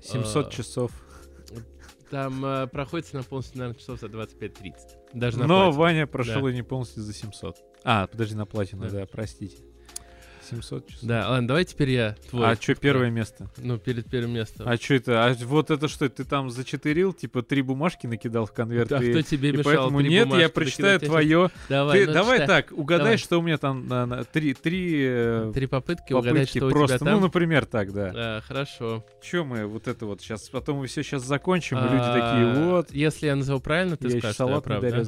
700 0.02 0.46
а, 0.46 0.50
часов. 0.50 0.92
Там 2.10 2.44
а, 2.44 2.66
проходится 2.66 3.16
на 3.16 3.22
полностью, 3.22 3.58
наверное, 3.58 3.78
часов 3.80 3.98
за 3.98 4.06
25-30. 4.06 4.74
Даже 5.14 5.38
на 5.38 5.46
Но 5.46 5.56
платину. 5.64 5.80
Ваня 5.80 6.06
прошел 6.06 6.42
Да. 6.42 6.50
и 6.50 6.54
не 6.54 6.62
полностью 6.62 7.02
за 7.02 7.12
700. 7.12 7.56
А, 7.84 8.06
подожди, 8.06 8.34
на 8.34 8.46
платину, 8.46 8.84
Да. 8.84 8.90
да, 9.00 9.06
простите. 9.06 9.56
700 10.50 10.86
часов. 10.88 11.04
Да, 11.08 11.30
ладно, 11.30 11.48
давай 11.48 11.64
теперь 11.64 11.88
я 11.90 12.16
твой. 12.28 12.46
а 12.50 12.54
что 12.54 12.74
первое 12.74 13.08
место? 13.08 13.48
Ну, 13.56 13.78
перед 13.78 14.10
первым 14.10 14.32
местом. 14.32 14.68
А 14.68 14.76
что 14.76 14.92
это? 14.94 15.24
А 15.24 15.32
вот 15.34 15.70
это 15.70 15.88
что? 15.88 16.06
Ты 16.10 16.24
там 16.24 16.50
зачетырил, 16.50 17.14
типа 17.14 17.42
три 17.42 17.62
бумажки 17.62 18.06
накидал 18.06 18.44
в 18.44 18.52
конверт? 18.52 18.92
А 18.92 19.02
и- 19.02 19.10
кто 19.10 19.22
тебе 19.22 19.48
и 19.48 19.52
мешал 19.52 19.64
поэтому 19.64 20.00
три 20.00 20.10
нет, 20.10 20.28
я 20.34 20.50
прочитаю 20.50 21.00
твое. 21.00 21.48
Давай, 21.70 21.98
Ты 22.00 22.06
ну, 22.08 22.12
давай 22.12 22.40
читай. 22.40 22.62
так, 22.62 22.72
угадай, 22.78 23.04
Давай. 23.04 23.16
что 23.16 23.38
у 23.38 23.42
меня 23.42 23.56
там 23.56 23.88
на, 23.88 24.04
на- 24.04 24.24
три, 24.24 24.52
три, 24.52 25.02
э, 25.06 25.50
Три 25.54 25.66
попытки 25.66 26.12
угадать, 26.12 26.32
попытки 26.34 26.58
что 26.58 26.68
просто. 26.68 26.96
у 26.96 26.98
тебя 26.98 27.10
Ну, 27.12 27.16
там. 27.16 27.22
например, 27.24 27.64
так, 27.64 27.92
да. 27.94 28.12
А, 28.14 28.40
хорошо. 28.42 29.02
Че 29.22 29.44
мы 29.44 29.64
вот 29.64 29.88
это 29.88 30.04
вот 30.04 30.20
сейчас, 30.20 30.50
потом 30.50 30.76
мы 30.80 30.88
все 30.88 31.02
сейчас 31.02 31.22
закончим, 31.24 31.78
и 31.78 31.82
люди 31.84 31.92
такие, 32.04 32.20
А, 32.52 32.64
вот, 32.66 32.90
Если 32.90 33.26
я 33.28 33.36
назову 33.36 33.60
правильно, 33.60 33.96
ты 33.96 34.08
я 34.08 34.18
скажешь, 34.18 34.34
что 34.34 34.44
я 34.44 34.48
салат 34.48 34.66
не 34.66 34.78
прав, 34.78 34.82
да? 34.82 35.04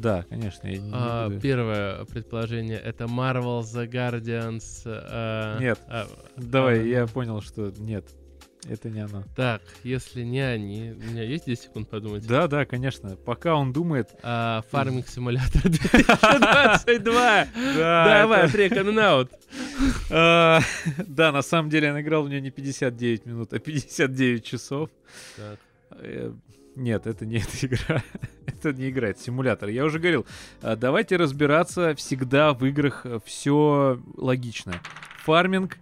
Да, 0.00 0.24
конечно, 0.28 0.66
я 0.66 0.78
не, 0.78 0.90
А, 0.94 1.28
буду. 1.28 1.40
Первое 1.40 2.04
предположение 2.06 2.78
это 2.78 3.04
Marvel 3.04 3.60
The 3.60 3.86
Guardians. 3.90 4.82
а, 4.86 5.58
Нет. 5.58 5.78
а, 5.88 6.06
Давай, 6.36 6.80
а, 6.80 6.82
я 6.82 7.06
понял, 7.06 7.42
что 7.42 7.72
нет, 7.78 8.06
это 8.68 8.88
не 8.88 9.00
оно. 9.00 9.24
Так, 9.36 9.60
если 9.84 10.22
не 10.22 10.40
они, 10.40 10.92
у 10.92 11.10
меня 11.10 11.22
есть 11.22 11.44
10 11.46 11.64
секунд 11.64 11.90
подумать. 11.90 12.26
Да, 12.26 12.46
да, 12.48 12.64
конечно. 12.64 13.16
Пока 13.16 13.54
он 13.56 13.72
думает. 13.74 14.08
А, 14.22 14.62
Farming 14.72 15.04
Simulator 15.06 15.68
2022. 15.68 17.46
Давай, 17.76 18.44
это- 18.44 18.52
трек 18.52 18.72
and 18.72 18.94
out. 18.96 19.30
А, 20.12 20.60
Да, 21.06 21.30
на 21.32 21.42
самом 21.42 21.68
деле 21.70 21.92
он 21.92 22.00
играл 22.00 22.22
в 22.24 22.28
нее 22.28 22.40
не 22.40 22.50
59 22.50 23.26
минут, 23.26 23.52
а 23.52 23.58
59 23.58 24.44
часов. 24.44 24.88
Э, 26.76 26.80
Нет, 26.80 27.06
это 27.06 27.26
не 27.26 27.36
эта 27.38 27.66
игра. 27.66 28.02
это 28.46 28.72
не 28.72 28.90
игра, 28.90 29.08
это 29.08 29.20
симулятор. 29.20 29.68
Я 29.68 29.84
уже 29.84 29.98
говорил, 29.98 30.26
а, 30.62 30.76
давайте 30.76 31.16
разбираться 31.16 31.94
всегда 31.94 32.52
в 32.52 32.64
играх 32.64 33.06
все 33.24 34.00
логично. 34.16 34.74
Фарминг, 35.24 35.78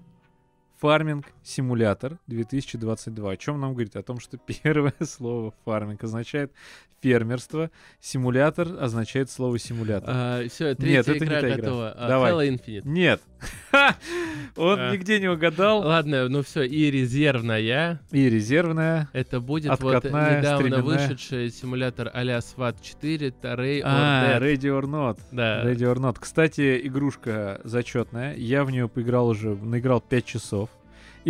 фарминг, 0.80 1.26
симулятор 1.42 2.18
2022. 2.26 3.30
О 3.32 3.36
чем 3.36 3.60
нам 3.60 3.72
говорит? 3.72 3.96
О 3.96 4.02
том, 4.02 4.20
что 4.20 4.38
первое 4.62 4.94
слово 5.02 5.52
фарминг 5.64 6.02
означает 6.04 6.52
фермерство, 7.00 7.70
симулятор 8.00 8.68
означает 8.80 9.30
слово 9.30 9.56
симулятор. 9.60 10.48
все, 10.48 10.70
Нет, 10.70 10.78
третья 10.78 11.00
это 11.02 11.12
не 11.12 11.26
игра 11.26 11.40
та 11.40 11.48
игра. 11.48 11.56
готова. 11.56 11.94
А, 11.96 12.08
Давай. 12.08 12.32
Halo 12.32 12.48
Infinite. 12.48 12.82
Нет. 12.84 13.20
Он 14.56 14.80
А. 14.80 14.92
нигде 14.92 15.20
не 15.20 15.28
угадал. 15.28 15.80
Ладно, 15.86 16.28
ну 16.28 16.42
все, 16.42 16.62
и 16.62 16.90
резервная. 16.90 18.00
И 18.10 18.28
резервная. 18.28 19.08
Это 19.12 19.38
будет 19.40 19.70
Откатная, 19.70 20.30
вот 20.32 20.38
недавно 20.38 20.58
стременная. 20.68 20.82
вышедший 20.82 21.50
симулятор 21.50 22.10
а-ля 22.12 22.38
SWAT 22.38 22.76
4, 22.82 23.28
Ray 23.28 23.78
or 23.78 23.82
А, 23.84 24.40
Dead. 24.40 24.42
Ready 24.42 24.80
or 24.80 24.82
Not. 24.82 25.20
Да. 25.30 25.64
Ready 25.64 25.82
or 25.94 25.98
Not. 25.98 26.16
Кстати, 26.18 26.80
игрушка 26.84 27.60
зачетная. 27.62 28.34
Я 28.34 28.64
в 28.64 28.72
нее 28.72 28.88
поиграл 28.88 29.28
уже, 29.28 29.54
наиграл 29.54 30.00
5 30.00 30.24
часов. 30.24 30.67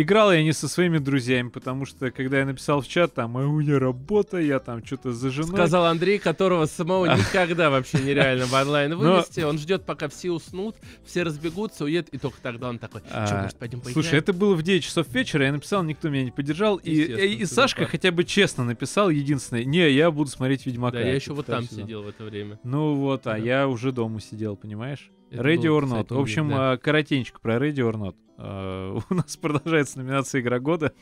Играл 0.01 0.31
я 0.31 0.41
не 0.43 0.53
со 0.53 0.69
своими 0.69 0.97
друзьями, 0.97 1.49
потому 1.49 1.85
что, 1.85 2.09
когда 2.09 2.39
я 2.39 2.45
написал 2.45 2.79
в 2.79 2.87
чат, 2.87 3.15
там, 3.15 3.35
а 3.35 3.41
у 3.41 3.59
меня 3.59 3.79
работа, 3.79 4.37
я 4.37 4.59
там 4.59 4.81
что-то 4.85 5.11
за 5.11 5.29
женой. 5.29 5.51
Сказал 5.51 5.87
Андрей, 5.87 6.19
которого 6.19 6.67
самого 6.67 7.05
никогда 7.17 7.69
вообще 7.69 7.97
нереально 7.97 8.45
в 8.45 8.53
онлайн 8.53 8.95
вывести. 8.95 9.41
Он 9.41 9.59
ждет, 9.59 9.83
пока 9.83 10.07
все 10.07 10.31
уснут, 10.31 10.77
все 11.03 11.23
разбегутся, 11.23 11.83
уедут, 11.83 12.13
и 12.13 12.17
только 12.17 12.37
тогда 12.41 12.69
он 12.69 12.79
такой, 12.79 13.01
что, 13.01 13.09
А, 13.11 13.41
может, 13.41 13.57
пойдем 13.57 13.81
поиграем? 13.81 13.93
Слушай, 13.93 14.19
это 14.19 14.31
было 14.31 14.55
в 14.55 14.63
9 14.63 14.85
часов 14.85 15.05
вечера, 15.09 15.43
я 15.43 15.51
написал, 15.51 15.83
никто 15.83 16.07
меня 16.07 16.23
не 16.23 16.31
поддержал. 16.31 16.77
И, 16.77 17.43
Сашка 17.43 17.85
хотя 17.85 18.13
бы 18.13 18.23
честно 18.23 18.63
написал, 18.63 19.09
единственное, 19.09 19.65
не, 19.65 19.91
я 19.91 20.11
буду 20.11 20.31
смотреть 20.31 20.65
Ведьмака. 20.65 20.97
Да, 20.97 21.03
я 21.03 21.13
еще 21.13 21.33
вот 21.33 21.47
там 21.47 21.63
сезон». 21.63 21.83
сидел 21.83 22.03
в 22.03 22.07
это 22.07 22.23
время. 22.23 22.57
Ну 22.63 22.95
вот, 22.95 23.27
а 23.27 23.37
я 23.37 23.67
уже 23.67 23.91
дома 23.91 24.21
сидел, 24.21 24.55
понимаешь? 24.55 25.11
Это 25.31 25.41
Ready 25.43 25.63
or 25.65 25.81
Not. 25.83 26.03
кстати, 26.03 26.13
В 26.13 26.19
общем, 26.19 26.49
да. 26.49 26.71
а, 26.73 26.77
коротенько 26.77 27.39
про 27.39 27.55
Ready 27.57 27.75
or 27.77 27.93
Not. 27.93 28.15
А, 28.37 28.97
У 29.09 29.13
нас 29.13 29.35
продолжается 29.41 29.99
номинация 29.99 30.41
Игра 30.41 30.59
года. 30.59 30.93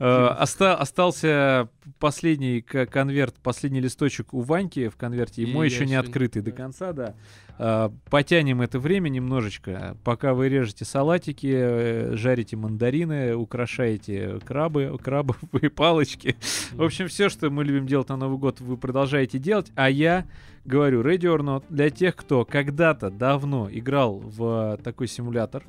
А, 0.00 0.36
оста- 0.42 0.76
Остался 0.76 1.68
последний 1.98 2.60
конверт, 2.60 3.36
последний 3.42 3.80
листочек 3.80 4.34
у 4.34 4.40
Ваньки 4.40 4.88
в 4.88 4.96
конверте, 4.96 5.42
я 5.42 5.64
еще 5.64 5.86
не 5.86 5.94
открытый 5.94 6.42
до 6.42 6.52
конца, 6.52 6.92
да. 6.92 7.14
А, 7.58 7.92
Потянем 8.10 8.60
это 8.60 8.78
время 8.78 9.08
немножечко, 9.08 9.96
пока 10.04 10.34
вы 10.34 10.48
режете 10.48 10.84
салатики, 10.84 11.52
э, 11.52 12.14
жарите 12.14 12.56
мандарины, 12.56 13.34
украшаете 13.34 14.40
крабы, 14.44 14.96
крабовые 15.02 15.70
палочки. 15.70 16.36
В 16.72 16.82
общем, 16.82 17.08
все, 17.08 17.28
что 17.28 17.50
мы 17.50 17.64
любим 17.64 17.86
делать 17.86 18.08
на 18.08 18.16
Новый 18.16 18.38
год, 18.38 18.60
вы 18.60 18.76
продолжаете 18.76 19.38
делать, 19.38 19.72
а 19.74 19.88
я 19.88 20.26
говорю, 20.64 21.02
Ready 21.02 21.22
or 21.22 21.40
Not, 21.40 21.64
для 21.70 21.90
тех, 21.90 22.14
кто 22.16 22.44
когда-то 22.44 23.10
давно 23.10 23.68
играл 23.70 24.18
в 24.18 24.78
такой 24.82 25.08
симулятор, 25.08 25.64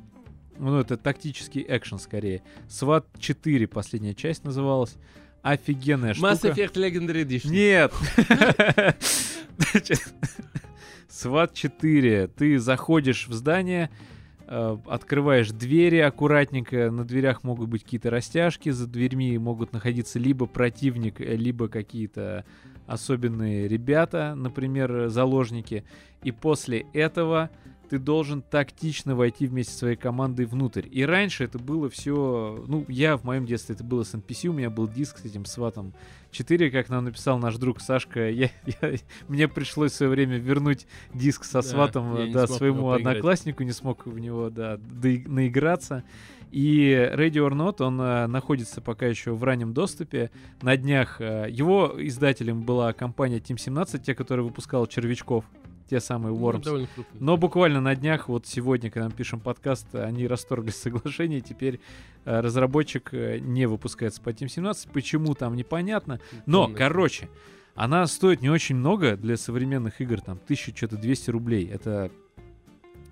ну, 0.59 0.79
это 0.79 0.97
тактический 0.97 1.63
экшен 1.67 1.99
скорее. 1.99 2.41
SWAT 2.67 3.05
4 3.19 3.67
последняя 3.67 4.15
часть 4.15 4.43
называлась. 4.43 4.95
Офигенная 5.43 6.13
Mass 6.15 6.39
штука. 6.39 6.59
Effect 6.59 6.73
Legendary 6.73 7.23
Edition. 7.23 7.51
Нет. 7.51 7.93
SWAT 11.17 11.53
4. 11.53 12.27
Ты 12.27 12.59
заходишь 12.59 13.27
в 13.27 13.33
здание, 13.33 13.89
э, 14.47 14.77
открываешь 14.85 15.49
двери 15.49 15.97
аккуратненько, 15.97 16.91
на 16.91 17.03
дверях 17.03 17.43
могут 17.43 17.69
быть 17.69 17.83
какие-то 17.83 18.11
растяжки, 18.11 18.69
за 18.69 18.85
дверьми 18.87 19.37
могут 19.39 19.73
находиться 19.73 20.19
либо 20.19 20.45
противник, 20.45 21.19
э, 21.19 21.35
либо 21.35 21.69
какие-то 21.69 22.45
особенные 22.85 23.67
ребята, 23.67 24.35
например, 24.35 25.09
заложники. 25.09 25.83
И 26.23 26.31
после 26.31 26.85
этого 26.93 27.49
ты 27.89 27.99
должен 27.99 28.41
тактично 28.41 29.15
войти 29.15 29.47
вместе 29.47 29.73
со 29.73 29.79
своей 29.79 29.95
командой 29.95 30.45
внутрь. 30.45 30.85
И 30.89 31.05
раньше 31.05 31.43
это 31.43 31.59
было 31.59 31.89
все... 31.89 32.63
Ну, 32.67 32.85
я 32.87 33.17
в 33.17 33.23
моем 33.23 33.45
детстве 33.45 33.75
это 33.75 33.83
было 33.83 34.03
с 34.03 34.13
NPC, 34.13 34.47
у 34.47 34.53
меня 34.53 34.69
был 34.69 34.87
диск 34.87 35.19
с 35.19 35.25
этим 35.25 35.45
сватом 35.45 35.93
4, 36.31 36.71
как 36.71 36.89
нам 36.89 37.05
написал 37.05 37.39
наш 37.39 37.55
друг 37.57 37.81
Сашка. 37.81 38.29
Я, 38.37 38.49
я- 38.65 38.93
мне 39.27 39.47
пришлось 39.47 39.91
в 39.91 39.95
свое 39.95 40.11
время 40.11 40.37
вернуть 40.37 40.85
диск 41.13 41.43
со 41.43 41.61
сватом 41.61 42.31
да, 42.31 42.47
своему 42.47 42.91
однокласснику, 42.91 43.63
не 43.63 43.71
смог 43.71 44.05
в 44.05 44.19
него 44.19 44.49
да, 44.49 44.79
наиграться. 45.01 46.03
И 46.51 46.91
Ready 46.91 47.39
or 47.45 47.51
Not, 47.51 47.83
он 47.83 47.99
э, 47.99 48.27
находится 48.27 48.79
пока 48.79 49.05
еще 49.05 49.33
в 49.33 49.43
раннем 49.43 49.73
доступе. 49.73 50.31
На 50.61 50.77
днях 50.77 51.19
э, 51.19 51.47
его 51.49 51.93
издателем 51.97 52.63
была 52.63 52.93
компания 52.93 53.39
Team 53.39 53.57
17, 53.57 54.01
те, 54.01 54.15
которые 54.15 54.45
выпускала 54.45 54.87
червячков, 54.87 55.43
те 55.89 55.99
самые 55.99 56.35
Ну, 56.35 56.39
Worms. 56.39 56.87
Но 57.19 57.37
буквально 57.37 57.81
на 57.81 57.95
днях, 57.95 58.27
вот 58.27 58.45
сегодня, 58.45 58.89
когда 58.89 59.07
мы 59.07 59.13
пишем 59.13 59.39
подкаст, 59.39 59.93
они 59.95 60.27
расторгли 60.27 60.69
соглашение, 60.71 61.41
теперь 61.41 61.79
э, 62.25 62.39
разработчик 62.39 63.09
э, 63.13 63.39
не 63.39 63.65
выпускается 63.65 64.21
по 64.21 64.29
Team 64.29 64.47
17. 64.47 64.91
Почему 64.91 65.33
там 65.33 65.55
непонятно. 65.55 66.19
Но, 66.45 66.67
короче, 66.67 67.29
она 67.75 68.05
стоит 68.07 68.41
не 68.41 68.49
очень 68.49 68.75
много 68.75 69.15
для 69.15 69.37
современных 69.37 70.01
игр, 70.01 70.21
там, 70.21 70.39
1000 70.43 70.75
что-то 70.75 70.97
200 70.97 71.29
рублей. 71.29 71.67
Это 71.67 72.11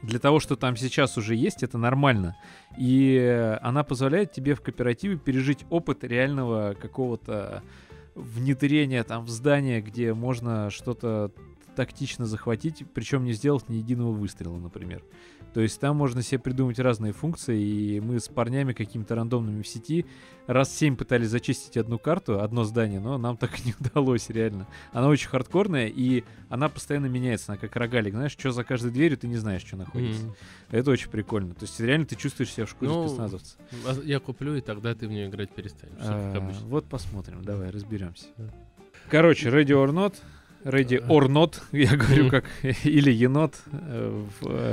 для 0.01 0.19
того, 0.19 0.39
что 0.39 0.55
там 0.55 0.75
сейчас 0.75 1.17
уже 1.17 1.35
есть, 1.35 1.63
это 1.63 1.77
нормально. 1.77 2.35
И 2.77 3.15
э, 3.15 3.57
она 3.61 3.83
позволяет 3.83 4.31
тебе 4.31 4.55
в 4.55 4.61
кооперативе 4.61 5.17
пережить 5.17 5.65
опыт 5.69 6.03
реального 6.03 6.75
какого-то 6.79 7.63
внедрения 8.15 9.03
там 9.03 9.25
в 9.25 9.29
здание, 9.29 9.81
где 9.81 10.13
можно 10.13 10.69
что-то 10.69 11.31
тактично 11.75 12.25
захватить, 12.25 12.83
причем 12.93 13.23
не 13.23 13.33
сделав 13.33 13.67
ни 13.69 13.75
единого 13.75 14.11
выстрела, 14.11 14.57
например. 14.57 15.03
То 15.53 15.61
есть 15.61 15.79
там 15.79 15.95
можно 15.95 16.21
себе 16.21 16.39
придумать 16.39 16.79
разные 16.79 17.13
функции, 17.13 17.61
и 17.61 17.99
мы 18.01 18.19
с 18.19 18.27
парнями 18.27 18.73
какими-то 18.73 19.15
рандомными 19.15 19.61
в 19.61 19.67
сети 19.67 20.05
раз 20.47 20.75
семь 20.75 20.95
пытались 20.97 21.29
зачистить 21.29 21.77
одну 21.77 21.97
карту, 21.97 22.41
одно 22.41 22.65
здание, 22.65 22.99
но 22.99 23.17
нам 23.17 23.37
так 23.37 23.59
и 23.59 23.67
не 23.67 23.75
удалось, 23.79 24.29
реально. 24.29 24.67
Она 24.91 25.07
очень 25.07 25.29
хардкорная, 25.29 25.87
и 25.87 26.23
она 26.49 26.67
постоянно 26.67 27.05
меняется, 27.05 27.53
она 27.53 27.57
как 27.57 27.75
рогалик, 27.75 28.13
знаешь, 28.13 28.33
что 28.33 28.51
за 28.51 28.63
каждой 28.63 28.91
дверью 28.91 29.17
ты 29.17 29.27
не 29.27 29.37
знаешь, 29.37 29.63
что 29.63 29.77
находится. 29.77 30.25
Мгм. 30.25 30.35
Это 30.71 30.91
очень 30.91 31.09
прикольно. 31.09 31.53
То 31.53 31.63
есть 31.63 31.79
реально 31.79 32.05
ты 32.05 32.15
чувствуешь 32.15 32.51
себя 32.51 32.65
в 32.65 32.69
шкуре 32.69 32.91
Ну, 32.91 33.07
спецназовца. 33.07 33.57
А 33.85 33.93
Я 34.03 34.19
куплю, 34.19 34.55
и 34.55 34.61
тогда 34.61 34.93
ты 34.93 35.07
в 35.07 35.11
нее 35.11 35.27
играть 35.27 35.51
перестанешь. 35.51 35.95
А. 36.01 36.51
Вот 36.63 36.85
посмотрим, 36.89 37.43
давай 37.43 37.69
разберемся. 37.69 38.27
Короче, 39.09 39.49
Ready 39.49 39.67
or 39.67 39.91
Not, 39.91 40.15
Ready 40.65 41.07
or 41.07 41.27
Not, 41.27 41.61
я 41.71 41.95
говорю 41.95 42.29
как, 42.31 42.45
или 42.83 43.11
енот, 43.11 43.53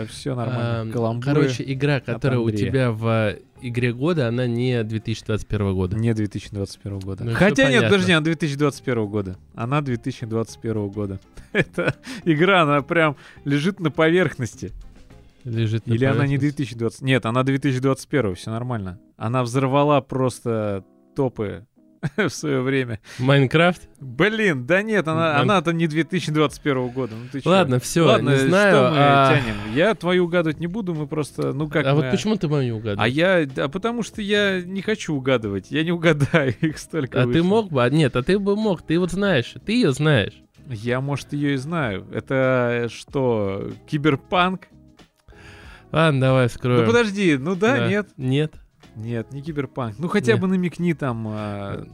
все 0.08 0.34
нормально. 0.34 0.80
А, 0.80 0.90
Каламбуры. 0.90 1.34
Короче, 1.34 1.64
игра, 1.66 2.00
которая 2.00 2.40
у 2.40 2.50
тебя 2.50 2.90
в 2.90 3.36
игре 3.60 3.92
года, 3.92 4.28
она 4.28 4.46
не 4.46 4.82
2021 4.82 5.74
года. 5.74 5.96
Не 5.96 6.14
2021 6.14 6.98
года. 6.98 7.24
Ну, 7.24 7.34
Хотя 7.34 7.64
нет, 7.64 7.72
понятно. 7.72 7.88
подожди, 7.90 8.12
она 8.12 8.24
2021 8.24 9.06
года. 9.06 9.36
Она 9.54 9.82
2021 9.82 10.88
года. 10.88 11.20
Это 11.52 11.94
игра, 12.24 12.62
она 12.62 12.80
прям 12.80 13.16
лежит 13.44 13.78
на 13.78 13.90
поверхности. 13.90 14.72
Лежит 15.44 15.86
на 15.86 15.92
Или 15.92 16.06
она 16.06 16.26
не 16.26 16.38
поверхности. 16.38 16.68
2020. 16.68 17.02
Нет, 17.02 17.26
она 17.26 17.42
2021, 17.42 18.34
все 18.34 18.50
нормально. 18.50 18.98
Она 19.18 19.42
взорвала 19.42 20.00
просто 20.00 20.84
топы 21.14 21.66
в 22.16 22.28
свое 22.30 22.60
время. 22.60 23.00
Майнкрафт? 23.18 23.88
Блин, 24.00 24.66
да 24.66 24.82
нет, 24.82 25.06
она, 25.06 25.34
Ман- 25.34 25.42
она-то 25.42 25.72
не 25.72 25.86
2021 25.86 26.88
года. 26.88 27.14
Ну 27.14 27.26
ты? 27.30 27.48
Ладно, 27.48 27.78
все, 27.78 28.04
Ладно, 28.04 28.30
не 28.30 28.36
знаю. 28.38 28.74
что 28.74 28.90
мы 28.90 28.96
а... 28.98 29.34
тянем? 29.34 29.54
Я 29.74 29.94
твою 29.94 30.24
угадывать 30.24 30.58
не 30.58 30.66
буду, 30.66 30.94
мы 30.94 31.06
просто, 31.06 31.52
ну 31.52 31.68
как 31.68 31.86
а 31.86 31.94
вот 31.94 32.04
мы- 32.04 32.10
почему 32.10 32.36
ты 32.36 32.48
мою 32.48 32.64
не 32.64 32.72
угадал? 32.72 33.02
А 33.02 33.08
я, 33.08 33.46
да, 33.46 33.68
потому 33.68 34.02
что 34.02 34.20
я 34.20 34.60
не 34.60 34.82
хочу 34.82 35.14
угадывать, 35.14 35.70
я 35.70 35.84
не 35.84 35.92
угадаю, 35.92 36.54
их 36.60 36.78
столько 36.78 37.20
А 37.20 37.22
ты 37.22 37.28
вышло. 37.28 37.44
мог 37.44 37.70
бы? 37.70 37.84
А, 37.84 37.90
Нет, 37.90 38.16
а 38.16 38.22
ты 38.22 38.38
бы 38.38 38.56
мог. 38.56 38.82
Ты 38.82 38.98
вот 38.98 39.12
знаешь. 39.12 39.54
Ты 39.64 39.72
ее 39.72 39.92
знаешь. 39.92 40.34
Я, 40.68 41.00
может, 41.00 41.32
ее 41.32 41.54
и 41.54 41.56
знаю. 41.56 42.06
Это 42.12 42.88
что, 42.90 43.70
киберпанк? 43.86 44.68
Ладно, 45.92 46.20
давай 46.20 46.48
вскроем. 46.48 46.80
Ну 46.80 46.86
подожди, 46.86 47.36
ну 47.36 47.54
да, 47.54 47.86
нет? 47.88 48.08
Нет. 48.16 48.54
Нет, 48.96 49.32
не 49.32 49.42
киберпанк. 49.42 49.98
Ну 49.98 50.08
хотя 50.08 50.32
Нет. 50.32 50.40
бы 50.40 50.48
намекни 50.48 50.94
там, 50.94 51.26
а, 51.28 51.86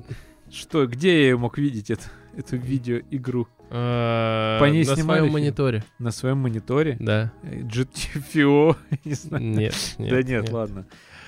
что, 0.50 0.86
где 0.86 1.28
я 1.28 1.36
мог 1.36 1.58
видеть 1.58 1.90
эту, 1.90 2.02
эту 2.36 2.56
видеоигру? 2.56 3.48
А, 3.70 4.58
По 4.60 4.64
ней 4.64 4.84
На 4.84 4.96
своем 4.96 5.30
мониторе. 5.30 5.84
На 5.98 6.10
своем 6.10 6.38
мониторе? 6.38 6.96
Да. 6.98 7.32
Э, 7.42 7.60
GTFO, 7.60 8.76
не 9.04 9.14
знаю. 9.14 9.44
Нет, 9.44 9.74
нет. 9.98 10.10
да 10.10 10.22
нет, 10.22 10.50
ладно. 10.50 10.86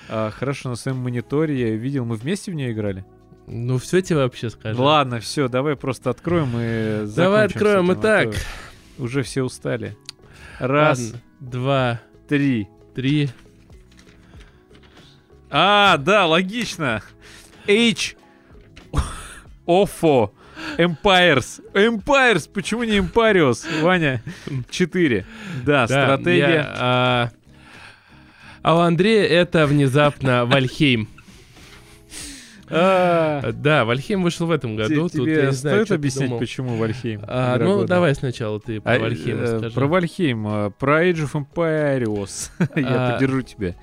А, 0.09 0.29
хорошо, 0.31 0.69
на 0.69 0.75
своем 0.75 0.97
мониторе 0.97 1.59
я 1.59 1.75
видел. 1.75 2.03
Мы 2.05 2.15
вместе 2.15 2.51
в 2.51 2.55
нее 2.55 2.71
играли? 2.71 3.05
Ну, 3.47 3.77
все 3.77 4.01
тебе 4.01 4.17
вообще 4.19 4.49
скажу. 4.49 4.81
Ладно, 4.81 5.19
все, 5.19 5.47
давай 5.47 5.75
просто 5.75 6.09
откроем 6.09 6.49
и 6.55 7.05
Давай 7.15 7.47
закончим 7.49 7.55
откроем. 7.57 7.91
этим, 7.91 7.91
а 7.91 8.01
Итак, 8.01 8.35
то 8.97 9.03
Уже 9.03 9.23
все 9.23 9.43
устали. 9.43 9.97
Раз, 10.59 11.13
два, 11.39 12.01
три. 12.27 12.67
три. 12.95 13.29
А, 15.51 15.97
да, 15.97 16.25
логично. 16.27 17.01
H. 17.67 18.15
Офо. 19.65 20.31
Empires. 20.77 21.61
Empires. 21.73 22.49
Почему 22.51 22.83
не 22.83 22.97
Empires, 22.99 23.65
Ваня? 23.81 24.21
Четыре. 24.69 25.25
Да, 25.65 25.87
Да, 25.87 26.17
стратегия. 26.17 26.47
я, 26.53 26.73
а, 26.77 27.29
а 28.61 28.75
у 28.75 28.79
Андрея 28.79 29.25
это 29.27 29.65
внезапно 29.65 30.45
Вальхейм. 30.45 31.09
А, 32.69 33.51
Да, 33.51 33.83
Вальхейм 33.85 34.23
вышел 34.23 34.47
в 34.47 34.51
этом 34.51 34.75
году. 34.77 35.09
Тут 35.09 35.27
я 35.27 35.35
Тебе 35.35 35.45
не 35.47 35.51
знаю, 35.51 35.85
стоит 35.85 35.91
объяснять, 35.97 36.27
думал. 36.29 36.39
почему 36.39 36.77
Вальхейм? 36.77 37.21
А, 37.27 37.57
ну, 37.57 37.75
года? 37.77 37.87
давай 37.87 38.15
сначала 38.15 38.59
ты 38.61 38.79
про 38.79 38.95
А, 38.95 38.99
Вальхейм 38.99 39.41
э, 39.41 39.57
скажи. 39.57 39.75
Про 39.75 39.87
Вальхейм, 39.87 40.47
э, 40.47 40.71
про 40.79 41.05
Age 41.05 41.27
of 41.29 41.33
Empires. 41.33 42.49
Я 42.79 42.85
А. 42.87 43.11
поддержу 43.13 43.41
тебя. 43.41 43.75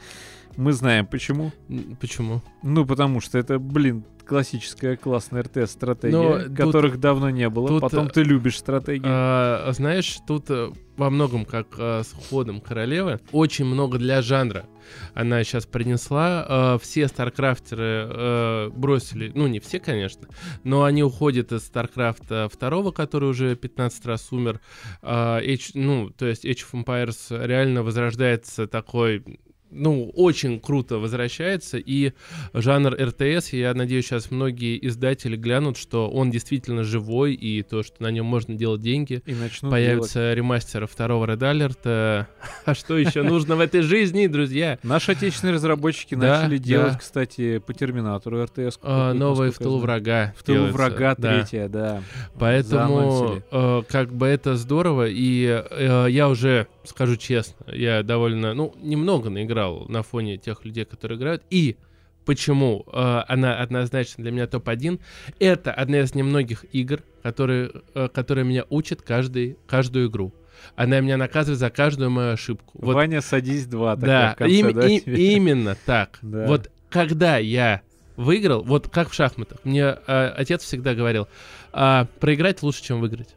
Мы 0.59 0.72
знаем 0.72 1.06
почему. 1.06 1.52
Почему? 2.01 2.43
Ну, 2.64 2.85
потому 2.85 3.20
что 3.20 3.39
это, 3.39 3.60
блин, 3.60 4.05
классическая 4.26 4.97
классная 4.97 5.44
РТС-стратегия, 5.44 6.16
Но 6.16 6.39
тут- 6.40 6.56
которых 6.56 6.98
давно 6.98 7.30
не 7.30 7.48
было. 7.48 7.68
тут, 7.68 7.80
Потом 7.80 8.09
э, 8.09 8.10
ты 8.10 8.24
любишь 8.24 8.59
стратегии. 8.59 9.02
А, 9.06 9.70
знаешь, 9.72 10.18
тут 10.26 10.47
э, 10.51 10.72
во 10.97 11.10
многом, 11.10 11.44
как 11.44 11.68
э, 11.78 12.02
с 12.02 12.12
ходом 12.28 12.60
королевы, 12.60 13.20
очень 13.30 13.66
много 13.66 13.98
для 13.98 14.20
жанра. 14.20 14.66
Она 15.14 15.44
сейчас 15.44 15.64
принесла. 15.64 16.44
э, 16.74 16.78
все 16.82 17.06
старкрафтеры 17.06 18.09
э, 18.10 18.70
бросили, 18.74 19.30
ну 19.36 19.47
не 19.47 19.60
все, 19.60 19.78
конечно, 19.78 20.26
но 20.64 20.82
они 20.82 21.05
уходят 21.05 21.52
из 21.52 21.64
Старкрафта 21.64 22.48
второго, 22.52 22.90
который 22.90 23.30
уже 23.30 23.55
15 23.55 24.05
раз 24.06 24.32
умер. 24.32 24.60
А, 25.02 25.40
Age- 25.40 25.70
ну, 25.74 26.10
то 26.10 26.26
есть 26.26 26.44
Age 26.44 26.64
of 26.72 26.85
Empires 26.85 27.47
реально 27.47 27.85
возрождается 27.85 28.66
такой 28.66 29.22
ну, 29.70 30.10
очень 30.14 30.60
круто 30.60 30.98
возвращается, 30.98 31.78
и 31.78 32.12
жанр 32.52 32.94
РТС, 32.94 33.52
я 33.52 33.74
надеюсь, 33.74 34.06
сейчас 34.06 34.30
многие 34.30 34.84
издатели 34.86 35.36
глянут, 35.36 35.76
что 35.76 36.10
он 36.10 36.30
действительно 36.30 36.84
живой, 36.84 37.34
и 37.34 37.62
то, 37.62 37.82
что 37.82 38.02
на 38.02 38.10
нем 38.10 38.26
можно 38.26 38.54
делать 38.54 38.80
деньги. 38.80 39.22
И 39.26 39.34
начнут 39.34 39.70
делать. 39.70 39.72
Появится 39.72 40.34
ремастер 40.34 40.86
второго 40.86 41.26
Red 41.26 41.38
Alert. 41.38 42.26
А 42.64 42.74
что 42.74 42.98
еще 42.98 43.22
нужно 43.22 43.56
в 43.56 43.60
этой 43.60 43.82
жизни, 43.82 44.26
друзья? 44.26 44.78
Наши 44.82 45.12
отечественные 45.12 45.54
разработчики 45.54 46.14
начали 46.14 46.58
делать, 46.58 46.98
кстати, 46.98 47.58
по 47.58 47.74
Терминатору 47.74 48.44
РТС. 48.44 48.78
А, 48.82 49.12
Новое 49.12 49.50
в 49.50 49.58
тылу 49.58 49.78
врага. 49.78 50.34
В 50.36 50.42
тылу 50.42 50.68
врага 50.68 51.14
третья, 51.14 51.68
да. 51.68 52.02
Поэтому 52.38 53.42
э, 53.50 53.82
как 53.88 54.12
бы 54.12 54.26
это 54.26 54.56
здорово, 54.56 55.08
и 55.08 55.64
э, 55.70 56.06
я 56.10 56.28
уже 56.28 56.66
скажу 56.89 57.16
честно, 57.16 57.66
я 57.73 58.02
довольно, 58.02 58.55
ну, 58.55 58.74
немного 58.81 59.31
наиграл 59.31 59.86
на 59.89 60.02
фоне 60.02 60.36
тех 60.39 60.65
людей, 60.65 60.85
которые 60.85 61.19
играют, 61.19 61.43
и 61.51 61.77
почему 62.24 62.85
э, 62.93 63.23
она 63.28 63.59
однозначно 63.59 64.23
для 64.23 64.32
меня 64.32 64.47
топ-1, 64.47 65.01
это 65.39 65.73
одна 65.73 66.01
из 66.01 66.15
немногих 66.15 66.66
игр, 66.73 67.02
которые, 67.23 67.70
э, 67.94 68.09
которые 68.12 68.44
меня 68.44 68.65
учат 68.69 69.02
каждый, 69.02 69.56
каждую 69.66 70.09
игру. 70.09 70.35
Она 70.77 71.01
меня 71.01 71.16
наказывает 71.16 71.59
за 71.59 71.70
каждую 71.70 72.10
мою 72.10 72.32
ошибку. 72.32 72.78
Вот 72.82 72.94
Ваня, 72.94 73.20
садись 73.20 73.66
два. 73.66 73.97
да, 73.97 74.35
конце, 74.36 74.55
им- 74.55 74.73
да, 74.73 74.89
и- 74.89 75.01
тебе? 75.01 75.35
именно 75.35 75.77
так. 75.86 76.19
Да. 76.23 76.47
Вот 76.47 76.70
когда 76.90 77.39
я 77.39 77.82
выиграл, 78.16 78.62
вот 78.62 78.89
как 78.89 79.09
в 79.09 79.15
шахматах, 79.15 79.59
мне 79.65 79.97
э, 80.06 80.27
отец 80.36 80.62
всегда 80.65 80.94
говорил, 80.94 81.28
а, 81.73 82.06
проиграть 82.20 82.62
лучше, 82.62 82.82
чем 82.82 83.01
выиграть. 83.01 83.36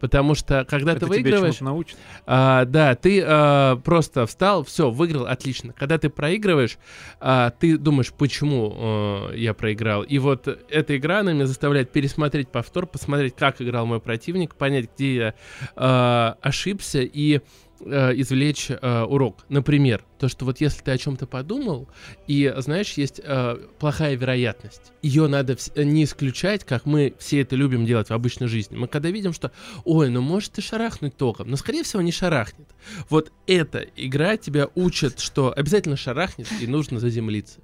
Потому 0.00 0.34
что 0.34 0.64
когда 0.68 0.92
Это 0.92 1.00
ты 1.00 1.06
выигрываешь, 1.06 1.60
научит. 1.60 1.96
а, 2.26 2.64
да, 2.64 2.94
ты 2.94 3.22
а, 3.24 3.76
просто 3.76 4.26
встал, 4.26 4.64
все, 4.64 4.90
выиграл, 4.90 5.26
отлично. 5.26 5.72
Когда 5.72 5.98
ты 5.98 6.08
проигрываешь, 6.08 6.78
а, 7.20 7.50
ты 7.50 7.76
думаешь, 7.76 8.12
почему 8.12 8.72
а, 8.74 9.32
я 9.34 9.54
проиграл. 9.54 10.02
И 10.02 10.18
вот 10.18 10.48
эта 10.48 10.96
игра, 10.96 11.20
она 11.20 11.32
меня 11.32 11.46
заставляет 11.46 11.92
пересмотреть 11.92 12.48
повтор, 12.48 12.86
посмотреть, 12.86 13.36
как 13.36 13.60
играл 13.60 13.86
мой 13.86 14.00
противник, 14.00 14.54
понять, 14.54 14.90
где 14.94 15.14
я 15.14 15.34
а, 15.76 16.36
ошибся 16.40 17.00
и 17.02 17.40
а, 17.80 18.10
извлечь 18.12 18.68
а, 18.70 19.04
урок. 19.04 19.44
Например, 19.48 20.04
то, 20.18 20.28
что 20.28 20.44
вот 20.44 20.60
если 20.60 20.82
ты 20.82 20.90
о 20.90 20.98
чем-то 20.98 21.26
подумал, 21.26 21.88
и, 22.26 22.52
знаешь, 22.58 22.92
есть 22.94 23.20
а, 23.24 23.56
плохая 23.78 24.16
вероятность, 24.16 24.92
ее 25.02 25.28
надо 25.28 25.54
вс- 25.54 25.82
не 25.82 26.04
исключать, 26.04 26.64
как 26.64 26.86
мы 26.86 27.14
все 27.18 27.40
это 27.40 27.56
любим 27.56 27.86
делать 27.86 28.08
в 28.08 28.12
обычной 28.12 28.48
жизни. 28.48 28.76
Мы 28.76 28.88
когда 28.88 29.10
видим, 29.10 29.32
что, 29.32 29.52
ой, 29.84 30.10
ну 30.10 30.20
может 30.20 30.58
и 30.58 30.62
шарахнуть 30.62 31.16
током, 31.16 31.48
но, 31.48 31.56
скорее 31.56 31.82
всего, 31.82 32.02
не 32.02 32.12
шарахнет. 32.12 32.68
Вот 33.08 33.32
эта 33.46 33.86
игра 33.96 34.36
тебя 34.36 34.68
учит, 34.74 35.20
что 35.20 35.52
обязательно 35.56 35.96
шарахнет, 35.96 36.48
и 36.60 36.66
нужно 36.66 37.00
заземлиться. 37.00 37.60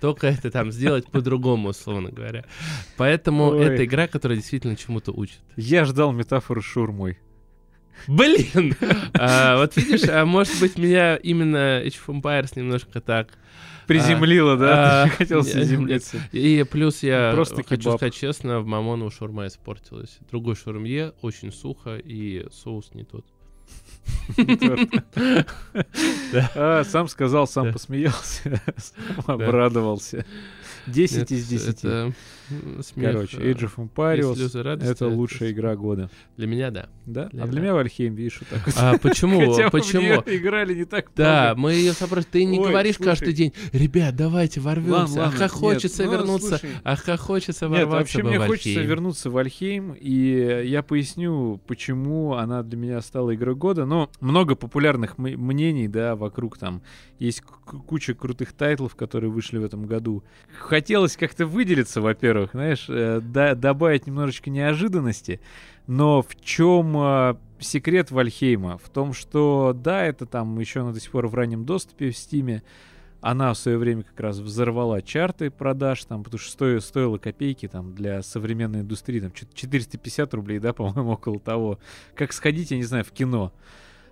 Только 0.00 0.26
это 0.26 0.50
там 0.50 0.72
сделать 0.72 1.06
по-другому, 1.10 1.70
условно 1.70 2.10
говоря. 2.10 2.44
Поэтому 2.96 3.48
Ой. 3.48 3.64
это 3.64 3.84
игра, 3.84 4.06
которая 4.06 4.36
действительно 4.36 4.76
чему-то 4.76 5.12
учит. 5.12 5.38
Я 5.56 5.84
ждал 5.84 6.12
метафоры 6.12 6.60
с 6.60 6.64
шаурмой. 6.66 7.18
Блин! 8.08 8.74
А, 9.14 9.56
вот 9.58 9.76
видишь, 9.76 10.08
а 10.08 10.24
может 10.26 10.58
быть, 10.60 10.76
меня 10.78 11.16
именно 11.16 11.82
Age 11.82 11.96
of 12.06 12.20
Empires 12.22 12.52
немножко 12.56 13.00
так... 13.00 13.28
Приземлила, 13.86 14.56
да? 14.56 15.02
а, 15.02 15.04
Ты 15.04 15.10
хотел 15.16 15.42
не- 15.42 15.50
заземлиться. 15.52 16.16
И 16.32 16.64
плюс 16.70 17.02
я 17.02 17.32
Просто 17.34 17.62
хочу 17.62 17.82
кебаб. 17.82 17.96
сказать 17.98 18.14
честно, 18.14 18.60
в 18.60 18.66
Мамону 18.66 19.10
шаурма 19.10 19.46
испортилась. 19.46 20.18
Другой 20.30 20.56
шаурмье 20.56 21.12
очень 21.20 21.52
сухо, 21.52 21.96
и 21.96 22.46
соус 22.50 22.94
не 22.94 23.04
тот. 23.04 23.26
А, 26.54 26.82
Сам 26.84 27.08
сказал, 27.08 27.46
сам 27.46 27.72
посмеялся, 27.72 28.60
сам 28.76 29.24
обрадовался. 29.26 30.24
10 30.86 31.16
Нет, 31.18 31.30
из 31.32 31.46
10. 31.48 32.14
Смех, 32.82 33.12
Короче, 33.12 33.36
э, 33.38 33.52
Age 33.52 33.70
of 33.70 33.76
Empires 33.76 34.84
это 34.84 35.08
лучшая 35.08 35.52
игра 35.52 35.76
года. 35.76 36.10
Для 36.36 36.46
меня, 36.46 36.70
да. 36.70 36.88
Да? 37.06 37.28
Для 37.28 37.44
А 37.44 37.46
для 37.46 37.60
меня. 37.60 37.74
Вальхейм, 37.74 38.14
видишь, 38.14 38.40
вот 38.40 38.48
так. 38.48 38.74
А 38.76 38.98
почему? 38.98 39.40
Хотя 39.54 39.70
Почему? 39.70 40.22
играли 40.26 40.74
не 40.74 40.84
так 40.84 41.10
Да, 41.14 41.54
мы 41.56 41.74
ее 41.74 41.92
собрали. 41.92 42.24
Ты 42.24 42.44
не 42.44 42.58
говоришь 42.58 42.98
каждый 42.98 43.32
день, 43.32 43.52
ребят, 43.72 44.16
давайте 44.16 44.60
ворвемся. 44.60 45.24
Ах, 45.24 45.50
хочется 45.50 46.04
нет, 46.04 46.12
ну, 46.12 46.18
вернуться. 46.18 46.60
Ах, 46.84 47.04
хочется 47.20 47.66
Нет, 47.66 47.86
ворваться 47.86 47.96
вообще 47.96 48.22
бы 48.22 48.28
мне 48.28 48.38
хочется 48.38 48.80
вернуться 48.80 49.30
в 49.30 49.36
Альхейм, 49.36 49.92
и 49.92 50.62
я 50.66 50.82
поясню, 50.82 51.60
почему 51.66 52.34
она 52.34 52.62
для 52.62 52.76
меня 52.76 53.00
стала 53.00 53.34
игрой 53.34 53.54
года. 53.54 53.84
Но 53.84 54.10
много 54.20 54.54
популярных 54.54 55.18
мнений, 55.18 55.88
да, 55.88 56.16
вокруг 56.16 56.58
там. 56.58 56.82
Есть 57.18 57.42
куча 57.42 58.14
крутых 58.14 58.52
тайтлов, 58.52 58.96
которые 58.96 59.30
вышли 59.30 59.58
в 59.58 59.64
этом 59.64 59.86
году. 59.86 60.24
Хотелось 60.58 61.16
как-то 61.16 61.46
выделиться, 61.46 62.00
во-первых, 62.00 62.33
знаешь, 62.52 62.86
э, 62.88 63.20
да- 63.22 63.54
добавить 63.54 64.06
немножечко 64.06 64.50
неожиданности. 64.50 65.40
Но 65.86 66.22
в 66.22 66.34
чем 66.40 66.96
э, 66.96 67.34
секрет 67.60 68.10
Вальхейма? 68.10 68.78
В 68.78 68.88
том, 68.90 69.12
что 69.12 69.72
да, 69.74 70.04
это 70.04 70.26
там 70.26 70.58
еще 70.58 70.80
она 70.80 70.92
до 70.92 71.00
сих 71.00 71.10
пор 71.10 71.26
в 71.28 71.34
раннем 71.34 71.64
доступе 71.64 72.10
в 72.10 72.16
Стиме. 72.16 72.62
Она 73.20 73.54
в 73.54 73.58
свое 73.58 73.78
время 73.78 74.02
как 74.02 74.20
раз 74.20 74.38
взорвала 74.38 75.00
чарты 75.00 75.50
продаж, 75.50 76.04
там, 76.04 76.22
потому 76.24 76.38
что 76.38 76.52
стоило, 76.52 76.80
стоило 76.80 77.16
копейки 77.16 77.66
там, 77.68 77.94
для 77.94 78.22
современной 78.22 78.80
индустрии, 78.80 79.20
там, 79.20 79.32
что-то 79.34 79.54
450 79.56 80.34
рублей, 80.34 80.58
да, 80.58 80.72
по-моему, 80.74 81.12
около 81.12 81.40
того. 81.40 81.78
Как 82.14 82.32
сходить, 82.34 82.70
я 82.70 82.76
не 82.76 82.82
знаю, 82.84 83.04
в 83.04 83.12
кино. 83.12 83.52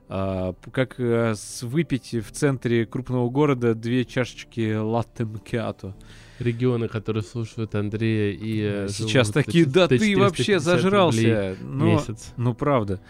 А, 0.09 0.55
как 0.73 0.99
с- 0.99 1.62
выпить 1.62 2.12
в 2.15 2.31
центре 2.32 2.85
крупного 2.86 3.28
города 3.31 3.74
две 3.74 4.05
чашечки 4.05 4.74
латте 4.77 5.24
макиато. 5.24 5.94
Регионы, 6.43 6.89
которые 6.89 7.23
слушают 7.23 7.74
Андрея 7.74 8.32
и 8.32 8.60
э, 8.62 8.89
Сейчас 8.89 9.31
такие, 9.31 9.64
да 9.66 9.89
ты 9.89 9.98
450 9.98 10.20
вообще 10.20 10.59
зажрался. 10.59 11.56
Но, 11.62 11.86
месяц. 11.86 12.32
ну, 12.36 12.55
правда. 12.55 13.01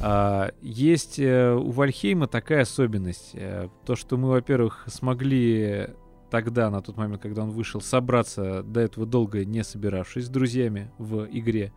А, 0.00 0.50
есть 0.62 1.18
э, 1.18 1.52
у 1.54 1.70
Вальхейма 1.70 2.26
такая 2.28 2.62
особенность. 2.62 3.30
э, 3.34 3.68
то, 3.84 3.96
что 3.96 4.16
мы, 4.16 4.28
во-первых, 4.28 4.84
смогли 4.86 5.88
тогда, 6.30 6.70
на 6.70 6.82
тот 6.82 6.96
момент, 6.96 7.22
когда 7.22 7.42
он 7.42 7.50
вышел, 7.50 7.80
собраться 7.80 8.62
до 8.62 8.80
этого 8.80 9.06
долго 9.06 9.44
не 9.44 9.64
собиравшись 9.64 10.26
с 10.26 10.28
друзьями 10.28 10.90
в 10.98 11.26
игре. 11.32 11.72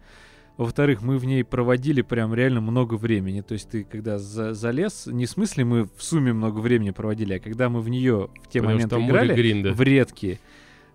Во-вторых, 0.57 1.01
мы 1.01 1.17
в 1.17 1.25
ней 1.25 1.43
проводили 1.43 2.01
прям 2.01 2.35
реально 2.35 2.61
много 2.61 2.95
времени. 2.95 3.41
То 3.41 3.53
есть 3.53 3.69
ты 3.69 3.83
когда 3.83 4.19
за- 4.19 4.53
залез, 4.53 5.07
не 5.07 5.25
в 5.25 5.29
смысле 5.29 5.63
мы 5.65 5.83
в 5.95 6.03
сумме 6.03 6.33
много 6.33 6.59
времени 6.59 6.91
проводили, 6.91 7.33
а 7.35 7.39
когда 7.39 7.69
мы 7.69 7.81
в 7.81 7.89
нее 7.89 8.29
в 8.43 8.47
те 8.49 8.59
Потому 8.59 8.73
моменты 8.75 8.95
играли, 9.01 9.33
гринда. 9.33 9.71
в 9.73 9.81
редкие. 9.81 10.39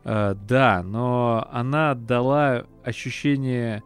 Э, 0.07 0.35
да, 0.49 0.83
но 0.83 1.47
она 1.51 1.95
дала 1.95 2.67
ощущение 2.85 3.83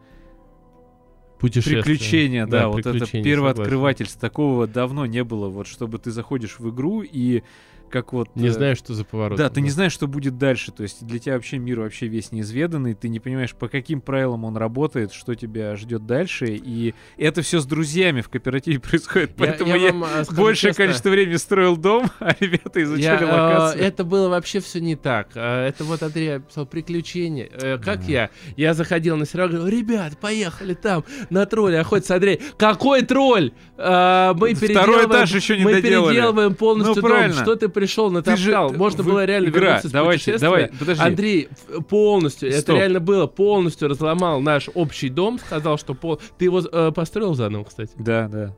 Путешествие. 1.38 1.82
приключения, 1.82 2.46
да, 2.46 2.68
вот 2.68 2.86
это 2.86 3.06
первооткрывательство. 3.06 4.20
Такого 4.20 4.66
давно 4.66 5.06
не 5.06 5.24
было, 5.24 5.48
вот 5.48 5.66
чтобы 5.66 5.98
ты 5.98 6.10
заходишь 6.10 6.58
в 6.58 6.70
игру 6.70 7.02
и 7.02 7.42
как 7.90 8.12
вот... 8.12 8.28
Не 8.34 8.48
э, 8.48 8.52
знаешь, 8.52 8.78
что 8.78 8.94
за 8.94 9.04
поворот. 9.04 9.38
Да, 9.38 9.50
ты 9.50 9.60
не 9.60 9.70
знаешь, 9.70 9.92
что 9.92 10.06
будет 10.06 10.38
дальше. 10.38 10.72
То 10.72 10.82
есть 10.82 11.04
для 11.06 11.18
тебя 11.18 11.34
вообще 11.34 11.58
мир 11.58 11.80
вообще 11.80 12.06
весь 12.06 12.32
неизведанный, 12.32 12.94
ты 12.94 13.08
не 13.08 13.20
понимаешь, 13.20 13.54
по 13.54 13.68
каким 13.68 14.00
правилам 14.00 14.44
он 14.44 14.56
работает, 14.56 15.12
что 15.12 15.34
тебя 15.34 15.76
ждет 15.76 16.06
дальше. 16.06 16.46
И 16.48 16.94
это 17.18 17.42
все 17.42 17.60
с 17.60 17.66
друзьями 17.66 18.20
в 18.20 18.28
кооперативе 18.28 18.78
происходит. 18.80 19.32
Поэтому 19.36 19.74
я, 19.76 19.92
вам, 19.92 20.04
а, 20.04 20.24
скажу 20.24 20.40
большее 20.40 20.70
честно, 20.70 20.84
количество 20.84 21.10
времени 21.10 21.36
строил 21.36 21.76
дом, 21.76 22.10
а 22.20 22.34
ребята 22.40 22.82
изучали 22.82 23.02
я, 23.02 23.20
э, 23.20 23.24
локацию. 23.24 23.82
это 23.82 24.04
было 24.04 24.28
вообще 24.28 24.60
все 24.60 24.80
не 24.80 24.96
так. 24.96 25.28
Э, 25.34 25.66
Это 25.66 25.84
вот 25.84 26.02
Андрей 26.02 26.36
описал 26.36 26.66
приключения. 26.66 27.48
Э, 27.52 27.78
Как 27.78 28.00
Да. 28.00 28.06
я? 28.12 28.30
Я 28.56 28.74
заходил 28.74 29.16
на 29.16 29.26
сериал, 29.26 29.48
говорю, 29.48 29.66
ребят, 29.76 30.16
поехали 30.18 30.74
там 30.74 31.04
на 31.30 31.44
тролле 31.46 31.80
охотиться. 31.80 32.14
Андрей, 32.14 32.40
какой 32.56 33.02
тролль? 33.02 33.52
Э, 33.76 34.32
Мы 34.34 34.54
Второй 34.54 34.68
переделываем, 34.68 35.10
этаж 35.10 35.34
еще 35.34 35.56
не 35.58 35.64
мы 35.64 35.72
доделали. 35.74 36.14
переделываем 36.14 36.54
полностью 36.54 36.94
Ну, 36.96 37.00
дом. 37.00 37.10
правильно. 37.10 37.42
Что 37.42 37.56
ты 37.56 37.68
пришел 37.80 38.10
на 38.10 38.22
Ты 38.22 38.36
же- 38.36 38.50
Можно 38.76 39.02
вы- 39.02 39.10
было 39.12 39.24
реально 39.24 39.48
игра, 39.48 39.60
вернуться 39.60 39.88
с 39.88 39.92
давайте, 39.92 40.38
давай, 40.38 40.70
подожди. 40.78 41.02
Андрей 41.02 41.48
ф- 41.50 41.86
полностью, 41.86 42.48
это 42.50 42.60
Стоп. 42.60 42.76
реально 42.76 43.00
было, 43.00 43.26
полностью 43.26 43.88
разломал 43.88 44.40
наш 44.40 44.68
общий 44.74 45.08
дом, 45.08 45.38
сказал, 45.38 45.78
что 45.78 45.94
пол... 45.94 46.20
Ты 46.38 46.44
его 46.46 46.60
э, 46.60 46.92
построил 46.94 47.34
заново, 47.34 47.64
кстати. 47.64 47.92
Да, 47.98 48.28
да. 48.28 48.54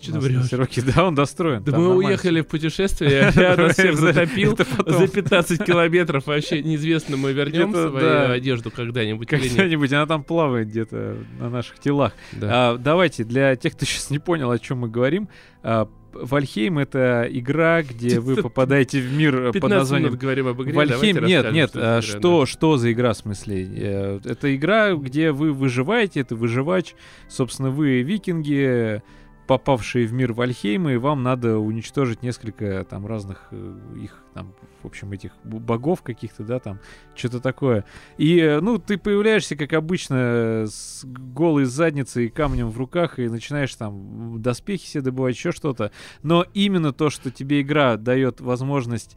У 0.00 0.12
ты 0.12 0.18
врешь? 0.20 0.48
Да, 0.94 1.06
он 1.06 1.16
достроен. 1.16 1.64
Да 1.64 1.72
мы 1.72 1.78
нормально 1.78 2.06
уехали 2.08 2.40
в 2.42 2.46
путешествие, 2.46 3.32
я 3.34 3.56
нас 3.56 3.72
всех 3.72 3.94
Это- 3.94 3.96
затопил. 3.96 4.52
это. 4.52 4.64
За 4.86 5.08
15 5.08 5.64
километров 5.64 6.26
вообще 6.28 6.62
неизвестно, 6.62 7.16
мы 7.16 7.32
вернем 7.32 7.70
Это 7.70 7.88
свою 7.90 8.30
одежду 8.30 8.70
когда-нибудь. 8.70 9.26
Когда-нибудь 9.26 9.92
она 9.92 10.06
там 10.06 10.22
плавает 10.22 10.68
где-то 10.68 11.16
на 11.40 11.50
наших 11.50 11.80
телах. 11.80 12.12
А, 12.40 12.76
давайте, 12.76 13.24
для 13.24 13.56
тех, 13.56 13.72
кто 13.72 13.84
сейчас 13.86 14.10
не 14.10 14.20
понял, 14.20 14.50
о 14.52 14.58
чем 14.60 14.78
мы 14.78 14.88
говорим, 14.88 15.28
а, 15.64 15.88
Вальхейм— 16.12 16.78
это 16.80 17.26
игра, 17.30 17.82
где 17.82 18.20
вы 18.20 18.36
попадаете 18.36 19.00
в 19.00 19.12
мир 19.12 19.36
э, 19.36 19.44
под 19.46 19.54
15 19.54 19.78
названием 19.78 20.08
минут 20.08 20.20
говорим 20.20 20.46
об 20.48 20.62
игре, 20.62 20.72
Вальхейм, 20.74 21.24
нет, 21.24 21.52
нет, 21.52 21.70
что 21.70 21.78
игра, 21.80 22.02
что, 22.02 22.46
что 22.46 22.76
за 22.76 22.92
игра, 22.92 23.12
в 23.12 23.16
смысле? 23.16 23.68
Э, 23.76 24.20
Это 24.24 24.54
игра, 24.54 24.94
где 24.94 25.32
вы 25.32 25.52
выживаете, 25.52 26.20
это 26.20 26.34
выживач, 26.36 26.94
собственно, 27.28 27.70
вы 27.70 28.02
викинги, 28.02 29.02
попавшие 29.48 30.06
в 30.06 30.12
мир 30.12 30.34
Вальхейма, 30.34 30.92
и 30.92 30.96
вам 30.98 31.22
надо 31.22 31.56
уничтожить 31.58 32.22
несколько 32.22 32.84
там 32.88 33.06
разных 33.06 33.48
э, 33.50 33.76
их, 33.96 34.22
там, 34.34 34.54
в 34.82 34.86
общем, 34.86 35.10
этих 35.10 35.32
богов 35.42 36.02
каких-то, 36.02 36.44
да, 36.44 36.60
там, 36.60 36.80
что-то 37.14 37.40
такое. 37.40 37.86
И, 38.18 38.38
э, 38.38 38.60
ну, 38.60 38.78
ты 38.78 38.98
появляешься, 38.98 39.56
как 39.56 39.72
обычно, 39.72 40.66
с 40.68 41.02
голой 41.04 41.64
задницей 41.64 42.26
и 42.26 42.28
камнем 42.28 42.68
в 42.68 42.76
руках, 42.76 43.18
и 43.18 43.26
начинаешь 43.28 43.74
там 43.74 44.40
доспехи 44.42 44.86
себе 44.86 45.04
добывать, 45.04 45.34
еще 45.34 45.50
что-то. 45.50 45.92
Но 46.22 46.44
именно 46.52 46.92
то, 46.92 47.08
что 47.08 47.30
тебе 47.30 47.62
игра 47.62 47.96
дает 47.96 48.42
возможность 48.42 49.16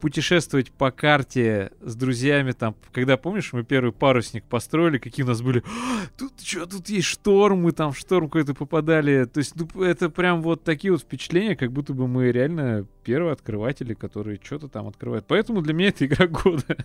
путешествовать 0.00 0.70
по 0.70 0.90
карте 0.90 1.72
с 1.80 1.94
друзьями, 1.94 2.52
там, 2.52 2.74
когда, 2.92 3.16
помнишь, 3.16 3.52
мы 3.52 3.64
первый 3.64 3.92
парусник 3.92 4.44
построили, 4.44 4.98
какие 4.98 5.24
у 5.24 5.28
нас 5.28 5.42
были, 5.42 5.62
«А, 5.66 6.06
тут 6.16 6.32
что, 6.42 6.66
тут 6.66 6.88
есть 6.88 7.08
шторм, 7.08 7.62
мы 7.62 7.72
там 7.72 7.92
в 7.92 7.98
шторм 7.98 8.26
какой-то 8.28 8.54
попадали, 8.54 9.24
то 9.24 9.38
есть, 9.38 9.54
ну, 9.56 9.82
это 9.82 10.10
прям 10.10 10.42
вот 10.42 10.64
такие 10.64 10.92
вот 10.92 11.02
впечатления, 11.02 11.56
как 11.56 11.72
будто 11.72 11.94
бы 11.94 12.06
мы 12.06 12.30
реально 12.30 12.86
первые 13.08 13.32
открыватели, 13.32 13.94
которые 13.94 14.38
что-то 14.42 14.68
там 14.68 14.86
открывают. 14.86 15.24
Поэтому 15.26 15.62
для 15.62 15.72
меня 15.72 15.88
это 15.96 16.04
игра 16.04 16.26
года. 16.26 16.76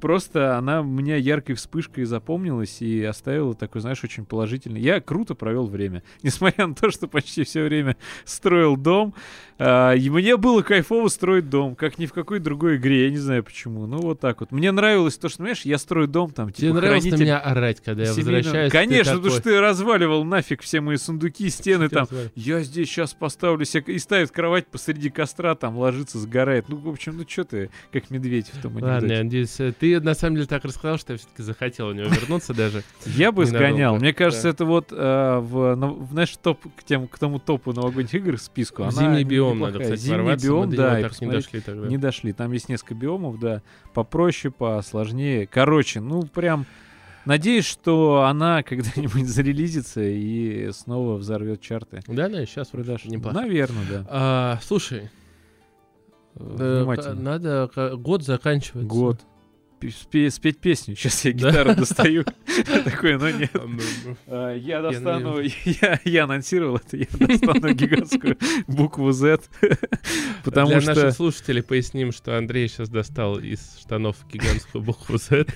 Просто 0.00 0.58
она 0.58 0.80
у 0.80 0.84
меня 0.84 1.14
яркой 1.14 1.54
вспышкой 1.54 2.06
запомнилась 2.06 2.82
и 2.82 3.04
оставила 3.04 3.54
такой, 3.54 3.80
знаешь, 3.80 4.02
очень 4.02 4.24
положительный. 4.24 4.80
Я 4.80 5.00
круто 5.00 5.36
провел 5.36 5.66
время. 5.66 6.02
Несмотря 6.24 6.66
на 6.66 6.74
то, 6.74 6.90
что 6.90 7.06
почти 7.06 7.44
все 7.44 7.62
время 7.62 7.96
строил 8.24 8.76
дом, 8.76 9.14
и 9.96 10.08
мне 10.10 10.36
было 10.36 10.62
кайфово 10.62 11.08
строить 11.08 11.50
дом, 11.50 11.74
как 11.76 11.98
ни 11.98 12.06
в 12.06 12.12
какой 12.12 12.38
другой 12.40 12.76
игре, 12.76 13.04
я 13.04 13.10
не 13.10 13.18
знаю 13.18 13.44
почему. 13.44 13.86
Ну, 13.86 13.98
вот 13.98 14.18
так 14.20 14.40
вот. 14.40 14.52
Мне 14.52 14.72
нравилось 14.72 15.18
то, 15.18 15.28
что, 15.28 15.38
понимаешь, 15.38 15.62
я 15.62 15.76
строю 15.78 16.08
дом 16.08 16.30
там, 16.30 16.50
Тебе 16.52 16.68
типа, 16.68 16.80
нравилось 16.80 17.04
на 17.04 17.16
меня 17.16 17.38
орать, 17.38 17.80
когда 17.80 18.04
я 18.04 18.08
семейного- 18.12 18.36
возвращаюсь? 18.36 18.72
Конечно, 18.72 19.14
потому 19.16 19.32
что 19.32 19.42
ты 19.42 19.60
разваливал 19.60 20.24
нафиг 20.24 20.62
все 20.62 20.80
мои 20.80 20.96
сундуки, 20.96 21.48
стены 21.50 21.86
«Что 21.88 22.06
там. 22.06 22.08
Я 22.34 22.60
здесь 22.62 22.88
сейчас 22.88 23.12
поставлю 23.14 23.64
себе... 23.64 23.94
И 23.94 23.98
ставит 23.98 24.30
кровать 24.30 24.66
посреди 24.66 25.10
костра, 25.10 25.54
там 25.54 25.76
ложится, 25.76 26.18
сгорает. 26.18 26.68
Ну, 26.68 26.76
в 26.76 26.88
общем, 26.88 27.16
ну 27.16 27.24
что 27.28 27.44
ты, 27.44 27.70
как 27.92 28.10
медведь 28.10 28.48
в 28.52 28.62
том 28.62 28.74
Ладно, 28.74 28.86
я 28.86 28.94
анекдоте. 28.96 29.22
надеюсь, 29.24 29.60
э, 29.60 29.72
ты 29.78 30.00
на 30.00 30.14
самом 30.14 30.36
деле 30.36 30.46
так 30.46 30.64
рассказал, 30.64 30.96
что 30.98 31.12
я 31.12 31.18
все-таки 31.18 31.42
захотел 31.42 31.88
у 31.88 31.92
него 31.92 32.08
вернуться 32.08 32.54
даже. 32.54 32.82
Я 33.06 33.32
бы 33.32 33.44
сгонял. 33.44 33.96
Мне 33.96 34.12
кажется, 34.12 34.48
это 34.48 34.64
вот 34.64 34.88
э, 34.92 35.38
в, 35.40 35.74
на- 35.76 35.88
в 35.88 36.14
наш 36.14 36.36
топ, 36.36 36.60
к, 36.76 37.18
тому 37.18 37.38
топу 37.38 37.72
новогодних 37.72 38.14
игр 38.14 38.38
списку. 38.38 38.82
В 38.84 38.86
она 38.88 38.92
зимний 38.92 39.18
не- 39.18 39.24
биом 39.50 39.58
неплохая. 39.58 39.72
надо, 39.72 39.84
кстати, 39.84 40.00
Зимний 40.00 40.36
биом, 40.36 40.70
да, 40.70 41.00
так 41.00 41.20
не 41.20 41.30
дошли 41.30 41.60
тогда. 41.60 41.86
Не 41.88 41.98
дошли. 41.98 42.32
Там 42.32 42.52
есть 42.52 42.68
несколько 42.68 42.94
биомов, 42.94 43.38
да. 43.38 43.62
Попроще, 43.94 44.52
посложнее. 44.52 45.46
Короче, 45.46 46.00
ну 46.00 46.22
прям... 46.22 46.66
Надеюсь, 47.26 47.66
что 47.66 48.24
она 48.24 48.62
когда-нибудь 48.62 49.28
зарелизится 49.28 50.00
и 50.02 50.70
снова 50.72 51.16
взорвет 51.16 51.60
чарты. 51.60 52.00
Да, 52.06 52.28
да, 52.28 52.46
сейчас 52.46 52.68
Продаж. 52.68 53.04
неплохо. 53.04 53.36
Наверное, 53.36 53.84
да. 53.90 54.06
А, 54.08 54.58
слушай, 54.62 55.10
э, 56.36 56.78
Внимательно. 56.80 57.14
надо 57.14 57.70
год 57.96 58.24
заканчивается. 58.24 58.88
Год. 58.88 59.20
Спеть 59.88 60.58
песню. 60.58 60.94
Сейчас 60.94 61.24
я 61.24 61.32
гитару 61.32 61.74
достаю. 61.74 62.24
Такой, 62.84 63.16
но 63.16 63.30
нет. 63.30 63.54
М, 63.54 63.80
м, 64.04 64.16
А, 64.26 64.54
Я 64.54 64.82
достану, 64.82 65.40
я, 66.04 66.24
анонсировал 66.24 66.76
это, 66.76 66.98
я 66.98 67.06
достану 67.18 67.72
гигантскую 67.74 68.36
букву 68.66 69.10
Z, 69.12 69.40
потому 70.44 70.68
Для 70.68 70.80
что... 70.82 70.94
наших 70.94 71.12
слушателей 71.14 71.62
поясним, 71.62 72.12
что 72.12 72.36
Андрей 72.36 72.68
сейчас 72.68 72.90
достал 72.90 73.38
из 73.38 73.78
штанов 73.80 74.16
гигантскую 74.30 74.82
букву 74.84 75.16
Z 75.16 75.46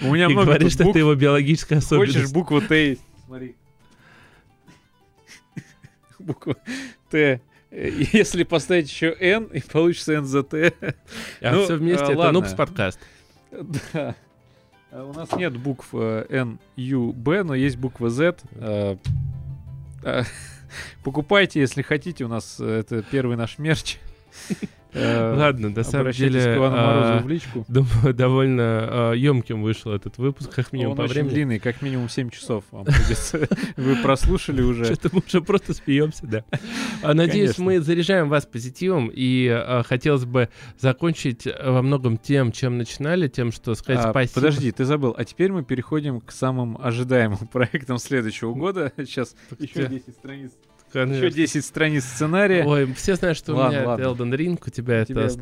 У 0.00 0.12
меня 0.14 0.28
много 0.28 0.46
говорит, 0.46 0.68
тут 0.68 0.72
что 0.72 0.90
это 0.90 0.98
его 0.98 1.14
биологическая 1.14 1.80
Хочешь 1.80 2.10
особенность. 2.10 2.34
букву 2.34 2.60
Т? 2.60 2.98
Смотри. 3.26 3.54
Буква 6.18 6.56
Т. 7.10 7.40
Если 7.70 8.42
поставить 8.44 8.90
еще 8.90 9.14
N, 9.20 9.44
и 9.52 9.60
получится 9.60 10.20
НЗТ. 10.20 10.54
А 11.42 11.52
ну, 11.52 11.64
все 11.64 11.76
вместе 11.76 12.06
а, 12.06 12.12
это. 12.12 12.32
Нукс 12.32 12.54
подкаст. 12.54 12.98
Да. 13.62 14.14
А 14.90 15.04
У 15.04 15.12
нас 15.12 15.32
нет 15.32 15.56
букв 15.56 15.88
э, 15.92 16.26
Н, 16.30 16.58
Ю, 16.76 17.12
Б, 17.12 17.42
но 17.42 17.54
есть 17.54 17.76
буква 17.76 18.08
Z. 18.08 18.38
Э, 18.52 18.96
э, 20.02 20.22
Покупайте, 21.04 21.60
если 21.60 21.82
хотите. 21.82 22.24
У 22.24 22.28
нас 22.28 22.58
э, 22.60 22.80
это 22.80 23.02
первый 23.02 23.36
наш 23.36 23.58
мерч. 23.58 23.98
Э, 24.96 25.34
Ладно, 25.36 25.70
на 25.70 25.84
самом 25.84 26.12
деле 26.12 26.40
к 26.40 26.58
а, 26.58 27.20
в 27.22 27.28
личку. 27.28 27.64
думаю, 27.68 28.14
довольно 28.14 29.12
емким 29.14 29.62
вышел 29.62 29.92
этот 29.92 30.18
выпуск, 30.18 30.54
как 30.54 30.72
минимум 30.72 30.92
Он 30.92 30.96
по 30.96 31.02
очень 31.02 31.14
времени. 31.14 31.30
длинный, 31.30 31.58
как 31.58 31.82
минимум 31.82 32.08
7 32.08 32.30
часов 32.30 32.64
вам 32.70 32.84
придется. 32.84 33.46
Вы 33.76 33.96
прослушали 33.96 34.62
уже. 34.62 34.84
Что-то 34.84 35.10
мы 35.12 35.22
уже 35.26 35.40
просто 35.42 35.74
смеемся, 35.74 36.26
да. 36.26 36.44
А, 37.02 37.14
Надеюсь, 37.14 37.58
мы 37.58 37.80
заряжаем 37.80 38.28
вас 38.28 38.46
позитивом, 38.46 39.10
и 39.12 39.48
а, 39.48 39.82
хотелось 39.82 40.24
бы 40.24 40.48
закончить 40.78 41.46
а, 41.46 41.72
во 41.72 41.82
многом 41.82 42.16
тем, 42.16 42.52
чем 42.52 42.78
начинали, 42.78 43.28
тем, 43.28 43.52
что 43.52 43.74
сказать 43.74 44.04
А, 44.06 44.10
спасибо. 44.10 44.34
Подожди, 44.34 44.72
ты 44.72 44.84
забыл. 44.84 45.14
А 45.16 45.24
теперь 45.24 45.52
мы 45.52 45.64
переходим 45.64 46.20
к 46.20 46.32
самым 46.32 46.78
ожидаемым 46.80 47.38
проектам 47.52 47.98
следующего 47.98 48.54
года. 48.54 48.92
Сейчас 48.96 49.34
еще 49.58 49.86
где? 49.86 49.98
10 49.98 50.14
страниц. 50.14 50.52
Конечно. 50.92 51.24
Еще 51.26 51.34
10 51.34 51.64
страниц 51.64 52.04
сценария. 52.04 52.64
Ой, 52.64 52.92
все 52.94 53.16
знают, 53.16 53.36
что 53.36 53.52
у 53.52 53.56
Ладно, 53.56 53.76
меня 53.76 53.88
ладно. 53.88 54.04
Elden 54.04 54.36
Ring, 54.36 54.62
у 54.64 54.70
тебя 54.70 55.02
У 55.02 55.04
тебя 55.04 55.22
это 55.22 55.32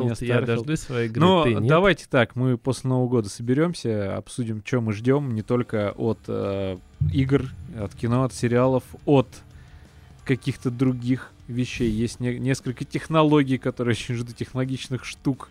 у 0.00 0.04
меня 0.04 0.12
Starfield, 0.14 0.16
я 0.24 0.36
Starfield. 0.38 0.46
дождусь 0.46 0.80
своей 0.80 1.08
игры, 1.08 1.20
Но 1.20 1.44
ты 1.44 1.54
нет? 1.54 1.66
давайте 1.66 2.06
так, 2.10 2.34
мы 2.36 2.56
после 2.58 2.88
Нового 2.88 3.08
года 3.08 3.28
соберемся, 3.28 4.16
обсудим, 4.16 4.62
что 4.64 4.80
мы 4.80 4.92
ждем, 4.92 5.34
не 5.34 5.42
только 5.42 5.92
от 5.92 6.18
э, 6.28 6.78
игр, 7.12 7.44
от 7.78 7.94
кино, 7.94 8.24
от 8.24 8.32
сериалов, 8.34 8.82
от 9.04 9.28
каких-то 10.24 10.70
других 10.70 11.30
вещей. 11.48 11.90
Есть 11.90 12.18
не- 12.20 12.38
несколько 12.38 12.84
технологий, 12.84 13.58
которые 13.58 13.92
очень 13.98 14.14
жду, 14.14 14.32
технологичных 14.32 15.04
штук, 15.04 15.50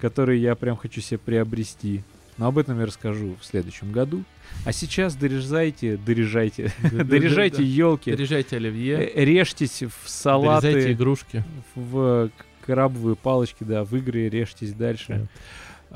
которые 0.00 0.40
я 0.40 0.54
прям 0.54 0.76
хочу 0.76 1.00
себе 1.00 1.18
приобрести. 1.18 2.02
Но 2.36 2.46
об 2.46 2.58
этом 2.58 2.80
я 2.80 2.86
расскажу 2.86 3.36
в 3.40 3.44
следующем 3.44 3.92
году. 3.92 4.24
А 4.64 4.72
сейчас 4.72 5.14
дорезайте, 5.14 5.96
дорежайте, 5.96 6.72
Да-да-да-да. 6.82 7.04
дорежайте 7.10 7.62
елки, 7.62 8.10
Дорежайте 8.10 8.56
оливье, 8.56 9.12
режьтесь 9.14 9.76
в 9.76 9.78
дорезайте 9.78 10.08
салаты, 10.08 10.92
игрушки. 10.92 11.44
в 11.74 12.30
крабовые 12.64 13.16
палочки, 13.16 13.62
да, 13.64 13.84
в 13.84 13.94
игры 13.96 14.28
режьтесь 14.28 14.72
дальше. 14.72 15.28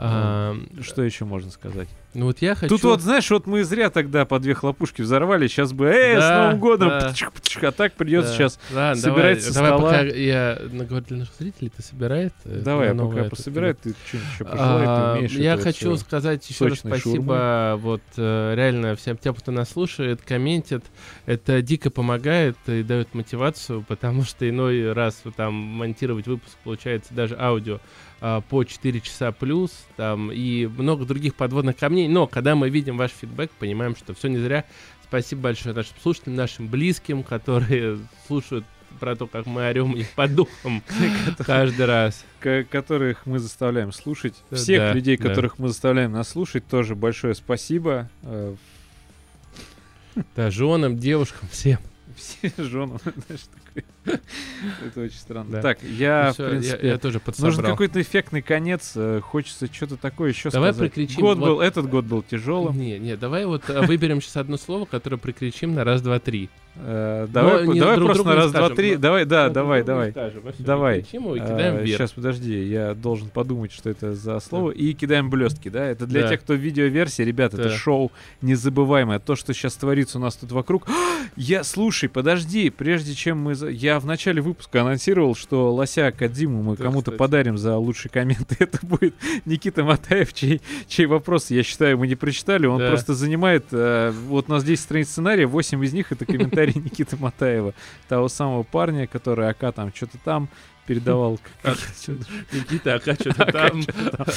А, 0.00 0.56
Что 0.80 1.02
еще 1.02 1.24
можно 1.24 1.50
сказать? 1.50 1.88
ну 2.14 2.26
вот 2.26 2.40
я 2.40 2.54
хочу... 2.54 2.68
Тут 2.68 2.84
вот, 2.84 3.00
знаешь, 3.02 3.28
вот 3.30 3.46
мы 3.46 3.64
зря 3.64 3.90
тогда 3.90 4.24
по 4.24 4.38
две 4.38 4.54
хлопушки 4.54 5.02
взорвали, 5.02 5.46
сейчас 5.48 5.72
бы, 5.72 5.86
эй, 5.88 6.16
с 6.16 6.20
Да, 6.20 6.42
Новым 6.44 6.60
годом, 6.60 6.88
да. 6.88 7.08
птичк-птичк, 7.10 7.64
а 7.64 7.72
так 7.72 7.94
придется 7.94 8.30
Да. 8.30 8.36
сейчас. 8.36 8.60
Ладно, 8.72 8.94
собирать 9.02 9.38
давай, 9.38 9.40
со 9.40 9.54
давай 9.54 9.70
стола. 9.70 9.90
пока 9.90 10.02
я 10.04 10.58
наговорю 10.72 11.04
для 11.06 11.16
наших 11.18 11.34
зрителей, 11.34 11.72
ты 11.76 11.82
собирает. 11.82 12.32
Давай, 12.44 12.94
пока 12.94 13.20
это 13.20 13.30
пособираю, 13.30 13.74
ты 13.74 13.94
что-нибудь 14.06 14.28
еще 14.32 14.44
А, 14.44 14.56
пожелай, 14.56 14.86
ты 14.86 15.18
умеешь 15.18 15.32
Я 15.32 15.56
хочу 15.56 15.96
сказать 15.96 16.48
еще 16.48 16.66
раз 16.68 16.78
спасибо 16.78 17.76
вот 17.80 18.02
э, 18.16 18.54
реально 18.54 18.94
всем 18.96 19.16
тем, 19.16 19.34
кто 19.34 19.50
нас 19.52 19.70
слушает, 19.70 20.22
комментит. 20.22 20.84
Это 21.26 21.60
дико 21.62 21.90
помогает 21.90 22.56
и 22.68 22.82
дает 22.82 23.14
мотивацию, 23.14 23.84
потому 23.86 24.22
что 24.22 24.48
иной 24.48 24.92
раз 24.92 25.22
там 25.36 25.54
монтировать 25.54 26.26
выпуск 26.26 26.56
получается 26.64 27.14
даже 27.14 27.36
аудио 27.38 27.76
а, 27.76 27.80
по 28.20 28.64
4 28.64 29.00
часа 29.00 29.32
плюс 29.32 29.70
там 29.96 30.30
и 30.32 30.66
много 30.66 31.04
других 31.04 31.34
подводных 31.34 31.76
камней. 31.76 32.08
Но 32.08 32.26
когда 32.26 32.54
мы 32.56 32.68
видим 32.70 32.96
ваш 32.96 33.12
фидбэк, 33.12 33.50
понимаем, 33.52 33.94
что 33.96 34.14
все 34.14 34.28
не 34.28 34.38
зря. 34.38 34.64
Спасибо 35.04 35.42
большое 35.42 35.74
нашим 35.74 35.94
слушателям, 36.02 36.36
нашим 36.36 36.68
близким, 36.68 37.22
которые 37.22 37.98
слушают 38.26 38.64
про 39.00 39.14
то, 39.16 39.26
как 39.26 39.46
мы 39.46 39.66
орем 39.68 39.92
их 39.92 40.10
по 40.10 40.26
духам 40.28 40.82
каждый 41.38 41.86
раз. 41.86 42.24
Ко- 42.40 42.64
которых 42.64 43.24
мы 43.24 43.38
заставляем 43.38 43.92
слушать. 43.92 44.34
Всех 44.50 44.94
людей, 44.94 45.16
которых 45.16 45.58
мы 45.58 45.68
заставляем 45.68 46.12
нас 46.12 46.28
слушать, 46.30 46.66
тоже 46.66 46.94
большое 46.96 47.34
спасибо. 47.34 48.10
Э, 48.22 48.54
Да, 50.34 50.50
женам, 50.50 50.98
девушкам, 50.98 51.48
всем. 51.50 51.78
Все 52.16 52.50
женам, 52.58 52.98
знаешь, 53.04 53.44
такой. 53.64 53.84
Это 54.86 55.00
очень 55.00 55.16
странно. 55.18 55.60
Так, 55.62 55.78
я, 55.82 56.32
Ну 56.38 56.44
в 56.44 56.46
я- 56.46 56.50
принципе, 56.50 56.88
я, 56.88 56.98
тоже 56.98 57.20
подсобрал. 57.20 57.50
нужен 57.56 57.64
какой-то 57.70 58.00
эффектный 58.00 58.42
конец. 58.42 58.92
э, 58.96 59.20
Хочется 59.22 59.66
что-то 59.72 59.96
такое 59.96 60.30
еще 60.30 60.50
Давай 60.50 60.72
сказать. 60.72 60.92
прикричим, 60.92 61.20
Год 61.20 61.38
был, 61.38 61.60
этот 61.60 61.88
год 61.88 62.04
был 62.04 62.22
тяжелым. 62.22 62.78
Не, 62.78 62.98
не, 62.98 63.16
давай 63.16 63.44
вот 63.46 63.68
э, 63.68 63.80
выберем 63.86 64.20
сейчас 64.20 64.36
одно 64.38 64.56
слово, 64.56 64.84
которое 64.84 65.16
прикричим 65.16 65.74
на 65.74 65.84
раз, 65.84 66.02
два, 66.02 66.18
три. 66.18 66.48
Э, 66.80 67.26
Давай, 67.30 67.66
давай 67.76 67.96
друг 67.96 68.06
просто 68.12 68.24
на 68.28 68.34
раз, 68.36 68.52
два, 68.52 68.70
три. 68.70 68.94
Давай, 68.96 69.24
да, 69.24 69.48
Ну, 69.48 69.52
давай, 69.54 69.82
давай. 69.82 70.14
Давай. 70.60 70.98
Прикричим 71.00 71.22
его 71.24 71.34
и 71.36 71.40
кидаем 71.40 71.76
вверх. 71.78 71.98
Сейчас, 71.98 72.12
подожди, 72.12 72.62
я 72.68 72.94
должен 72.94 73.30
подумать, 73.30 73.72
что 73.72 73.90
это 73.90 74.14
за 74.14 74.38
слово. 74.38 74.70
И 74.70 74.92
кидаем 74.92 75.28
блестки, 75.28 75.68
да? 75.70 75.84
Это 75.86 76.06
для 76.06 76.28
тех, 76.28 76.40
кто 76.40 76.54
в 76.54 76.58
видеоверсии, 76.58 77.22
ребят, 77.22 77.54
это 77.54 77.70
шоу 77.70 78.12
незабываемое. 78.42 79.18
То, 79.18 79.34
что 79.34 79.52
сейчас 79.54 79.74
творится 79.74 80.18
у 80.18 80.20
нас 80.20 80.36
тут 80.36 80.52
вокруг. 80.52 80.86
Я, 81.36 81.64
слушай, 81.64 82.08
подожди, 82.08 82.70
прежде 82.70 83.14
чем 83.14 83.38
мы... 83.40 83.54
за- 83.56 83.68
Я 83.98 84.00
в 84.00 84.06
начале 84.06 84.40
выпуска 84.40 84.82
анонсировал, 84.82 85.34
что 85.34 85.74
Лося 85.74 86.12
Кадзиму 86.12 86.62
мы 86.62 86.76
Да, 86.76 86.84
кому-то 86.84 87.10
подарим 87.10 87.58
за 87.58 87.76
лучший 87.78 88.08
коммент. 88.08 88.52
Это 88.60 88.78
будет 88.86 89.16
Никита 89.44 89.82
Матаев, 89.82 90.32
чей, 90.32 90.62
чей 90.86 91.06
вопрос, 91.06 91.50
я 91.50 91.64
считаю, 91.64 91.98
мы 91.98 92.06
не 92.06 92.14
прочитали. 92.14 92.66
Он 92.66 92.78
Да. 92.78 92.90
просто 92.90 93.14
занимает... 93.14 93.64
э, 93.72 94.12
вот 94.28 94.44
у 94.48 94.52
нас 94.52 94.62
10 94.62 94.80
страниц 94.80 95.08
сценария, 95.08 95.46
8 95.46 95.84
из 95.84 95.92
них 95.92 96.12
это 96.12 96.26
комментарий 96.26 96.74
Никиты 96.76 97.16
Матаева. 97.16 97.74
Того 98.08 98.28
самого 98.28 98.62
парня, 98.62 99.08
который 99.08 99.48
АК 99.48 99.74
там 99.74 99.92
что-то 99.92 100.16
там 100.24 100.48
передавал. 100.86 101.40
Никита, 102.52 102.94
а 102.94 103.00
что-то 103.00 103.46
там, 103.46 103.82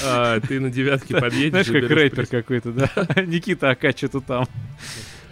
а, 0.05 0.39
ты 0.39 0.59
на 0.59 0.71
девятке 0.71 1.15
подъедешь. 1.17 1.67
Знаешь, 1.67 1.67
как 1.67 2.15
приз. 2.15 2.29
какой-то, 2.29 2.71
да? 2.71 2.89
Никита 3.27 3.69
Ака 3.69 3.95
что-то 3.95 4.21
там. 4.21 4.47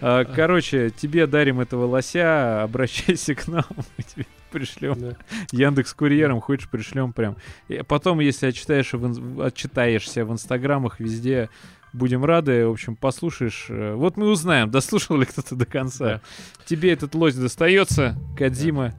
А, 0.00 0.24
Короче, 0.24 0.90
тебе 0.90 1.26
дарим 1.26 1.60
этого 1.60 1.84
лося, 1.86 2.62
обращайся 2.62 3.34
к 3.34 3.46
нам, 3.48 3.64
мы 3.76 4.04
тебе 4.04 4.26
пришлем. 4.50 4.98
Да. 4.98 5.16
Яндекс 5.52 5.92
курьером 5.94 6.40
хочешь, 6.40 6.68
пришлем 6.68 7.12
прям. 7.12 7.36
И 7.68 7.82
потом, 7.86 8.20
если 8.20 8.46
отчитаешь 8.46 8.92
в 8.92 9.06
ин- 9.06 9.40
отчитаешься 9.42 10.24
в 10.24 10.32
инстаграмах 10.32 10.98
везде, 11.00 11.48
будем 11.92 12.24
рады. 12.24 12.66
В 12.66 12.70
общем, 12.72 12.96
послушаешь. 12.96 13.66
э, 13.68 13.94
Вот 13.94 14.16
мы 14.16 14.28
узнаем, 14.28 14.70
дослушал 14.70 15.18
ли 15.18 15.24
кто-то 15.26 15.54
до 15.56 15.66
конца. 15.66 16.04
Да. 16.04 16.20
Тебе 16.66 16.92
этот 16.92 17.14
лось 17.14 17.34
достается, 17.34 18.16
Кадзима. 18.38 18.94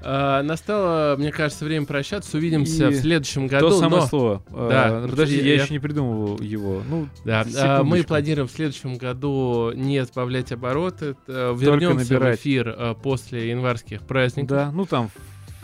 А, 0.00 0.42
Настало, 0.42 1.16
мне 1.18 1.32
кажется, 1.32 1.64
время 1.64 1.84
прощаться. 1.86 2.36
Увидимся 2.36 2.88
И 2.88 2.92
в 2.94 2.96
следующем 3.00 3.46
году. 3.48 3.70
То 3.70 3.78
самое 3.80 4.02
но- 4.02 4.06
слово. 4.08 4.42
Да, 4.50 4.86
А, 5.04 5.08
Подожди, 5.08 5.36
я- 5.38 5.54
я 5.56 5.62
еще 5.62 5.72
не 5.72 5.80
придумывал 5.80 6.38
его. 6.40 6.82
Ну, 6.88 7.08
Да, 7.24 7.40
а, 7.40 7.44
мы 7.44 7.50
секундочку. 7.52 8.08
планируем 8.08 8.48
в 8.48 8.52
следующем 8.52 8.96
году 8.96 9.72
не 9.74 10.04
сбавлять 10.04 10.52
обороты. 10.52 11.16
э, 11.26 11.54
Вернемся 11.56 12.18
в 12.20 12.34
эфир 12.34 12.68
э, 12.76 12.94
после 13.02 13.50
январских 13.50 14.02
праздников. 14.02 14.48
Да, 14.50 14.70
ну 14.72 14.86
там 14.86 15.10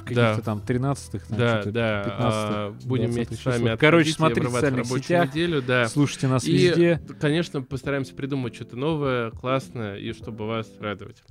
каких-то 0.04 0.36
Да. 0.36 0.42
там 0.42 0.58
13-х, 0.64 1.26
там, 1.28 1.38
Да, 1.38 1.62
да. 1.64 2.02
15-х, 2.02 2.08
а, 2.18 2.74
будем 2.84 3.06
20-х 3.06 3.14
вместе 3.14 3.34
с 3.36 3.44
вами. 3.44 3.76
Короче, 3.76 4.12
смотрите 4.12 4.48
в 4.48 4.52
социальных 4.52 4.86
сетях, 4.86 5.28
неделю, 5.34 5.62
да. 5.62 5.88
слушайте 5.88 6.28
нас 6.28 6.44
И, 6.44 6.52
везде. 6.52 7.00
конечно, 7.20 7.62
постараемся 7.62 8.14
придумать 8.14 8.54
что-то 8.54 8.76
новое, 8.76 9.30
классное, 9.30 9.96
и 9.96 10.12
чтобы 10.12 10.46
вас 10.46 10.68
радовать. 10.80 11.22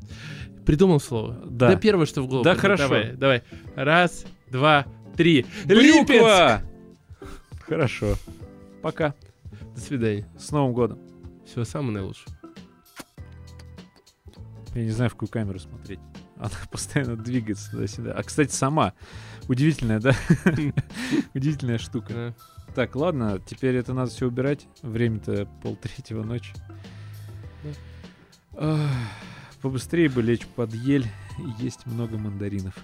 Придумал 0.66 1.00
слово? 1.00 1.42
Да. 1.46 1.76
первое, 1.76 2.06
что 2.06 2.22
в 2.22 2.28
голову. 2.28 2.44
Да, 2.44 2.56
хорошо. 2.56 2.84
Давай, 2.84 3.12
давай. 3.14 3.44
Раз, 3.76 4.26
два, 4.50 4.86
три. 5.16 5.46
Брюква! 5.66 6.62
Хорошо. 7.68 8.16
Пока. 8.82 9.14
До 9.76 9.80
свидания. 9.82 10.28
С 10.38 10.52
Новым 10.52 10.74
годом. 10.74 11.00
Всего 11.46 11.64
самого 11.66 11.92
наилучшего. 11.92 12.36
Я 14.76 14.84
не 14.84 14.90
знаю, 14.92 15.10
в 15.10 15.14
какую 15.14 15.30
камеру 15.30 15.60
смотреть. 15.60 16.00
Она 16.38 16.52
постоянно 16.72 17.16
двигается 17.16 17.72
туда-сюда. 17.72 18.14
А, 18.14 18.24
кстати, 18.24 18.52
сама. 18.52 18.94
Удивительная, 19.48 20.00
да? 20.00 20.14
Удивительная 21.34 21.78
штука. 21.78 22.34
Так, 22.76 22.96
ладно, 22.96 23.40
теперь 23.46 23.76
это 23.76 23.94
надо 23.94 24.12
все 24.12 24.28
убирать. 24.28 24.68
Время-то 24.82 25.48
полтретьего 25.62 26.24
ночи. 26.24 26.54
Побыстрее 29.62 30.10
бы 30.10 30.22
лечь 30.22 30.46
под 30.48 30.74
ель 30.74 31.08
и 31.40 31.64
есть 31.64 31.86
много 31.86 32.18
мандаринов. 32.18 32.76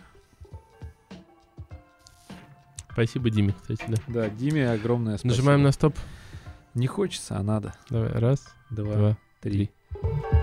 Спасибо, 2.92 3.30
Диме, 3.30 3.54
кстати, 3.54 3.84
да. 3.88 3.98
Да, 4.08 4.30
Диме 4.30 4.72
огромное 4.72 5.18
спасибо. 5.18 5.34
Нажимаем 5.34 5.64
на 5.64 5.72
стоп. 5.72 5.96
Не 6.74 6.88
хочется, 6.88 7.38
а 7.38 7.44
надо. 7.44 7.74
Давай, 7.90 8.12
раз, 8.12 8.54
Два, 8.70 8.96
два, 8.96 9.18
три. 9.42 9.72
три. 9.92 10.39